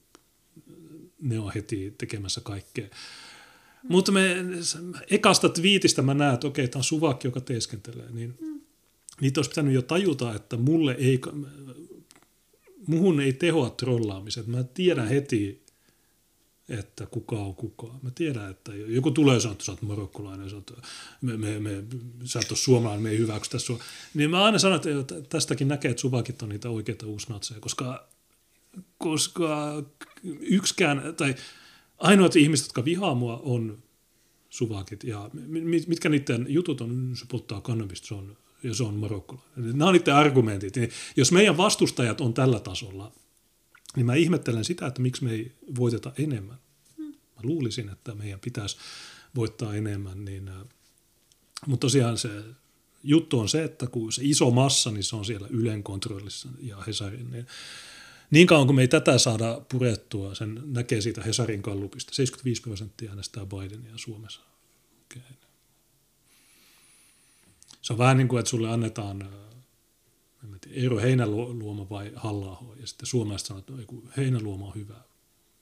ne 1.21 1.39
on 1.39 1.53
heti 1.55 1.95
tekemässä 1.99 2.41
kaikkea. 2.41 2.89
Mutta 3.89 4.13
me 4.13 4.37
ekasta 5.11 5.49
twiitistä 5.49 6.03
mä 6.03 6.15
näen, 6.15 6.35
että 6.35 6.47
okei, 6.47 6.69
tämä 6.69 6.81
on 6.81 6.85
suvakki, 6.85 7.29
joka 7.29 7.41
teeskentelee. 7.41 8.11
Niin 8.11 8.35
mm. 8.41 8.61
Niitä 9.21 9.39
olisi 9.39 9.51
pitänyt 9.51 9.75
jo 9.75 9.83
tajuta, 9.83 10.35
että 10.35 10.57
mulle 10.57 10.97
ei, 10.99 11.21
muhun 12.87 13.21
ei 13.21 13.33
tehoa 13.33 13.71
trollaamiset. 13.71 14.47
Mä 14.47 14.63
tiedän 14.63 15.09
heti, 15.09 15.63
että 16.69 17.07
kuka 17.07 17.37
on 17.37 17.55
kuka. 17.55 17.99
Mä 18.03 18.11
tiedän, 18.15 18.51
että 18.51 18.75
joku 18.75 19.11
tulee 19.11 19.41
sanoa, 19.41 19.53
että 19.53 19.65
sä 19.65 19.73
oot 19.73 19.83
marokkolainen, 19.83 20.51
sä, 20.51 20.57
oot, 20.57 20.71
me, 21.21 21.37
me, 21.37 21.61
me, 21.61 21.85
sä 22.25 22.41
et 22.41 22.51
ole 22.51 22.59
suomalainen, 22.59 23.03
me 23.03 23.11
ei 23.11 23.19
hyväksytä 23.19 23.59
sua. 23.59 23.79
Niin 24.15 24.31
mä 24.31 24.45
aina 24.45 24.59
sanon, 24.59 24.81
että 25.01 25.23
tästäkin 25.29 25.69
näkee, 25.69 25.91
että 25.91 26.01
suvakit 26.01 26.43
on 26.43 26.49
niitä 26.49 26.71
oikeita 26.71 27.07
uusnatseja, 27.07 27.61
koska, 27.61 28.09
koska 28.99 29.83
yksikään, 30.41 31.15
tai 31.17 31.35
ainoat 32.03 32.37
ihmiset, 32.37 32.67
jotka 32.67 32.85
vihaa 32.85 33.15
mua, 33.15 33.41
on 33.45 33.83
suvakit. 34.51 35.05
Ja 35.05 35.31
mit- 35.33 35.87
mitkä 35.87 36.09
niiden 36.09 36.47
jutut 36.49 36.81
on, 36.81 37.13
se 37.15 37.25
polttaa 37.27 37.61
kannabista, 37.61 38.07
se 38.07 38.15
on, 38.15 38.37
ja 38.63 38.75
se 38.75 38.83
on 38.83 38.95
marokkolainen. 38.95 39.79
Nämä 39.79 39.87
on 39.87 39.95
niiden 39.95 40.15
argumentit. 40.15 40.77
Niin 40.77 40.91
jos 41.17 41.33
meidän 41.33 41.57
vastustajat 41.57 42.21
on 42.21 42.35
tällä 42.35 42.61
tasolla, 42.61 43.13
niin 43.97 44.07
mä 44.07 44.15
ihmettelen 44.15 44.65
sitä, 44.65 44.87
että 44.87 45.03
miksi 45.03 45.25
me 45.25 45.31
ei 45.31 45.53
voiteta 45.79 46.13
enemmän. 46.19 46.59
Mä 47.37 47.43
luulisin, 47.43 47.89
että 47.89 48.15
meidän 48.15 48.41
pitäisi 48.41 48.77
voittaa 49.35 49.75
enemmän. 49.75 50.25
Niin, 50.25 50.49
äh, 50.49 50.55
mutta 51.67 51.85
tosiaan 51.85 52.19
se 52.19 52.45
juttu 53.03 53.41
on 53.41 53.49
se, 53.49 53.65
että 53.65 53.87
kun 53.87 54.13
se 54.13 54.23
iso 54.25 54.51
massa, 54.51 54.91
niin 54.91 55.05
se 55.05 55.17
on 55.17 55.25
siellä 55.25 55.49
Ylen 55.51 55.83
kontrollissa 55.83 56.49
ja 56.61 56.77
Hesarin. 56.81 57.31
Niin, 57.31 57.47
niin 58.33 58.47
kauan 58.47 58.67
kuin 58.67 58.77
me 58.77 58.83
ei 58.83 58.89
tätä 58.89 59.19
saada 59.19 59.61
purettua, 59.73 60.35
sen 60.35 60.63
näkee 60.65 61.01
siitä 61.01 61.23
Hesarin 61.23 61.63
kallupista. 61.63 62.15
75 62.15 62.63
prosenttia 62.63 63.11
äänestää 63.11 63.47
Bidenia 63.47 63.93
Suomessa. 63.99 64.41
Okay. 65.05 65.23
Se 67.83 67.93
on 67.93 67.99
vähän 67.99 68.17
niin 68.17 68.29
kuin, 68.29 68.41
että 68.41 68.51
sulle 68.51 68.71
annetaan 68.71 69.23
äh, 69.23 69.29
Eero 70.71 70.99
Heinäluoma 70.99 71.89
vai 71.91 72.13
halla 72.15 72.63
ja 72.81 72.87
sitten 72.87 73.07
suomalaiset 73.07 73.47
sanoo, 73.47 73.61
että 73.61 73.73
Heinäluoma 74.17 74.67
on 74.67 74.75
hyvä. 74.75 74.97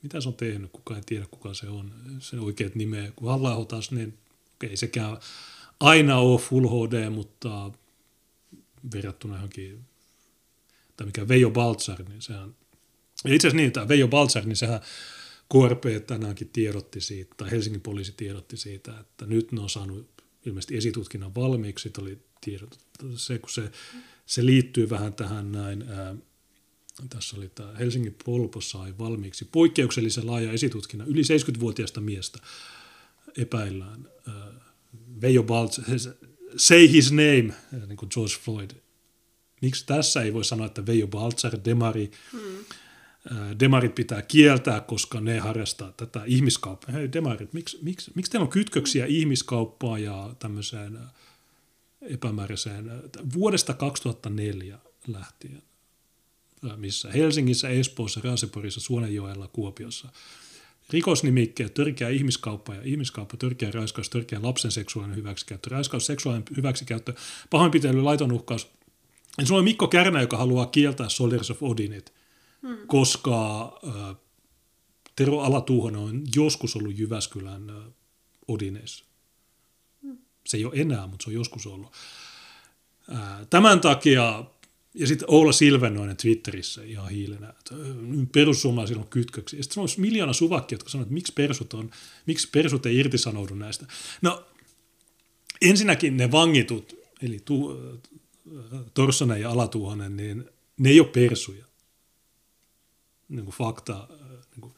Mitä 0.03 0.21
se 0.21 0.29
on 0.29 0.35
tehnyt, 0.35 0.71
kuka 0.71 0.95
ei 0.95 1.01
tiedä, 1.05 1.25
kuka 1.31 1.53
se 1.53 1.69
on, 1.69 1.93
se 2.19 2.39
oikeat 2.39 2.75
nimeä. 2.75 3.11
Kun 3.15 3.29
halla 3.29 3.65
taas, 3.65 3.91
niin 3.91 4.17
okei, 4.55 4.77
sekään 4.77 5.17
aina 5.79 6.17
ole 6.17 6.39
Full 6.39 6.67
HD, 6.67 7.09
mutta 7.09 7.71
verrattuna 8.93 9.35
johonkin, 9.35 9.85
tai 10.97 11.05
mikä 11.05 11.27
Veijo 11.27 11.49
Baltzar, 11.49 12.03
niin 12.09 12.21
sehän, 12.21 12.55
ja 13.25 13.33
itse 13.33 13.47
asiassa 13.47 13.61
niin, 13.61 13.71
tämä 13.71 13.87
Veijo 13.87 14.07
Baltzar, 14.07 14.45
niin 14.45 14.55
sehän 14.55 14.81
KRP 15.51 16.05
tänäänkin 16.07 16.49
tiedotti 16.53 17.01
siitä, 17.01 17.35
tai 17.37 17.51
Helsingin 17.51 17.81
poliisi 17.81 18.13
tiedotti 18.17 18.57
siitä, 18.57 18.99
että 18.99 19.25
nyt 19.25 19.51
ne 19.51 19.61
on 19.61 19.69
saanut 19.69 20.09
ilmeisesti 20.45 20.77
esitutkinnan 20.77 21.35
valmiiksi, 21.35 21.83
Sitten 21.83 22.03
oli 22.03 22.17
tiedot, 22.41 22.79
se, 23.15 23.39
kun 23.39 23.49
se, 23.49 23.71
se 24.25 24.45
liittyy 24.45 24.89
vähän 24.89 25.13
tähän 25.13 25.51
näin, 25.51 25.81
ää, 25.89 26.15
tässä 27.09 27.37
oli 27.37 27.49
tämä 27.49 27.73
Helsingin 27.73 28.15
Polpo 28.25 28.61
sai 28.61 28.93
valmiiksi 28.99 29.45
poikkeuksellisen 29.51 30.27
laaja 30.27 30.51
esitutkinnan 30.51 31.07
yli 31.07 31.21
70-vuotiaista 31.21 32.01
miestä 32.01 32.39
epäillään. 33.37 34.07
Ää, 34.27 34.51
Veijo 35.21 35.43
Baltz, 35.43 35.79
say 36.55 36.91
his 36.91 37.11
name, 37.11 37.53
niin 37.87 37.97
kuin 37.97 38.09
George 38.13 38.35
Floyd. 38.43 38.71
Miksi 39.61 39.85
tässä 39.85 40.21
ei 40.21 40.33
voi 40.33 40.45
sanoa, 40.45 40.65
että 40.65 40.85
Veijo 40.85 41.07
Baltzar, 41.07 41.57
Demari, 41.65 42.11
hmm. 42.31 42.65
Demarit 43.59 43.95
pitää 43.95 44.21
kieltää, 44.21 44.79
koska 44.79 45.21
ne 45.21 45.39
harrastaa 45.39 45.91
tätä 45.91 46.21
ihmiskauppaa. 46.25 46.93
Hei 46.93 47.13
Demarit, 47.13 47.53
miksi, 47.53 47.79
miksi, 47.81 48.11
miksi 48.15 48.31
teillä 48.31 48.43
on 48.43 48.49
kytköksiä 48.49 49.05
ihmiskauppaan 49.05 50.03
ja 50.03 50.35
tämmöiseen 50.39 50.99
epämääräiseen 52.01 52.91
vuodesta 53.33 53.73
2004 53.73 54.77
lähtien, 55.07 55.61
missä 56.75 57.11
Helsingissä, 57.11 57.69
Espoossa, 57.69 58.21
Raaseporissa, 58.23 58.79
Suonenjoella, 58.79 59.47
Kuopiossa 59.47 60.09
rikosnimikkeet, 60.91 61.73
törkeä 61.73 62.09
ihmiskauppa 62.09 62.75
ja 62.75 62.81
ihmiskauppa, 62.83 63.37
törkeä 63.37 63.71
raiskaus, 63.71 64.09
törkeä 64.09 64.39
lapsen 64.41 64.71
seksuaalinen 64.71 65.17
hyväksikäyttö, 65.17 65.69
raiskaus, 65.69 66.05
seksuaalinen 66.05 66.47
hyväksikäyttö, 66.57 67.13
pahoinpitely, 67.49 68.01
laiton 68.01 68.31
uhkaus. 68.31 68.67
Sulla 69.43 69.59
on 69.59 69.63
Mikko 69.63 69.87
Kärnä, 69.87 70.21
joka 70.21 70.37
haluaa 70.37 70.65
kieltää 70.65 71.09
Soldiers 71.09 71.51
of 71.51 71.63
Odinit, 71.63 72.13
koska 72.87 73.63
äh, 73.87 74.15
Tero 75.15 75.39
Alatuuhonen 75.39 76.01
on 76.01 76.23
joskus 76.35 76.75
ollut 76.75 76.99
Jyväskylän 76.99 77.69
äh, 77.69 77.75
Odineissa. 78.47 79.05
Se 80.47 80.57
ei 80.57 80.65
ole 80.65 80.73
enää, 80.75 81.07
mutta 81.07 81.23
se 81.23 81.29
on 81.29 81.33
joskus 81.33 81.67
ollut. 81.67 81.91
Tämän 83.49 83.81
takia, 83.81 84.43
ja 84.93 85.07
sitten 85.07 85.29
Oula 85.31 85.51
Silvennoinen 85.51 86.17
Twitterissä 86.17 86.83
ihan 86.83 87.09
hiilenä, 87.09 87.49
että 87.49 87.75
perussuomalaisilla 88.33 89.01
on 89.01 89.07
kytköksiä. 89.07 89.59
Ja 89.59 89.63
sitten 89.63 89.81
on 89.81 89.87
miljoona 89.97 90.33
suvakkia, 90.33 90.75
jotka 90.75 90.89
sanoo, 90.89 91.01
että 91.01 91.13
miksi 91.13 91.33
persut, 91.33 91.73
on, 91.73 91.91
miksi 92.25 92.49
persut 92.51 92.85
ei 92.85 92.97
irtisanoudu 92.97 93.55
näistä. 93.55 93.85
No, 94.21 94.45
ensinnäkin 95.61 96.17
ne 96.17 96.31
vangitut, 96.31 96.95
eli 97.21 97.39
tu, 97.45 97.79
Torsonen 98.93 99.41
ja 99.41 99.49
Alatuuhonen, 99.51 100.17
niin 100.17 100.45
ne 100.77 100.89
ei 100.89 100.99
ole 100.99 101.07
persuja. 101.07 101.65
Niin 103.31 103.45
kuin 103.45 103.55
fakta, 103.55 104.07
niin 104.51 104.61
kuin, 104.61 104.73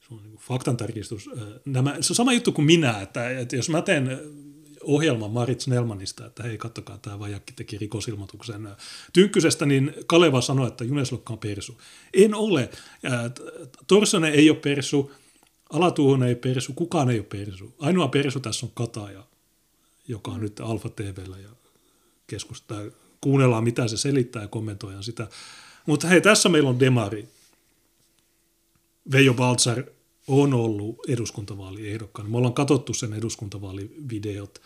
se 0.00 0.14
on 0.14 0.22
niin 0.22 0.30
kuin 0.30 0.40
faktantarkistus. 0.40 1.30
Nämä, 1.64 1.96
se 2.00 2.12
on 2.12 2.16
sama 2.16 2.32
juttu 2.32 2.52
kuin 2.52 2.66
minä, 2.66 3.00
että, 3.00 3.30
että 3.30 3.56
jos 3.56 3.68
mä 3.68 3.82
teen 3.82 4.18
ohjelma 4.82 5.28
Marit 5.28 5.60
Snellmanista, 5.60 6.26
että 6.26 6.42
hei, 6.42 6.58
kattokaa, 6.58 6.98
tämä 6.98 7.18
vajakki 7.18 7.52
teki 7.52 7.78
rikosilmoituksen 7.78 8.68
Tynkkysestä, 9.12 9.66
niin 9.66 9.94
Kaleva 10.06 10.40
sanoi, 10.40 10.68
että 10.68 10.84
Juneslokka 10.84 11.32
on 11.32 11.38
persu. 11.38 11.80
En 12.14 12.34
ole. 12.34 12.70
Torsonen 13.86 14.32
ei 14.32 14.50
ole 14.50 14.58
persu, 14.58 15.12
Alatuuhon 15.70 16.22
ei 16.22 16.34
persu, 16.34 16.72
kukaan 16.72 17.10
ei 17.10 17.18
ole 17.18 17.26
persu. 17.26 17.74
Ainoa 17.78 18.08
persu 18.08 18.40
tässä 18.40 18.66
on 18.66 18.72
Kataja, 18.74 19.24
joka 20.08 20.30
on 20.30 20.40
nyt 20.40 20.60
Alfa 20.60 20.88
TVllä 20.88 21.38
ja 21.38 21.50
keskustaa. 22.26 22.80
Kuunnellaan, 23.20 23.64
mitä 23.64 23.88
se 23.88 23.96
selittää 23.96 24.42
ja 24.42 24.48
kommentoidaan 24.48 25.04
sitä. 25.04 25.28
Mutta 25.86 26.08
hei, 26.08 26.20
tässä 26.20 26.48
meillä 26.48 26.70
on 26.70 26.80
Demari. 26.80 27.28
Veijo 29.12 29.34
Baltzar 29.34 29.84
on 30.28 30.54
ollut 30.54 30.98
eduskuntavaaliehdokkaana. 31.08 32.30
Me 32.30 32.36
ollaan 32.36 32.54
katsottu 32.54 32.94
sen 32.94 33.12
eduskuntavaalivideot 33.12 34.62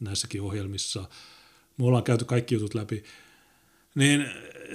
näissäkin 0.00 0.42
ohjelmissa. 0.42 1.08
Me 1.78 1.84
ollaan 1.84 2.04
käyty 2.04 2.24
kaikki 2.24 2.54
jutut 2.54 2.74
läpi. 2.74 3.04
Niin 3.94 4.26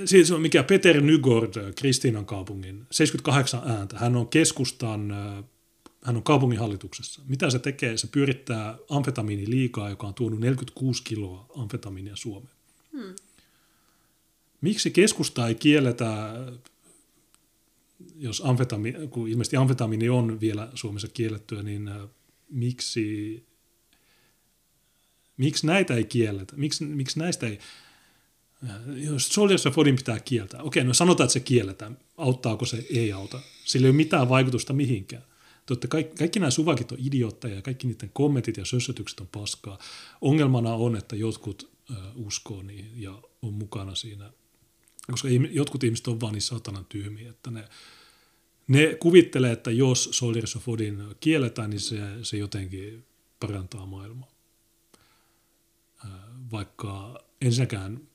siis 0.05 0.31
on 0.31 0.41
mikä 0.41 0.63
Peter 0.63 1.01
Nygård 1.01 1.73
Kristiinan 1.75 2.25
kaupungin, 2.25 2.85
78 2.91 3.61
ääntä. 3.65 3.97
Hän 3.97 4.15
on 4.15 4.27
keskustan, 4.27 5.13
hän 6.03 6.15
on 6.15 6.23
kaupunginhallituksessa. 6.23 7.21
Mitä 7.27 7.49
se 7.49 7.59
tekee? 7.59 7.97
Se 7.97 8.07
pyörittää 8.07 8.77
amfetamiini 8.89 9.49
liikaa, 9.49 9.89
joka 9.89 10.07
on 10.07 10.13
tuonut 10.13 10.39
46 10.39 11.03
kiloa 11.03 11.45
amfetamiinia 11.57 12.15
Suomeen. 12.15 12.55
Hmm. 12.91 13.15
Miksi 14.61 14.91
keskusta 14.91 15.47
ei 15.47 15.55
kielletä 15.55 16.33
jos 18.15 18.41
amfetami, 18.45 18.93
kun 19.09 19.27
ilmeisesti 19.27 19.57
amfetamiini 19.57 20.09
on 20.09 20.39
vielä 20.39 20.69
Suomessa 20.73 21.07
kiellettyä, 21.07 21.63
niin 21.63 21.87
äh, 21.87 22.01
miksi, 22.49 23.45
miksi 25.37 25.67
näitä 25.67 25.95
ei 25.95 26.03
kielletä? 26.03 26.55
Miksi, 26.55 26.85
miksi 26.85 27.19
näistä 27.19 27.47
ei, 27.47 27.59
äh, 28.69 28.75
jos 28.95 29.27
Soldiers 29.27 29.65
of 29.65 29.77
Odin 29.77 29.95
pitää 29.95 30.19
kieltää, 30.19 30.61
okei, 30.61 30.83
no 30.83 30.93
sanotaan, 30.93 31.25
että 31.25 31.33
se 31.33 31.39
kielletään, 31.39 31.97
auttaako 32.17 32.65
se, 32.65 32.85
ei 32.89 33.11
auta. 33.11 33.39
Sillä 33.65 33.85
ei 33.85 33.89
ole 33.89 33.95
mitään 33.95 34.29
vaikutusta 34.29 34.73
mihinkään. 34.73 35.23
Totta, 35.65 35.87
kaikki, 35.87 36.15
kaikki 36.15 36.39
nämä 36.39 36.51
suvakit 36.51 36.91
on 36.91 36.97
idiootteja 37.01 37.55
ja 37.55 37.61
kaikki 37.61 37.87
niiden 37.87 38.09
kommentit 38.13 38.57
ja 38.57 38.65
sössötykset 38.65 39.19
on 39.19 39.27
paskaa. 39.27 39.79
Ongelmana 40.21 40.73
on, 40.73 40.95
että 40.95 41.15
jotkut 41.15 41.71
äh, 41.91 41.97
uskoo 42.15 42.63
niin 42.63 42.91
ja 42.95 43.21
on 43.41 43.53
mukana 43.53 43.95
siinä 43.95 44.31
koska 45.11 45.27
jotkut 45.51 45.83
ihmiset 45.83 46.07
on 46.07 46.21
vaan 46.21 46.33
niin 46.33 46.41
satanan 46.41 46.85
tyhmiä, 46.85 47.29
että 47.29 47.51
ne, 47.51 47.69
ne 48.67 48.95
kuvittelee, 48.99 49.51
että 49.51 49.71
jos 49.71 50.09
Soldiers 50.11 50.55
of 50.55 50.69
Odin 50.69 51.03
kielletään, 51.19 51.69
niin 51.69 51.79
se, 51.79 51.99
se 52.23 52.37
jotenkin 52.37 53.05
parantaa 53.39 53.85
maailmaa. 53.85 54.33
Vaikka 56.51 57.23
ensinnäkään, 57.41 58.07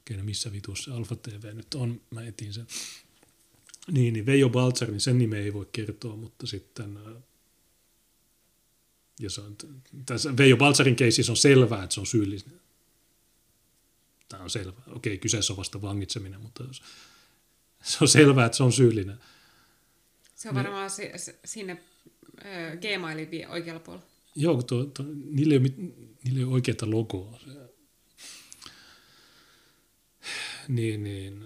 okei, 0.00 0.22
missä 0.22 0.52
vitussa 0.52 0.94
Alfa 0.94 1.16
TV 1.16 1.54
nyt 1.54 1.74
on, 1.74 2.00
mä 2.10 2.22
etin 2.22 2.52
sen. 2.52 2.66
Niin, 3.90 4.12
niin 4.12 4.26
Veijo 4.26 4.48
Baltzar, 4.48 4.90
niin 4.90 5.00
sen 5.00 5.18
nimeä 5.18 5.40
ei 5.40 5.52
voi 5.52 5.66
kertoa, 5.72 6.16
mutta 6.16 6.46
sitten 6.46 6.98
jos 9.20 9.38
on, 9.38 9.56
tässä 10.06 10.36
Veijo 10.36 10.56
Baltzarin 10.56 10.96
keisissä 10.96 11.32
on 11.32 11.36
selvää, 11.36 11.82
että 11.82 11.94
se 11.94 12.00
on 12.00 12.06
syyllinen 12.06 12.60
tämä 14.28 14.42
on 14.42 14.50
selvä. 14.50 14.80
Okei, 14.86 15.18
kyseessä 15.18 15.52
on 15.52 15.56
vasta 15.56 15.82
vangitseminen, 15.82 16.40
mutta 16.40 16.64
se 17.82 17.98
on 18.00 18.08
selvää, 18.08 18.46
että 18.46 18.56
se 18.56 18.62
on 18.62 18.72
syyllinen. 18.72 19.18
Se 20.34 20.48
on 20.48 20.54
niin. 20.54 20.64
varmaan 20.64 20.90
se, 20.90 21.12
se, 21.16 21.38
sinne 21.44 21.82
äh, 22.46 22.78
Gmailin 22.78 23.48
oikealla 23.48 23.80
puolella. 23.80 24.06
Joo, 24.34 24.62
tuo, 24.62 24.84
tuo, 24.84 25.06
niillä, 25.24 25.54
ei 25.54 25.60
ole, 25.60 25.68
niillä 26.24 26.38
ei 26.38 26.44
ole 26.44 26.52
oikeaa 26.52 26.76
logoa. 26.90 27.40
niin, 30.68 31.04
niin 31.04 31.44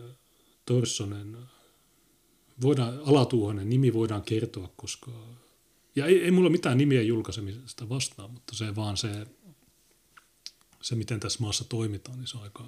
Torssonen, 0.66 1.38
voidaan, 2.62 3.00
Alatuuhonen 3.04 3.70
nimi 3.70 3.92
voidaan 3.92 4.22
kertoa, 4.22 4.72
koska, 4.76 5.10
ja 5.96 6.06
ei, 6.06 6.24
ei 6.24 6.30
mulla 6.30 6.50
mitään 6.50 6.78
nimiä 6.78 7.02
julkaisemisesta 7.02 7.88
vastaan, 7.88 8.30
mutta 8.30 8.56
se 8.56 8.76
vaan 8.76 8.96
se, 8.96 9.26
se 10.82 10.94
miten 10.94 11.20
tässä 11.20 11.42
maassa 11.42 11.64
toimitaan, 11.68 12.18
niin 12.18 12.26
se 12.26 12.36
on 12.36 12.42
aika, 12.42 12.64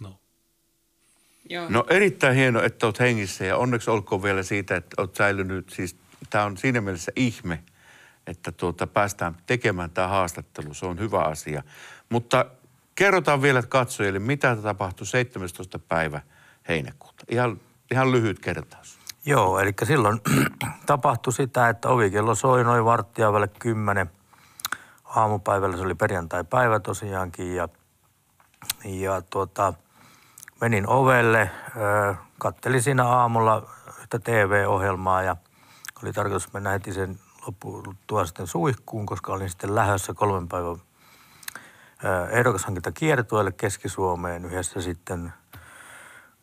no, 0.00 0.18
Joo. 1.48 1.66
No 1.68 1.86
erittäin 1.90 2.36
hieno, 2.36 2.62
että 2.62 2.86
olet 2.86 3.00
hengissä 3.00 3.44
ja 3.44 3.56
onneksi 3.56 3.90
olkoon 3.90 4.22
vielä 4.22 4.42
siitä, 4.42 4.76
että 4.76 5.02
olet 5.02 5.14
säilynyt. 5.14 5.70
Siis 5.70 5.96
tämä 6.30 6.44
on 6.44 6.56
siinä 6.56 6.80
mielessä 6.80 7.12
ihme, 7.16 7.64
että 8.26 8.52
tuota, 8.52 8.86
päästään 8.86 9.36
tekemään 9.46 9.90
tämä 9.90 10.08
haastattelu. 10.08 10.74
Se 10.74 10.86
on 10.86 10.98
hyvä 10.98 11.20
asia. 11.20 11.62
Mutta 12.08 12.46
kerrotaan 12.94 13.42
vielä 13.42 13.62
katsojille, 13.62 14.18
mitä 14.18 14.56
tapahtui 14.56 15.06
17. 15.06 15.78
päivä 15.78 16.20
heinäkuuta. 16.68 17.24
Ihan, 17.30 17.60
ihan 17.90 18.12
lyhyt 18.12 18.38
kertaus. 18.38 18.98
Joo, 19.26 19.58
eli 19.58 19.72
silloin 19.84 20.20
tapahtui 20.86 21.32
sitä, 21.32 21.68
että 21.68 21.88
ovikello 21.88 22.34
soi 22.34 22.64
noin 22.64 22.84
varttia 22.84 23.32
välillä 23.32 23.54
kymmenen. 23.58 24.10
Aamupäivällä 25.14 25.76
se 25.76 25.82
oli 25.82 25.94
perjantai-päivä 25.94 26.80
tosiaankin 26.80 27.56
ja, 27.56 27.68
ja 28.84 29.22
tuota, 29.30 29.74
menin 30.60 30.88
ovelle, 30.88 31.50
kattelin 32.38 32.82
siinä 32.82 33.08
aamulla 33.08 33.62
yhtä 34.00 34.18
TV-ohjelmaa 34.18 35.22
ja 35.22 35.36
oli 36.02 36.12
tarkoitus 36.12 36.52
mennä 36.52 36.70
heti 36.70 36.92
sen 36.92 37.20
lopputtua 37.46 38.26
sitten 38.26 38.46
suihkuun, 38.46 39.06
koska 39.06 39.32
olin 39.32 39.50
sitten 39.50 39.74
lähdössä 39.74 40.14
kolmen 40.14 40.48
päivän 40.48 40.76
ehdokashankinta 42.30 42.92
kiertueelle 42.92 43.52
Keski-Suomeen 43.52 44.44
yhdessä 44.44 44.80
sitten 44.80 45.32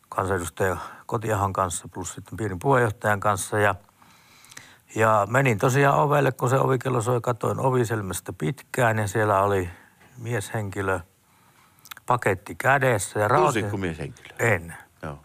kansanedustaja 0.08 0.76
Kotiahan 1.06 1.52
kanssa 1.52 1.88
plus 1.88 2.14
sitten 2.14 2.36
piirin 2.36 2.58
puheenjohtajan 2.58 3.20
kanssa 3.20 3.58
ja 3.58 3.74
ja 4.94 5.26
menin 5.30 5.58
tosiaan 5.58 5.98
ovelle, 5.98 6.32
kun 6.32 6.50
se 6.50 6.58
ovikello 6.58 7.02
soi, 7.02 7.20
katoin 7.20 7.60
oviselmästä 7.60 8.32
pitkään 8.32 8.98
ja 8.98 9.08
siellä 9.08 9.42
oli 9.42 9.70
mieshenkilö 10.18 11.00
paketti 12.06 12.54
kädessä. 12.54 13.20
Ja 13.20 13.28
Tunsitko 13.28 13.76
mieshenkilö? 13.76 14.28
En. 14.38 14.74
Joo. 15.02 15.18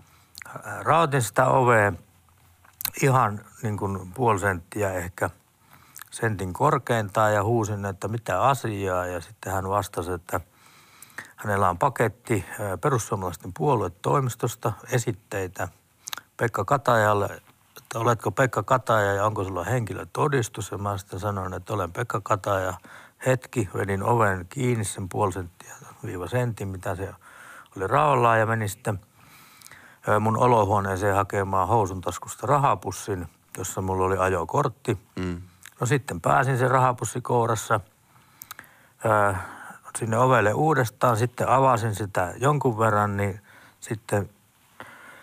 Rautin 0.80 1.22
sitä 1.22 1.48
ovea 1.48 1.94
ihan 3.02 3.42
niin 3.64 3.78
kuin 3.78 4.12
puoli 4.14 4.40
senttiä 4.40 4.94
ehkä 4.94 5.30
sentin 6.12 6.54
korkeintaan 6.54 7.34
ja 7.34 7.44
huusin, 7.44 7.86
että 7.86 8.08
mitä 8.08 8.42
asiaa. 8.42 9.06
Ja 9.06 9.22
sitten 9.22 9.54
hän 9.54 9.70
vastasi, 9.70 10.12
että 10.12 10.40
hänellä 11.36 11.70
on 11.70 11.78
paketti 11.78 12.46
perussuomalaisten 12.82 13.54
puoluetoimistosta 13.58 14.74
esitteitä 14.92 15.68
Pekka 16.38 16.66
Katajalle, 16.66 17.42
että 17.88 18.00
oletko 18.00 18.32
Pekka 18.32 18.64
Kataja 18.64 19.14
ja 19.14 19.26
onko 19.26 19.44
sulla 19.44 19.64
henkilötodistus. 19.64 20.72
Ja 20.72 20.78
mä 20.78 20.98
sitten 20.98 21.20
sanoin, 21.20 21.54
että 21.54 21.74
olen 21.74 21.92
Pekka 21.92 22.22
Kataja. 22.22 22.74
Hetki, 23.26 23.70
vedin 23.74 24.04
oven 24.04 24.46
kiinni 24.50 24.86
sen 24.86 25.10
puoli 25.10 25.32
senttiä 25.32 25.74
viiva 26.06 26.28
sentin, 26.28 26.68
mitä 26.68 26.96
se 26.96 27.14
oli 27.78 27.88
raollaan 27.88 28.40
ja 28.40 28.46
menin 28.46 28.70
sitten 28.70 29.00
mun 30.20 30.38
olohuoneeseen 30.38 31.16
hakemaan 31.16 31.68
housun 31.68 32.02
taskusta 32.02 32.48
rahapussin, 32.48 33.28
jossa 33.58 33.82
mulla 33.82 34.06
oli 34.06 34.18
ajokortti. 34.18 34.98
Mm. 35.16 35.42
No 35.80 35.88
sitten 35.88 36.22
pääsin 36.22 36.58
sen 36.58 36.72
rahapussi 36.72 37.22
kourassa 37.22 37.80
sinne 39.98 40.18
ovelle 40.18 40.54
uudestaan. 40.54 41.18
Sitten 41.18 41.50
avasin 41.50 41.96
sitä 41.96 42.34
jonkun 42.38 42.80
verran, 42.80 43.18
niin 43.18 43.42
sitten 43.80 44.30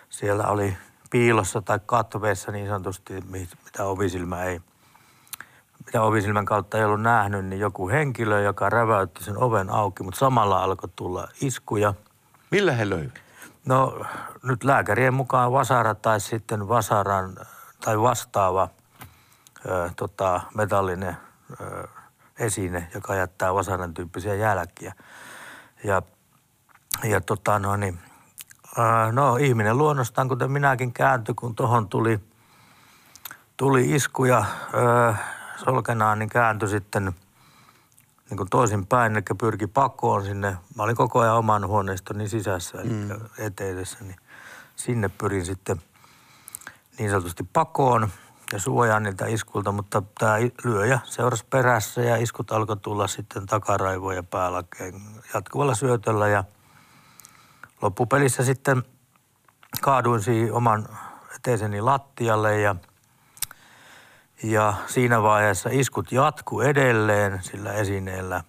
siellä 0.08 0.46
oli 0.46 0.76
piilossa 1.14 1.62
tai 1.62 1.80
katveessa 1.86 2.52
niin 2.52 2.68
sanotusti, 2.68 3.20
mi- 3.20 3.48
mitä 3.64 3.84
ovisilmä 3.84 4.44
ei, 4.44 4.60
mitä 5.86 6.02
ovisilmän 6.02 6.44
kautta 6.44 6.78
ei 6.78 6.84
ollut 6.84 7.02
nähnyt, 7.02 7.44
niin 7.44 7.60
joku 7.60 7.88
henkilö, 7.88 8.40
joka 8.40 8.70
räväytti 8.70 9.24
sen 9.24 9.38
oven 9.38 9.70
auki, 9.70 10.02
mutta 10.02 10.18
samalla 10.18 10.62
alkoi 10.64 10.90
tulla 10.96 11.28
iskuja. 11.40 11.94
Millä 12.50 12.72
he 12.72 12.90
löivät? 12.90 13.12
No 13.64 14.04
nyt 14.42 14.64
lääkärien 14.64 15.14
mukaan 15.14 15.52
vasara 15.52 15.94
tai 15.94 16.20
sitten 16.20 16.68
vasaran 16.68 17.36
tai 17.84 18.00
vastaava 18.00 18.68
ö, 19.66 19.90
tota, 19.96 20.40
metallinen 20.54 21.16
ö, 21.60 21.88
esine, 22.38 22.88
joka 22.94 23.14
jättää 23.14 23.54
vasaran 23.54 23.94
tyyppisiä 23.94 24.34
jälkiä. 24.34 24.94
Ja, 25.84 26.02
ja 27.04 27.20
tota 27.20 27.58
no 27.58 27.76
niin, 27.76 27.98
no 29.12 29.36
ihminen 29.36 29.78
luonnostaan, 29.78 30.28
kuten 30.28 30.50
minäkin 30.50 30.92
kääntyi, 30.92 31.34
kun 31.34 31.54
tuohon 31.54 31.88
tuli, 31.88 32.20
tuli 33.56 33.94
isku 33.94 34.24
ja 34.24 34.44
ö, 34.74 35.14
solkenaan, 35.64 36.18
niin 36.18 36.28
kääntyi 36.28 36.68
sitten 36.68 37.14
niin 38.30 38.36
kuin 38.36 38.50
toisinpäin, 38.50 39.12
eli 39.12 39.22
pyrki 39.38 39.66
pakoon 39.66 40.24
sinne. 40.24 40.56
Mä 40.76 40.82
olin 40.82 40.96
koko 40.96 41.20
ajan 41.20 41.36
oman 41.36 41.66
huoneistoni 41.66 42.28
sisässä, 42.28 42.80
eli 42.80 42.90
mm. 42.90 43.10
eteisessä, 43.38 44.04
niin 44.04 44.16
sinne 44.76 45.08
pyrin 45.08 45.46
sitten 45.46 45.82
niin 46.98 47.10
sanotusti 47.10 47.48
pakoon 47.52 48.08
ja 48.52 48.60
suojaan 48.60 49.02
niiltä 49.02 49.26
iskulta, 49.26 49.72
mutta 49.72 50.02
tämä 50.18 50.36
lyöjä 50.64 50.98
seurasi 51.04 51.44
perässä 51.50 52.00
ja 52.00 52.16
iskut 52.16 52.52
alkoi 52.52 52.76
tulla 52.76 53.06
sitten 53.06 53.46
takaraivoja 53.46 54.22
päälakeen 54.22 54.94
jatkuvalla 55.34 55.74
syötöllä 55.74 56.28
ja 56.28 56.44
loppupelissä 57.82 58.44
sitten 58.44 58.82
kaaduin 59.80 60.22
siihen 60.22 60.52
oman 60.52 60.88
eteiseni 61.36 61.80
lattialle 61.80 62.60
ja 62.60 62.76
ja 64.42 64.74
siinä 64.86 65.22
vaiheessa 65.22 65.70
iskut 65.72 66.12
jatku 66.12 66.60
edelleen 66.60 67.42
sillä 67.42 67.72
esineellä, 67.72 68.44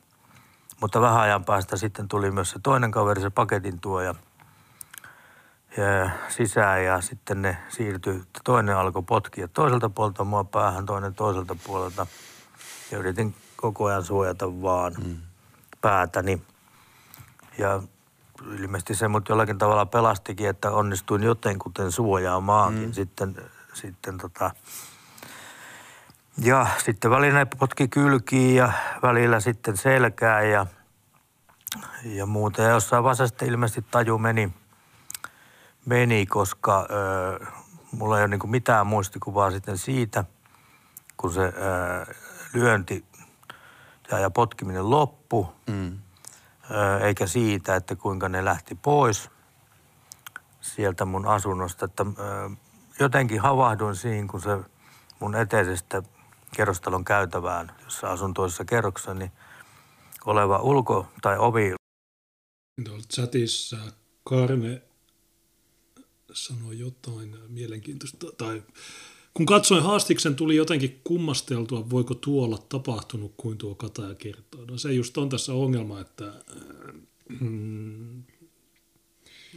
mutta 0.82 1.02
vähän 1.02 1.22
ajan 1.22 1.46
päästä 1.46 1.78
sitten 1.78 2.08
tuli 2.08 2.32
myös 2.32 2.50
se 2.50 2.60
toinen 2.64 2.92
kaveri, 2.92 3.22
se 3.22 3.30
paketin 3.30 3.80
tuoja 3.80 4.16
ja 5.78 6.10
sisään 6.30 6.84
ja 6.84 7.02
sitten 7.02 7.42
ne 7.42 7.58
siirtyi, 7.70 8.24
toinen 8.44 8.78
alkoi 8.78 9.04
potkia 9.04 9.48
toiselta 9.48 9.90
puolelta 9.90 10.24
mua 10.24 10.44
päähän, 10.44 10.86
toinen 10.86 11.16
toiselta 11.16 11.56
puolelta 11.66 12.08
ja 12.92 12.98
yritin 12.98 13.36
koko 13.56 13.86
ajan 13.86 14.04
suojata 14.04 14.62
vaan 14.62 14.94
mm. 15.06 15.18
päätäni. 15.82 16.42
Ja 17.58 17.84
ilmeisesti 18.60 18.96
se 18.96 19.08
mut 19.08 19.30
jollakin 19.30 19.58
tavalla 19.58 19.86
pelastikin, 19.86 20.50
että 20.50 20.72
onnistuin 20.72 21.24
jotenkuten 21.24 21.92
suojaamaankin 21.92 22.86
mm. 22.90 22.94
sitten, 22.94 23.36
sitten 23.74 24.18
tota, 24.18 24.52
ja 26.38 26.68
sitten 26.86 27.12
välillä 27.12 27.46
potki 27.46 27.88
kylkiin 27.88 28.56
ja 28.56 28.74
välillä 29.02 29.40
sitten 29.40 29.78
selkää 29.78 30.42
ja, 30.42 30.66
ja 32.04 32.26
muuta. 32.26 32.62
Ja 32.62 32.70
jossain 32.70 33.04
vaiheessa 33.04 33.28
sitten 33.28 33.48
ilmeisesti 33.48 33.86
taju 33.92 34.18
meni, 34.18 34.54
meni 35.86 36.26
koska 36.26 36.88
ö, 36.90 37.46
mulla 37.92 38.18
ei 38.18 38.26
ole 38.26 38.38
niin 38.38 38.50
mitään 38.50 38.88
muistikuvaa 38.88 39.52
sitten 39.52 39.78
siitä, 39.78 40.24
kun 41.18 41.34
se 41.34 41.42
ö, 41.42 42.14
lyönti 42.54 43.06
ja, 44.12 44.20
ja 44.20 44.30
potkiminen 44.30 44.90
loppu, 44.90 45.56
Mm. 45.68 46.00
Eikä 47.06 47.28
siitä, 47.28 47.76
että 47.76 47.96
kuinka 47.96 48.30
ne 48.30 48.46
lähti 48.46 48.76
pois 48.76 49.30
sieltä 50.62 51.06
mun 51.06 51.28
asunnosta. 51.28 51.86
Että, 51.86 52.06
jotenkin 53.00 53.42
havahduin 53.42 53.96
siihen, 53.96 54.28
kun 54.28 54.42
se 54.42 54.58
mun 55.20 55.36
eteisestä 55.36 56.04
kerrostalon 56.56 57.06
käytävään, 57.06 57.72
jossa 57.84 58.12
asun 58.12 58.34
toisessa 58.34 58.66
kerroksessa, 58.66 59.14
niin 59.14 59.32
oleva 60.26 60.58
ulko- 60.58 61.08
tai 61.22 61.38
ovi 61.38 61.74
Tuolla 62.86 63.04
chatissa 63.14 63.78
Karne 64.24 64.82
sanoi 66.34 66.80
jotain 66.80 67.36
mielenkiintoista, 67.48 68.28
tai 68.38 68.64
kun 69.36 69.46
katsoin 69.46 69.84
haastiksen, 69.84 70.36
tuli 70.36 70.56
jotenkin 70.56 71.02
kummasteltua, 71.04 71.90
voiko 71.90 72.14
tuo 72.14 72.46
olla 72.46 72.58
tapahtunut 72.70 73.34
kuin 73.38 73.58
tuo 73.58 73.76
Kataja 73.76 74.16
kertoo. 74.16 74.66
No 74.66 74.78
se 74.78 74.94
just 74.94 75.18
on 75.18 75.30
tässä 75.30 75.54
ongelma, 75.54 76.02
että 76.02 76.34
mm, 77.40 78.24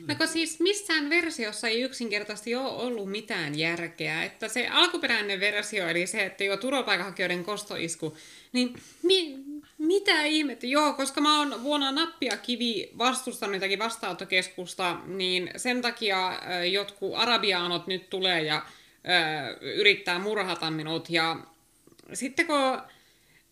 No 0.07 0.15
kun 0.15 0.29
siis 0.29 0.61
missään 0.61 1.11
versiossa 1.11 1.69
ei 1.69 1.81
yksinkertaisesti 1.81 2.55
ole 2.55 2.69
ollut 2.69 3.11
mitään 3.11 3.59
järkeä. 3.59 4.25
Että 4.25 4.49
se 4.49 4.69
alkuperäinen 4.69 5.41
versio, 5.41 5.89
eli 5.89 6.07
se, 6.07 6.27
että 6.27 6.45
joo, 6.45 6.57
turvapaikanhakijoiden 6.57 7.45
kostoisku, 7.45 8.17
niin 8.53 8.75
mi- 9.03 9.39
mitä 9.79 10.25
ihmettä? 10.25 10.67
Joo, 10.67 10.93
koska 10.93 11.21
mä 11.21 11.39
oon 11.39 11.63
vuonna 11.63 11.93
nappia 11.93 12.37
kivi 12.37 12.91
vastustanut 12.99 13.55
jotakin 13.55 13.79
vastaanottokeskusta, 13.79 14.99
niin 15.07 15.51
sen 15.57 15.83
takia 15.83 16.29
ö, 16.29 16.65
jotkut 16.65 17.13
arabiaanot 17.17 17.87
nyt 17.87 18.11
tulee 18.11 18.43
ja 18.43 18.63
yrittää 19.61 20.19
murhata 20.19 20.71
minut. 20.71 21.11
Ja 21.11 21.37
sitten 22.13 22.47
kun 22.47 22.81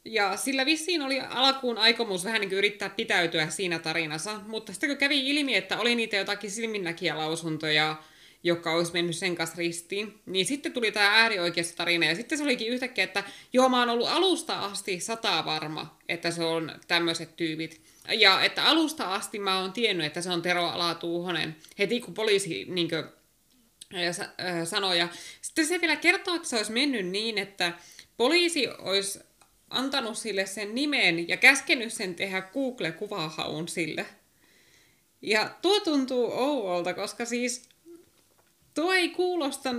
Ja 0.06 0.36
sillä 0.36 0.66
vissiin 0.66 1.02
oli 1.02 1.20
alkuun 1.20 1.78
aikomus 1.78 2.24
vähän 2.24 2.40
niin 2.40 2.48
kuin 2.48 2.58
yrittää 2.58 2.88
pitäytyä 2.88 3.48
siinä 3.48 3.78
tarinassa, 3.78 4.40
mutta 4.46 4.72
sitten 4.72 4.88
kun 4.88 4.96
kävi 4.96 5.30
ilmi, 5.30 5.54
että 5.54 5.78
oli 5.78 5.94
niitä 5.94 6.16
jotakin 6.16 6.50
silminnäkijälausuntoja, 6.50 7.96
joka 8.42 8.72
olisi 8.72 8.92
mennyt 8.92 9.16
sen 9.16 9.34
kanssa 9.36 9.56
ristiin, 9.58 10.20
niin 10.26 10.46
sitten 10.46 10.72
tuli 10.72 10.92
tämä 10.92 11.20
äärioikeassa 11.20 11.76
tarina, 11.76 12.06
ja 12.06 12.14
sitten 12.14 12.38
se 12.38 12.44
olikin 12.44 12.68
yhtäkkiä, 12.68 13.04
että 13.04 13.24
joo, 13.52 13.68
mä 13.68 13.78
oon 13.78 13.88
ollut 13.88 14.08
alusta 14.08 14.58
asti 14.58 15.00
sata 15.00 15.44
varma, 15.44 15.98
että 16.08 16.30
se 16.30 16.44
on 16.44 16.72
tämmöiset 16.88 17.36
tyypit. 17.36 17.80
Ja 18.18 18.44
että 18.44 18.64
alusta 18.64 19.14
asti 19.14 19.38
mä 19.38 19.58
oon 19.60 19.72
tiennyt, 19.72 20.06
että 20.06 20.20
se 20.20 20.30
on 20.30 20.42
Tero 20.42 20.66
Alatuuhonen. 20.66 21.56
Heti 21.78 22.00
kun 22.00 22.14
poliisi 22.14 22.66
niin 22.68 22.88
kuin, 22.88 23.04
sanoi. 24.64 24.98
Ja 24.98 25.08
sitten 25.42 25.66
se 25.66 25.80
vielä 25.80 25.96
kertoo, 25.96 26.34
että 26.34 26.48
se 26.48 26.56
olisi 26.56 26.72
mennyt 26.72 27.06
niin, 27.06 27.38
että 27.38 27.72
poliisi 28.16 28.68
olisi 28.78 29.20
antanut 29.70 30.18
sille 30.18 30.46
sen 30.46 30.74
nimen 30.74 31.28
ja 31.28 31.36
käskenyt 31.36 31.92
sen 31.92 32.14
tehdä 32.14 32.42
Google-kuvahaun 32.42 33.68
sille. 33.68 34.06
Ja 35.22 35.50
tuo 35.62 35.80
tuntuu 35.80 36.32
ouolta, 36.32 36.94
koska 36.94 37.24
siis 37.24 37.68
tuo 38.74 38.92
ei 38.92 39.08
kuulosta 39.08 39.70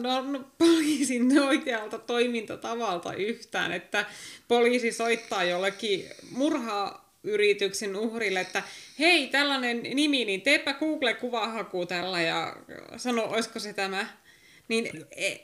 poliisin 0.57 1.39
oikealta 1.39 1.99
toimintatavalta 1.99 3.13
yhtään, 3.13 3.71
että 3.71 4.05
poliisi 4.47 4.91
soittaa 4.91 5.43
jollekin 5.43 6.09
murhaa 6.31 7.06
yrityksen 7.23 7.95
uhrille, 7.95 8.39
että 8.39 8.63
hei, 8.99 9.27
tällainen 9.27 9.83
nimi, 9.83 10.25
niin 10.25 10.41
teepä 10.41 10.73
Google-kuvahaku 10.73 11.85
tällä 11.85 12.21
ja 12.21 12.55
sano, 12.97 13.23
olisiko 13.23 13.59
se 13.59 13.73
tämä. 13.73 14.07
Niin 14.67 15.05
e, 15.11 15.35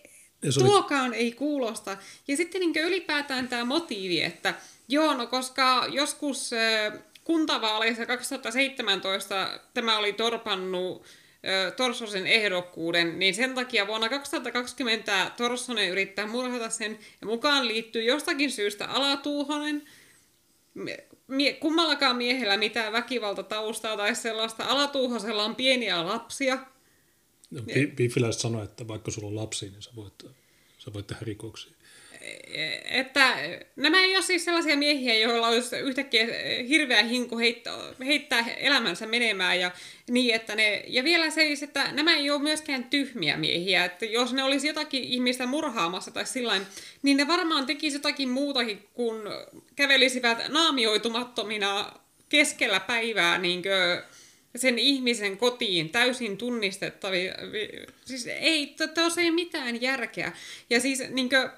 tuokaan 0.60 1.14
ei 1.14 1.32
kuulosta. 1.32 1.98
Ja 2.28 2.38
sitten 2.38 2.62
niin 2.62 2.86
ylipäätään 2.86 3.48
tämä 3.48 3.66
motiivi, 3.66 4.22
että 4.22 4.54
joo, 4.88 5.14
no 5.14 5.28
koska 5.28 5.86
joskus 5.92 6.52
kuntavaaleissa 7.24 8.06
2017 8.06 9.60
tämä 9.74 9.98
oli 9.98 10.14
torpannut 10.14 11.06
Torsosen 11.78 12.28
ehdokkuuden, 12.28 13.20
niin 13.20 13.34
sen 13.34 13.56
takia 13.56 13.88
vuonna 13.88 14.10
2020 14.10 15.32
Torsonen 15.38 15.90
yrittää 15.90 16.28
murhata 16.28 16.70
sen, 16.70 17.00
ja 17.22 17.28
mukaan 17.28 17.68
liittyy 17.68 18.04
jostakin 18.04 18.52
syystä 18.52 18.88
Alatuuhonen, 18.88 19.84
mie, 21.28 21.54
kummallakaan 21.54 22.16
miehellä 22.16 22.58
mitään 22.58 22.94
väkivaltataustaa 22.94 23.98
tai 23.98 24.16
sellaista. 24.16 24.66
Alatuuhosella 24.66 25.44
on 25.44 25.56
pieniä 25.56 26.06
lapsia. 26.06 26.58
No, 27.52 27.62
Piffiläiset 27.96 28.42
sanoi, 28.42 28.64
että 28.64 28.88
vaikka 28.88 29.12
sulla 29.12 29.28
on 29.28 29.36
lapsi, 29.36 29.70
niin 29.70 29.82
sä 29.82 29.92
voit, 29.96 30.26
sä 30.78 30.94
voit 30.94 31.08
tehdä 31.08 31.22
rikoksia 31.26 31.73
että 32.86 33.36
nämä 33.76 34.02
ei 34.02 34.16
ole 34.16 34.24
siis 34.24 34.46
sellaisia 34.46 34.78
miehiä, 34.78 35.16
joilla 35.16 35.48
olisi 35.48 35.76
yhtäkkiä 35.76 36.28
hirveä 36.68 37.04
hinku 37.04 37.38
heittää, 38.06 38.46
elämänsä 38.58 39.06
menemään 39.06 39.60
ja 39.60 39.72
niin, 40.10 40.36
että 40.36 40.56
ne, 40.56 40.84
ja 40.88 41.04
vielä 41.04 41.30
se, 41.30 41.48
että 41.62 41.92
nämä 41.92 42.16
ei 42.16 42.30
ole 42.30 42.42
myöskään 42.42 42.84
tyhmiä 42.84 43.38
miehiä, 43.38 43.86
että 43.86 44.06
jos 44.06 44.34
ne 44.34 44.44
olisi 44.44 44.68
jotakin 44.68 45.04
ihmistä 45.04 45.46
murhaamassa 45.46 46.12
tai 46.12 46.26
sillain, 46.26 46.62
niin 47.02 47.18
ne 47.18 47.28
varmaan 47.28 47.66
tekisi 47.66 47.96
jotakin 47.96 48.30
muutakin 48.30 48.88
kuin 48.94 49.22
kävelisivät 49.76 50.38
naamioitumattomina 50.50 51.92
keskellä 52.30 52.80
päivää 52.80 53.38
niin 53.38 53.64
sen 54.56 54.80
ihmisen 54.80 55.38
kotiin 55.38 55.90
täysin 55.90 56.38
tunnistettavia. 56.38 57.34
Siis 58.06 58.28
ei, 58.28 58.76
tuossa 58.94 59.22
ei 59.22 59.32
mitään 59.32 59.82
järkeä. 59.82 60.32
Ja 60.70 60.80
siis 60.80 61.10
niin 61.10 61.30
kuin, 61.30 61.50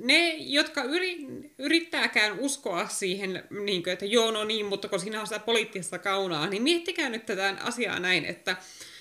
ne, 0.00 0.34
jotka 0.38 0.82
yri, 0.82 1.26
yrittääkään 1.58 2.38
uskoa 2.38 2.88
siihen, 2.88 3.44
niin 3.64 3.82
kuin, 3.82 3.92
että 3.92 4.06
joo, 4.06 4.30
no 4.30 4.44
niin, 4.44 4.66
mutta 4.66 4.88
kun 4.88 5.00
siinä 5.00 5.20
on 5.20 5.26
sitä 5.26 5.38
poliittista 5.38 5.98
kaunaa, 5.98 6.46
niin 6.46 6.62
miettikää 6.62 7.08
nyt 7.08 7.26
tätä 7.26 7.56
asiaa 7.62 7.98
näin, 7.98 8.24
että 8.24 8.56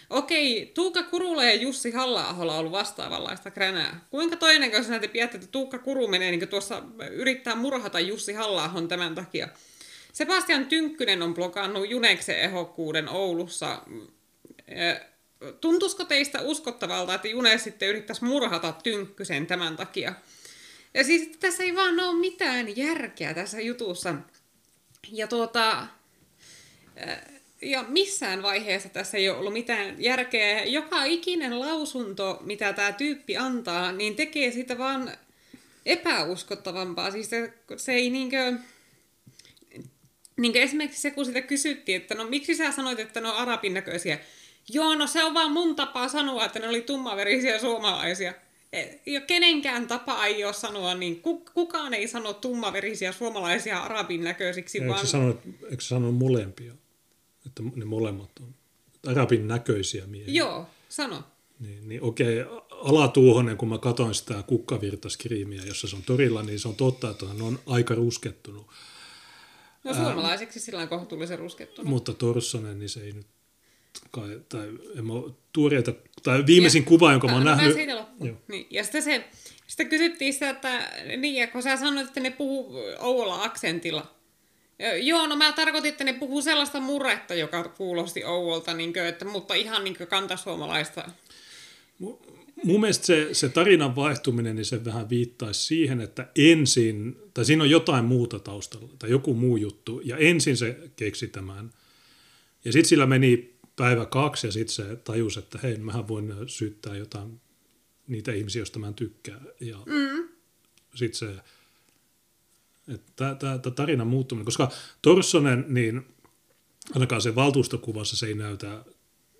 okei, 0.09 0.71
Tuukka 0.73 1.03
Kurula 1.03 1.43
ja 1.43 1.53
Jussi 1.53 1.91
halla 1.91 2.27
on 2.27 2.49
ollut 2.49 2.71
vastaavanlaista 2.71 3.51
kränää. 3.51 4.05
Kuinka 4.09 4.35
todennäköisenä 4.35 4.99
te 4.99 5.07
pidätte, 5.07 5.37
että 5.37 5.47
Tuukka 5.51 5.79
Kuru 5.79 6.07
menee 6.07 6.31
niin 6.31 6.47
tuossa 6.47 6.83
yrittää 7.11 7.55
murhata 7.55 7.99
Jussi 7.99 8.33
halla 8.33 8.71
tämän 8.87 9.15
takia? 9.15 9.47
Sebastian 10.13 10.65
Tynkkynen 10.65 11.21
on 11.21 11.33
blokannut 11.33 11.89
Juneksen 11.89 12.39
ehokkuuden 12.39 13.09
Oulussa. 13.09 13.81
Tuntuisiko 15.61 16.05
teistä 16.05 16.41
uskottavalta, 16.41 17.13
että 17.13 17.27
June 17.27 17.57
sitten 17.57 17.89
yrittäisi 17.89 18.25
murhata 18.25 18.71
Tynkkysen 18.83 19.47
tämän 19.47 19.75
takia? 19.75 20.13
Ja 20.93 21.03
siis 21.03 21.37
tässä 21.39 21.63
ei 21.63 21.75
vaan 21.75 21.99
ole 21.99 22.19
mitään 22.19 22.77
järkeä 22.77 23.33
tässä 23.33 23.61
jutussa. 23.61 24.15
Ja 25.11 25.27
tuota... 25.27 25.87
Ja 27.61 27.83
missään 27.83 28.43
vaiheessa 28.43 28.89
tässä 28.89 29.17
ei 29.17 29.29
ole 29.29 29.37
ollut 29.37 29.53
mitään 29.53 30.03
järkeä. 30.03 30.63
Joka 30.63 31.03
ikinen 31.03 31.59
lausunto, 31.59 32.39
mitä 32.41 32.73
tämä 32.73 32.91
tyyppi 32.91 33.37
antaa, 33.37 33.91
niin 33.91 34.15
tekee 34.15 34.51
sitä 34.51 34.77
vaan 34.77 35.11
epäuskottavampaa. 35.85 37.11
Siis 37.11 37.29
se, 37.29 37.53
se 37.77 37.91
ei 37.93 38.09
niinkö... 38.09 38.53
Niinkö 40.37 40.61
esimerkiksi 40.61 41.01
se, 41.01 41.11
kun 41.11 41.25
sitä 41.25 41.41
kysyttiin, 41.41 42.01
että 42.01 42.15
no 42.15 42.25
miksi 42.25 42.55
sä 42.55 42.71
sanoit, 42.71 42.99
että 42.99 43.21
ne 43.21 43.27
on 43.27 43.35
arabin 43.35 43.73
näköisiä. 43.73 44.19
Joo, 44.69 44.95
no 44.95 45.07
se 45.07 45.23
on 45.23 45.33
vaan 45.33 45.51
mun 45.51 45.75
tapaa 45.75 46.07
sanoa, 46.07 46.45
että 46.45 46.59
ne 46.59 46.67
oli 46.67 46.81
tummaverisiä 46.81 47.59
suomalaisia 47.59 48.33
ja 49.05 49.21
kenenkään 49.21 49.87
tapa 49.87 50.25
ei 50.25 50.45
ole 50.45 50.53
sanoa, 50.53 50.95
niin 50.95 51.21
kukaan 51.53 51.93
ei 51.93 52.07
sano 52.07 52.33
tummaverisiä 52.33 53.11
suomalaisia 53.11 53.79
arabin 53.79 54.23
näköisiksi, 54.23 54.77
eikö 54.77 54.89
vaan... 54.89 55.05
Se 55.05 55.11
sano, 55.11 55.41
eikö 55.69 55.83
se 55.83 55.87
sano 55.87 56.11
molempia? 56.11 56.73
Että 57.45 57.63
ne 57.75 57.85
molemmat 57.85 58.31
on 58.39 58.55
arabin 59.07 59.47
näköisiä 59.47 60.07
miehiä. 60.07 60.33
Joo, 60.33 60.67
sano. 60.89 61.23
Niin, 61.59 61.89
niin 61.89 62.01
okei, 62.01 62.45
alatuuhonen, 62.71 63.57
kun 63.57 63.69
mä 63.69 63.77
katsoin 63.77 64.15
sitä 64.15 64.43
kukkavirtaskriimiä, 64.47 65.61
jossa 65.65 65.87
se 65.87 65.95
on 65.95 66.03
torilla, 66.03 66.43
niin 66.43 66.59
se 66.59 66.67
on 66.67 66.75
totta, 66.75 67.09
että 67.09 67.25
hän 67.27 67.41
on 67.41 67.59
aika 67.65 67.95
ruskettunut. 67.95 68.67
No 69.83 69.93
suomalaiseksi 69.93 70.59
sillä 70.59 70.81
on 70.81 70.87
kohtuullisen 70.87 71.39
ruskettunut. 71.39 71.89
Mutta 71.89 72.13
Torssonen, 72.13 72.79
niin 72.79 72.89
se 72.89 73.01
ei 73.01 73.11
nyt 73.11 73.27
kai, 74.11 74.41
tai 74.49 74.67
en 74.97 75.05
mä 75.05 75.13
tuoreita, 75.53 75.93
tai 76.23 76.45
viimeisin 76.45 76.83
ja, 76.83 76.87
kuva, 76.87 77.11
jonka 77.11 77.27
mä 77.27 77.33
oon 77.33 77.43
no, 77.43 77.55
nähnyt. 77.55 77.77
Niin. 78.47 78.67
Ja 78.69 78.83
sitten 78.83 79.03
se, 79.03 79.27
sitten 79.67 79.89
kysyttiin 79.89 80.33
sitä, 80.33 80.49
että 80.49 80.91
niin, 81.17 81.49
kun 81.49 81.63
sä 81.63 81.77
sanoit, 81.77 82.07
että 82.07 82.19
ne 82.19 82.29
puhuu 82.29 82.75
Ouola-aksentilla. 82.99 84.17
Joo, 85.01 85.27
no 85.27 85.35
mä 85.35 85.51
tarkoitin, 85.51 85.89
että 85.89 86.03
ne 86.03 86.13
puhuu 86.13 86.41
sellaista 86.41 86.79
murretta, 86.79 87.35
joka 87.35 87.63
kuulosti 87.63 88.23
Ouolta, 88.25 88.73
niin 88.73 88.93
kuin, 88.93 89.05
että, 89.05 89.25
mutta 89.25 89.53
ihan 89.53 89.83
niin 89.83 89.95
kantasuomalaista. 90.09 91.09
Mun 92.63 92.81
mielestä 92.81 93.05
se, 93.05 93.29
se 93.31 93.49
tarinan 93.49 93.95
vaihtuminen, 93.95 94.55
niin 94.55 94.65
se 94.65 94.85
vähän 94.85 95.09
viittaisi 95.09 95.65
siihen, 95.65 96.01
että 96.01 96.27
ensin, 96.35 97.17
tai 97.33 97.45
siinä 97.45 97.63
on 97.63 97.69
jotain 97.69 98.05
muuta 98.05 98.39
taustalla, 98.39 98.89
tai 98.99 99.09
joku 99.09 99.33
muu 99.33 99.57
juttu, 99.57 100.01
ja 100.03 100.17
ensin 100.17 100.57
se 100.57 100.77
keksi 100.95 101.27
tämän. 101.27 101.69
Ja 102.65 102.71
sitten 102.71 102.89
sillä 102.89 103.05
meni 103.05 103.56
päivä 103.77 104.05
kaksi 104.05 104.47
ja 104.47 104.51
sitten 104.51 104.75
se 104.75 104.95
tajus, 104.95 105.37
että 105.37 105.59
hei, 105.63 105.77
mähän 105.77 106.07
voin 106.07 106.33
syyttää 106.47 106.95
jotain 106.97 107.41
niitä 108.07 108.33
ihmisiä, 108.33 108.59
joista 108.59 108.79
mä 108.79 108.87
en 108.87 108.93
tykkää. 108.93 109.41
Ja 109.59 109.77
mm. 109.85 110.29
sitten 110.95 111.19
se, 111.19 111.35
että 112.93 113.35
tämä 113.35 113.59
tarinan 113.75 114.07
muuttuminen, 114.07 114.45
koska 114.45 114.71
Torssonen, 115.01 115.65
niin 115.67 116.05
ainakaan 116.93 117.21
se 117.21 117.35
valtuustokuvassa 117.35 118.17
se 118.17 118.25
ei 118.27 118.33
näytä 118.33 118.85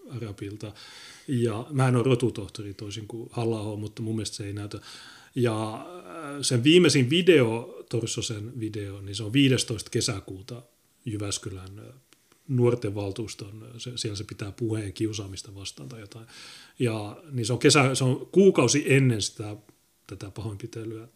arabilta. 0.10 0.74
Ja 1.28 1.66
mä 1.72 1.88
en 1.88 1.96
ole 1.96 2.04
rotutohtori 2.04 2.74
toisin 2.74 3.08
kuin 3.08 3.30
halla 3.32 3.76
mutta 3.76 4.02
mun 4.02 4.16
mielestä 4.16 4.36
se 4.36 4.46
ei 4.46 4.54
näytä. 4.54 4.80
Ja 5.36 5.74
äh, 5.74 6.38
sen 6.42 6.64
viimeisin 6.64 7.10
video, 7.10 7.84
Torssosen 7.90 8.60
video, 8.60 9.02
niin 9.02 9.16
se 9.16 9.24
on 9.24 9.34
15. 9.34 9.90
kesäkuuta 9.90 10.62
Jyväskylän 11.06 11.94
nuorten 12.48 12.96
valtuuston, 12.96 13.72
se, 13.78 13.92
siellä 13.96 14.16
se 14.16 14.24
pitää 14.24 14.52
puheen 14.52 14.94
kiusaamista 14.94 15.56
vastaan 15.56 15.90
tai 15.90 16.00
jotain. 16.00 16.28
Ja 16.80 17.22
niin 17.32 17.46
se 17.46 17.54
on, 17.54 17.60
kesä, 17.60 17.96
se 17.96 18.04
on 18.04 18.28
kuukausi 18.32 18.94
ennen 18.94 19.22
sitä, 19.22 19.56
tätä 20.08 20.32
pahoinpitelyä, 20.32 21.08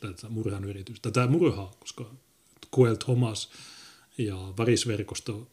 tätä 0.00 0.28
murhan 0.28 0.64
yritystä, 0.64 1.10
tätä 1.10 1.26
murhaa, 1.26 1.76
koska 1.80 2.10
Kuel 2.70 2.94
Thomas 2.94 3.50
ja 4.18 4.52
varisverkosto 4.58 5.50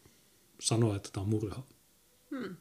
sanoo, 0.60 0.96
että 0.96 1.10
tämä 1.14 1.24
on 1.24 1.30
murha. 1.30 1.64
Hmm. 2.32 2.56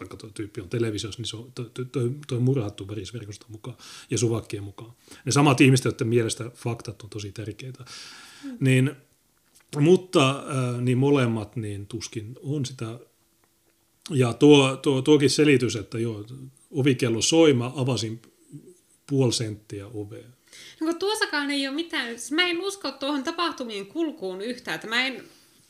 Vaikka 0.00 0.16
tuo 0.16 0.30
tyyppi 0.30 0.60
on 0.60 0.68
televisiossa, 0.68 1.20
niin 1.20 1.28
se 1.28 1.36
on, 1.36 1.52
toi, 1.52 1.70
toi, 1.92 2.10
toi 2.26 2.40
murhattu 2.40 2.88
varisverkoston 2.88 3.52
mukaan 3.52 3.76
ja 4.10 4.18
suvakkien 4.18 4.62
mukaan. 4.62 4.92
Ne 5.24 5.32
samat 5.32 5.60
ihmiset, 5.60 5.84
joiden 5.84 6.08
mielestä 6.08 6.50
faktat 6.54 7.02
on 7.02 7.10
tosi 7.10 7.32
tärkeitä. 7.32 7.84
Hmm. 8.42 8.56
Niin 8.60 8.96
mutta 9.80 10.30
äh, 10.30 10.80
niin 10.80 10.98
molemmat 10.98 11.56
niin 11.56 11.86
tuskin 11.86 12.36
on 12.42 12.66
sitä. 12.66 12.98
Ja 14.10 14.32
tuo, 14.32 14.76
tuo, 14.76 15.02
tuokin 15.02 15.30
selitys, 15.30 15.76
että 15.76 15.98
joo, 15.98 16.24
ovikello 16.70 17.22
soi, 17.22 17.52
mä 17.52 17.70
avasin 17.76 18.22
puoli 19.06 19.32
senttiä 19.32 19.86
ovea. 19.86 20.28
No 20.80 20.86
kun 20.86 20.98
tuossakaan 20.98 21.50
ei 21.50 21.68
ole 21.68 21.74
mitään, 21.76 22.08
siis 22.08 22.32
mä 22.32 22.48
en 22.48 22.60
usko 22.60 22.90
tuohon 22.90 23.24
tapahtumien 23.24 23.86
kulkuun 23.86 24.40
yhtään, 24.40 24.74
että 24.74 24.86
mä 24.86 25.06
en 25.06 25.24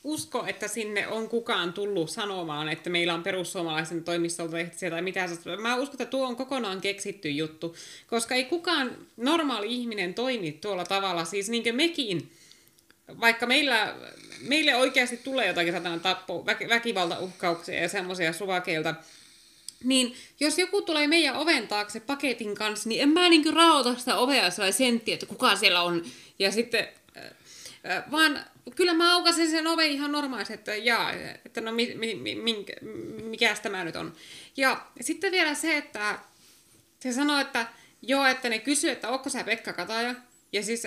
usko, 0.04 0.46
että 0.46 0.68
sinne 0.68 1.08
on 1.08 1.28
kukaan 1.28 1.72
tullut 1.72 2.10
sanomaan, 2.10 2.68
että 2.68 2.90
meillä 2.90 3.14
on 3.14 3.22
perussuomalaisen 3.22 4.04
toimistolta 4.04 4.56
lehtisiä 4.56 4.90
tai 4.90 5.02
mitä. 5.02 5.28
Mä 5.60 5.76
uskon, 5.76 5.92
että 5.92 6.06
tuo 6.06 6.26
on 6.26 6.36
kokonaan 6.36 6.80
keksitty 6.80 7.30
juttu, 7.30 7.76
koska 8.06 8.34
ei 8.34 8.44
kukaan 8.44 8.90
normaali 9.16 9.74
ihminen 9.74 10.14
toimi 10.14 10.52
tuolla 10.52 10.84
tavalla, 10.84 11.24
siis 11.24 11.48
niin 11.48 11.62
kuin 11.62 11.76
mekin, 11.76 12.30
vaikka 13.20 13.46
meillä, 13.46 13.94
meille 14.40 14.76
oikeasti 14.76 15.16
tulee 15.16 15.46
jotakin 15.46 15.72
satana 15.72 15.98
tappo, 15.98 16.46
väk, 16.46 16.68
väkivaltauhkauksia 16.68 17.82
ja 17.82 17.88
semmoisia 17.88 18.32
suvakeilta, 18.32 18.94
niin 19.84 20.16
jos 20.40 20.58
joku 20.58 20.82
tulee 20.82 21.06
meidän 21.06 21.36
oven 21.36 21.68
taakse 21.68 22.00
paketin 22.00 22.54
kanssa, 22.54 22.88
niin 22.88 23.02
en 23.02 23.08
mä 23.08 23.28
niin 23.28 23.54
raota 23.54 23.94
sitä 23.94 24.16
ovea 24.16 24.50
sellainen 24.50 24.78
sentti, 24.78 25.12
että 25.12 25.26
kuka 25.26 25.56
siellä 25.56 25.82
on. 25.82 26.04
Ja 26.38 26.52
sitten, 26.52 26.88
äh, 27.16 27.24
äh, 27.96 28.10
vaan 28.10 28.44
kyllä 28.76 28.94
mä 28.94 29.14
aukasin 29.14 29.50
sen 29.50 29.66
oven 29.66 29.90
ihan 29.90 30.12
normaalisti, 30.12 30.54
että 30.54 30.76
jaa, 30.76 31.12
että 31.44 31.60
no 31.60 31.72
mi, 31.72 31.94
mi, 31.94 32.14
mi, 32.14 32.34
minkä, 32.34 32.72
mikäs 33.24 33.60
tämä 33.60 33.84
nyt 33.84 33.96
on. 33.96 34.14
Ja 34.56 34.86
sitten 35.00 35.32
vielä 35.32 35.54
se, 35.54 35.76
että 35.76 36.18
se 37.00 37.12
sanoi, 37.12 37.40
että 37.40 37.66
joo, 38.02 38.26
että 38.26 38.48
ne 38.48 38.58
kysyy, 38.58 38.90
että 38.90 39.08
onko 39.08 39.30
sä 39.30 39.44
Pekka 39.44 39.72
Kataja. 39.72 40.14
Ja 40.54 40.62
siis 40.62 40.82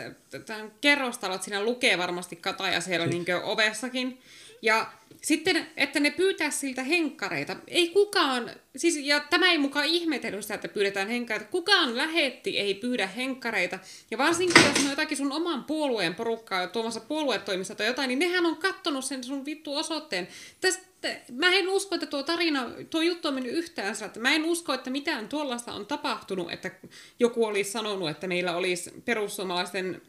tämän 0.45 0.71
kerrostalot 0.81 1.43
siinä 1.43 1.63
lukee 1.63 1.97
varmasti 1.97 2.35
Kataja 2.35 2.81
siellä 2.81 3.07
niin 3.07 3.25
ovessakin. 3.43 4.21
Ja 4.61 4.91
sitten, 5.21 5.67
että 5.77 5.99
ne 5.99 6.11
pyytää 6.11 6.51
siltä 6.51 6.83
henkkareita. 6.83 7.55
Ei 7.67 7.89
kukaan, 7.89 8.51
siis, 8.75 8.97
ja 8.97 9.19
tämä 9.19 9.51
ei 9.51 9.57
mukaan 9.57 9.85
ihmetellyt 9.85 10.41
sitä, 10.41 10.53
että 10.53 10.67
pyydetään 10.67 11.07
henkkareita. 11.07 11.51
Kukaan 11.51 11.97
lähetti 11.97 12.59
ei 12.59 12.73
pyydä 12.73 13.07
henkkareita. 13.07 13.79
Ja 14.11 14.17
varsinkin, 14.17 14.63
jos 14.63 14.83
on 14.83 14.89
jotakin 14.89 15.17
sun 15.17 15.31
oman 15.31 15.63
puolueen 15.63 16.15
porukkaa 16.15 16.67
tuomassa 16.67 16.99
puoluetoimista 16.99 17.75
tai 17.75 17.87
jotain, 17.87 18.07
niin 18.07 18.19
nehän 18.19 18.45
on 18.45 18.57
kattonut 18.57 19.05
sen 19.05 19.23
sun 19.23 19.45
vittu 19.45 19.75
osoitteen. 19.75 20.27
Tästä, 20.61 20.87
mä 21.31 21.53
en 21.53 21.69
usko, 21.69 21.95
että 21.95 22.07
tuo 22.07 22.23
tarina, 22.23 22.69
tuo 22.89 23.01
juttu 23.01 23.27
on 23.27 23.33
mennyt 23.33 23.53
yhtään 23.53 23.95
mä 24.19 24.35
en 24.35 24.45
usko, 24.45 24.73
että 24.73 24.89
mitään 24.89 25.29
tuollaista 25.29 25.73
on 25.73 25.85
tapahtunut, 25.85 26.51
että 26.51 26.71
joku 27.19 27.45
olisi 27.45 27.71
sanonut, 27.71 28.09
että 28.09 28.27
meillä 28.27 28.57
olisi 28.57 28.91
perussuomalaisten 29.05 30.01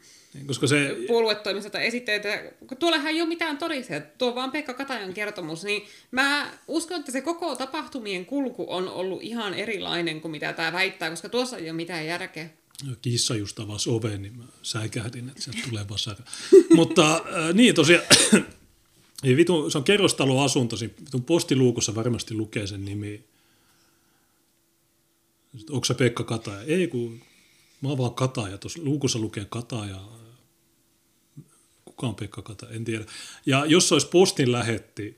koska 0.46 0.66
se... 0.66 0.96
puoluetoimistosta 1.06 1.80
esitteitä, 1.80 2.42
kun 2.66 2.76
tuollehan 2.76 3.06
ei 3.06 3.20
ole 3.20 3.28
mitään 3.28 3.58
todistajia, 3.58 4.00
tuo 4.00 4.28
on 4.28 4.34
vaan 4.34 4.50
Pekka 4.50 4.74
Katajan 4.74 5.14
kertomus, 5.14 5.64
niin 5.64 5.82
mä 6.10 6.52
uskon, 6.68 7.00
että 7.00 7.12
se 7.12 7.20
koko 7.20 7.56
tapahtumien 7.56 8.26
kulku 8.26 8.66
on 8.68 8.88
ollut 8.88 9.22
ihan 9.22 9.54
erilainen 9.54 10.20
kuin 10.20 10.32
mitä 10.32 10.52
tämä 10.52 10.72
väittää, 10.72 11.10
koska 11.10 11.28
tuossa 11.28 11.56
ei 11.56 11.64
ole 11.64 11.72
mitään 11.72 12.06
järkeä. 12.06 12.50
Kissa 13.02 13.36
just 13.36 13.60
avasi 13.60 13.90
oven, 13.90 14.22
niin 14.22 14.36
mä 14.36 14.44
säikähdin, 14.62 15.28
että 15.28 15.42
sieltä 15.42 15.68
tulee 15.68 15.88
vasara. 15.88 16.24
Mutta 16.76 17.16
äh, 17.16 17.54
niin 17.54 17.74
tosiaan, 17.74 18.04
ei 19.24 19.36
vitu, 19.36 19.70
se 19.70 19.78
on 19.78 19.84
kerrostaloasunto, 19.84 20.76
vitun 20.80 21.24
postiluukussa 21.24 21.94
varmasti 21.94 22.34
lukee 22.34 22.66
sen 22.66 22.84
nimi. 22.84 23.24
Onko 25.70 25.84
se 25.84 25.94
Pekka 25.94 26.24
Kataja? 26.24 26.62
Ei, 26.62 26.86
kun 26.88 27.20
Mä 27.80 27.88
oon 27.88 27.98
vaan 27.98 28.14
Kataja, 28.14 28.58
tuossa 28.58 28.80
luukussa 28.82 29.18
lukee 29.18 29.44
Kataja. 29.44 30.00
Kuka 31.98 32.08
on 32.08 32.14
Pekka 32.14 32.42
Kataja, 32.42 32.72
en 32.72 32.84
tiedä. 32.84 33.04
Ja 33.46 33.66
jos 33.66 33.88
se 33.88 33.94
olisi 33.94 34.08
postin 34.08 34.52
lähetti, 34.52 35.16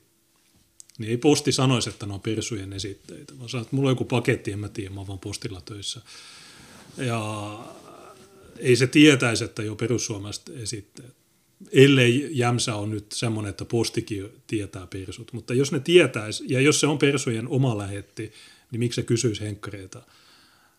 niin 0.99 1.11
ei 1.11 1.17
posti 1.17 1.53
sanoisi, 1.53 1.91
että 1.91 2.07
ne 2.07 2.13
on 2.13 2.21
persujen 2.21 2.73
esitteitä. 2.73 3.39
Vaan 3.39 3.49
sanoa, 3.49 3.63
että 3.63 3.77
mulla 3.77 3.89
on 3.89 3.93
joku 3.93 4.05
paketti, 4.05 4.53
en 4.53 4.59
mä 4.59 4.69
tiedä, 4.69 4.91
mä 4.91 5.01
oon 5.01 5.07
vaan 5.07 5.19
postilla 5.19 5.61
töissä. 5.61 6.01
Ja 6.97 7.59
ei 8.57 8.77
se 8.77 8.87
tietäisi, 8.87 9.45
että 9.45 9.63
jo 9.63 9.77
perussuomalaiset 9.77 10.49
esitteet. 10.49 11.15
Ellei 11.73 12.29
Jämsä 12.31 12.75
on 12.75 12.91
nyt 12.91 13.13
semmoinen, 13.13 13.51
että 13.51 13.65
postikin 13.65 14.31
tietää 14.47 14.87
persut. 14.87 15.33
Mutta 15.33 15.55
jos 15.55 15.73
ne 15.73 15.81
tietäisi, 15.81 16.45
ja 16.47 16.61
jos 16.61 16.81
se 16.81 16.87
on 16.87 16.99
persujen 16.99 17.49
oma 17.49 17.79
lähetti, 17.79 18.33
niin 18.71 18.81
miksi 18.81 18.97
se 18.97 19.03
kysyisi 19.03 19.41
henkkareita– 19.41 20.03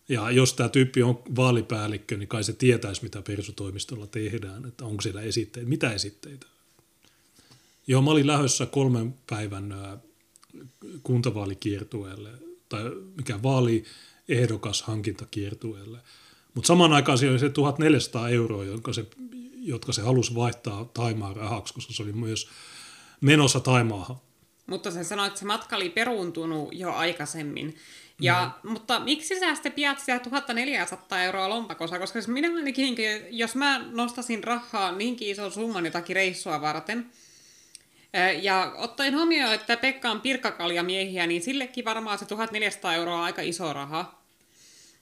ja 0.09 0.31
jos 0.31 0.53
tämä 0.53 0.69
tyyppi 0.69 1.03
on 1.03 1.23
vaalipäällikkö, 1.35 2.17
niin 2.17 2.27
kai 2.27 2.43
se 2.43 2.53
tietäisi, 2.53 3.03
mitä 3.03 3.21
persutoimistolla 3.21 4.07
tehdään, 4.07 4.65
että 4.65 4.85
onko 4.85 5.01
siellä 5.01 5.21
esitteitä, 5.21 5.69
mitä 5.69 5.91
esitteitä. 5.93 6.47
Joo, 7.87 8.01
mä 8.01 8.11
olin 8.11 8.27
lähdössä 8.27 8.65
kolmen 8.65 9.13
päivän 9.29 9.73
kuntavaalikiertueelle, 11.03 12.29
tai 12.69 12.83
mikä 13.17 13.43
vaaliehdokas 13.43 14.81
hankintakiertueelle. 14.81 15.97
Mutta 16.53 16.67
samaan 16.67 16.93
aikaan 16.93 17.17
siellä 17.17 17.33
oli 17.33 17.39
se 17.39 17.49
1400 17.49 18.29
euroa, 18.29 18.65
jotka 18.65 18.93
se, 18.93 19.05
jotka 19.55 19.93
se 19.93 20.01
halusi 20.01 20.35
vaihtaa 20.35 20.89
Taimaan 20.93 21.35
rahaksi, 21.35 21.73
koska 21.73 21.93
se 21.93 22.03
oli 22.03 22.13
myös 22.13 22.49
menossa 23.21 23.59
Taimaahan. 23.59 24.17
Mutta 24.67 24.91
se 24.91 25.03
sanoi, 25.03 25.27
että 25.27 25.39
se 25.39 25.45
matka 25.45 25.75
oli 25.75 25.89
peruuntunut 25.89 26.69
jo 26.71 26.93
aikaisemmin. 26.93 27.75
Ja, 28.21 28.51
mm. 28.63 28.71
Mutta 28.71 28.99
miksi 28.99 29.39
sä 29.39 29.55
sitten 29.55 29.71
pidät 29.71 29.99
sitä 29.99 30.19
1400 30.19 31.23
euroa 31.23 31.49
lompakossa? 31.49 31.99
Koska 31.99 32.17
jos 32.17 32.27
minä 32.27 32.47
ainakin, 32.55 32.95
jos 33.29 33.55
mä 33.55 33.85
nostasin 33.91 34.43
rahaa 34.43 34.91
niinkin 34.91 35.27
ison 35.27 35.51
summan 35.51 35.85
jotakin 35.85 36.15
reissua 36.15 36.61
varten, 36.61 37.11
ja 38.41 38.73
ottaen 38.77 39.15
huomioon, 39.15 39.53
että 39.53 39.77
Pekka 39.77 40.11
on 40.11 40.21
pirkkakaljamiehiä, 40.21 41.27
niin 41.27 41.41
sillekin 41.41 41.85
varmaan 41.85 42.19
se 42.19 42.25
1400 42.25 42.95
euroa 42.95 43.17
on 43.17 43.23
aika 43.23 43.41
iso 43.41 43.73
raha. 43.73 44.21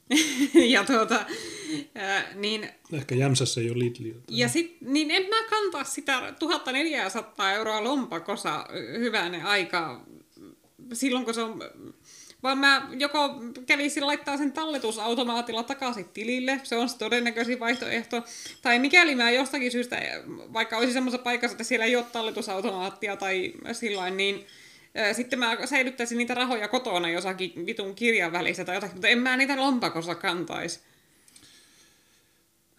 ja 0.73 0.83
tuota, 0.83 1.25
niin... 2.35 2.69
Ehkä 2.93 3.15
Jämsässä 3.15 3.61
ei 3.61 3.69
ole 3.69 3.79
Lidliä. 3.79 4.15
Ja 4.27 4.49
sit, 4.49 4.77
niin 4.81 5.11
en 5.11 5.23
mä 5.23 5.49
kantaa 5.49 5.83
sitä 5.83 6.33
1400 6.39 7.53
euroa 7.53 7.83
lompakossa 7.83 8.65
hyvänä 8.99 9.47
aika 9.47 10.05
silloin, 10.93 11.25
kun 11.25 11.33
se 11.33 11.41
on 11.41 11.61
vaan 12.43 12.57
mä 12.57 12.87
joko 12.97 13.41
kävisin 13.65 14.07
laittaa 14.07 14.37
sen 14.37 14.51
talletusautomaatilla 14.51 15.63
takaisin 15.63 16.05
tilille, 16.05 16.59
se 16.63 16.75
on 16.75 16.89
se 16.89 16.97
todennäköisin 16.97 17.59
vaihtoehto, 17.59 18.23
tai 18.61 18.79
mikäli 18.79 19.15
mä 19.15 19.31
jostakin 19.31 19.71
syystä, 19.71 20.01
vaikka 20.53 20.77
olisi 20.77 20.93
semmoisessa 20.93 21.23
paikassa, 21.23 21.53
että 21.53 21.63
siellä 21.63 21.85
ei 21.85 21.95
ole 21.95 22.05
talletusautomaattia 22.11 23.15
tai 23.15 23.53
sillain, 23.71 24.17
niin 24.17 24.45
sitten 25.13 25.39
mä 25.39 25.57
säilyttäisin 25.65 26.17
niitä 26.17 26.33
rahoja 26.33 26.67
kotona 26.67 27.09
jossakin 27.09 27.65
vitun 27.65 27.95
kirjan 27.95 28.31
välissä 28.31 28.65
tai 28.65 28.75
jotakin, 28.75 28.95
mutta 28.95 29.07
en 29.07 29.19
mä 29.19 29.37
niitä 29.37 29.55
lompakossa 29.55 30.15
kantaisi. 30.15 30.79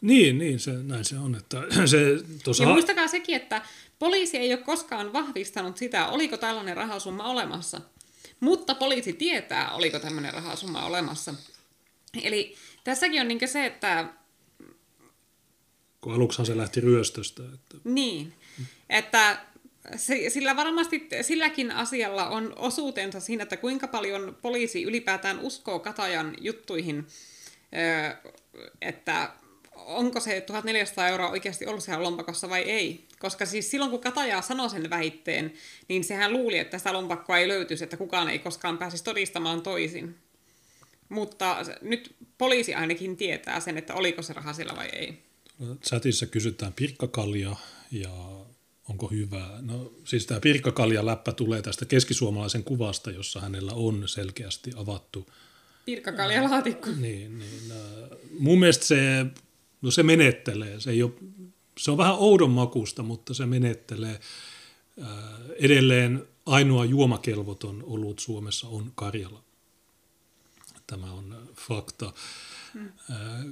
Niin, 0.00 0.38
niin 0.38 0.60
se, 0.60 0.70
näin 0.70 1.04
se 1.04 1.18
on. 1.18 1.34
Että 1.34 1.62
se, 1.86 1.98
tuossa... 2.44 2.62
Ja 2.62 2.68
muistakaa 2.68 3.08
sekin, 3.08 3.36
että 3.36 3.62
poliisi 3.98 4.36
ei 4.36 4.52
ole 4.52 4.62
koskaan 4.62 5.12
vahvistanut 5.12 5.76
sitä, 5.76 6.06
oliko 6.06 6.36
tällainen 6.36 6.76
rahasumma 6.76 7.24
olemassa. 7.24 7.80
Mutta 8.40 8.74
poliisi 8.74 9.12
tietää, 9.12 9.70
oliko 9.70 9.98
tämmöinen 9.98 10.34
rahasumma 10.34 10.86
olemassa. 10.86 11.34
Eli 12.22 12.56
tässäkin 12.84 13.20
on 13.20 13.28
niin 13.28 13.48
se, 13.48 13.66
että... 13.66 14.08
Kun 16.00 16.14
aluksihan 16.14 16.46
se 16.46 16.56
lähti 16.56 16.80
ryöstöstä. 16.80 17.42
Että... 17.54 17.76
Niin, 17.84 18.34
että 18.88 19.44
sillä 20.28 20.56
varmasti 20.56 21.08
silläkin 21.22 21.70
asialla 21.70 22.28
on 22.28 22.52
osuutensa 22.56 23.20
siinä, 23.20 23.42
että 23.42 23.56
kuinka 23.56 23.88
paljon 23.88 24.38
poliisi 24.42 24.82
ylipäätään 24.82 25.38
uskoo 25.38 25.78
Katajan 25.78 26.34
juttuihin, 26.40 27.06
että 28.80 29.32
onko 29.96 30.20
se 30.20 30.40
1400 30.40 31.08
euroa 31.08 31.30
oikeasti 31.30 31.66
ollut 31.66 31.82
siellä 31.82 32.02
lompakossa 32.02 32.48
vai 32.48 32.62
ei. 32.62 33.04
Koska 33.18 33.46
siis 33.46 33.70
silloin, 33.70 33.90
kun 33.90 34.00
Kataja 34.00 34.42
sanoi 34.42 34.70
sen 34.70 34.90
väitteen, 34.90 35.52
niin 35.88 36.04
sehän 36.04 36.32
luuli, 36.32 36.58
että 36.58 36.78
sitä 36.78 36.92
lompakkoa 36.92 37.38
ei 37.38 37.48
löytyisi, 37.48 37.84
että 37.84 37.96
kukaan 37.96 38.28
ei 38.28 38.38
koskaan 38.38 38.78
pääsisi 38.78 39.04
todistamaan 39.04 39.62
toisin. 39.62 40.14
Mutta 41.08 41.56
nyt 41.82 42.14
poliisi 42.38 42.74
ainakin 42.74 43.16
tietää 43.16 43.60
sen, 43.60 43.78
että 43.78 43.94
oliko 43.94 44.22
se 44.22 44.32
raha 44.32 44.52
siellä 44.52 44.76
vai 44.76 44.88
ei. 44.88 45.22
Chatissa 45.86 46.26
kysytään 46.26 46.72
pirkkakalja 46.72 47.56
ja 47.90 48.12
onko 48.88 49.06
hyvää. 49.08 49.58
No 49.60 49.92
siis 50.04 50.26
tämä 50.26 50.40
pirkkakalja 50.40 51.06
läppä 51.06 51.32
tulee 51.32 51.62
tästä 51.62 51.84
keskisuomalaisen 51.84 52.64
kuvasta, 52.64 53.10
jossa 53.10 53.40
hänellä 53.40 53.72
on 53.72 54.08
selkeästi 54.08 54.70
avattu 54.76 55.26
Pirkkakaljaalaatikko. 55.84 56.90
Niin, 56.90 57.38
niin. 57.38 57.72
Mun 58.38 58.60
mielestä 58.60 58.86
se, 58.86 58.96
no 59.82 59.90
se 59.90 60.02
menettelee. 60.02 60.80
Se 60.80 60.90
ei 60.90 61.02
ole 61.02 61.12
se 61.80 61.90
on 61.90 61.98
vähän 61.98 62.16
oudon 62.18 62.50
makusta, 62.50 63.02
mutta 63.02 63.34
se 63.34 63.46
menettelee. 63.46 64.20
Edelleen 65.58 66.26
ainoa 66.46 66.84
juomakelvoton 66.84 67.82
olut 67.86 68.18
Suomessa 68.18 68.68
on 68.68 68.92
Karjala. 68.94 69.42
Tämä 70.86 71.12
on 71.12 71.48
fakta. 71.56 72.12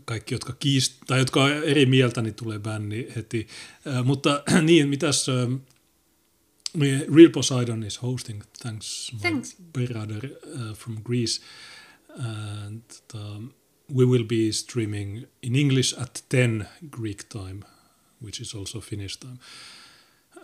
Kaikki, 0.04 0.34
jotka, 0.34 0.52
kiist, 0.52 0.94
tai 1.06 1.18
jotka 1.18 1.44
on 1.44 1.52
eri 1.52 1.86
mieltä, 1.86 2.22
niin 2.22 2.34
tulee 2.34 2.58
bänni 2.58 3.08
heti. 3.16 3.48
Mutta 4.04 4.42
niin, 4.62 4.88
mitäs... 4.88 5.26
Real 7.16 7.30
Poseidon 7.32 7.82
is 7.82 8.02
hosting. 8.02 8.42
Thanks, 8.62 9.12
Thanks. 9.20 9.56
brother 9.72 10.24
uh, 10.26 10.76
from 10.76 11.02
Greece. 11.04 11.42
And, 12.18 12.82
uh, 13.14 13.42
we 13.96 14.04
will 14.04 14.24
be 14.24 14.52
streaming 14.52 15.26
in 15.42 15.56
English 15.56 16.00
at 16.00 16.24
10 16.28 16.66
Greek 16.90 17.28
time, 17.28 17.64
which 18.24 18.40
is 18.40 18.54
also 18.54 18.80
Finnish 18.80 19.18
time. 19.18 19.38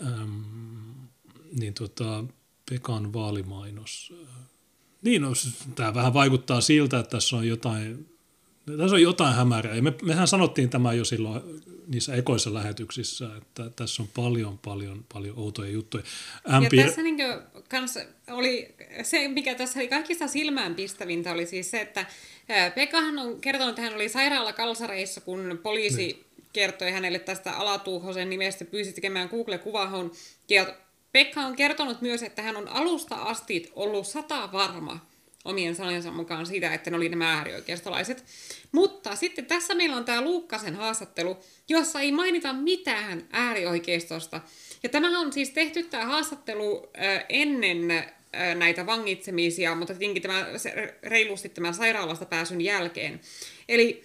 Um, 0.00 1.08
niin 1.60 1.74
tota, 1.74 2.24
Pekan 2.70 3.12
vaalimainos. 3.12 4.12
Niin, 5.02 5.22
no, 5.22 5.32
tämä 5.74 5.94
vähän 5.94 6.14
vaikuttaa 6.14 6.60
siltä, 6.60 6.98
että 6.98 7.10
tässä 7.10 7.36
on 7.36 7.48
jotain, 7.48 8.06
tässä 8.66 8.97
on 8.97 9.03
jotain 9.03 9.35
hämärää. 9.35 9.74
Ja 9.74 9.82
me, 9.82 9.95
mehän 10.03 10.28
sanottiin 10.28 10.70
tämä 10.70 10.93
jo 10.93 11.05
silloin 11.05 11.43
niissä 11.86 12.15
ekoissa 12.15 12.55
lähetyksissä, 12.55 13.31
että 13.36 13.70
tässä 13.77 14.03
on 14.03 14.09
paljon, 14.15 14.59
paljon, 14.59 15.05
paljon 15.12 15.39
outoja 15.39 15.70
juttuja. 15.70 16.05
Ämpi... 16.55 16.77
Ja 16.77 16.86
tässä 16.86 17.03
niin 17.03 17.16
kans 17.69 17.99
oli 18.31 18.74
se, 19.03 19.28
mikä 19.28 19.55
tässä 19.55 19.81
oli 19.81 19.89
kaikista 19.89 20.28
silmäänpistävintä, 20.28 21.32
oli 21.32 21.47
siis 21.47 21.70
se, 21.70 21.81
että 21.81 22.07
Pekahan 22.74 23.19
on 23.19 23.41
kertonut, 23.41 23.70
että 23.70 23.82
hän 23.82 23.95
oli 23.95 24.09
sairaala 24.09 24.53
kalsareissa, 24.53 25.20
kun 25.20 25.61
poliisi 25.62 26.07
niin. 26.07 26.24
kertoi 26.53 26.91
hänelle 26.91 27.19
tästä 27.19 27.53
Alatuuhosen 27.53 28.31
nimestä, 28.31 28.65
pyysi 28.65 28.93
tekemään 28.93 29.28
Google-kuvahon. 29.28 30.12
Ja 30.49 30.74
Pekka 31.12 31.41
on 31.41 31.57
kertonut 31.57 32.03
myös, 32.03 32.23
että 32.23 32.43
hän 32.43 32.57
on 32.57 32.69
alusta 32.69 33.15
asti 33.15 33.73
ollut 33.74 34.07
sata 34.07 34.53
varma 34.53 35.14
omien 35.44 35.74
sanojensa 35.74 36.10
mukaan 36.10 36.46
siitä, 36.46 36.74
että 36.74 36.90
ne 36.90 36.96
oli 36.96 37.08
nämä 37.08 37.34
äärioikeistolaiset. 37.34 38.24
Mutta 38.72 39.16
sitten 39.16 39.46
tässä 39.46 39.74
meillä 39.74 39.96
on 39.96 40.04
tämä 40.04 40.20
Luukkasen 40.20 40.74
haastattelu, 40.74 41.36
jossa 41.68 42.00
ei 42.00 42.12
mainita 42.12 42.52
mitään 42.52 43.26
äärioikeistosta. 43.32 44.40
Ja 44.82 44.88
tämä 44.88 45.18
on 45.20 45.32
siis 45.32 45.50
tehty 45.50 45.82
tämä 45.82 46.04
haastattelu 46.04 46.90
ennen 47.28 48.04
näitä 48.54 48.86
vangitsemisia, 48.86 49.74
mutta 49.74 49.94
tietenkin 49.94 50.22
tämä, 50.22 50.46
reilusti 51.02 51.48
tämän 51.48 51.74
sairaalasta 51.74 52.26
pääsyn 52.26 52.60
jälkeen. 52.60 53.20
Eli 53.68 54.04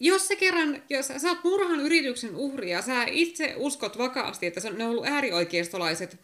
jos 0.00 0.28
sä 0.28 0.36
kerran, 0.36 0.82
jos 0.90 1.06
sä 1.06 1.28
oot 1.28 1.44
murhan 1.44 1.80
yrityksen 1.80 2.36
uhri 2.36 2.70
ja 2.70 2.82
sä 2.82 3.04
itse 3.04 3.54
uskot 3.56 3.98
vakaasti, 3.98 4.46
että 4.46 4.60
ne 4.70 4.84
on 4.84 4.90
ollut 4.90 5.06
äärioikeistolaiset, 5.06 6.18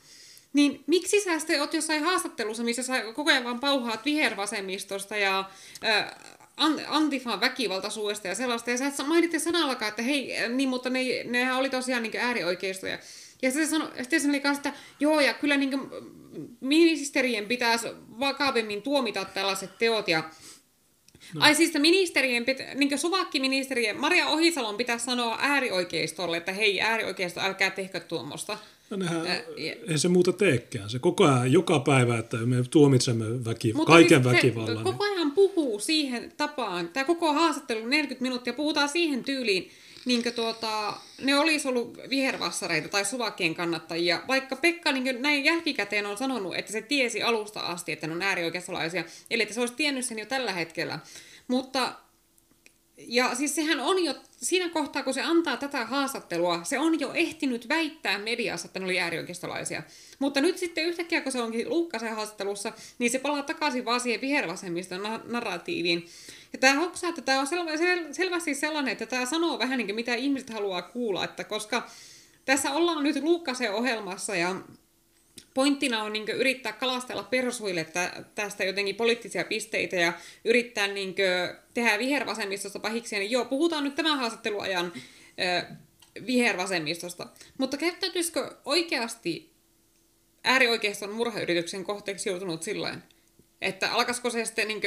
niin 0.52 0.84
miksi 0.86 1.20
sä 1.20 1.38
sitten 1.38 1.60
oot 1.60 1.74
jossain 1.74 2.04
haastattelussa, 2.04 2.62
missä 2.62 2.82
sä 2.82 3.02
koko 3.02 3.30
ajan 3.30 3.44
vaan 3.44 3.60
pauhaat 3.60 4.04
vihervasemmistosta 4.04 5.16
ja 5.16 5.50
äh, 5.84 6.06
antifan 6.86 7.40
väkivaltaisuudesta 7.40 8.28
ja 8.28 8.34
sellaista, 8.34 8.70
ja 8.70 8.78
sä 8.78 8.86
et 8.86 9.06
mainitte 9.06 9.38
sanallakaan, 9.38 9.88
että 9.88 10.02
hei, 10.02 10.48
niin, 10.48 10.68
mutta 10.68 10.90
ne, 10.90 11.00
nehän 11.24 11.56
oli 11.56 11.70
tosiaan 11.70 12.02
niin 12.02 12.16
äärioikeistoja. 12.16 12.98
Ja 13.42 13.50
se 13.50 13.66
sanoi, 13.66 13.90
sitten 14.00 14.20
se 14.20 14.28
oli 14.28 14.40
kanssa, 14.40 14.68
että 14.68 14.80
joo, 15.00 15.20
ja 15.20 15.34
kyllä 15.34 15.56
niin 15.56 15.80
ministerien 16.60 17.46
pitäisi 17.46 17.88
vakavemmin 18.20 18.82
tuomita 18.82 19.24
tällaiset 19.24 19.78
teot, 19.78 20.08
ja 20.08 20.30
No. 21.34 21.40
Ai 21.44 21.54
siis 21.54 21.74
ministerien, 21.74 22.44
niin 22.74 22.98
suvakkiministerien, 22.98 24.00
Maria 24.00 24.26
Ohisalon 24.26 24.76
pitäisi 24.76 25.04
sanoa 25.04 25.38
äärioikeistolle, 25.40 26.36
että 26.36 26.52
hei 26.52 26.80
äärioikeisto, 26.80 27.40
älkää 27.40 27.70
tehkö 27.70 28.00
tuommoista. 28.00 28.58
No 28.90 28.96
nehän, 28.96 29.26
äh, 29.26 29.42
ei 29.88 29.98
se 29.98 30.08
muuta 30.08 30.32
teekään. 30.32 30.90
Se 30.90 30.98
koko 30.98 31.24
ajan, 31.24 31.52
joka 31.52 31.80
päivä, 31.80 32.18
että 32.18 32.36
me 32.36 32.56
tuomitsemme 32.70 33.44
väki, 33.44 33.74
kaiken 33.86 34.22
siis 34.22 34.34
väkivallan. 34.34 34.84
koko 34.84 35.04
ajan 35.04 35.30
puhuu 35.30 35.78
siihen 35.78 36.32
tapaan, 36.36 36.88
tämä 36.88 37.04
koko 37.04 37.32
haastattelu 37.32 37.86
40 37.86 38.22
minuuttia, 38.22 38.52
puhutaan 38.52 38.88
siihen 38.88 39.24
tyyliin, 39.24 39.70
niin 40.04 40.22
tuota, 40.34 40.94
ne 41.22 41.38
olisi 41.38 41.68
ollut 41.68 41.98
vihervassareita 42.10 42.88
tai 42.88 43.04
suvakkien 43.04 43.54
kannattajia, 43.54 44.22
vaikka 44.28 44.56
Pekka 44.56 44.92
niin 44.92 45.22
näin 45.22 45.44
jälkikäteen 45.44 46.06
on 46.06 46.18
sanonut, 46.18 46.54
että 46.54 46.72
se 46.72 46.82
tiesi 46.82 47.22
alusta 47.22 47.60
asti, 47.60 47.92
että 47.92 48.06
ne 48.06 48.12
on 48.12 48.22
äärioikeistolaisia, 48.22 49.04
eli 49.30 49.42
että 49.42 49.54
se 49.54 49.60
olisi 49.60 49.74
tiennyt 49.74 50.04
sen 50.04 50.18
jo 50.18 50.26
tällä 50.26 50.52
hetkellä. 50.52 50.98
Mutta 51.48 51.94
ja 53.06 53.34
siis 53.34 53.54
sehän 53.54 53.80
on 53.80 54.04
jo, 54.04 54.14
siinä 54.42 54.68
kohtaa 54.68 55.02
kun 55.02 55.14
se 55.14 55.22
antaa 55.22 55.56
tätä 55.56 55.86
haastattelua, 55.86 56.64
se 56.64 56.78
on 56.78 57.00
jo 57.00 57.12
ehtinyt 57.14 57.68
väittää 57.68 58.18
mediassa, 58.18 58.66
että 58.66 58.78
ne 58.78 58.84
oli 58.84 59.00
äärioikeistolaisia. 59.00 59.82
Mutta 60.18 60.40
nyt 60.40 60.58
sitten 60.58 60.84
yhtäkkiä, 60.84 61.20
kun 61.20 61.32
se 61.32 61.40
onkin 61.40 61.68
Luukkasen 61.68 62.14
haastattelussa, 62.14 62.72
niin 62.98 63.10
se 63.10 63.18
palaa 63.18 63.42
takaisin 63.42 63.84
vaan 63.84 64.00
siihen 64.00 64.20
vihervasemmiston 64.20 65.20
narratiiviin. 65.24 66.06
Ja 66.52 66.58
tämä 66.58 66.80
hoksaa, 66.80 67.10
että 67.10 67.22
tämä 67.22 67.40
on 67.40 67.46
selvä, 67.46 67.76
sel, 67.76 68.12
selvästi 68.12 68.54
sellainen, 68.54 68.92
että 68.92 69.06
tämä 69.06 69.26
sanoo 69.26 69.58
vähän 69.58 69.78
niin 69.78 69.86
kuin 69.86 69.94
mitä 69.94 70.14
ihmiset 70.14 70.50
haluaa 70.50 70.82
kuulla, 70.82 71.24
että 71.24 71.44
koska 71.44 71.90
tässä 72.44 72.72
ollaan 72.72 73.02
nyt 73.02 73.22
Luukkasen 73.22 73.74
ohjelmassa 73.74 74.36
ja 74.36 74.56
pointtina 75.54 76.02
on 76.02 76.12
niin 76.12 76.28
yrittää 76.28 76.72
kalastella 76.72 77.22
persuille 77.22 77.86
tästä 78.34 78.64
jotenkin 78.64 78.96
poliittisia 78.96 79.44
pisteitä 79.44 79.96
ja 79.96 80.12
yrittää 80.44 80.86
niin 80.86 81.14
tehdä 81.74 81.98
vihervasemmistosta 81.98 82.78
pahiksi. 82.78 83.18
Niin 83.18 83.30
joo, 83.30 83.44
puhutaan 83.44 83.84
nyt 83.84 83.94
tämän 83.94 84.18
haastatteluajan 84.18 84.92
vihervasemmistosta. 86.26 87.26
Mutta 87.58 87.76
käyttäytyisikö 87.76 88.56
oikeasti 88.64 89.50
äärioikeiston 90.44 91.12
murhayrityksen 91.12 91.84
kohteeksi 91.84 92.28
joutunut 92.28 92.62
silloin, 92.62 93.02
että 93.60 93.92
alkaisiko 93.92 94.30
se 94.30 94.44
sitten 94.44 94.68
niin 94.68 94.80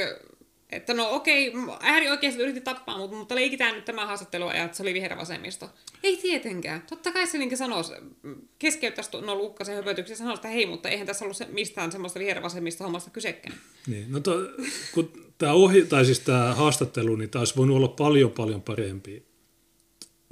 että 0.76 0.94
no 0.94 1.16
okei, 1.16 1.54
äärioikeasti 1.80 2.42
yritti 2.42 2.62
tappaa, 2.62 2.98
mutta, 2.98 3.16
mutta 3.16 3.36
leikitään 3.36 3.76
nyt 3.76 3.86
tämä 3.86 4.06
haastattelu 4.06 4.46
ja 4.46 4.64
että 4.64 4.78
se 4.78 4.84
oli 4.84 4.94
vihervasemmisto. 4.94 5.70
Ei 6.04 6.18
tietenkään. 6.18 6.82
Totta 6.82 7.12
kai 7.12 7.28
se 7.28 7.38
niin 7.38 7.58
sanoisi, 7.58 7.94
keskeyttäisi 8.60 9.12
no 9.22 9.36
Lukkasen 9.36 9.76
höpötyksen 9.76 10.18
sanoisi, 10.18 10.38
että 10.38 10.48
hei, 10.48 10.66
mutta 10.66 10.90
eihän 10.90 11.08
tässä 11.08 11.26
ollut 11.26 11.38
se, 11.38 11.46
mistään 11.46 11.92
semmoista 11.92 12.20
vihervasemmista 12.20 12.84
hommasta 12.84 13.10
kysekään. 13.10 13.56
Niin, 13.88 14.12
no 14.12 14.20
to, 14.20 14.32
kun 14.94 15.12
tämä 15.38 15.54
ohi, 15.54 15.86
tai 15.86 16.06
siis 16.06 16.20
tämä 16.20 16.54
haastattelu, 16.56 17.16
niin 17.16 17.30
taisi 17.30 17.56
voinut 17.56 17.78
olla 17.78 17.88
paljon 17.88 18.32
paljon 18.32 18.62
parempi. 18.62 19.24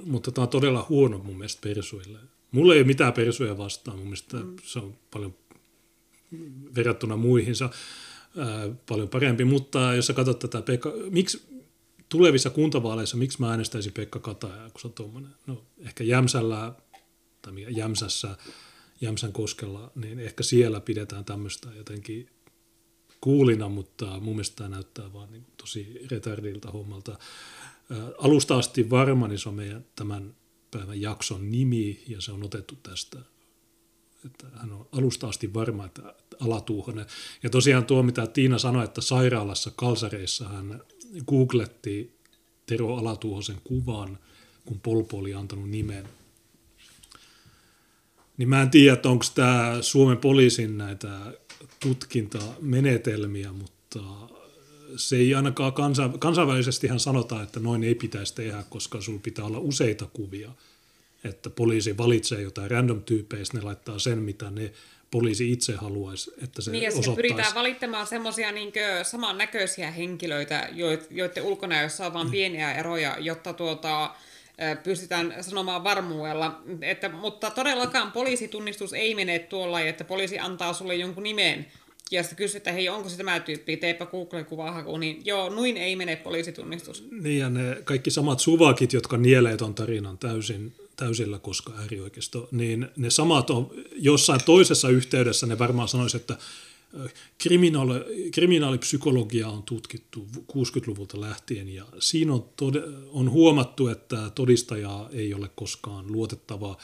Mutta 0.04 0.32
tämä 0.32 0.42
on 0.42 0.48
todella 0.48 0.86
huono 0.88 1.18
mun 1.18 1.36
mielestä 1.36 1.68
persuille. 1.68 2.18
Mulla 2.50 2.74
ei 2.74 2.80
ole 2.80 2.86
mitään 2.86 3.12
persuja 3.12 3.58
vastaan, 3.58 3.96
mun 3.96 4.06
mielestä 4.06 4.36
mm. 4.36 4.56
se 4.62 4.78
on 4.78 4.98
paljon 5.10 5.34
verrattuna 6.74 7.16
muihinsa 7.16 7.70
paljon 8.88 9.08
parempi, 9.08 9.44
mutta 9.44 9.94
jos 9.94 10.06
sä 10.06 10.12
katsot 10.12 10.38
tätä 10.38 10.62
Pekka, 10.62 10.92
miksi 11.10 11.42
tulevissa 12.08 12.50
kuntavaaleissa, 12.50 13.16
miksi 13.16 13.40
mä 13.40 13.50
äänestäisin 13.50 13.92
Pekka 13.92 14.18
Katajaa, 14.18 14.70
kun 14.70 14.80
se 14.80 14.86
on 14.86 14.92
tuommoinen, 14.92 15.30
no 15.46 15.64
ehkä 15.78 16.04
Jämsällä, 16.04 16.72
tai 17.42 17.52
Jämsässä, 17.76 18.36
Jämsän 19.00 19.32
koskella, 19.32 19.90
niin 19.94 20.18
ehkä 20.18 20.42
siellä 20.42 20.80
pidetään 20.80 21.24
tämmöistä 21.24 21.68
jotenkin 21.76 22.30
kuulina, 23.20 23.68
mutta 23.68 24.06
mun 24.20 24.34
mielestä 24.34 24.56
tämä 24.56 24.68
näyttää 24.68 25.12
vaan 25.12 25.32
niin 25.32 25.46
tosi 25.56 26.06
retardilta 26.10 26.70
hommalta. 26.70 27.18
Alusta 28.18 28.56
asti 28.56 28.90
varma, 28.90 29.28
niin 29.28 29.38
se 29.38 29.48
on 29.48 29.54
meidän 29.54 29.84
tämän 29.96 30.34
päivän 30.70 31.00
jakson 31.00 31.50
nimi, 31.50 32.02
ja 32.08 32.20
se 32.20 32.32
on 32.32 32.42
otettu 32.42 32.76
tästä 32.82 33.18
että 34.24 34.46
hän 34.54 34.72
on 34.72 34.88
alusta 34.92 35.28
asti 35.28 35.54
varma, 35.54 35.86
että 35.86 36.14
alatuuhonen. 36.44 37.06
Ja 37.42 37.50
tosiaan 37.50 37.84
tuo, 37.84 38.02
mitä 38.02 38.26
Tiina 38.26 38.58
sanoi, 38.58 38.84
että 38.84 39.00
sairaalassa 39.00 39.72
Kalsareissa 39.76 40.48
hän 40.48 40.82
googletti 41.26 42.18
Tero 42.66 42.96
Alatuuhosen 42.96 43.56
kuvan, 43.64 44.18
kun 44.64 44.80
Polpo 44.80 45.18
oli 45.18 45.34
antanut 45.34 45.70
nimen. 45.70 46.08
Niin 48.36 48.48
mä 48.48 48.62
en 48.62 48.70
tiedä, 48.70 48.92
että 48.92 49.08
onko 49.08 49.24
tämä 49.34 49.78
Suomen 49.80 50.18
poliisin 50.18 50.78
näitä 50.78 51.18
tutkintamenetelmiä, 51.80 53.52
mutta 53.52 54.00
se 54.96 55.16
ei 55.16 55.34
ainakaan 55.34 55.72
kansainvälisesti 55.72 56.20
kansainvälisestihan 56.20 57.00
sanotaan, 57.00 57.42
että 57.42 57.60
noin 57.60 57.84
ei 57.84 57.94
pitäisi 57.94 58.34
tehdä, 58.34 58.64
koska 58.68 59.00
sulla 59.00 59.20
pitää 59.22 59.44
olla 59.44 59.58
useita 59.58 60.06
kuvia– 60.12 60.50
että 61.24 61.50
poliisi 61.50 61.96
valitsee 61.96 62.42
jotain 62.42 62.70
random-tyypeistä, 62.70 63.58
ne 63.58 63.64
laittaa 63.64 63.98
sen, 63.98 64.18
mitä 64.18 64.50
ne 64.50 64.72
poliisi 65.12 65.52
itse 65.52 65.72
haluaisi, 65.76 66.32
että 66.42 66.62
se 66.62 66.70
niin, 66.70 66.88
osoittaisi. 66.88 67.16
pyritään 67.16 67.54
valittamaan 67.54 68.06
semmoisia 68.06 68.52
niin 68.52 68.72
samannäköisiä 69.02 69.90
henkilöitä, 69.90 70.68
joiden 71.10 71.42
ulkonäössä 71.42 72.06
on 72.06 72.12
vain 72.12 72.26
mm. 72.26 72.30
pieniä 72.30 72.72
eroja, 72.72 73.16
jotta 73.20 73.52
tuota, 73.52 74.14
pystytään 74.82 75.34
sanomaan 75.40 75.84
varmuudella. 75.84 76.60
Että, 76.80 77.08
mutta 77.08 77.50
todellakaan 77.50 78.12
poliisitunnistus 78.12 78.92
ei 78.92 79.14
mene 79.14 79.38
tuolla, 79.38 79.80
että 79.80 80.04
poliisi 80.04 80.38
antaa 80.38 80.72
sulle 80.72 80.94
jonkun 80.94 81.22
nimen, 81.22 81.66
ja 82.10 82.22
sitten 82.22 82.36
kysyt, 82.36 82.56
että 82.56 82.72
hei, 82.72 82.88
onko 82.88 83.08
se 83.08 83.16
tämä 83.16 83.40
tyyppi, 83.40 83.76
teepä 83.76 84.06
Google-kuvahaku, 84.06 84.98
niin 84.98 85.22
joo, 85.24 85.48
noin 85.48 85.76
ei 85.76 85.96
mene 85.96 86.16
poliisitunnistus. 86.16 87.04
Niin 87.10 87.38
ja 87.38 87.50
ne 87.50 87.76
kaikki 87.84 88.10
samat 88.10 88.40
suvakit, 88.40 88.92
jotka 88.92 89.16
nielee 89.16 89.56
ton 89.56 89.74
tarinan 89.74 90.18
täysin 90.18 90.72
täysillä, 91.02 91.38
koska 91.38 91.72
äärioikeisto, 91.78 92.48
niin 92.50 92.88
ne 92.96 93.10
samat 93.10 93.50
on 93.50 93.70
jossain 93.96 94.40
toisessa 94.44 94.88
yhteydessä, 94.88 95.46
ne 95.46 95.58
varmaan 95.58 95.88
sanoisi, 95.88 96.16
että 96.16 96.36
kriminaali, 97.38 98.30
kriminaalipsykologia 98.34 99.48
on 99.48 99.62
tutkittu 99.62 100.26
60-luvulta 100.52 101.20
lähtien 101.20 101.68
ja 101.68 101.84
siinä 101.98 102.32
on, 102.32 102.44
tod, 102.56 102.74
on 103.10 103.30
huomattu, 103.30 103.88
että 103.88 104.30
todistajaa 104.34 105.08
ei 105.12 105.34
ole 105.34 105.50
koskaan 105.54 106.12
luotettavaa 106.12 106.78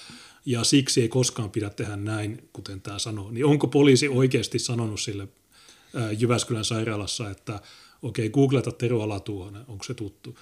ja 0.47 0.65
siksi 0.65 1.01
ei 1.01 1.09
koskaan 1.09 1.51
pidä 1.51 1.70
tehdä 1.70 1.97
näin, 1.97 2.49
kuten 2.53 2.81
tämä 2.81 2.99
sanoo. 2.99 3.31
Niin 3.31 3.45
onko 3.45 3.66
poliisi 3.66 4.09
oikeasti 4.09 4.59
sanonut 4.59 5.01
sille 5.01 5.28
Jyväskylän 6.19 6.65
sairaalassa, 6.65 7.31
että 7.31 7.61
Okei, 8.03 8.31
googleta 8.31 8.73
Tero 8.73 9.03
Alatuonen, 9.03 9.65
onko 9.69 9.85
se 9.85 9.95
tuttu? 9.95 10.39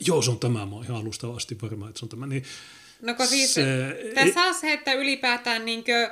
Joo, 0.00 0.22
se 0.22 0.30
on 0.30 0.38
tämä, 0.38 0.66
mä 0.66 0.74
oon 0.74 0.84
ihan 0.84 0.96
alusta 0.96 1.34
asti 1.34 1.58
varma, 1.62 1.88
että 1.88 1.98
se 1.98 2.04
on 2.04 2.08
tämä. 2.08 2.26
Niin 2.26 2.42
No 3.02 3.14
kun 3.14 3.26
siis 3.26 3.54
Se- 3.54 3.96
tässä 4.14 4.42
on 4.42 4.54
se, 4.54 4.72
että 4.72 4.92
ylipäätään 4.92 5.64
niinkö, 5.64 6.10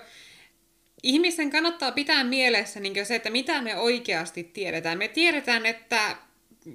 ihmisten 1.02 1.50
kannattaa 1.50 1.92
pitää 1.92 2.24
mielessä 2.24 2.80
niinkö 2.80 3.04
se, 3.04 3.14
että 3.14 3.30
mitä 3.30 3.62
me 3.62 3.76
oikeasti 3.76 4.44
tiedetään. 4.44 4.98
Me 4.98 5.08
tiedetään, 5.08 5.66
että 5.66 6.16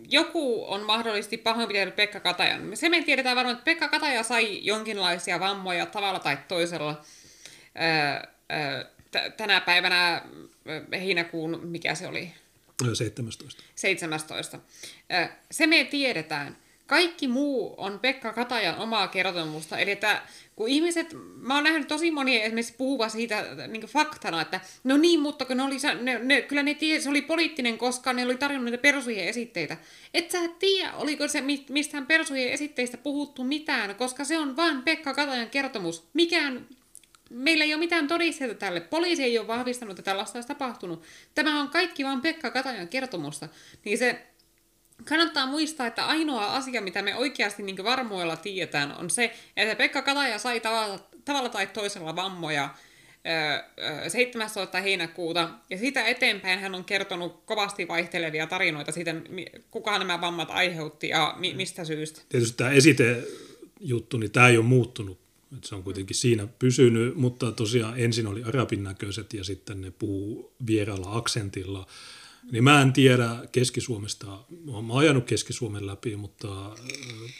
joku 0.09 0.65
on 0.71 0.81
mahdollisesti 0.85 1.37
pahoinpitellyt 1.37 1.95
Pekka 1.95 2.19
Katajan. 2.19 2.77
Se 2.77 2.89
me 2.89 3.01
tiedetään 3.03 3.35
varmaan, 3.35 3.53
että 3.53 3.65
Pekka 3.65 3.87
Kataja 3.89 4.23
sai 4.23 4.59
jonkinlaisia 4.65 5.39
vammoja 5.39 5.85
tavalla 5.85 6.19
tai 6.19 6.37
toisella 6.47 7.01
öö, 7.81 8.29
öö, 8.57 8.83
t- 9.11 9.37
tänä 9.37 9.61
päivänä 9.61 10.21
heinäkuun, 10.91 11.59
mikä 11.67 11.95
se 11.95 12.07
oli, 12.07 12.31
Ö, 12.89 12.95
17. 12.95 13.63
17. 13.75 14.59
Ö, 15.13 15.27
Se 15.51 15.67
me 15.67 15.83
tiedetään. 15.83 16.57
Kaikki 16.91 17.27
muu 17.27 17.73
on 17.77 17.99
Pekka 17.99 18.33
Katajan 18.33 18.79
omaa 18.79 19.07
kertomusta. 19.07 19.77
Eli 19.77 19.91
että 19.91 20.21
kun 20.55 20.67
ihmiset, 20.67 21.15
mä 21.35 21.55
oon 21.55 21.63
nähnyt 21.63 21.87
tosi 21.87 22.11
monia 22.11 22.43
esimerkiksi 22.43 22.73
puhuva 22.77 23.09
siitä 23.09 23.45
niin 23.67 23.81
faktana, 23.81 24.41
että 24.41 24.59
no 24.83 24.97
niin, 24.97 25.19
mutta 25.19 25.45
kun 25.45 25.57
ne 25.57 25.63
oli, 25.63 25.77
ne, 26.01 26.19
ne, 26.23 26.41
kyllä 26.41 26.63
ne 26.63 26.73
tiesi, 26.73 27.03
se 27.03 27.09
oli 27.09 27.21
poliittinen, 27.21 27.77
koska 27.77 28.13
ne 28.13 28.25
oli 28.25 28.37
tarjonnut 28.37 28.65
niitä 28.65 28.81
persujen 28.81 29.27
esitteitä. 29.27 29.77
Et 30.13 30.31
sä 30.31 30.37
tiedä, 30.59 30.93
oliko 30.93 31.27
se 31.27 31.41
mi- 31.41 31.65
mistään 31.69 32.05
persujen 32.05 32.51
esitteistä 32.51 32.97
puhuttu 32.97 33.43
mitään, 33.43 33.95
koska 33.95 34.23
se 34.23 34.37
on 34.37 34.55
vain 34.55 34.81
Pekka 34.81 35.13
Katajan 35.13 35.49
kertomus. 35.49 36.03
Mikään 36.13 36.67
Meillä 37.29 37.63
ei 37.63 37.73
ole 37.73 37.79
mitään 37.79 38.07
todisteita 38.07 38.55
tälle. 38.55 38.79
Poliisi 38.79 39.23
ei 39.23 39.39
ole 39.39 39.47
vahvistanut, 39.47 39.99
että 39.99 40.11
tällaista 40.11 40.37
olisi 40.37 40.47
tapahtunut. 40.47 41.03
Tämä 41.35 41.61
on 41.61 41.69
kaikki 41.69 42.05
vain 42.05 42.21
Pekka 42.21 42.51
Katajan 42.51 42.87
kertomusta. 42.87 43.49
Niin 43.85 43.97
se 43.97 44.30
kannattaa 45.05 45.45
muistaa, 45.45 45.87
että 45.87 46.05
ainoa 46.05 46.55
asia, 46.55 46.81
mitä 46.81 47.01
me 47.01 47.15
oikeasti 47.15 47.63
niin 47.63 47.83
varmuudella 47.83 48.35
tiedetään, 48.35 48.97
on 48.97 49.09
se, 49.09 49.33
että 49.57 49.75
Pekka 49.75 50.01
Kataja 50.01 50.39
sai 50.39 50.59
tavalla, 50.59 50.99
tavalla 51.25 51.49
tai 51.49 51.67
toisella 51.67 52.15
vammoja 52.15 52.69
ö, 53.25 53.63
ö, 54.05 54.09
17. 54.09 54.81
heinäkuuta, 54.81 55.49
ja 55.69 55.77
siitä 55.77 56.05
eteenpäin 56.05 56.59
hän 56.59 56.75
on 56.75 56.85
kertonut 56.85 57.43
kovasti 57.45 57.87
vaihtelevia 57.87 58.47
tarinoita 58.47 58.91
siitä, 58.91 59.15
kuka 59.71 59.99
nämä 59.99 60.21
vammat 60.21 60.49
aiheutti 60.51 61.09
ja 61.09 61.35
mi- 61.37 61.53
mistä 61.53 61.85
syystä. 61.85 62.21
Tietysti 62.29 62.57
tämä 62.57 62.71
esitejuttu, 62.71 64.17
niin 64.17 64.31
tämä 64.31 64.47
ei 64.47 64.57
ole 64.57 64.65
muuttunut. 64.65 65.21
Et 65.57 65.63
se 65.63 65.75
on 65.75 65.83
kuitenkin 65.83 66.15
siinä 66.15 66.47
pysynyt, 66.59 67.15
mutta 67.15 67.51
tosiaan 67.51 67.99
ensin 67.99 68.27
oli 68.27 68.43
arabin 68.43 68.83
näköiset 68.83 69.33
ja 69.33 69.43
sitten 69.43 69.81
ne 69.81 69.91
puhuu 69.91 70.53
vieraalla 70.67 71.17
aksentilla. 71.17 71.87
Niin 72.51 72.63
mä 72.63 72.81
en 72.81 72.93
tiedä 72.93 73.29
Keski-Suomesta, 73.51 74.37
mä 74.87 74.97
ajanut 74.97 75.25
Keski-Suomen 75.25 75.87
läpi, 75.87 76.15
mutta 76.15 76.65
äh, 76.65 76.79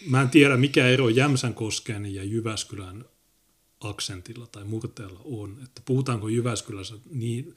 mä 0.10 0.22
en 0.22 0.30
tiedä 0.30 0.58
mikä 0.58 0.88
ero 0.88 1.10
Jämsänkosken 1.10 2.16
ja 2.16 2.24
Jyväskylän 2.24 3.06
aksentilla 3.80 4.48
tai 4.48 4.64
murteella 4.64 5.22
on. 5.24 5.58
Että 5.64 5.82
puhutaanko 5.86 6.28
Jyväskylässä 6.28 6.96
niin 7.10 7.56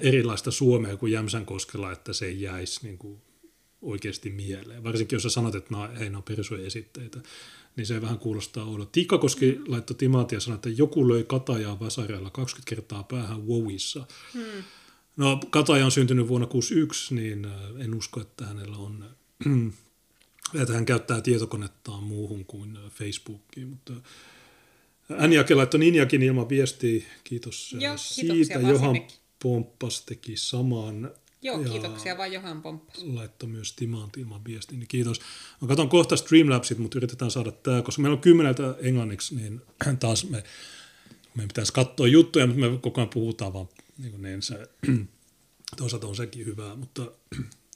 erilaista 0.00 0.50
suomea 0.50 0.96
kuin 0.96 1.12
Jämsänkoskella, 1.12 1.92
että 1.92 2.12
se 2.12 2.26
ei 2.26 2.42
jäisi 2.42 2.80
niin 2.82 2.98
kuin 2.98 3.22
oikeasti 3.82 4.30
mieleen. 4.30 4.84
Varsinkin 4.84 5.16
jos 5.16 5.22
sä 5.22 5.30
sanot, 5.30 5.54
että 5.54 5.70
nämä, 5.70 5.88
hei, 5.98 6.08
on 6.08 6.66
esitteitä, 6.66 7.20
niin 7.76 7.86
se 7.86 8.02
vähän 8.02 8.18
kuulostaa 8.18 8.64
oudolta. 8.64 8.90
Tikkakoski 8.92 9.60
laittoi 9.66 9.96
timaatia 9.96 10.36
ja 10.36 10.40
sanoi, 10.40 10.54
että 10.54 10.68
joku 10.68 11.08
löi 11.08 11.24
Katajaa 11.24 11.80
Vasareella 11.80 12.30
20 12.30 12.70
kertaa 12.70 13.02
päähän 13.02 13.46
Wowissa. 13.46 14.06
Hmm. 14.32 14.62
No 15.16 15.40
Kataja 15.50 15.84
on 15.84 15.90
syntynyt 15.92 16.28
vuonna 16.28 16.46
61, 16.46 17.14
niin 17.14 17.44
äh, 17.44 17.52
en 17.78 17.94
usko, 17.94 18.20
että 18.20 18.44
hänellä 18.46 18.76
on, 18.76 19.04
että 20.62 20.74
hän 20.74 20.84
käyttää 20.86 21.20
tietokonettaan 21.20 22.04
muuhun 22.04 22.44
kuin 22.44 22.76
äh, 22.76 22.82
Facebookiin, 22.90 23.68
mutta 23.68 23.92
Änjake 25.18 25.54
laittoi 25.54 25.80
Ninjakin 25.80 26.22
ilman 26.22 26.48
viestiä, 26.48 27.02
kiitos 27.24 27.72
äh, 27.76 27.80
Joo, 27.82 27.96
siitä. 27.96 28.54
Johan 28.54 28.78
sinnekin. 28.94 29.16
Pomppas 29.42 30.00
teki 30.04 30.36
saman. 30.36 31.10
Joo, 31.42 31.60
Ja- 31.62 31.68
kiitoksia 31.68 32.18
vaan 32.18 32.32
Johan 32.32 32.62
Pomppas. 32.62 33.02
laittoi 33.04 33.48
myös 33.48 33.72
Timant 33.72 34.16
ilman 34.16 34.44
viestiä, 34.44 34.78
niin 34.78 34.88
kiitos. 34.88 35.20
Mä 35.60 35.68
katson 35.68 35.88
kohta 35.88 36.16
Streamlabsit, 36.16 36.78
mutta 36.78 36.98
yritetään 36.98 37.30
saada 37.30 37.52
tämä, 37.52 37.82
koska 37.82 38.02
meillä 38.02 38.14
on 38.14 38.20
kymmeneltä 38.20 38.74
englanniksi, 38.80 39.34
niin 39.34 39.60
taas 40.00 40.30
me, 40.30 40.44
meidän 41.34 41.48
pitäisi 41.48 41.72
katsoa 41.72 42.06
juttuja, 42.06 42.46
mutta 42.46 42.60
me 42.60 42.78
koko 42.78 43.00
ajan 43.00 43.08
puhutaan 43.08 43.52
vaan 43.52 43.68
niin 43.98 44.10
kuin 44.10 44.22
niin 44.22 44.42
se, 44.42 44.68
toisaalta 45.76 46.06
on 46.06 46.16
sekin 46.16 46.46
hyvää, 46.46 46.76
mutta 46.76 47.02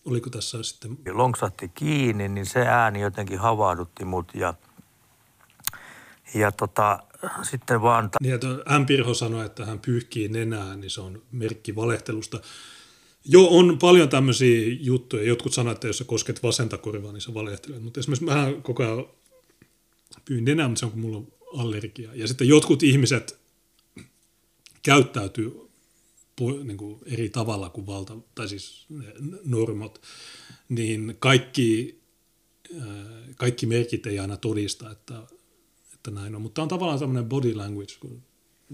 oliko 0.05 0.30
tässä 0.30 0.62
sitten, 0.62 0.98
lonksahti 1.12 1.68
kiinni, 1.68 2.28
niin 2.28 2.47
se 2.47 2.60
ääni 2.60 3.01
jotenkin 3.01 3.38
havahdutti 3.38 4.05
mut 4.05 4.34
ja, 4.34 4.55
ja 6.34 6.52
tota, 6.52 7.02
sitten 7.43 7.82
vaan 7.82 8.10
niin 8.22 8.34
että 8.34 8.48
M. 8.78 8.86
Pirho 8.86 9.14
sanoi, 9.14 9.47
että 9.47 9.66
hän 9.66 9.78
pyyhkii 9.78 10.28
nenää, 10.28 10.76
niin 10.76 10.90
se 10.90 11.01
on 11.01 11.22
merkki 11.32 11.76
valehtelusta. 11.76 12.40
Joo, 13.24 13.59
on 13.59 13.78
paljon 13.78 14.09
tämmöisiä 14.09 14.76
juttuja. 14.80 15.22
Jotkut 15.22 15.52
sanoo, 15.52 15.72
että 15.72 15.86
jos 15.86 15.98
sä 15.98 16.05
kosket 16.05 16.43
vasenta 16.43 16.78
korvaa, 16.78 17.12
niin 17.12 17.20
sä 17.20 17.34
valehtelet. 17.34 17.82
Mutta 17.82 18.01
esimerkiksi 18.01 18.24
mä 18.24 18.52
koko 18.62 18.82
ajan 18.82 19.05
pyyn 20.24 20.44
nenää, 20.44 20.68
mutta 20.68 20.78
se 20.78 20.86
on 20.86 20.93
kun 20.93 21.01
mulla 21.01 21.16
on 21.16 21.32
allergia. 21.56 22.10
Ja 22.14 22.28
sitten 22.28 22.48
jotkut 22.48 22.82
ihmiset 22.82 23.40
käyttäytyy 24.82 25.65
niin 26.40 26.76
kuin 26.76 27.00
eri 27.06 27.28
tavalla 27.28 27.70
kuin 27.70 27.86
valta, 27.86 28.16
tai 28.34 28.48
siis 28.48 28.86
normot, 29.44 30.02
niin 30.68 31.16
kaikki, 31.18 32.00
ää, 32.80 32.86
kaikki 33.36 33.66
merkit 33.66 34.06
ei 34.06 34.18
aina 34.18 34.36
todista, 34.36 34.90
että, 34.90 35.14
että 35.94 36.10
näin 36.10 36.34
on. 36.34 36.42
Mutta 36.42 36.62
on 36.62 36.68
tavallaan 36.68 36.98
tämmöinen 36.98 37.28
body 37.28 37.54
language, 37.54 37.94
kun 38.00 38.22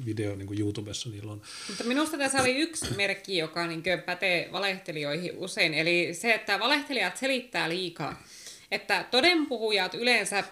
video 0.06 0.36
niin 0.36 0.47
kuin 0.47 0.60
YouTubessa 0.60 1.09
niillä 1.09 1.32
on. 1.32 1.43
Mutta 1.68 1.84
minusta 1.84 2.18
tässä 2.18 2.40
oli 2.40 2.56
yksi 2.56 2.94
merkki, 2.97 3.36
joka 3.36 3.66
niin 3.66 3.82
pätee 4.06 4.48
valehtelijoihin 4.52 5.32
usein. 5.36 5.74
Eli 5.74 6.14
se, 6.14 6.34
että 6.34 6.60
valehtelijat 6.60 7.16
selittää 7.16 7.68
liikaa. 7.68 8.22
Että 8.70 9.06
todenpuhujat 9.10 9.94
yleensä 9.94 10.44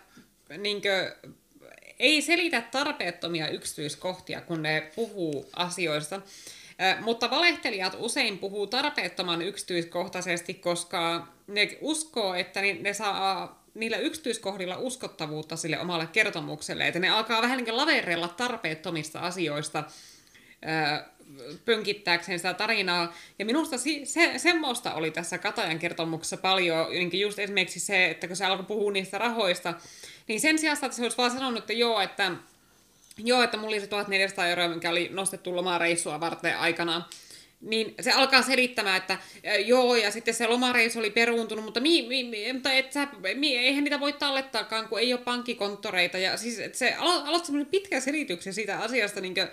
niin 0.58 0.82
kuin, 0.82 1.30
ei 1.98 2.22
selitä 2.22 2.60
tarpeettomia 2.60 3.48
yksityiskohtia, 3.48 4.40
kun 4.40 4.62
ne 4.62 4.92
puhuu 4.96 5.50
asioista. 5.56 6.22
Mutta 7.00 7.30
valehtelijat 7.30 7.96
usein 7.98 8.38
puhuu 8.38 8.66
tarpeettoman 8.66 9.42
yksityiskohtaisesti, 9.42 10.54
koska 10.54 11.28
ne 11.46 11.78
uskoo, 11.80 12.34
että 12.34 12.60
ne 12.80 12.94
saa 12.94 13.60
niillä 13.74 13.96
yksityiskohdilla 13.96 14.76
uskottavuutta 14.76 15.56
sille 15.56 15.80
omalle 15.80 16.06
kertomukselle, 16.06 16.86
että 16.86 17.00
ne 17.00 17.08
alkaa 17.08 17.42
vähän 17.42 17.58
niin 17.64 17.76
laverella 17.76 18.28
tarpeettomista 18.28 19.20
asioista 19.20 19.84
pönkittääkseen 21.64 22.38
sitä 22.38 22.54
tarinaa. 22.54 23.14
Ja 23.38 23.44
minusta 23.44 23.78
si- 23.78 24.06
se, 24.06 24.32
semmoista 24.36 24.94
oli 24.94 25.10
tässä 25.10 25.38
Katajan 25.38 25.78
kertomuksessa 25.78 26.36
paljon, 26.36 26.90
niin 26.90 27.20
just 27.20 27.38
esimerkiksi 27.38 27.80
se, 27.80 28.10
että 28.10 28.26
kun 28.26 28.36
se 28.36 28.44
alkoi 28.44 28.66
puhua 28.66 28.92
niistä 28.92 29.18
rahoista, 29.18 29.74
niin 30.28 30.40
sen 30.40 30.58
sijaan, 30.58 30.78
että 30.82 30.96
se 30.96 31.02
olisi 31.02 31.18
vaan 31.18 31.30
sanonut, 31.30 31.58
että 31.58 31.72
joo, 31.72 32.00
että 32.00 32.32
Joo, 33.24 33.42
että 33.42 33.56
mulla 33.56 33.68
oli 33.68 33.80
se 33.80 33.86
1400 33.86 34.46
euroa, 34.46 34.68
mikä 34.68 34.90
oli 34.90 35.08
nostettu 35.12 35.56
lomareissua 35.56 36.20
varten 36.20 36.58
aikana. 36.58 37.08
Niin 37.60 37.94
se 38.00 38.12
alkaa 38.12 38.42
selittämään, 38.42 38.96
että 38.96 39.18
joo, 39.66 39.96
ja 39.96 40.10
sitten 40.10 40.34
se 40.34 40.46
lomareissu 40.46 40.98
oli 40.98 41.10
peruuntunut, 41.10 41.64
mutta, 41.64 41.80
mi, 41.80 42.02
mi, 42.08 42.24
mi, 42.24 42.52
mutta 42.52 42.72
et 42.72 42.92
sä, 42.92 43.08
mi, 43.34 43.56
eihän 43.56 43.84
niitä 43.84 44.00
voi 44.00 44.12
tallettaakaan, 44.12 44.88
kun 44.88 45.00
ei 45.00 45.12
ole 45.12 45.20
pankkikonttoreita. 45.20 46.18
Ja 46.18 46.36
siis 46.36 46.58
et 46.58 46.74
se 46.74 46.94
alo, 46.94 47.22
aloitti 47.24 47.46
semmoinen 47.46 47.70
pitkä 47.70 48.00
selityksen 48.00 48.54
siitä 48.54 48.78
asiasta, 48.78 49.20
niin 49.20 49.34
kuin, 49.34 49.48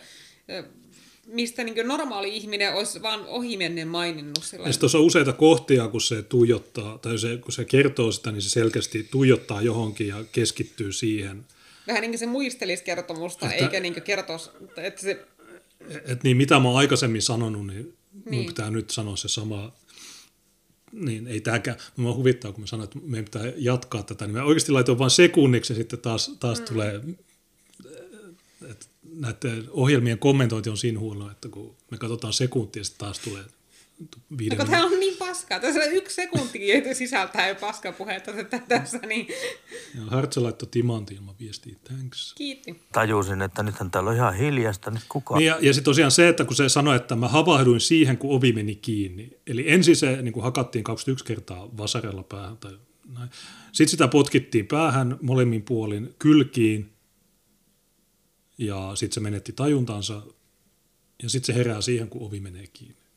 mistä 1.27 1.64
niin 1.64 1.88
normaali 1.88 2.35
ihminen 2.35 2.73
olisi 2.73 3.02
vaan 3.02 3.26
ohimennen 3.26 3.88
maininnut. 3.88 4.44
Sillä 4.44 4.68
Ja 4.68 4.73
tuossa 4.73 4.98
on 4.98 5.03
useita 5.03 5.34
kohtia, 5.34 5.88
kun 5.88 6.02
se 6.02 6.22
tuijottaa, 6.22 6.98
tai 6.98 7.18
se, 7.18 7.38
kun 7.38 7.52
se 7.52 7.65
kertoo 7.65 8.11
sitä, 8.11 8.31
niin 8.31 8.41
se 8.41 8.49
selkeästi 8.49 9.07
tuijottaa 9.11 9.61
johonkin 9.61 10.07
ja 10.07 10.23
keskittyy 10.31 10.91
siihen. 10.91 11.45
Vähän 11.88 12.01
niin 12.01 12.11
kuin 12.11 12.19
se 12.19 12.26
muistelisi 12.26 12.84
kertomusta, 12.84 13.51
Että- 13.51 13.65
eikä 13.65 13.80
niin 13.80 14.01
kertoisi, 14.01 14.49
että 14.77 15.01
se 15.01 15.27
Et 16.05 16.23
niin, 16.23 16.38
mitä 16.38 16.59
mä 16.59 16.68
oon 16.68 16.77
aikaisemmin 16.77 17.22
sanonut, 17.22 17.68
niin, 17.68 17.97
niin. 18.26 18.35
mun 18.35 18.45
pitää 18.45 18.72
nyt 18.72 18.89
sanoa 18.89 19.15
se 19.15 19.27
sama. 19.27 19.72
Niin, 20.91 21.27
ei 21.27 21.41
tääkään. 21.41 21.77
Mä 21.97 22.14
huvittaa, 22.14 22.51
kun 22.51 22.61
mä 22.61 22.68
sanoin, 22.68 22.84
että 22.84 22.99
meidän 23.03 23.26
pitää 23.26 23.53
jatkaa 23.57 24.03
tätä, 24.03 24.26
niin 24.26 24.35
mä 24.35 24.43
oikeasti 24.43 24.72
laitoin 24.72 24.99
vain 24.99 25.11
sekunniksi 25.11 25.73
ja 25.73 25.77
sitten 25.77 25.99
taas, 25.99 26.31
taas 26.39 26.59
mm. 26.59 26.65
tulee, 26.65 27.01
että 28.72 28.85
näiden 29.14 29.65
ohjelmien 29.69 30.19
kommentointi 30.19 30.69
on 30.69 30.77
siinä 30.77 30.99
huono, 30.99 31.31
että 31.31 31.49
kun 31.49 31.76
me 31.91 31.97
katsotaan 31.97 32.34
sekuntia, 32.34 32.84
sitten 32.84 32.99
taas 32.99 33.19
tulee 33.19 33.43
viiden 34.38 34.57
kun 34.57 34.68
tämä 34.68 34.86
on 34.86 34.99
niin 34.99 35.18
paska 35.18 35.38
paskaa. 35.38 35.60
Tässä 35.60 35.80
on 35.80 35.91
yksi 35.91 36.15
sekunti 36.15 36.72
että 36.72 36.94
sisältää 36.94 37.48
jo 37.48 37.56
paskapuhetta 37.56 38.32
että 38.32 38.61
tässä, 38.68 38.98
niin 38.98 39.28
Ja 39.95 40.02
Hartsa 40.07 40.44
laittoi 40.44 40.69
timantin 40.72 41.18
ilman 41.18 41.36
viestiä, 41.40 41.76
thanks. 41.84 42.34
kiitti. 42.34 42.82
Tajusin, 42.91 43.41
että 43.41 43.64
nythän 43.64 43.91
täällä 43.91 44.10
on 44.10 44.15
ihan 44.15 44.36
hiljasta, 44.36 44.91
nyt 44.91 45.03
kukaan. 45.10 45.40
Niin 45.40 45.48
ja, 45.48 45.57
ja 45.61 45.74
sitten 45.74 45.86
tosiaan 45.86 46.11
se, 46.11 46.28
että 46.28 46.45
kun 46.45 46.56
se 46.56 46.69
sanoi, 46.69 46.95
että 46.95 47.15
mä 47.15 47.28
havahduin 47.28 47.82
siihen, 47.82 48.18
kun 48.18 48.36
ovi 48.36 48.53
meni 48.53 48.76
kiinni. 48.76 49.38
Eli 49.48 49.72
ensin 49.72 49.95
se 49.95 50.22
niin 50.22 50.34
kuin 50.34 50.44
hakattiin 50.44 50.84
21 50.84 51.26
kertaa 51.26 51.78
vasarella 51.78 52.24
päähän. 52.24 52.57
Tai 52.57 52.78
näin. 53.14 53.30
Sitten 53.72 53.91
sitä 53.91 54.07
potkittiin 54.07 54.68
päähän 54.68 55.18
molemmin 55.22 55.64
puolin 55.64 56.15
kylkiin. 56.19 56.94
Ja 58.57 58.91
sitten 58.95 59.14
se 59.14 59.19
menetti 59.19 59.52
tajuntansa. 59.52 60.22
Ja 61.24 61.30
sitten 61.30 61.56
se 61.56 61.60
herää 61.60 61.82
siihen, 61.82 62.10
kun 62.10 62.28
ovi 62.28 62.40
menee 62.40 62.68
kiinni. 62.68 63.07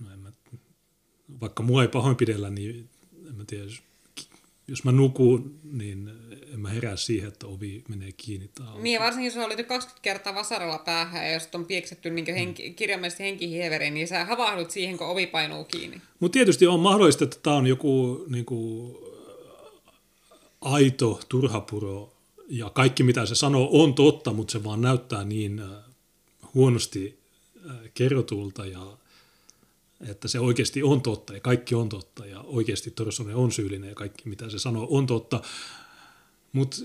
No 0.00 0.10
en 0.12 0.18
mä, 0.18 0.32
vaikka 1.40 1.62
mua 1.62 1.82
ei 1.82 1.88
pahoinpidellä, 1.88 2.50
niin 2.50 2.88
en 3.28 3.34
mä 3.34 3.44
tiedä, 3.46 3.64
jos, 4.68 4.84
mä 4.84 4.92
nukun, 4.92 5.58
niin 5.72 6.10
en 6.54 6.60
mä 6.60 6.68
herää 6.68 6.96
siihen, 6.96 7.28
että 7.28 7.46
ovi 7.46 7.84
menee 7.88 8.12
kiinni 8.12 8.50
tai. 8.54 8.66
Niin, 8.80 9.00
varsinkin 9.00 9.26
jos 9.26 9.36
on 9.36 9.48
lyöty 9.48 9.64
20 9.64 10.02
kertaa 10.02 10.34
vasaralla 10.34 10.78
päähän 10.78 11.26
ja 11.26 11.32
jos 11.32 11.48
on 11.54 11.64
pieksetty 11.64 12.10
niin 12.10 12.26
Mm. 12.28 12.34
henki, 12.34 12.70
kirjaimellisesti 12.70 13.22
henkihieveriin, 13.24 13.94
niin 13.94 14.08
sä 14.08 14.24
havahdut 14.24 14.70
siihen, 14.70 14.98
kun 14.98 15.06
ovi 15.06 15.26
painuu 15.26 15.64
kiinni. 15.64 16.00
Mutta 16.20 16.32
tietysti 16.32 16.66
on 16.66 16.80
mahdollista, 16.80 17.24
että 17.24 17.36
tämä 17.42 17.56
on 17.56 17.66
joku 17.66 18.24
niin 18.28 18.44
kuin, 18.44 18.96
aito 20.60 21.20
turhapuro 21.28 22.12
ja 22.48 22.70
kaikki 22.70 23.02
mitä 23.02 23.26
se 23.26 23.34
sanoo 23.34 23.68
on 23.72 23.94
totta, 23.94 24.32
mutta 24.32 24.52
se 24.52 24.64
vaan 24.64 24.80
näyttää 24.80 25.24
niin 25.24 25.58
äh, 25.60 25.68
huonosti 26.54 27.18
äh, 27.70 27.76
kerrotulta 27.94 28.66
ja 28.66 28.96
että 30.08 30.28
se 30.28 30.40
oikeasti 30.40 30.82
on 30.82 31.02
totta 31.02 31.34
ja 31.34 31.40
kaikki 31.40 31.74
on 31.74 31.88
totta 31.88 32.26
ja 32.26 32.40
oikeasti 32.40 32.90
Torsonen 32.90 33.36
on 33.36 33.52
syyllinen 33.52 33.88
ja 33.88 33.94
kaikki 33.94 34.28
mitä 34.28 34.50
se 34.50 34.58
sanoo 34.58 34.86
on 34.90 35.06
totta. 35.06 35.42
Mutta 36.52 36.76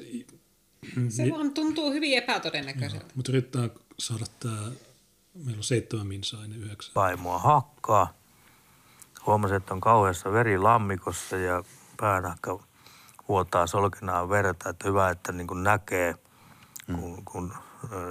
Se 1.10 1.30
vaan 1.32 1.54
tuntuu 1.54 1.92
hyvin 1.92 2.18
epätodennäköiseltä. 2.18 3.06
mut 3.16 3.30
yrittää 3.30 3.70
saada 4.00 4.26
tämä, 4.40 4.72
meillä 5.34 5.58
on 5.58 5.64
seitsemän 5.64 6.08
minsaa 6.08 6.44
ennen 6.44 6.64
yhdeksän. 6.64 6.92
Vaimoa 6.96 7.40
hakkaa. 7.40 8.14
Huomasin, 9.26 9.58
että 9.58 9.74
on 9.74 9.82
kauheassa 9.82 10.32
veri 10.32 10.58
lammikossa 10.58 11.38
ja 11.38 11.64
päänahka 11.98 12.64
vuotaa 13.30 13.68
solkenaan 13.68 14.30
verta. 14.30 14.70
Että 14.70 14.88
hyvä, 14.88 15.10
että 15.10 15.32
niin 15.32 15.48
kuin 15.48 15.64
näkee, 15.64 16.16
kun, 16.86 17.26
kun 17.26 17.54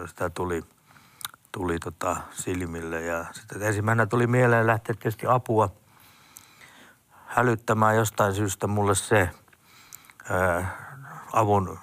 sitä 0.08 0.30
tuli, 0.30 0.62
tuli 1.54 1.78
tota 1.78 2.16
silmille. 2.32 3.02
Ja 3.02 3.24
sitten 3.32 3.62
ensimmäisenä 3.62 4.06
tuli 4.06 4.26
mieleen 4.26 4.66
lähteä 4.66 4.94
tietysti 4.94 5.26
apua 5.26 5.70
hälyttämään 7.26 7.96
jostain 7.96 8.34
syystä 8.34 8.66
mulle 8.66 8.94
se 8.94 9.30
ö, 10.30 10.64
avun 11.32 11.78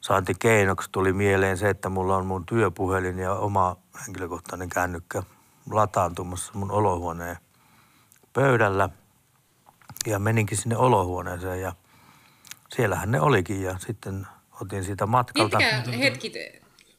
saantikeinoksi 0.00 0.88
tuli 0.92 1.12
mieleen 1.12 1.58
se, 1.58 1.68
että 1.70 1.88
mulla 1.88 2.16
on 2.16 2.26
mun 2.26 2.46
työpuhelin 2.46 3.18
ja 3.18 3.32
oma 3.32 3.76
henkilökohtainen 4.06 4.68
kännykkä 4.68 5.22
lataantumassa 5.70 6.52
mun 6.54 6.70
olohuoneen 6.70 7.36
pöydällä. 8.32 8.88
Ja 10.06 10.18
meninkin 10.18 10.58
sinne 10.58 10.76
olohuoneeseen 10.76 11.60
ja 11.60 11.72
siellähän 12.76 13.10
ne 13.10 13.20
olikin 13.20 13.62
ja 13.62 13.78
sitten 13.78 14.26
otin 14.60 14.84
siitä 14.84 15.06
matkalta. 15.06 15.58
Miettikää 15.58 15.98
hetki, 15.98 16.32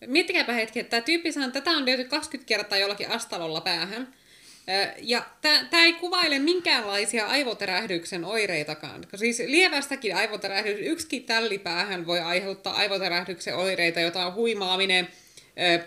miettikääpä 0.05 0.53
hetki, 0.53 0.79
että 0.79 0.89
tämä 0.89 1.01
tyyppi 1.01 1.31
sanoo, 1.31 1.51
tätä 1.51 1.71
on 1.71 1.85
lyöty 1.85 2.03
20 2.03 2.47
kertaa 2.47 2.77
jollakin 2.77 3.11
astalolla 3.11 3.61
päähän. 3.61 4.13
Ja 4.97 5.25
tämä 5.41 5.83
ei 5.83 5.93
kuvaile 5.93 6.39
minkäänlaisia 6.39 7.27
aivoterähdyksen 7.27 8.25
oireitakaan. 8.25 9.05
Siis 9.15 9.39
lievästäkin 9.39 10.15
aivoterähdys, 10.15 10.77
yksikin 10.79 11.23
tällipäähän 11.23 12.07
voi 12.07 12.19
aiheuttaa 12.19 12.75
aivoterähdyksen 12.75 13.55
oireita, 13.55 13.99
jota 13.99 14.25
on 14.25 14.33
huimaaminen, 14.33 15.07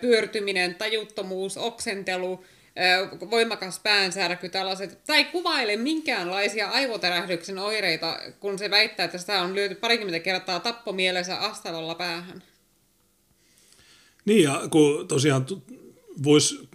pyörtyminen, 0.01 0.75
tajuttomuus, 0.75 1.57
oksentelu, 1.57 2.45
voimakas 3.31 3.79
päänsärky, 3.79 4.49
tällaiset. 4.49 5.05
Tämä 5.05 5.17
ei 5.17 5.25
kuvaile 5.25 5.75
minkäänlaisia 5.75 6.69
aivoterähdyksen 6.69 7.59
oireita, 7.59 8.19
kun 8.39 8.59
se 8.59 8.69
väittää, 8.69 9.03
että 9.03 9.17
sitä 9.17 9.41
on 9.41 9.55
lyöty 9.55 9.75
parikymmentä 9.75 10.19
kertaa 10.19 10.59
tappomielessä 10.59 11.37
astalolla 11.37 11.95
päähän. 11.95 12.43
Niin 14.25 14.43
ja 14.43 14.61
kun 14.71 15.07
tosiaan 15.07 15.45
voisi 16.23 16.69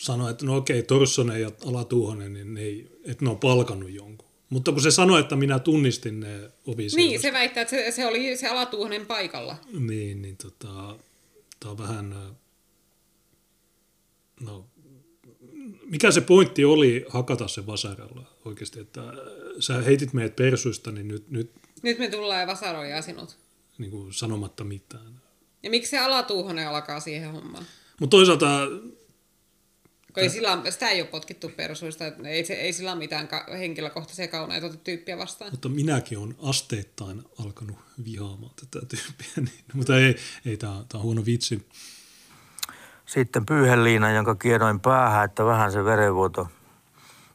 sanoa, 0.00 0.30
että 0.30 0.46
no 0.46 0.56
okei, 0.56 0.82
Torssonen 0.82 1.40
ja 1.40 1.50
Alatuuhonen, 1.66 2.32
niin 2.32 2.54
ne 2.54 2.60
ei, 2.60 2.98
että 3.04 3.24
ne 3.24 3.30
on 3.30 3.38
palkannut 3.38 3.90
jonkun. 3.90 4.28
Mutta 4.50 4.72
kun 4.72 4.82
se 4.82 4.90
sanoi, 4.90 5.20
että 5.20 5.36
minä 5.36 5.58
tunnistin 5.58 6.20
ne 6.20 6.50
ovi 6.66 6.86
Niin, 6.96 7.20
se 7.20 7.32
väittää, 7.32 7.60
että 7.62 7.70
se, 7.70 7.90
se 7.90 8.06
oli 8.06 8.36
se 8.36 8.48
alatuuhonen 8.48 9.06
paikalla. 9.06 9.56
Niin, 9.78 10.22
niin 10.22 10.36
tota, 10.36 10.98
tää 11.60 11.70
on 11.70 11.78
vähän, 11.78 12.16
no, 14.40 14.66
mikä 15.84 16.10
se 16.10 16.20
pointti 16.20 16.64
oli 16.64 17.04
hakata 17.08 17.48
se 17.48 17.66
vasaralla 17.66 18.26
oikeasti, 18.44 18.80
että 18.80 19.12
sä 19.58 19.82
heitit 19.82 20.12
meidät 20.12 20.36
persuista, 20.36 20.92
niin 20.92 21.08
nyt, 21.08 21.30
nyt 21.30 21.50
Nyt 21.82 21.98
me 21.98 22.10
tullaan 22.10 22.40
ja 22.40 22.46
vasaroidaan 22.46 23.02
sinut. 23.02 23.36
niin 23.78 23.90
kuin 23.90 24.12
sanomatta 24.12 24.64
mitään. 24.64 25.23
Ja 25.64 25.70
miksi 25.70 25.90
se 25.90 25.98
alatuuhonen 25.98 26.68
alkaa 26.68 27.00
siihen 27.00 27.32
hommaan? 27.32 27.64
Mutta 28.00 28.16
toisaalta 28.16 28.46
Kun 30.14 30.22
ei 30.22 30.30
sillä, 30.30 30.58
sitä 30.70 30.88
ei 30.88 31.00
ole 31.00 31.10
potkittu 31.10 31.48
persuista, 31.56 32.06
että 32.06 32.28
ei, 32.28 32.44
se, 32.44 32.54
ei 32.54 32.72
sillä 32.72 32.92
ole 32.92 32.98
mitään 32.98 33.28
ka- 33.28 33.46
henkilökohtaisia 33.58 34.28
kauneita 34.28 34.68
tyyppiä 34.68 35.18
vastaan. 35.18 35.50
Mutta 35.50 35.68
minäkin 35.68 36.18
on 36.18 36.34
asteittain 36.42 37.22
alkanut 37.44 37.76
vihaamaan 38.04 38.52
tätä 38.56 38.86
tyyppiä, 38.86 39.28
niin, 39.44 39.64
mutta 39.74 39.98
ei, 39.98 40.16
ei 40.46 40.56
tämä 40.56 40.72
on 40.94 41.02
huono 41.02 41.24
vitsi. 41.26 41.66
Sitten 43.06 43.46
pyyheliina, 43.46 44.10
jonka 44.10 44.34
kiedoin 44.34 44.80
päähän, 44.80 45.24
että 45.24 45.44
vähän 45.44 45.72
se 45.72 45.84
verenvuoto 45.84 46.48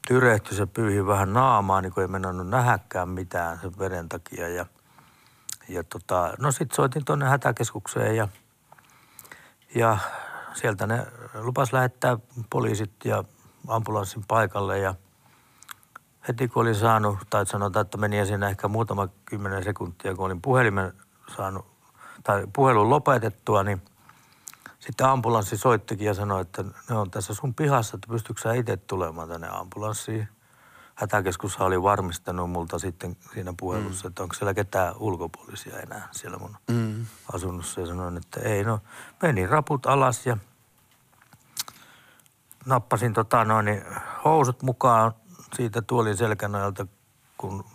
tyrehtyi. 0.08 0.58
Se 0.58 0.66
pyyhi 0.66 1.06
vähän 1.06 1.34
naamaa, 1.34 1.82
niin 1.82 1.94
kun 1.94 2.04
ei 2.04 2.08
mennnyt 2.08 2.48
nähäkään 2.48 3.10
mitään 3.10 3.60
sen 3.62 3.80
veren 3.80 4.10
takia. 4.10 4.50
Ja, 4.50 4.66
ja 5.70 5.84
tota, 5.84 6.34
no 6.40 6.52
sitten 6.52 6.76
soitin 6.76 7.06
tuonne 7.06 7.26
hätäkeskukseen 7.26 8.16
ja, 8.16 8.28
ja 9.76 9.98
sieltä 10.54 10.88
ne 10.88 11.08
lupas 11.34 11.74
lähettää 11.74 12.18
poliisit 12.50 12.92
ja 13.06 13.24
ambulanssin 13.68 14.24
paikalle 14.28 14.80
ja 14.80 14.96
heti 16.28 16.48
kun 16.48 16.62
olin 16.62 16.76
saanut, 16.76 17.18
tai 17.30 17.46
sanotaan, 17.46 17.86
että 17.86 17.98
meni 17.98 18.26
siinä 18.26 18.50
ehkä 18.50 18.68
muutama 18.68 19.08
kymmenen 19.26 19.64
sekuntia, 19.64 20.16
kun 20.16 20.26
olin 20.26 20.42
puhelimen 20.42 20.94
saanut, 21.36 21.66
tai 22.24 22.48
puhelun 22.56 22.90
lopetettua, 22.90 23.64
niin 23.64 23.82
sitten 24.80 25.08
ambulanssi 25.08 25.58
soittikin 25.58 26.08
ja 26.08 26.14
sanoi, 26.14 26.42
että 26.42 26.64
ne 26.90 26.96
on 26.96 27.12
tässä 27.12 27.34
sun 27.34 27.56
pihassa, 27.56 27.98
että 27.98 28.08
pystytkö 28.08 28.42
sä 28.42 28.54
itse 28.54 28.78
tulemaan 28.78 29.30
tänne 29.30 29.48
ambulanssiin. 29.52 30.28
Hätäkeskushan 31.00 31.68
oli 31.68 31.84
varmistanut 31.84 32.52
multa 32.52 32.80
sitten 32.80 33.18
siinä 33.34 33.54
puhelussa, 33.60 34.08
mm. 34.08 34.10
että 34.10 34.24
onko 34.24 34.36
siellä 34.36 34.54
ketään 34.54 34.96
ulkopuolisia 34.98 35.80
enää 35.80 36.10
siellä 36.12 36.38
mun 36.38 36.58
mm. 36.72 37.06
asunnossa. 37.34 37.82
Ja 37.82 37.88
sanoin, 37.88 38.18
että 38.18 38.40
ei. 38.40 38.64
No, 38.64 38.80
menin 39.22 39.50
raput 39.50 39.86
alas 39.86 40.26
ja 40.26 40.38
nappasin 42.66 43.14
tota 43.14 43.46
noin, 43.46 43.66
niin 43.66 43.84
housut 44.26 44.64
mukaan 44.64 45.12
siitä 45.56 45.82
tuolin 45.82 46.18
selkänojalta, 46.18 46.88
kun 47.38 47.66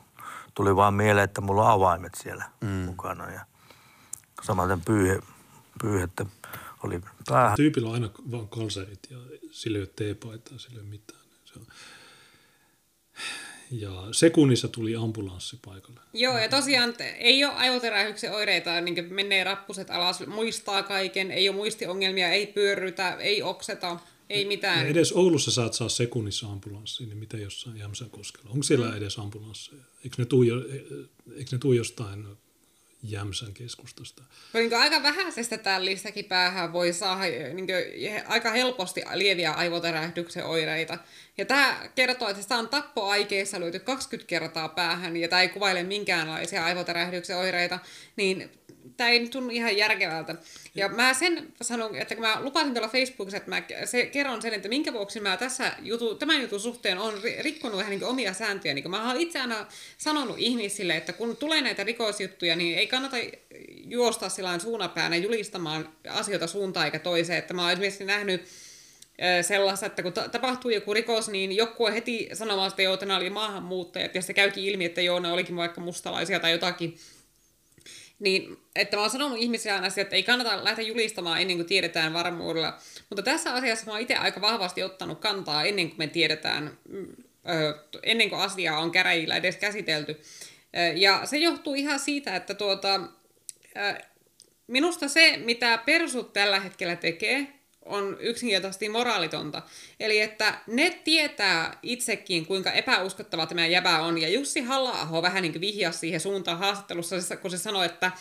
tuli 0.55 0.77
vaan 0.77 0.95
mieleen, 0.95 1.25
että 1.25 1.41
mulla 1.41 1.63
on 1.63 1.71
avaimet 1.71 2.13
siellä 2.23 2.45
mm. 2.61 2.69
mukana. 2.69 3.31
Ja 3.31 3.41
samaten 4.43 4.81
pyyhe, 4.81 5.21
pyyhettä 5.83 6.27
oli 6.83 7.01
päähän. 7.29 7.57
Tyypillä 7.57 7.89
on 7.89 7.95
aina 7.95 8.11
vaan 8.31 8.49
kalsarit 8.49 9.11
ja 9.11 9.19
sillä 9.51 9.79
ei 9.79 9.83
ole 9.83 9.91
teepaitaa, 9.97 10.59
sillä 10.59 10.79
ei 10.79 10.83
ole 10.83 10.91
mitään. 10.91 11.21
Se 11.45 11.59
on. 11.59 11.67
Ja 13.71 14.09
sekunnissa 14.13 14.69
tuli 14.69 14.97
ambulanssi 14.97 15.59
paikalle. 15.65 16.01
Joo, 16.13 16.39
ja 16.39 16.49
tosiaan 16.49 16.95
ei 17.19 17.45
ole 17.45 17.53
aivoterähyksen 17.53 18.33
oireita, 18.33 18.81
niin 18.81 19.15
menee 19.15 19.45
rappuset 19.45 19.91
alas, 19.91 20.27
muistaa 20.27 20.83
kaiken, 20.83 21.31
ei 21.31 21.49
ole 21.49 21.57
muistiongelmia, 21.57 22.29
ei 22.29 22.47
pyörrytä, 22.47 23.17
ei 23.21 23.43
okseta, 23.43 23.99
ei 24.31 24.45
mitään. 24.45 24.85
Ja 24.85 24.91
edes 24.91 25.13
Oulussa 25.13 25.51
saat 25.51 25.75
saa 25.75 25.89
sekunnissa 25.89 26.47
ambulanssi, 26.47 27.07
niin 27.07 27.19
mitä 27.19 27.37
jossain 27.37 27.77
Jämsänkoskella? 27.77 28.51
Onko 28.51 28.63
siellä 28.63 28.97
edes 28.97 29.19
ambulansseja? 29.19 29.83
Eikö 30.05 30.17
ne 30.19 30.25
tuu, 30.25 30.43
jo, 30.43 30.57
eikö 31.37 31.51
ne 31.53 31.59
tuu 31.59 31.73
jostain 31.73 32.27
Jämsän 33.07 33.55
keskustasta? 33.55 34.23
Niin 34.53 34.71
kuin 34.71 34.81
aika 34.81 35.03
vähäisestä 35.03 35.59
tällistäkin 35.59 36.25
päähän 36.25 36.73
voi 36.73 36.93
saada 36.93 37.25
niin 37.25 37.67
kuin, 37.67 37.77
aika 38.27 38.51
helposti 38.51 39.03
lieviä 39.15 39.53
aivotärähdyksen 39.53 40.45
oireita. 40.45 40.99
Ja 41.39 41.45
tämä 41.45 41.89
kertoo, 41.95 42.29
että 42.29 42.43
sitä 42.43 42.57
on 42.57 42.69
tappoaikeissa 42.69 43.61
löyty 43.61 43.79
20 43.79 44.29
kertaa 44.29 44.69
päähän, 44.69 45.17
ja 45.17 45.29
tämä 45.29 45.43
ei 45.43 45.49
kuvaile 45.49 45.83
minkäänlaisia 45.83 46.65
aivotärähdyksen 46.65 47.37
oireita, 47.37 47.79
niin 48.17 48.51
tämä 48.97 49.11
ei 49.11 49.29
tunnu 49.29 49.51
ihan 49.51 49.77
järkevältä. 49.77 50.35
Ja 50.75 50.89
mä 50.89 51.15
sen 51.15 51.53
sanon, 51.63 51.97
että 51.97 52.15
kun 52.15 52.25
mä 52.25 52.39
lupasin 52.41 52.75
tuolla 52.75 52.89
Facebookissa, 52.89 53.37
että 53.37 53.51
mä 53.51 53.63
se, 53.85 54.07
kerron 54.07 54.43
sen, 54.43 54.55
että 54.55 54.69
minkä 54.69 54.93
vuoksi 54.93 55.21
mä 55.21 55.37
tässä 55.37 55.73
jutu, 55.83 56.15
tämän 56.15 56.43
jutun 56.43 56.61
suhteen 56.61 56.99
on 56.99 57.21
rikkonut 57.41 57.79
vähän 57.79 57.91
niin 57.91 58.05
omia 58.05 58.35
sääntöjä. 58.35 58.75
Niin 58.75 58.91
mä 58.91 59.09
oon 59.09 59.21
itse 59.21 59.41
aina 59.41 59.67
sanonut 59.99 60.37
ihmisille, 60.39 60.97
että 60.97 61.13
kun 61.13 61.37
tulee 61.37 61.61
näitä 61.61 61.85
rikosjuttuja, 61.85 62.57
niin 62.57 62.79
ei 62.79 62.87
kannata 62.87 63.17
juosta 63.87 64.29
sillä 64.29 64.59
suunapäänä 64.59 65.17
julistamaan 65.17 65.89
asioita 66.09 66.47
suuntaan 66.47 66.87
eikä 66.87 66.99
toiseen. 66.99 67.39
Että 67.39 67.55
mä 67.55 67.63
oon 67.63 67.71
esimerkiksi 67.73 68.05
nähnyt 68.05 68.45
sellaista, 69.43 69.87
että 69.87 70.03
kun 70.03 70.13
tapahtuu 70.13 70.71
joku 70.71 70.95
rikos, 70.95 71.29
niin 71.29 71.57
joku 71.57 71.85
on 71.85 71.93
heti 71.93 72.29
sanomaan, 72.33 72.69
että 72.69 72.83
joo, 72.83 72.99
oli 73.17 73.31
maahanmuuttajat, 73.31 74.15
ja 74.15 74.23
se 74.23 74.35
käykin 74.35 74.65
ilmi, 74.65 74.85
että 74.85 75.01
joo, 75.01 75.21
ne 75.21 75.33
olikin 75.33 75.57
vaikka 75.57 75.81
mustalaisia 75.81 76.41
tai 76.41 76.53
jotakin. 76.53 76.97
Niin, 78.19 78.57
että 78.77 78.97
mä 78.97 79.01
oon 79.01 79.11
sanonut 79.11 79.39
ihmisille 79.39 79.75
aina 79.75 79.89
että 79.97 80.17
ei 80.17 80.23
kannata 80.23 80.65
lähteä 80.65 80.85
julistamaan 80.85 81.41
ennen 81.41 81.57
kuin 81.57 81.67
tiedetään 81.67 82.13
varmuudella. 82.13 82.79
Mutta 83.09 83.23
tässä 83.23 83.55
asiassa 83.55 83.87
mä 83.87 83.93
oon 83.93 84.01
itse 84.01 84.15
aika 84.15 84.41
vahvasti 84.41 84.83
ottanut 84.83 85.21
kantaa 85.21 85.65
ennen 85.65 85.89
kuin 85.89 85.99
me 85.99 86.07
tiedetään, 86.07 86.79
mm, 86.89 87.07
ennen 88.03 88.31
kuin 88.31 88.41
asiaa 88.41 88.81
on 88.81 88.91
käräjillä 88.91 89.37
edes 89.37 89.57
käsitelty. 89.57 90.21
Ja 90.95 91.21
se 91.25 91.37
johtuu 91.37 91.75
ihan 91.75 91.99
siitä, 91.99 92.37
että 92.37 92.55
tuota, 92.55 93.01
minusta 94.67 95.09
se, 95.09 95.37
mitä 95.37 95.79
persut 95.79 96.33
tällä 96.33 96.61
hetkellä 96.61 96.97
tekee, 96.97 97.47
on 97.85 98.17
yksinkertaisesti 98.21 98.89
moraalitonta. 98.89 99.63
Eli 100.01 100.21
että 100.21 100.59
ne 100.67 101.01
tietää 101.05 101.79
itsekin, 101.83 102.47
kuinka 102.47 102.73
epäuskottava 102.73 103.47
tämä 103.47 103.67
jäbä 103.67 103.99
on. 103.99 104.19
Ja 104.19 104.29
Jussi 104.29 104.61
halla 104.61 105.23
vähän 105.23 105.43
niin 105.43 105.61
vihjasi 105.61 105.99
siihen 105.99 106.21
suuntaan 106.21 106.59
haastattelussa, 106.59 107.37
kun 107.37 107.51
se 107.51 107.59
sanoi, 107.59 107.87
että 107.87 108.13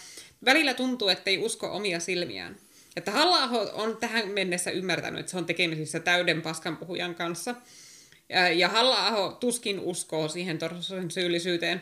välillä 0.45 0.73
tuntuu, 0.73 1.09
että 1.09 1.29
ei 1.29 1.37
usko 1.37 1.71
omia 1.71 1.99
silmiään. 1.99 2.55
Että 2.95 3.11
halla 3.11 3.69
on 3.73 3.97
tähän 3.97 4.27
mennessä 4.27 4.71
ymmärtänyt, 4.71 5.19
että 5.19 5.29
se 5.29 5.37
on 5.37 5.45
tekemisissä 5.45 5.99
täyden 5.99 6.41
paskan 6.41 6.77
puhujan 6.77 7.15
kanssa. 7.15 7.55
Ja 8.55 8.69
halla 8.69 9.37
tuskin 9.39 9.79
uskoo 9.79 10.27
siihen 10.27 10.57
Torsosen 10.57 11.11
syyllisyyteen. 11.11 11.81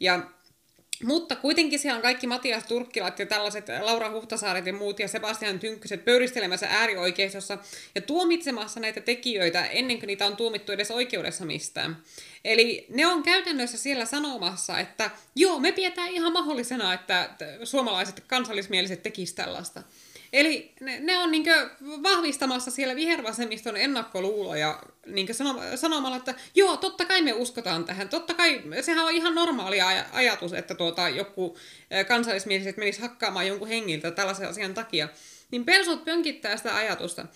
Ja 0.00 0.20
mutta 1.04 1.36
kuitenkin 1.36 1.78
siellä 1.78 1.96
on 1.96 2.02
kaikki 2.02 2.26
Matias 2.26 2.64
Turkkilat 2.64 3.18
ja 3.18 3.26
tällaiset 3.26 3.66
Laura 3.80 4.10
Huhtasaaret 4.10 4.66
ja 4.66 4.72
muut 4.72 4.98
ja 4.98 5.08
Sebastian 5.08 5.58
Tynkkyset 5.58 6.04
pöyristelemässä 6.04 6.66
äärioikeistossa 6.70 7.58
ja 7.94 8.00
tuomitsemassa 8.00 8.80
näitä 8.80 9.00
tekijöitä 9.00 9.66
ennen 9.66 9.98
kuin 9.98 10.06
niitä 10.06 10.26
on 10.26 10.36
tuomittu 10.36 10.72
edes 10.72 10.90
oikeudessa 10.90 11.44
mistään. 11.44 11.96
Eli 12.44 12.86
ne 12.88 13.06
on 13.06 13.22
käytännössä 13.22 13.78
siellä 13.78 14.04
sanomassa, 14.04 14.78
että 14.78 15.10
joo, 15.36 15.58
me 15.58 15.72
pidetään 15.72 16.08
ihan 16.08 16.32
mahdollisena, 16.32 16.94
että 16.94 17.30
suomalaiset 17.64 18.24
kansallismieliset 18.26 19.02
tekisivät 19.02 19.36
tällaista. 19.36 19.82
Eli 20.32 20.72
ne, 20.80 21.00
ne 21.00 21.18
on 21.18 21.30
niin 21.30 21.44
vahvistamassa 22.02 22.70
siellä 22.70 22.96
vihervasemmiston 22.96 23.76
ennakkoluuloja 23.76 24.82
niin 25.06 25.28
sanomalla, 25.74 26.16
että 26.16 26.34
joo, 26.54 26.76
totta 26.76 27.04
kai 27.04 27.22
me 27.22 27.32
uskotaan 27.32 27.84
tähän. 27.84 28.08
Totta 28.08 28.34
kai, 28.34 28.62
sehän 28.80 29.04
on 29.04 29.12
ihan 29.12 29.34
normaali 29.34 29.78
aj- 29.78 30.06
ajatus, 30.12 30.52
että 30.52 30.74
tuota, 30.74 31.08
joku 31.08 31.58
kansallismieliset 32.08 32.76
menisi 32.76 33.00
hakkaamaan 33.00 33.46
jonkun 33.46 33.68
hengiltä 33.68 34.10
tällaisen 34.10 34.48
asian 34.48 34.74
takia. 34.74 35.08
Niin 35.50 35.64
persut 35.64 36.04
pönkittää 36.04 36.56
sitä 36.56 36.76
ajatusta. 36.76 37.26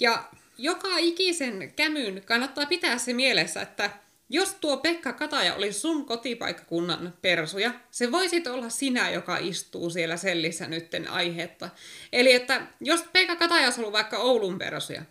Ja 0.00 0.24
joka 0.58 0.88
ikisen 0.98 1.72
kämyn 1.76 2.22
kannattaa 2.24 2.66
pitää 2.66 2.98
se 2.98 3.12
mielessä, 3.12 3.62
että 3.62 3.90
jos 4.28 4.54
tuo 4.54 4.76
Pekka 4.76 5.12
Kataja 5.12 5.54
oli 5.54 5.72
sun 5.72 6.06
kotipaikkakunnan 6.06 7.14
persuja, 7.22 7.72
se 7.90 8.12
voisit 8.12 8.46
olla 8.46 8.68
sinä, 8.68 9.10
joka 9.10 9.38
istuu 9.38 9.90
siellä 9.90 10.16
sellissä 10.16 10.66
nytten 10.66 11.10
aihetta. 11.10 11.70
Eli 12.12 12.32
että 12.32 12.66
jos 12.80 13.04
Pekka 13.12 13.36
Kataja 13.36 13.64
olisi 13.64 13.80
ollut 13.80 13.92
vaikka 13.92 14.18
Oulun 14.18 14.58
persuja, 14.58 15.02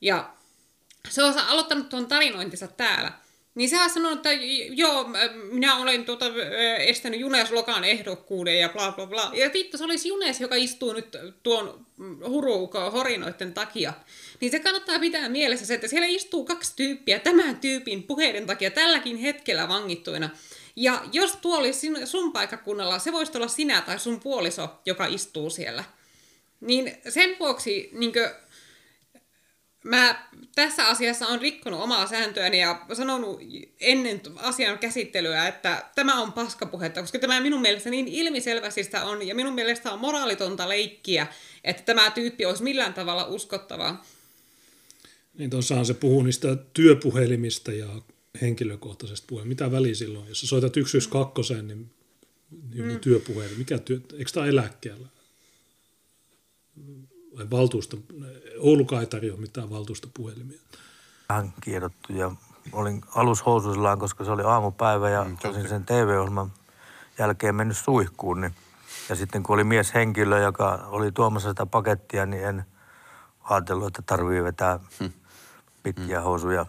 ja 0.00 0.30
se 1.08 1.22
on 1.22 1.38
aloittanut 1.38 1.88
tuon 1.88 2.06
tarinointinsa 2.06 2.66
täällä, 2.66 3.12
niin 3.54 3.68
se 3.70 3.82
on 3.82 3.90
sanonut, 3.90 4.18
että 4.18 4.30
joo, 4.70 5.10
minä 5.52 5.76
olen 5.76 6.04
tuota, 6.04 6.26
estänyt 6.78 7.20
Junes 7.20 7.50
Lokan 7.50 7.84
ehdokkuuden 7.84 8.58
ja 8.58 8.68
bla 8.68 8.92
bla 8.92 9.06
bla. 9.06 9.30
Ja 9.34 9.50
vittu, 9.54 9.78
se 9.78 9.84
olisi 9.84 10.08
Junes, 10.08 10.40
joka 10.40 10.54
istuu 10.54 10.92
nyt 10.92 11.16
tuon 11.42 11.86
huruuko 12.28 12.90
horinoiden 12.90 13.54
takia. 13.54 13.92
Niin 14.40 14.50
se 14.50 14.58
kannattaa 14.58 14.98
pitää 14.98 15.28
mielessä 15.28 15.66
se, 15.66 15.74
että 15.74 15.88
siellä 15.88 16.06
istuu 16.06 16.44
kaksi 16.44 16.72
tyyppiä 16.76 17.18
tämän 17.18 17.56
tyypin 17.56 18.02
puheiden 18.02 18.46
takia 18.46 18.70
tälläkin 18.70 19.16
hetkellä 19.16 19.68
vangittuina. 19.68 20.30
Ja 20.76 21.02
jos 21.12 21.36
tuo 21.36 21.58
olisi 21.58 21.90
sun 22.04 22.32
paikakunnalla, 22.32 22.98
se 22.98 23.12
voisi 23.12 23.32
olla 23.34 23.48
sinä 23.48 23.80
tai 23.80 23.98
sun 23.98 24.20
puoliso, 24.20 24.68
joka 24.86 25.06
istuu 25.06 25.50
siellä. 25.50 25.84
Niin 26.60 26.96
sen 27.08 27.36
vuoksi 27.38 27.90
niin 27.92 28.12
kuin, 28.12 28.28
mä 29.84 30.28
tässä 30.54 30.88
asiassa 30.88 31.26
on 31.26 31.40
rikkonut 31.40 31.80
omaa 31.80 32.06
sääntöäni 32.06 32.60
ja 32.60 32.80
sanonut 32.92 33.40
ennen 33.80 34.20
asian 34.36 34.78
käsittelyä, 34.78 35.48
että 35.48 35.84
tämä 35.94 36.20
on 36.20 36.32
paskapuhetta, 36.32 37.00
koska 37.00 37.18
tämä 37.18 37.40
minun 37.40 37.60
mielestä 37.62 37.90
niin 37.90 38.08
ilmiselvästi 38.08 38.84
sitä 38.84 39.04
on 39.04 39.26
ja 39.26 39.34
minun 39.34 39.54
mielestä 39.54 39.92
on 39.92 39.98
moraalitonta 39.98 40.68
leikkiä, 40.68 41.26
että 41.64 41.82
tämä 41.82 42.10
tyyppi 42.10 42.46
olisi 42.46 42.62
millään 42.62 42.94
tavalla 42.94 43.26
uskottava. 43.26 43.96
Niin 45.38 45.50
tuossahan 45.50 45.86
se 45.86 45.94
puhuu 45.94 46.22
niistä 46.22 46.56
työpuhelimista 46.56 47.72
ja 47.72 47.88
henkilökohtaisesta 48.40 49.26
puhelimista. 49.28 49.64
Mitä 49.64 49.76
väliä 49.76 49.94
silloin? 49.94 50.28
Jos 50.28 50.40
sä 50.40 50.46
soitat 50.46 50.72
112, 50.86 51.62
niin 51.62 51.90
joku 52.74 52.92
mm. 52.92 53.00
työpuhelin. 53.00 53.58
Mikä 53.58 53.78
työ, 53.78 54.00
eikö 54.12 54.30
tämä 54.34 54.46
eläkkeellä? 54.46 55.08
Vai 57.36 57.50
valtuusto, 57.50 57.98
Oulukaan 58.58 59.00
ei 59.00 59.06
tarjoa 59.06 59.36
mitään 59.36 59.70
valtuustopuhelimia. 59.70 60.60
Vähän 61.28 61.52
kiedottu 61.60 62.12
ja 62.12 62.30
olin 62.72 63.02
alushousuisillaan, 63.14 63.98
koska 63.98 64.24
se 64.24 64.30
oli 64.30 64.42
aamupäivä 64.42 65.10
ja 65.10 65.24
mm, 65.24 65.36
olisin 65.44 65.68
sen 65.68 65.84
TV-ohjelman 65.84 66.52
jälkeen 67.18 67.54
mennyt 67.54 67.76
suihkuun. 67.76 68.40
Niin, 68.40 68.54
ja 69.08 69.16
sitten 69.16 69.42
kun 69.42 69.54
oli 69.54 69.64
mieshenkilö, 69.64 70.40
joka 70.40 70.86
oli 70.86 71.12
tuomassa 71.12 71.48
sitä 71.48 71.66
pakettia, 71.66 72.26
niin 72.26 72.44
en 72.44 72.64
ajatellut, 73.42 73.86
että 73.86 74.02
tarvii 74.02 74.44
vetää 74.44 74.80
hmm. 75.00 75.12
Pitkiä 75.82 76.20
housuja 76.20 76.66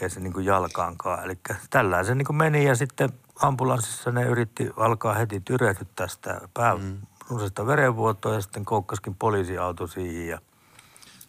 ei 0.00 0.10
se 0.10 0.20
niin 0.20 0.32
kuin 0.32 0.46
jalkaankaan. 0.46 1.24
Eli 1.24 1.38
tällä 1.70 2.04
se 2.04 2.14
niin 2.14 2.26
kuin 2.26 2.36
meni 2.36 2.64
ja 2.64 2.74
sitten 2.74 3.08
ambulanssissa 3.42 4.12
ne 4.12 4.24
yritti 4.24 4.70
alkaa 4.76 5.14
heti 5.14 5.40
tyrehdyttää 5.40 6.08
sitä 6.08 6.40
pää, 6.54 6.76
mm 6.76 6.96
runsaista 7.28 7.66
verenvuotoa 7.66 8.34
ja 8.34 8.40
sitten 8.40 8.64
koukkaskin 8.64 9.14
poliisiauto 9.14 9.86
siihen. 9.86 10.28
Ja... 10.28 10.40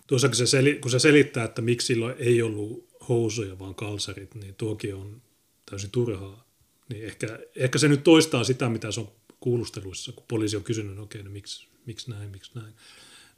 Tuossa 0.08 0.28
kun 0.28 0.36
se, 0.36 0.46
seli, 0.46 0.76
kun 0.76 0.92
se 0.92 1.00
selittää, 1.00 1.44
että 1.44 1.62
miksi 1.62 1.88
silloin 1.88 2.16
ei 2.20 2.42
ollut 2.42 2.88
housuja, 3.10 3.60
vaan 3.60 3.76
kalsarit, 3.76 4.36
niin 4.36 4.56
tuokin 4.56 4.96
on 4.96 5.22
täysin 5.70 5.92
turhaa. 5.92 6.46
Niin 6.90 7.06
ehkä, 7.06 7.40
ehkä 7.56 7.78
se 7.78 7.88
nyt 7.88 8.04
toistaa 8.04 8.44
sitä, 8.44 8.70
mitä 8.70 8.92
se 8.92 9.00
on 9.00 9.12
kuulusteluissa, 9.40 10.12
kun 10.12 10.26
poliisi 10.28 10.58
on 10.58 10.64
kysynyt, 10.64 10.96
no 10.96 11.04
okei, 11.04 11.24
no 11.24 11.30
miksi, 11.30 11.68
miksi 11.86 12.10
näin, 12.10 12.30
miksi 12.30 12.52
näin. 12.56 12.74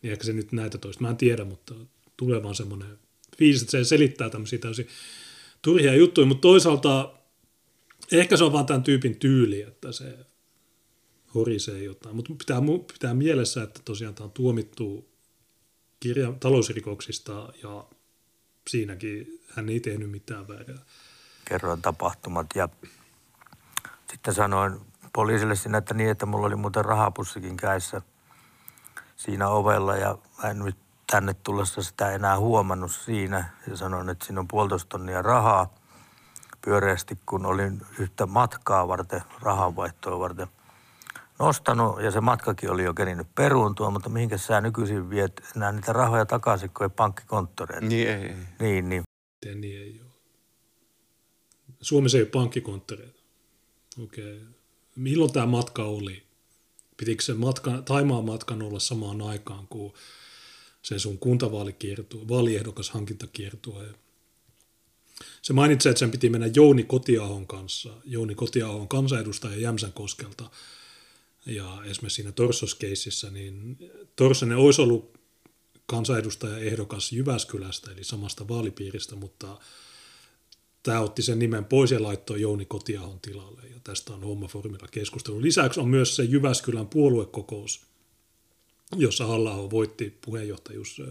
Niin 0.01 0.11
ehkä 0.11 0.23
se 0.23 0.33
nyt 0.33 0.51
näitä 0.51 0.77
toista. 0.77 1.01
Mä 1.01 1.09
en 1.09 1.17
tiedä, 1.17 1.45
mutta 1.45 1.73
tulee 2.17 2.43
vaan 2.43 2.55
semmoinen 2.55 2.99
että 3.61 3.71
se 3.71 3.83
selittää 3.83 4.29
tämmöisiä 4.29 4.59
täysin 4.59 4.87
turhia 5.61 5.95
juttuja, 5.95 6.27
mutta 6.27 6.41
toisaalta 6.41 7.13
ehkä 8.11 8.37
se 8.37 8.43
on 8.43 8.53
vaan 8.53 8.65
tämän 8.65 8.83
tyypin 8.83 9.19
tyyli, 9.19 9.61
että 9.61 9.91
se 9.91 10.17
horisee 11.35 11.83
jotain. 11.83 12.15
Mutta 12.15 12.33
pitää, 12.37 12.61
pitää 12.93 13.13
mielessä, 13.13 13.63
että 13.63 13.81
tosiaan 13.85 14.15
tämä 14.15 14.25
on 14.25 14.31
tuomittu 14.31 15.09
kirja, 15.99 16.33
talousrikoksista 16.39 17.53
ja 17.63 17.85
siinäkin 18.69 19.41
hän 19.47 19.69
ei 19.69 19.79
tehnyt 19.79 20.11
mitään 20.11 20.47
väärää. 20.47 20.85
Kerroin 21.45 21.81
tapahtumat 21.81 22.47
ja 22.55 22.69
sitten 24.11 24.33
sanoin 24.33 24.79
poliisille 25.13 25.55
sinä, 25.55 25.77
että 25.77 25.93
niin, 25.93 26.09
että 26.09 26.25
mulla 26.25 26.47
oli 26.47 26.55
muuten 26.55 26.85
rahapussikin 26.85 27.57
käissä 27.57 28.01
siinä 29.15 29.49
ovella 29.49 29.95
ja 29.95 30.17
en 30.49 30.59
nyt 30.59 30.77
tänne 31.11 31.33
tullessa 31.33 31.83
sitä 31.83 32.11
enää 32.11 32.39
huomannut 32.39 32.91
siinä 32.91 33.49
ja 33.67 33.77
sanoin, 33.77 34.09
että 34.09 34.25
siinä 34.25 34.39
on 34.39 34.47
puolitoista 34.47 34.89
tonnia 34.89 35.21
rahaa 35.21 35.73
pyöreästi, 36.61 37.17
kun 37.25 37.45
olin 37.45 37.81
yhtä 37.99 38.25
matkaa 38.25 38.87
varten, 38.87 39.21
rahanvaihtoa 39.41 40.19
varten– 40.19 40.47
nostanut 41.39 42.01
ja 42.01 42.11
se 42.11 42.21
matkakin 42.21 42.71
oli 42.71 42.83
jo 42.83 42.93
kerinyt 42.93 43.27
peruuntua, 43.35 43.89
mutta 43.89 44.09
mihinkä 44.09 44.37
sä 44.37 44.61
nykyisin 44.61 45.09
viet 45.09 45.41
enää 45.55 45.71
niitä 45.71 45.93
rahoja 45.93 46.25
takaisin, 46.25 46.69
kun 46.69 46.85
ei 46.85 46.89
pankkikonttoreita? 46.89 47.85
Niin 47.85 48.07
ei. 48.07 48.15
ei. 48.15 48.35
Niin, 48.59 48.89
niin. 48.89 49.03
Miten 49.41 49.61
niin 49.61 49.81
ei 49.81 50.01
ole? 50.01 50.09
Suomessa 51.81 52.17
ei 52.17 52.23
ole 52.23 52.29
pankkikonttoreita. 52.29 53.19
Okei. 54.03 54.37
Okay. 54.37 54.47
Milloin 54.95 55.33
tämä 55.33 55.45
matka 55.45 55.83
oli? 55.83 56.23
Pitikö 56.97 57.23
se 57.23 57.33
matka, 57.33 57.81
Taimaan 57.85 58.25
matkan 58.25 58.61
olla 58.61 58.79
samaan 58.79 59.21
aikaan 59.21 59.67
kuin 59.67 59.93
se 60.81 60.99
sun 60.99 61.19
kuntavaalikiertue, 61.19 62.27
vaaliehdokas 62.27 62.89
hankintakiertue? 62.89 63.85
Se 65.41 65.53
mainitsee, 65.53 65.89
että 65.89 65.99
sen 65.99 66.11
piti 66.11 66.29
mennä 66.29 66.49
Jouni 66.55 66.83
Kotiahon 66.83 67.47
kanssa, 67.47 67.89
Jouni 68.05 68.35
Kotiahon 68.35 68.87
kansanedustaja 68.87 69.59
Jämsän 69.59 69.93
koskelta– 69.93 70.49
Ja 71.45 71.81
esimerkiksi 71.85 72.15
siinä 72.15 72.31
Torsos-keississä, 72.31 73.29
niin 73.29 73.77
Torsonen 74.15 74.57
olisi 74.57 74.81
ollut 74.81 75.19
kansanedustaja 75.85 76.57
ehdokas 76.57 77.11
Jyväskylästä, 77.11 77.91
eli 77.91 78.03
samasta 78.03 78.47
vaalipiiristä, 78.47 79.15
mutta 79.15 79.57
tämä 80.83 80.99
otti 80.99 81.21
sen 81.21 81.39
nimen 81.39 81.65
pois 81.65 81.91
ja 81.91 82.03
laittoi 82.03 82.41
Jouni 82.41 82.65
Kotiahon 82.65 83.19
tilalle, 83.19 83.61
ja 83.73 83.79
tästä 83.83 84.13
on 84.13 84.23
hommaformilla 84.23 84.87
keskustelu. 84.91 85.41
Lisäksi 85.41 85.79
on 85.79 85.87
myös 85.87 86.15
se 86.15 86.23
Jyväskylän 86.23 86.87
puoluekokous, 86.87 87.81
jossa 88.95 89.25
halla 89.25 89.69
voitti 89.69 90.17
puheenjohtajuus 90.25 91.01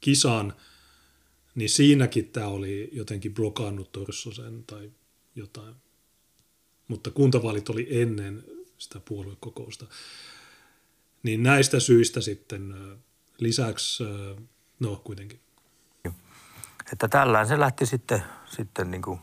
kisan, 0.00 0.54
niin 1.54 1.70
siinäkin 1.70 2.28
tämä 2.28 2.46
oli 2.46 2.90
jotenkin 2.92 3.34
blokannut 3.34 3.92
Torssosen 3.92 4.64
tai 4.64 4.90
jotain. 5.34 5.74
Mutta 6.88 7.10
kuntavaalit 7.10 7.68
oli 7.68 7.86
ennen 7.90 8.44
sitä 8.78 9.00
puoluekokousta. 9.00 9.86
Niin 11.22 11.42
näistä 11.42 11.80
syistä 11.80 12.20
sitten 12.20 12.74
lisäksi, 13.38 14.04
no 14.80 15.00
kuitenkin. 15.04 15.40
Että 16.92 17.08
tällään 17.08 17.46
se 17.46 17.58
lähti 17.58 17.86
sitten, 17.86 18.22
sitten 18.56 18.90
niin 18.90 19.02
kuin 19.02 19.20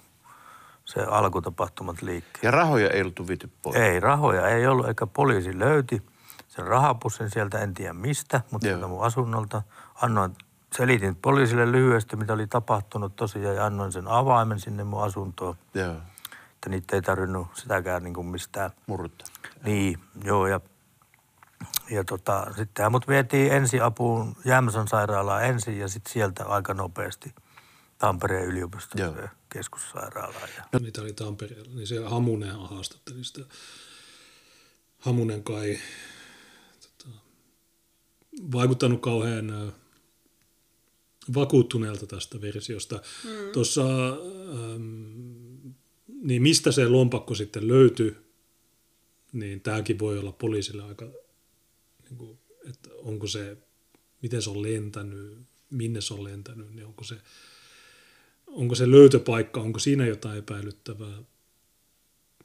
se 0.85 1.01
alkutapahtumat 1.01 2.01
liikkeelle. 2.01 2.47
Ja 2.47 2.51
rahoja 2.51 2.89
ei 2.89 3.01
ollut 3.01 3.27
viety 3.27 3.49
pois. 3.61 3.75
Ei, 3.75 3.99
rahoja 3.99 4.47
ei 4.47 4.67
ollut, 4.67 4.87
eikä 4.87 5.07
poliisi 5.07 5.59
löyti 5.59 6.01
sen 6.59 6.67
rahapussin 6.67 7.29
sieltä, 7.29 7.59
en 7.59 7.73
tiedä 7.73 7.93
mistä, 7.93 8.41
mutta 8.51 8.67
Joo. 8.67 8.71
sieltä 8.75 8.87
mun 8.87 9.03
asunnolta. 9.05 9.61
Annoin, 10.01 10.35
selitin 10.77 11.15
poliisille 11.15 11.71
lyhyesti, 11.71 12.15
mitä 12.15 12.33
oli 12.33 12.47
tapahtunut 12.47 13.15
tosiaan, 13.15 13.55
ja 13.55 13.65
annoin 13.65 13.91
sen 13.91 14.07
avaimen 14.07 14.59
sinne 14.59 14.83
mun 14.83 15.03
asuntoon. 15.03 15.55
Joo, 15.73 15.95
Että 16.53 16.69
niitä 16.69 16.95
ei 16.95 17.01
tarvinnut 17.01 17.47
sitäkään 17.53 18.03
niin 18.03 18.13
kuin 18.13 18.27
mistään. 18.27 18.71
murta. 18.87 19.25
Niin, 19.63 19.99
joo, 20.23 20.47
ja, 20.47 20.61
ja 21.89 22.03
tota, 22.03 22.47
sittenhän 22.55 22.91
mut 22.91 23.07
vietiin 23.07 23.51
ensiapuun 23.53 24.35
Jämsän 24.45 24.87
sairaalaan 24.87 25.43
ensin, 25.45 25.79
ja 25.79 25.87
sitten 25.87 26.13
sieltä 26.13 26.45
aika 26.45 26.73
nopeasti 26.73 27.35
Tampereen 27.97 28.45
yliopiston 28.45 29.01
Joo. 29.01 29.15
keskussairaalaan. 29.49 30.49
Ja, 30.57 30.63
No. 30.73 30.79
Niitä 30.79 31.01
oli 31.01 31.13
Tampereella, 31.13 31.71
niin 31.75 31.87
siellä 31.87 32.09
Hamunen 32.09 32.55
haastatteli 32.59 33.23
sitä. 33.23 33.41
Hamunen 34.99 35.43
kai 35.43 35.79
vaikuttanut 38.51 39.01
kauhean 39.01 39.73
vakuuttuneelta 41.33 42.07
tästä 42.07 42.41
versiosta. 42.41 43.01
Mm. 43.23 43.51
Tuossa, 43.53 43.83
niin 46.07 46.41
mistä 46.41 46.71
se 46.71 46.87
lompakko 46.87 47.35
sitten 47.35 47.67
löytyi, 47.67 48.15
niin 49.33 49.61
tämäkin 49.61 49.99
voi 49.99 50.19
olla 50.19 50.31
poliisille 50.31 50.83
aika, 50.83 51.05
niin 52.03 52.17
kuin, 52.17 52.39
että 52.69 52.89
onko 52.93 53.27
se, 53.27 53.57
miten 54.21 54.41
se 54.41 54.49
on 54.49 54.61
lentänyt, 54.61 55.37
minne 55.69 56.01
se 56.01 56.13
on 56.13 56.23
lentänyt, 56.23 56.75
niin 56.75 56.85
onko 56.85 57.03
se, 57.03 57.17
onko 58.47 58.75
se 58.75 58.91
löytöpaikka, 58.91 59.61
onko 59.61 59.79
siinä 59.79 60.07
jotain 60.07 60.37
epäilyttävää. 60.37 61.23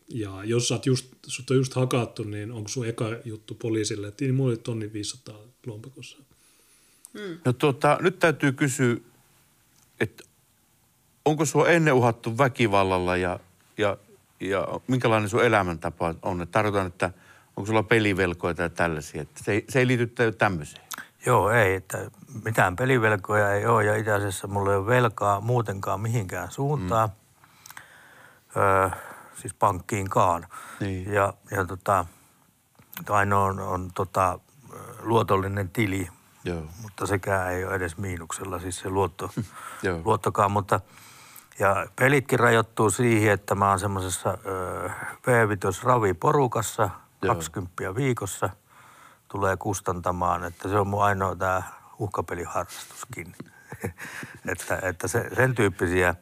Ja 0.09 0.45
jos 0.45 0.69
sä 0.69 0.75
oot 0.75 0.87
just, 0.87 1.15
sut 1.27 1.51
on 1.51 1.57
just 1.57 1.75
hakattu, 1.75 2.23
niin 2.23 2.53
onko 2.53 2.69
sun 2.69 2.87
eka 2.87 3.05
juttu 3.25 3.55
poliisille, 3.55 4.09
että 4.09 4.25
niin 4.25 4.35
mulla 4.35 4.51
oli 4.51 4.57
tonni 4.59 4.93
500 4.93 5.39
lompakossa. 5.67 6.19
No 7.45 7.53
tuota, 7.53 7.99
nyt 8.01 8.19
täytyy 8.19 8.53
kysyä, 8.53 8.97
että 10.01 10.25
onko 11.25 11.45
sua 11.45 11.69
ennen 11.69 11.95
uhattu 11.95 12.39
väkivallalla 12.39 13.17
ja, 13.17 13.41
ja, 13.79 13.97
ja 14.41 14.69
minkälainen 14.87 15.29
sun 15.29 15.45
elämäntapa 15.45 16.15
on? 16.23 16.43
Että 16.43 16.53
tarkoitan, 16.53 16.87
että 16.87 17.11
onko 17.57 17.67
sulla 17.67 17.83
pelivelkoja 17.83 18.55
tai 18.55 18.71
tällaisia. 18.71 19.23
Että 19.23 19.45
se, 19.45 19.53
ei, 19.53 19.65
se 19.69 19.79
ei 19.79 19.87
liity 19.87 20.07
tä- 20.07 20.33
tämmöiseen. 20.33 20.85
joo, 21.27 21.51
ei, 21.51 21.75
että 21.75 22.11
mitään 22.45 22.77
pelivelkoja 22.77 23.53
ei 23.55 23.67
ole, 23.67 23.85
ja 23.85 23.97
itse 23.97 24.13
asiassa 24.13 24.47
mulla 24.49 24.71
ei 24.73 24.79
ole 24.79 24.87
velkaa 24.87 25.41
muutenkaan 25.41 26.01
mihinkään 26.01 26.51
suuntaan. 26.51 27.09
Mm. 27.09 28.63
Öö, 28.63 28.91
siis 29.45 29.55
pankkiinkaan. 29.55 30.47
Niin. 30.81 31.13
Ja, 31.13 31.35
ja 31.51 31.65
tota, 31.65 32.07
ainoa 33.09 33.45
on, 33.45 33.61
on 33.61 33.91
tota, 33.95 34.39
luotollinen 35.03 35.69
tili, 35.69 36.09
Joo. 36.45 36.63
mutta 36.83 37.07
sekään 37.07 37.53
ei 37.53 37.65
ole 37.65 37.75
edes 37.75 37.97
miinuksella, 37.97 38.59
siis 38.59 38.79
se 38.79 38.89
luotto, 38.89 39.31
Joo. 39.83 40.01
luottokaan, 40.05 40.53
mutta 40.53 40.81
ja 41.59 41.87
pelitkin 41.97 42.39
rajoittuu 42.39 42.91
siihen, 42.91 43.33
että 43.33 43.55
mä 43.55 43.71
oon 43.71 43.81
semmoisessa 43.81 44.39
V5 45.27 45.85
raviporukassa, 45.85 46.91
Joo. 47.23 47.35
20 47.35 47.95
viikossa 47.95 48.51
tulee 49.29 49.57
kustantamaan, 49.57 50.45
että 50.45 50.69
se 50.69 50.79
on 50.79 50.87
mun 50.87 51.05
ainoa 51.05 51.37
tämä 51.37 51.63
uhkapeliharrastuskin. 51.99 53.37
että 54.53 54.79
että 54.83 55.09
se, 55.09 55.31
sen 55.37 55.55
tyyppisiä 55.55 56.15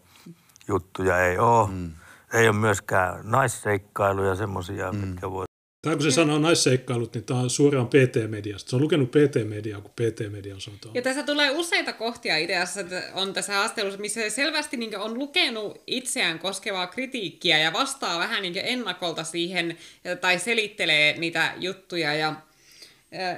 juttuja 0.68 1.18
ei 1.18 1.38
ole. 1.38 1.68
Mm. 1.70 1.92
Ei 2.32 2.48
ole 2.48 2.56
myöskään 2.56 3.20
naisseikkailuja 3.30 4.34
semmoisia, 4.34 4.92
mm. 4.92 4.98
mitkä 4.98 5.30
voi 5.30 5.44
Tämä 5.82 5.96
kun 5.96 6.02
se 6.02 6.10
sanoo 6.10 6.38
naisseikkailut, 6.38 7.14
niin 7.14 7.24
tämä 7.24 7.40
on 7.40 7.50
suoraan 7.50 7.86
PT-mediasta. 7.86 8.70
Se 8.70 8.76
on 8.76 8.82
lukenut 8.82 9.10
PT-mediaa, 9.10 9.80
kun 9.80 9.90
PT-media 9.90 10.54
on 10.54 10.60
sanotaan. 10.60 10.94
Ja 10.94 11.02
tässä 11.02 11.22
tulee 11.22 11.50
useita 11.50 11.92
kohtia 11.92 12.36
ideassa, 12.36 12.80
että 12.80 13.02
on 13.14 13.32
tässä 13.32 13.52
haastattelussa, 13.52 14.00
missä 14.00 14.20
se 14.20 14.30
selvästi 14.30 14.76
niin 14.76 14.98
on 14.98 15.18
lukenut 15.18 15.82
itseään 15.86 16.38
koskevaa 16.38 16.86
kritiikkiä 16.86 17.58
ja 17.58 17.72
vastaa 17.72 18.18
vähän 18.18 18.42
niin 18.42 18.54
ennakolta 18.56 19.24
siihen 19.24 19.76
tai 20.20 20.38
selittelee 20.38 21.18
niitä 21.18 21.52
juttuja. 21.56 22.14
Ja, 22.14 22.34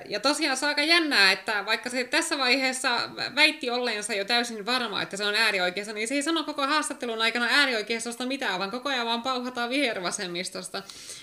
ja 0.08 0.20
tosiaan 0.20 0.56
se 0.56 0.66
on 0.66 0.68
aika 0.68 0.82
jännää, 0.82 1.32
että 1.32 1.66
vaikka 1.66 1.90
se 1.90 2.04
tässä 2.04 2.38
vaiheessa 2.38 3.10
väitti 3.34 3.70
olleensa 3.70 4.14
jo 4.14 4.24
täysin 4.24 4.66
varma, 4.66 5.02
että 5.02 5.16
se 5.16 5.24
on 5.24 5.34
äärioikeassa, 5.34 5.92
niin 5.92 6.08
se 6.08 6.14
ei 6.14 6.22
sano 6.22 6.44
koko 6.44 6.66
haastattelun 6.66 7.22
aikana 7.22 7.46
äärioikeistosta 7.50 8.26
mitään, 8.26 8.58
vaan 8.58 8.70
koko 8.70 8.88
ajan 8.88 9.06
vaan 9.06 9.22
pauhataan 9.22 9.70
vihervasemmistosta. 9.70 10.82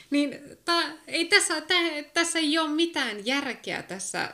Niin 0.09 0.39
tää, 0.65 0.93
ei 1.07 1.25
tässä, 1.25 1.61
tää, 1.61 2.03
tässä 2.13 2.39
ei 2.39 2.57
ole 2.57 2.69
mitään 2.69 3.25
järkeä 3.25 3.83
tässä 3.83 4.29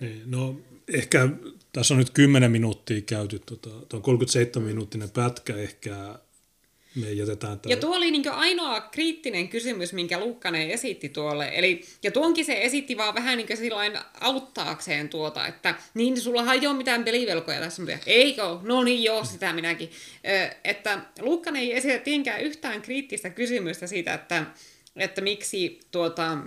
Niin, 0.00 0.22
no 0.26 0.60
ehkä 0.88 1.28
tässä 1.72 1.94
on 1.94 1.98
nyt 1.98 2.10
10 2.10 2.50
minuuttia 2.50 3.00
käyty, 3.00 3.38
tota, 3.38 3.70
tuo 3.88 4.00
37 4.00 4.68
minuuttinen 4.68 5.10
pätkä 5.10 5.56
ehkä 5.56 6.18
me 6.94 7.12
jätetään 7.12 7.60
tämä. 7.60 7.72
Ja 7.72 7.76
tuo 7.76 7.96
oli 7.96 8.10
niin 8.10 8.30
ainoa 8.30 8.80
kriittinen 8.80 9.48
kysymys, 9.48 9.92
minkä 9.92 10.20
Luukkanen 10.20 10.70
esitti 10.70 11.08
tuolle. 11.08 11.50
Eli, 11.54 11.84
ja 12.02 12.10
tuonkin 12.10 12.44
se 12.44 12.62
esitti 12.62 12.96
vaan 12.96 13.14
vähän 13.14 13.38
niin 13.38 13.56
sillain 13.56 13.98
auttaakseen 14.20 15.08
tuota, 15.08 15.46
että 15.46 15.74
niin 15.94 16.20
sullahan 16.20 16.56
ei 16.56 16.66
ole 16.66 16.76
mitään 16.76 17.04
pelivelkoja 17.04 17.60
tässä. 17.60 17.82
Mutta, 17.82 17.98
Eikö? 18.06 18.42
No 18.62 18.84
niin 18.84 19.02
joo, 19.02 19.24
sitä 19.24 19.52
minäkin. 19.52 19.90
Ö, 20.28 20.56
että 20.64 21.00
Luukkanen 21.20 21.62
ei 21.62 21.76
esitä 21.76 21.98
tietenkään 21.98 22.40
yhtään 22.40 22.82
kriittistä 22.82 23.30
kysymystä 23.30 23.86
siitä, 23.86 24.14
että, 24.14 24.46
että 24.96 25.20
miksi 25.20 25.80
tuota, 25.90 26.38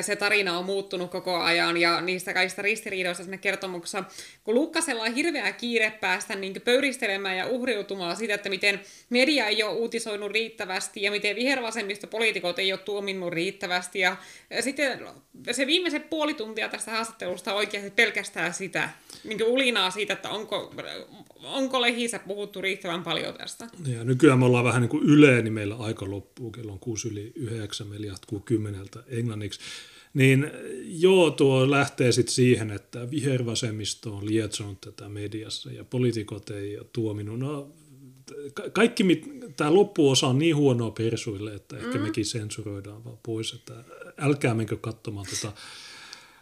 se 0.00 0.16
tarina 0.16 0.58
on 0.58 0.64
muuttunut 0.64 1.10
koko 1.10 1.36
ajan 1.36 1.76
ja 1.76 2.00
niistä 2.00 2.34
kaikista 2.34 2.62
ristiriidoista 2.62 3.22
siinä 3.22 3.36
kertomuksessa. 3.36 4.04
Kun 4.44 4.54
Lukkasella 4.54 5.02
on 5.02 5.14
hirveä 5.14 5.52
kiire 5.52 5.90
päästä 6.00 6.36
niin 6.36 6.62
pöyristelemään 6.64 7.36
ja 7.36 7.46
uhriutumaan 7.46 8.16
siitä, 8.16 8.34
että 8.34 8.48
miten 8.48 8.80
media 9.10 9.46
ei 9.46 9.62
ole 9.62 9.72
uutisoinut 9.72 10.32
riittävästi 10.32 11.02
ja 11.02 11.10
miten 11.10 11.36
vihervasemmistopoliitikot 11.36 12.58
ei 12.58 12.72
ole 12.72 12.80
tuominnut 12.80 13.32
riittävästi. 13.32 13.98
Ja 13.98 14.16
sitten 14.60 15.00
se 15.50 15.66
viimeiset 15.66 16.10
puoli 16.10 16.34
tuntia 16.34 16.68
tästä 16.68 16.90
haastattelusta 16.90 17.54
oikeasti 17.54 17.90
pelkästään 17.90 18.54
sitä, 18.54 18.88
niin 19.24 19.44
ulinaa 19.44 19.90
siitä, 19.90 20.12
että 20.12 20.30
onko, 20.30 20.74
onko 21.42 21.80
lehissä 21.80 22.18
puhuttu 22.18 22.60
riittävän 22.60 23.02
paljon 23.02 23.34
tästä. 23.34 23.66
Ja 23.86 24.04
nykyään 24.04 24.38
me 24.38 24.44
ollaan 24.44 24.64
vähän 24.64 24.82
niin 24.82 24.90
kuin 24.90 25.04
Yle, 25.04 25.42
niin 25.42 25.52
meillä 25.52 25.76
aika 25.76 26.10
loppuu, 26.10 26.50
kello 26.50 26.72
on 26.72 26.78
6 26.78 27.08
yli 27.08 27.32
9, 27.36 27.86
meillä 27.86 28.06
jatkuu 28.06 28.40
kymmeneltä 28.40 29.02
englanniksi. 29.08 29.60
Niin 30.14 30.50
joo, 30.84 31.30
tuo 31.30 31.70
lähtee 31.70 32.12
sitten 32.12 32.34
siihen, 32.34 32.70
että 32.70 33.10
vihervasemmisto 33.10 34.16
on 34.16 34.26
lietsonut 34.26 34.80
tätä 34.80 35.08
mediassa 35.08 35.72
ja 35.72 35.84
poliitikot 35.84 36.50
ei 36.50 36.78
ole 36.78 36.86
tuominut. 36.92 37.38
No, 37.38 37.72
ka- 38.54 38.70
kaikki, 38.70 39.04
tämä 39.56 39.74
loppuosa 39.74 40.26
on 40.26 40.38
niin 40.38 40.56
huonoa 40.56 40.90
persuille, 40.90 41.54
että 41.54 41.76
ehkä 41.76 41.98
mm. 41.98 42.00
mekin 42.00 42.26
sensuroidaan 42.26 43.04
vaan 43.04 43.18
pois, 43.22 43.52
että 43.52 43.84
älkää 44.18 44.54
menkö 44.54 44.76
katsomaan 44.76 45.26
tätä 45.30 45.52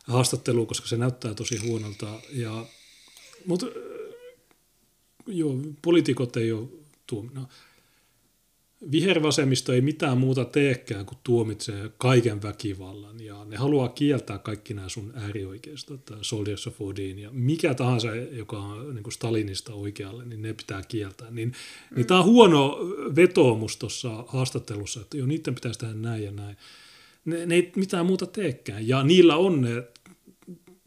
haastattelua, 0.04 0.66
koska 0.66 0.88
se 0.88 0.96
näyttää 0.96 1.34
tosi 1.34 1.56
huonolta. 1.56 2.20
Ja, 2.32 2.66
mutta 3.46 3.66
joo, 5.26 5.56
poliitikot 5.82 6.36
ei 6.36 6.52
ole 6.52 6.68
tuominut. 7.06 7.48
Vihervasemmisto 8.92 9.72
ei 9.72 9.80
mitään 9.80 10.18
muuta 10.18 10.44
teekään 10.44 11.06
kuin 11.06 11.18
tuomitsee 11.24 11.90
kaiken 11.98 12.42
väkivallan 12.42 13.20
ja 13.20 13.44
ne 13.44 13.56
haluaa 13.56 13.88
kieltää 13.88 14.38
kaikki 14.38 14.74
nämä 14.74 14.88
sun 14.88 15.12
äärioikeistot, 15.14 16.10
Soldiers 16.22 16.66
of 16.66 16.80
Odin 16.80 17.18
ja 17.18 17.30
mikä 17.32 17.74
tahansa, 17.74 18.14
joka 18.14 18.58
on 18.58 18.94
niin 18.94 19.02
kuin 19.02 19.12
Stalinista 19.12 19.74
oikealle, 19.74 20.24
niin 20.24 20.42
ne 20.42 20.52
pitää 20.52 20.82
kieltää. 20.88 21.30
Niin, 21.30 21.48
mm. 21.48 21.96
niin 21.96 22.06
tämä 22.06 22.20
on 22.20 22.26
huono 22.26 22.78
vetoomus 23.16 23.76
tuossa 23.76 24.24
haastattelussa, 24.28 25.00
että 25.00 25.16
jo 25.16 25.26
niiden 25.26 25.54
pitäisi 25.54 25.78
tehdä 25.78 25.94
näin 25.94 26.24
ja 26.24 26.32
näin. 26.32 26.56
ne, 27.24 27.46
ne 27.46 27.54
ei 27.54 27.72
mitään 27.76 28.06
muuta 28.06 28.26
teekään. 28.26 28.88
Ja 28.88 29.02
niillä 29.02 29.36
on 29.36 29.60
ne, 29.60 29.82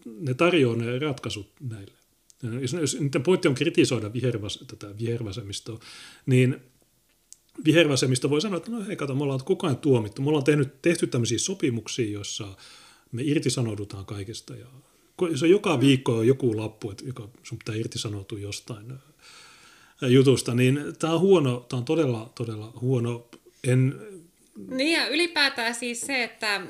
ne 0.06 0.34
tarjoaa 0.34 0.76
ne 0.76 1.00
ratkaisut 1.00 1.52
näille. 1.70 1.94
Jos, 2.62 2.74
jos 2.74 3.00
niiden 3.00 3.24
pointti 3.24 3.48
on 3.48 3.56
kritisoida 3.56 4.14
vihervas, 4.14 4.64
tätä 4.68 4.98
vihervasemmistoa, 5.00 5.80
niin 6.26 6.62
vihervasemmisto 7.66 8.30
voi 8.30 8.42
sanoa, 8.42 8.58
että 8.58 8.72
no 8.72 8.86
hei 8.88 8.96
kato, 8.96 9.16
me 9.16 9.24
ollaan 9.24 9.44
koko 9.44 9.68
ajan 9.68 9.78
tuomittu. 9.78 10.22
Me 10.22 10.28
ollaan 10.28 10.44
tehnyt, 10.44 10.82
tehty 10.82 11.08
tämmöisiä 11.08 11.40
sopimuksia, 11.40 12.12
joissa 12.12 12.48
me 13.12 13.22
irtisanoudutaan 13.24 14.06
kaikesta. 14.06 14.56
Ja 14.56 14.66
se 15.36 15.46
on 15.46 15.50
joka 15.50 15.80
viikko 15.80 16.18
on 16.18 16.28
joku 16.28 16.58
lappu, 16.58 16.92
että 16.92 17.06
joka, 17.06 17.30
sun 17.44 17.58
pitää 17.58 17.76
irtisanoutua 17.76 18.40
jostain 18.40 18.92
ää, 18.92 20.10
jutusta, 20.10 20.54
niin 20.54 20.80
tämä 21.00 21.14
on 21.14 21.20
huono, 21.20 21.66
tämä 21.70 21.78
on 21.78 21.86
todella, 21.86 22.32
todella 22.36 22.74
huono. 22.82 23.28
En, 23.68 23.96
Niin 24.70 24.92
ja 24.92 25.08
ylipäätään 25.08 25.76
siis 25.76 26.02
se, 26.02 26.24
että 26.24 26.62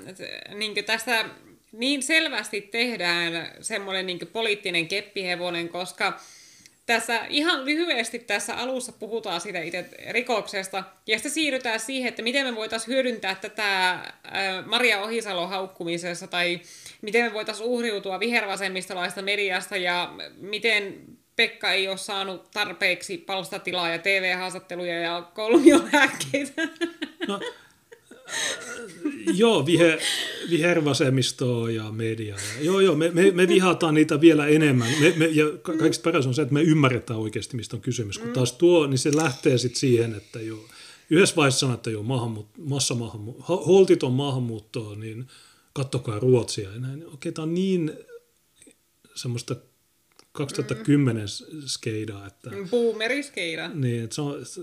niin 0.56 0.86
tästä 0.86 1.30
niin 1.72 2.04
selvästi 2.04 2.62
tehdään 2.62 3.52
semmoinen 3.62 4.06
niin 4.06 4.20
poliittinen 4.34 4.88
keppihevonen, 4.88 5.70
koska 5.70 6.20
tässä 6.86 7.26
ihan 7.30 7.66
lyhyesti 7.66 8.20
tässä 8.20 8.56
alussa 8.56 8.92
puhutaan 8.92 9.42
siitä 9.42 9.62
itse 9.62 9.90
rikoksesta, 10.10 10.84
ja 11.08 11.18
sitten 11.18 11.32
siirrytään 11.32 11.80
siihen, 11.80 12.10
että 12.10 12.22
miten 12.22 12.46
me 12.46 12.56
voitaisiin 12.56 12.94
hyödyntää 12.94 13.36
tätä 13.36 14.00
Maria 14.66 15.02
Ohisalon 15.02 15.50
haukkumisessa, 15.50 16.28
tai 16.28 16.60
miten 17.02 17.26
me 17.26 17.34
voitaisiin 17.34 17.70
uhriutua 17.70 18.20
vihervasemmistolaista 18.20 19.22
mediasta, 19.22 19.78
ja 19.78 20.14
miten 20.38 21.04
Pekka 21.36 21.72
ei 21.72 21.88
ole 21.88 21.98
saanut 21.98 22.52
tarpeeksi 22.52 23.18
palstatilaa 23.18 23.90
ja 23.90 24.00
TV-haastatteluja 24.00 25.00
ja 25.00 25.22
kolmiolääkkeitä. 25.34 26.62
no, 27.28 27.40
joo, 29.34 29.66
viher, 29.66 30.00
vihervasemmistoa 30.50 31.72
ja 31.72 31.92
mediaa. 31.92 32.38
Joo, 32.62 32.80
joo, 32.80 32.96
me, 32.96 33.12
me, 33.12 33.32
me 33.32 33.48
vihataan 33.48 33.94
niitä 33.94 34.22
vielä 34.22 34.48
enemmän. 34.48 34.92
Me, 35.00 35.14
me, 35.18 35.26
ja 35.26 35.46
ka- 35.62 35.78
kaikista 35.78 36.04
paras 36.04 36.28
on 36.28 36.34
se, 36.34 36.42
että 36.42 36.54
me 36.54 36.62
ymmärretään 36.62 37.20
oikeasti, 37.20 37.56
mistä 37.56 37.76
on 37.76 37.82
kysymys. 37.82 38.20
Kun 38.20 38.34
taas 38.34 38.54
tuo, 38.54 38.88
niin 38.88 38.98
se 38.98 39.16
lähtee 39.16 39.58
sitten 39.58 39.80
siihen, 39.80 40.16
että 40.16 40.42
joo, 40.42 40.66
yhdessä 41.10 41.36
vaiheessa 41.36 41.60
sanoo, 41.60 41.76
että 41.76 41.90
joo, 41.90 42.04
maahanmuut, 42.04 42.48
massamaahanmuutto, 42.58 43.44
holtiton 43.44 44.14
maahanmuuttoa, 44.14 44.96
niin 44.96 45.28
kattokaa 45.74 46.20
Ruotsia. 46.20 46.70
Ja 46.72 46.80
näin. 46.80 47.08
Okei, 47.08 47.32
tämä 47.32 47.44
on 47.44 47.54
niin 47.54 47.94
semmoista 49.16 49.56
2010 50.32 51.26
skeidaa, 51.66 52.28
että... 52.28 52.52
Boomeriskeida. 52.70 53.70
Niin, 53.74 54.04
että 54.04 54.16
se 54.16 54.22
on, 54.22 54.46
se, 54.46 54.62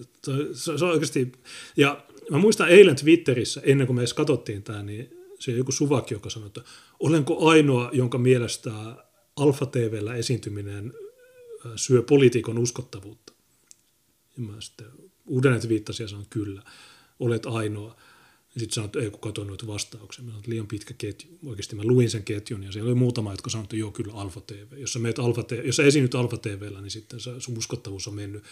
se, 0.53 0.79
se 0.79 0.85
on 0.85 0.91
oikeasti... 0.91 1.33
Ja 1.77 2.05
mä 2.31 2.39
muistan 2.39 2.69
eilen 2.69 2.97
Twitterissä, 2.97 3.61
ennen 3.65 3.87
kuin 3.87 3.97
me 3.97 4.01
edes 4.01 4.15
katsottiin 4.15 4.63
tämä, 4.63 4.83
niin 4.83 5.17
se 5.39 5.53
joku 5.53 5.73
suvaki, 5.73 6.15
joka 6.15 6.31
sanoi, 6.31 6.47
että 6.47 6.63
olenko 7.01 7.49
ainoa, 7.49 7.91
jonka 7.93 8.19
mielestä 8.19 8.71
Alfa 9.37 9.67
TVllä 9.67 10.15
esiintyminen 10.15 10.93
syö 11.77 12.03
poliitikon 12.03 12.59
uskottavuutta. 12.59 13.33
Ja 14.37 14.43
mä 14.43 14.61
sitten 14.61 14.87
uudelleen 15.27 15.69
viittasin 15.69 16.05
ja 16.05 16.09
sanoin, 16.09 16.27
kyllä, 16.31 16.63
olet 17.21 17.47
ainoa. 17.47 17.97
Sitten 18.59 18.75
sanoin, 18.75 18.87
että 18.89 19.01
ei 19.01 19.11
kun 19.11 19.21
katsoin 19.21 19.49
noita 19.49 19.67
vastauksia. 19.67 20.25
Mä 20.25 20.31
sanoin, 20.31 20.45
liian 20.47 20.67
pitkä 20.67 20.95
ketju. 20.99 21.39
Oikeasti 21.47 21.77
mä 21.77 21.83
luin 21.85 22.11
sen 22.11 22.25
ketjun 22.25 22.63
ja 22.63 22.73
siellä 22.73 22.89
oli 22.89 22.99
muutama, 22.99 23.33
jotka 23.33 23.51
sanoivat, 23.51 23.67
että 23.67 23.77
joo, 23.77 23.91
kyllä 23.91 24.13
Alfa 24.13 24.41
TV. 24.41 24.79
Jos 24.79 24.93
sä, 24.93 24.99
meet 24.99 25.19
Alfa 25.19 25.43
TV, 25.43 25.67
jos 25.67 25.77
sä 25.77 25.83
esiinnyt 25.83 26.15
Alfa 26.15 26.37
TVllä, 26.37 26.81
niin 26.81 26.91
sitten 26.91 27.21
sun 27.21 27.59
uskottavuus 27.59 28.09
on 28.09 28.15
mennyt. 28.15 28.45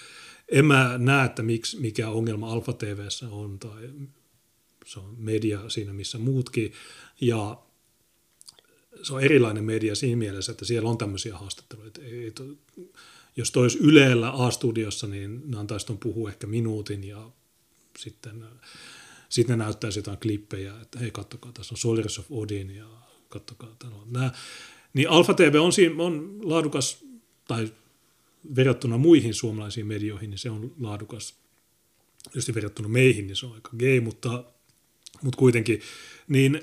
En 0.49 0.67
mä 0.67 0.99
näe, 0.99 1.27
että 1.27 1.43
miksi, 1.43 1.81
mikä 1.81 2.11
ongelma 2.11 2.53
Alfa 2.53 2.73
TVssä 2.73 3.29
on 3.29 3.59
tai 3.59 3.91
se 4.87 5.01
on 5.01 5.15
media 5.19 5.69
siinä, 5.69 5.93
missä 5.93 6.19
muutkin. 6.19 6.73
Ja 7.21 7.59
se 9.03 9.15
on 9.15 9.23
erilainen 9.23 9.65
media 9.65 9.95
siinä 9.95 10.17
mielessä, 10.17 10.53
että 10.53 10.65
siellä 10.65 10.89
on 10.89 10.99
tämmöisiä 10.99 11.39
haastatteluja. 11.39 11.91
Ei, 12.03 12.31
to, 12.31 12.45
jos 13.37 13.51
toi 13.51 13.63
olisi 13.63 13.79
A-studiossa, 14.33 15.07
niin 15.07 15.43
ne 15.51 15.59
antaisi 15.59 15.87
puhua 16.01 16.29
ehkä 16.31 16.47
minuutin 16.47 17.05
ja 17.05 17.31
sitten 17.99 18.45
sitten 19.29 19.59
ne 19.59 19.65
näyttäisi 19.65 19.99
jotain 19.99 20.19
klippejä, 20.19 20.81
että 20.83 20.99
hei, 20.99 21.11
kattokaa, 21.11 21.53
tässä 21.53 21.75
on 21.75 21.79
Soldiers 21.79 22.19
of 22.19 22.27
Odin 22.31 22.71
ja 22.77 22.87
kattokaa, 23.29 23.77
nämä. 24.07 24.33
Niin 24.95 25.11
Alfa 25.11 25.35
TV 25.35 25.55
on, 25.61 25.73
siinä, 25.73 26.03
on 26.03 26.39
laadukas, 26.43 27.05
tai 27.49 27.73
verrattuna 28.57 28.99
muihin 28.99 29.35
suomalaisiin 29.35 29.87
medioihin, 29.87 30.31
niin 30.31 30.39
se 30.39 30.51
on 30.51 30.75
laadukas. 30.81 31.35
Jos 32.35 32.55
verrattuna 32.55 32.89
meihin, 32.89 33.27
niin 33.27 33.37
se 33.37 33.47
on 33.47 33.55
aika 33.55 33.71
gay, 33.79 34.01
mutta, 34.01 34.45
mutta 35.23 35.39
kuitenkin. 35.39 35.81
Niin 36.29 36.61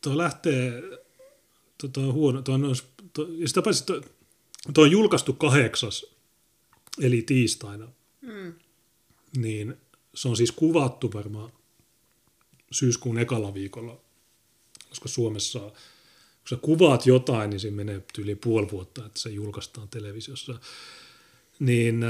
tuo 0.00 0.18
lähtee, 0.18 0.82
tuo 1.92 2.06
on 2.06 2.12
huono, 2.12 2.42
tuo 2.42 2.54
on, 2.54 2.76
tuo, 3.12 3.26
ja 3.30 3.48
sitä 3.48 3.62
paitsi 3.62 3.86
tuo, 3.86 4.00
tuo 4.74 4.84
on 4.84 4.90
julkaistu 4.90 5.32
kahdeksas, 5.32 6.06
eli 7.02 7.22
tiistaina. 7.22 7.88
Mm. 8.20 8.54
Niin 9.36 9.76
se 10.14 10.28
on 10.28 10.36
siis 10.36 10.52
kuvattu 10.52 11.12
varmaan 11.12 11.52
syyskuun 12.72 13.18
ekalla 13.18 13.54
viikolla, 13.54 14.00
koska 14.88 15.08
Suomessa, 15.08 15.58
kun 15.58 16.48
sä 16.50 16.56
kuvaat 16.56 17.06
jotain, 17.06 17.50
niin 17.50 17.60
se 17.60 17.70
menee 17.70 18.02
yli 18.18 18.34
puoli 18.34 18.70
vuotta, 18.70 19.06
että 19.06 19.20
se 19.20 19.30
julkaistaan 19.30 19.88
televisiossa. 19.88 20.60
Niin 21.58 22.04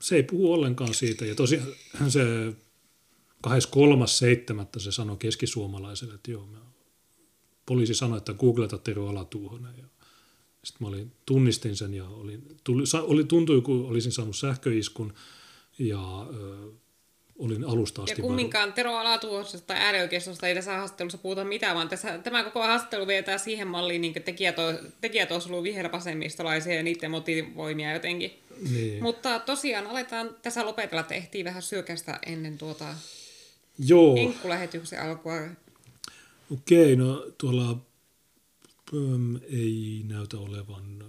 se 0.00 0.16
ei 0.16 0.22
puhu 0.22 0.52
ollenkaan 0.52 0.94
siitä. 0.94 1.24
Ja 1.24 1.34
tosiaan 1.34 1.66
se 2.08 2.24
23.7. 3.48 4.80
se 4.80 4.92
sanoi 4.92 5.16
keskisuomalaiselle, 5.16 6.14
että 6.14 6.30
joo, 6.30 6.48
poliisi 7.66 7.94
sanoi, 7.94 8.18
että 8.18 8.34
googleta 8.34 8.78
Tero 8.78 9.08
Alatuuhonen. 9.08 9.74
Ja 9.78 9.84
sitten 10.64 10.86
mä 10.86 10.88
olin, 10.88 11.12
tunnistin 11.26 11.76
sen 11.76 11.94
ja 11.94 12.04
olin, 12.04 12.42
tuli, 12.64 12.82
oli, 13.02 13.24
tuntui, 13.24 13.60
kun 13.60 13.86
olisin 13.88 14.12
saanut 14.12 14.36
sähköiskun 14.36 15.14
ja 15.78 16.26
ö, 16.34 16.70
olin 17.38 17.64
alusta 17.64 18.02
asti. 18.02 18.20
Ja 18.20 18.22
kumminkaan 18.22 18.72
Tero 18.72 18.96
Alatuosta 18.96 19.60
tai 19.60 19.76
äärioikeistosta 19.76 20.48
ei 20.48 20.54
tässä 20.54 20.76
haastattelussa 20.76 21.18
puhuta 21.18 21.44
mitään, 21.44 21.76
vaan 21.76 21.88
tässä, 21.88 22.18
tämä 22.18 22.44
koko 22.44 22.60
haastattelu 22.60 23.06
vietää 23.06 23.38
siihen 23.38 23.68
malliin 23.68 24.00
niin 24.00 24.14
tekijät, 24.24 24.56
tekijät 25.00 25.32
olisi 25.32 25.48
ollut 25.48 25.64
vihervasemmistolaisia 25.64 26.74
ja 26.74 26.82
niiden 26.82 27.10
motivoimia 27.10 27.92
jotenkin. 27.92 28.38
Niin. 28.70 29.02
Mutta 29.02 29.38
tosiaan 29.38 29.86
aletaan 29.86 30.36
tässä 30.42 30.66
lopetella, 30.66 31.02
tehtiin 31.02 31.44
vähän 31.44 31.62
syökästä 31.62 32.18
ennen 32.26 32.58
tuota 32.58 32.94
Joo. 33.78 34.16
enkkulähetyksen 34.16 35.02
alkua. 35.02 35.34
Okei, 36.52 36.96
no 36.96 37.26
tuolla 37.38 37.76
ei 39.42 40.02
näytä 40.08 40.38
olevan 40.38 41.04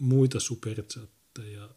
muita 0.00 0.40
superchatteja. 0.40 1.68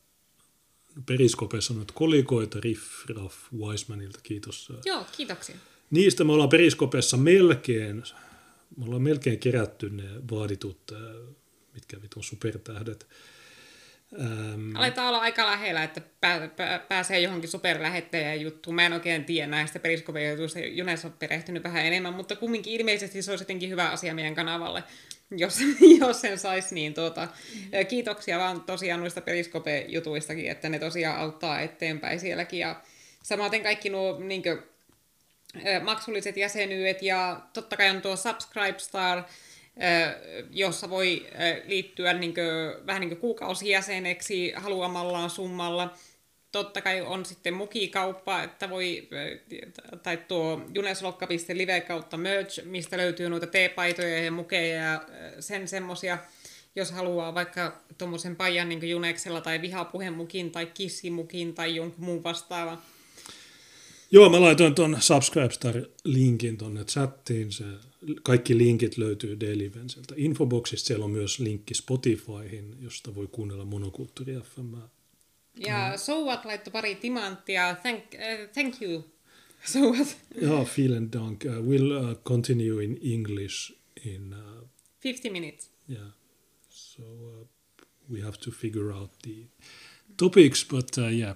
Periskopessa 1.05 1.73
on 1.73 1.85
kolikoita, 1.93 2.59
Riff, 2.59 3.09
Raff, 3.09 3.53
Wisemanilta, 3.53 4.19
kiitos. 4.23 4.73
Joo, 4.85 5.05
kiitoksia. 5.17 5.55
Niistä 5.91 6.23
me 6.23 6.31
ollaan 6.31 6.49
Periskopessa 6.49 7.17
melkein, 7.17 8.03
me 8.77 8.85
ollaan 8.85 9.01
melkein 9.01 9.39
kerätty 9.39 9.89
ne 9.89 10.09
vaaditut, 10.31 10.91
mitkä 11.73 12.01
vitun 12.01 12.23
supertähdet. 12.23 13.07
Ähm, 14.19 14.75
Aletaan 14.75 15.07
olla 15.07 15.17
aika 15.17 15.45
lähellä, 15.45 15.83
että 15.83 16.01
pää, 16.21 16.47
pää, 16.47 16.79
pääsee 16.79 17.19
johonkin 17.19 17.49
superlähettäjän 17.49 18.41
juttuun. 18.41 18.75
Mä 18.75 18.85
en 18.85 18.93
oikein 18.93 19.25
tiedä 19.25 19.47
näistä 19.47 19.79
periskopeja 19.79 20.31
jutuista. 20.31 20.59
Junes 20.59 21.05
on 21.05 21.13
perehtynyt 21.13 21.63
vähän 21.63 21.85
enemmän, 21.85 22.13
mutta 22.13 22.35
kumminkin 22.35 22.73
ilmeisesti 22.73 23.21
se 23.21 23.31
olisi 23.31 23.43
jotenkin 23.43 23.69
hyvä 23.69 23.89
asia 23.89 24.13
meidän 24.13 24.35
kanavalle, 24.35 24.83
jos, 25.31 25.59
jos 25.99 26.21
sen 26.21 26.39
saisi. 26.39 26.75
Niin 26.75 26.93
tuota, 26.93 27.27
kiitoksia 27.89 28.39
vaan 28.39 28.61
tosiaan 28.61 28.99
noista 28.99 29.21
periskope-jutuistakin, 29.21 30.51
että 30.51 30.69
ne 30.69 30.79
tosiaan 30.79 31.19
auttaa 31.19 31.61
eteenpäin 31.61 32.19
sielläkin. 32.19 32.59
Ja 32.59 32.81
samaten 33.23 33.63
kaikki 33.63 33.89
nuo 33.89 34.19
niin 34.19 34.43
kuin, 34.43 34.59
maksulliset 35.83 36.37
jäsenyydet 36.37 37.01
ja 37.01 37.41
totta 37.53 37.77
kai 37.77 37.89
on 37.89 38.01
tuo 38.01 38.15
Subscribe 38.15 38.79
Star, 38.79 39.23
jossa 40.51 40.89
voi 40.89 41.27
liittyä 41.65 42.13
niin 42.13 42.33
kuin, 42.33 42.87
vähän 42.87 42.99
niin 42.99 43.09
kuin 43.09 43.19
kuukausijäseneksi 43.19 44.51
haluamallaan 44.55 45.29
summalla. 45.29 45.93
Totta 46.51 46.81
kai 46.81 47.01
on 47.01 47.25
sitten 47.25 47.53
mukikauppa, 47.53 48.43
että 48.43 48.69
voi, 48.69 49.09
tai 50.03 50.17
tuo 50.17 50.61
juneslokka.live 50.73 51.81
kautta 51.81 52.17
merch, 52.17 52.65
mistä 52.65 52.97
löytyy 52.97 53.29
noita 53.29 53.47
teepaitoja 53.47 54.23
ja 54.23 54.31
mukeja 54.31 54.75
ja 54.75 55.01
sen 55.39 55.67
semmosia, 55.67 56.17
jos 56.75 56.91
haluaa 56.91 57.33
vaikka 57.33 57.81
tuommoisen 57.97 58.35
pajan 58.35 58.69
niin 58.69 58.89
juneksella 58.89 59.41
tai 59.41 59.61
vihapuhemukin 59.61 60.51
tai 60.51 60.65
kissimukin 60.65 61.53
tai 61.53 61.75
jonkun 61.75 62.05
muun 62.05 62.23
vastaavan. 62.23 62.81
Joo, 64.11 64.29
mä 64.29 64.41
laitoin 64.41 64.75
tuon 64.75 64.97
Subscribestar-linkin 64.99 66.57
tuonne 66.57 66.83
chattiin. 66.83 67.51
Se, 67.51 67.63
kaikki 68.23 68.57
linkit 68.57 68.97
löytyy 68.97 69.39
Daily 69.39 69.65
Eventsiltä 69.65 70.13
infoboxista. 70.17 70.87
Siellä 70.87 71.05
on 71.05 71.11
myös 71.11 71.39
linkki 71.39 71.73
Spotifyhin, 71.73 72.75
josta 72.79 73.15
voi 73.15 73.27
kuunnella 73.31 73.65
Monokulttuuri 73.65 74.33
FM 74.33 74.75
Ja 75.59 75.97
Souvat 75.97 76.45
laittoi 76.45 76.71
pari 76.71 76.95
timanttia. 76.95 77.75
Thank, 77.81 77.99
uh, 77.99 78.49
thank 78.53 78.81
you, 78.81 79.03
Souvat. 79.65 80.17
Ja, 80.41 80.65
vielen 80.77 81.11
dank. 81.11 81.45
Uh, 81.45 81.51
we'll 81.51 82.09
uh, 82.09 82.15
continue 82.23 82.83
in 82.83 82.99
English 83.03 83.73
in, 84.05 84.33
uh, 84.33 84.67
50 84.99 85.29
minutes. 85.29 85.71
yeah. 85.89 86.07
So 86.69 87.03
uh, 87.03 87.47
we 88.11 88.21
have 88.21 88.37
to 88.37 88.51
figure 88.51 88.93
out 88.93 89.11
the 89.23 89.47
topics, 90.17 90.65
but 90.65 90.97
uh, 90.97 91.07
yeah. 91.07 91.35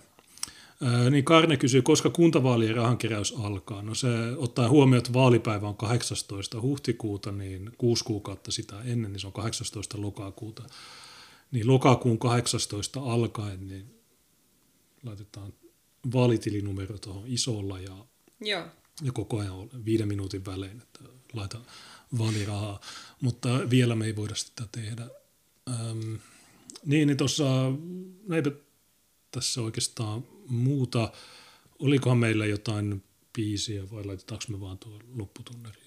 Niin 1.11 1.25
Karne 1.25 1.57
kysyy, 1.57 1.81
koska 1.81 2.09
kuntavaalien 2.09 2.75
rahankeräys 2.75 3.33
alkaa. 3.39 3.81
No 3.81 3.95
se 3.95 4.07
ottaa 4.37 4.69
huomioon, 4.69 4.97
että 4.97 5.13
vaalipäivä 5.13 5.67
on 5.67 5.77
18. 5.77 6.61
huhtikuuta, 6.61 7.31
niin 7.31 7.71
kuusi 7.77 8.03
kuukautta 8.03 8.51
sitä 8.51 8.81
ennen, 8.81 9.11
niin 9.11 9.19
se 9.19 9.27
on 9.27 9.33
18. 9.33 10.01
lokakuuta. 10.01 10.63
Niin 11.51 11.67
lokakuun 11.67 12.19
18 12.19 12.99
alkaen, 12.99 13.67
niin 13.67 13.85
laitetaan 15.03 15.53
vaalitilinumero 16.13 16.97
tuohon 16.97 17.23
isolla 17.27 17.79
ja 17.79 18.05
Joo. 18.41 18.65
ja 19.03 19.11
koko 19.11 19.39
ajan 19.39 19.53
on 19.53 19.69
viiden 19.85 20.07
minuutin 20.07 20.45
välein, 20.45 20.81
että 20.81 20.99
laita 21.33 21.57
vaalirahaa, 22.17 22.79
mutta 23.21 23.69
vielä 23.69 23.95
me 23.95 24.05
ei 24.05 24.15
voida 24.15 24.35
sitä 24.35 24.63
tehdä. 24.71 25.07
Öm, 25.69 26.19
niin, 26.85 27.07
niin 27.07 27.17
tuossa, 27.17 27.43
no 28.27 28.35
eipä 28.35 28.51
tässä 29.35 29.61
oikeastaan 29.61 30.23
muuta. 30.47 31.11
Olikohan 31.79 32.17
meillä 32.17 32.45
jotain 32.45 33.03
biisiä 33.33 33.91
vai 33.91 34.03
laitetaanko 34.03 34.45
me 34.49 34.59
vaan 34.59 34.77
tuo 34.77 34.99
lopputunnari? 35.15 35.81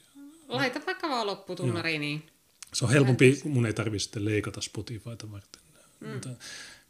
Laita 0.49 0.81
vaikka 0.87 1.09
vaan 1.09 1.27
lopputunnari, 1.27 1.99
niin 1.99 2.23
Se 2.75 2.85
on 2.85 2.91
helpompi, 2.91 3.39
kun 3.43 3.53
mun 3.53 3.67
ei 3.67 3.73
tarvitse 3.73 4.05
sitten 4.05 4.25
leikata 4.25 4.61
Spotifyta 4.61 5.31
varten 5.31 5.63
mm. 6.01 6.21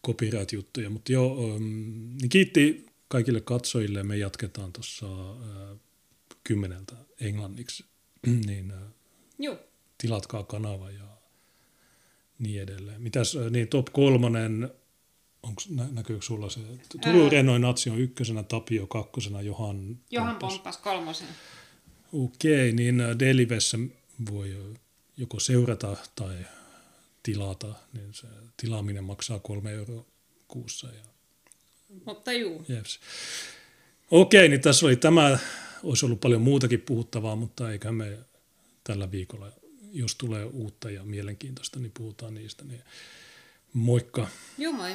copyright-juttuja. 0.06 0.90
Mutta 0.90 1.12
joo, 1.12 1.54
öm, 1.54 1.62
niin 2.20 2.28
kiitti 2.28 2.86
kaikille 3.08 3.40
katsojille. 3.40 4.02
Me 4.02 4.16
jatketaan 4.16 4.72
tuossa 4.72 5.06
äh, 5.30 5.78
kymmeneltä 6.44 6.96
englanniksi. 7.20 7.84
niin 8.46 8.70
äh, 8.70 8.78
Joo. 9.38 9.58
tilatkaa 9.98 10.42
kanava 10.42 10.90
ja 10.90 11.08
niin 12.38 12.62
edelleen. 12.62 13.02
Mitäs, 13.02 13.36
äh, 13.36 13.50
niin 13.50 13.68
top 13.68 13.86
kolmonen, 13.92 14.70
onks, 15.42 15.68
nä, 15.68 15.86
näkyykö 15.92 16.22
sulla 16.22 16.50
se? 16.50 16.60
Turun 17.02 17.22
Ää. 17.22 17.28
Rennoin 17.28 17.62
Natsi 17.62 17.90
on 17.90 17.98
ykkösenä, 17.98 18.42
Tapio 18.42 18.86
kakkosena, 18.86 19.42
Johan 19.42 19.98
Johan 20.10 20.28
Pomppas. 20.36 20.52
pomppas 20.52 20.76
kolmosen. 20.76 21.28
Okei, 22.12 22.72
niin 22.72 23.00
äh, 23.00 23.18
Delivessä 23.18 23.78
voi 24.30 24.56
äh, 24.70 24.80
joko 25.16 25.40
seurata 25.40 25.96
tai 26.14 26.36
tilata, 27.22 27.74
niin 27.92 28.14
se 28.14 28.26
tilaaminen 28.56 29.04
maksaa 29.04 29.38
kolme 29.38 29.72
euroa 29.72 30.04
kuussa. 30.48 30.86
Ja, 30.86 31.02
Mutta 32.04 32.32
juu. 32.32 32.64
jeps. 32.68 33.00
Okei, 34.10 34.48
niin 34.48 34.60
tässä 34.60 34.86
oli 34.86 34.96
tämä. 34.96 35.38
Olisi 35.82 36.06
ollut 36.06 36.20
paljon 36.20 36.40
muutakin 36.42 36.80
puhuttavaa, 36.80 37.36
mutta 37.36 37.72
eikä 37.72 37.92
me 37.92 38.18
tällä 38.84 39.10
viikolla, 39.10 39.52
jos 39.92 40.14
tulee 40.14 40.44
uutta 40.44 40.90
ja 40.90 41.04
mielenkiintoista, 41.04 41.80
niin 41.80 41.92
puhutaan 41.92 42.34
niistä. 42.34 42.64
Niin 42.64 42.82
moikka! 43.72 44.28
Joo 44.58 44.72
moi. 44.72 44.94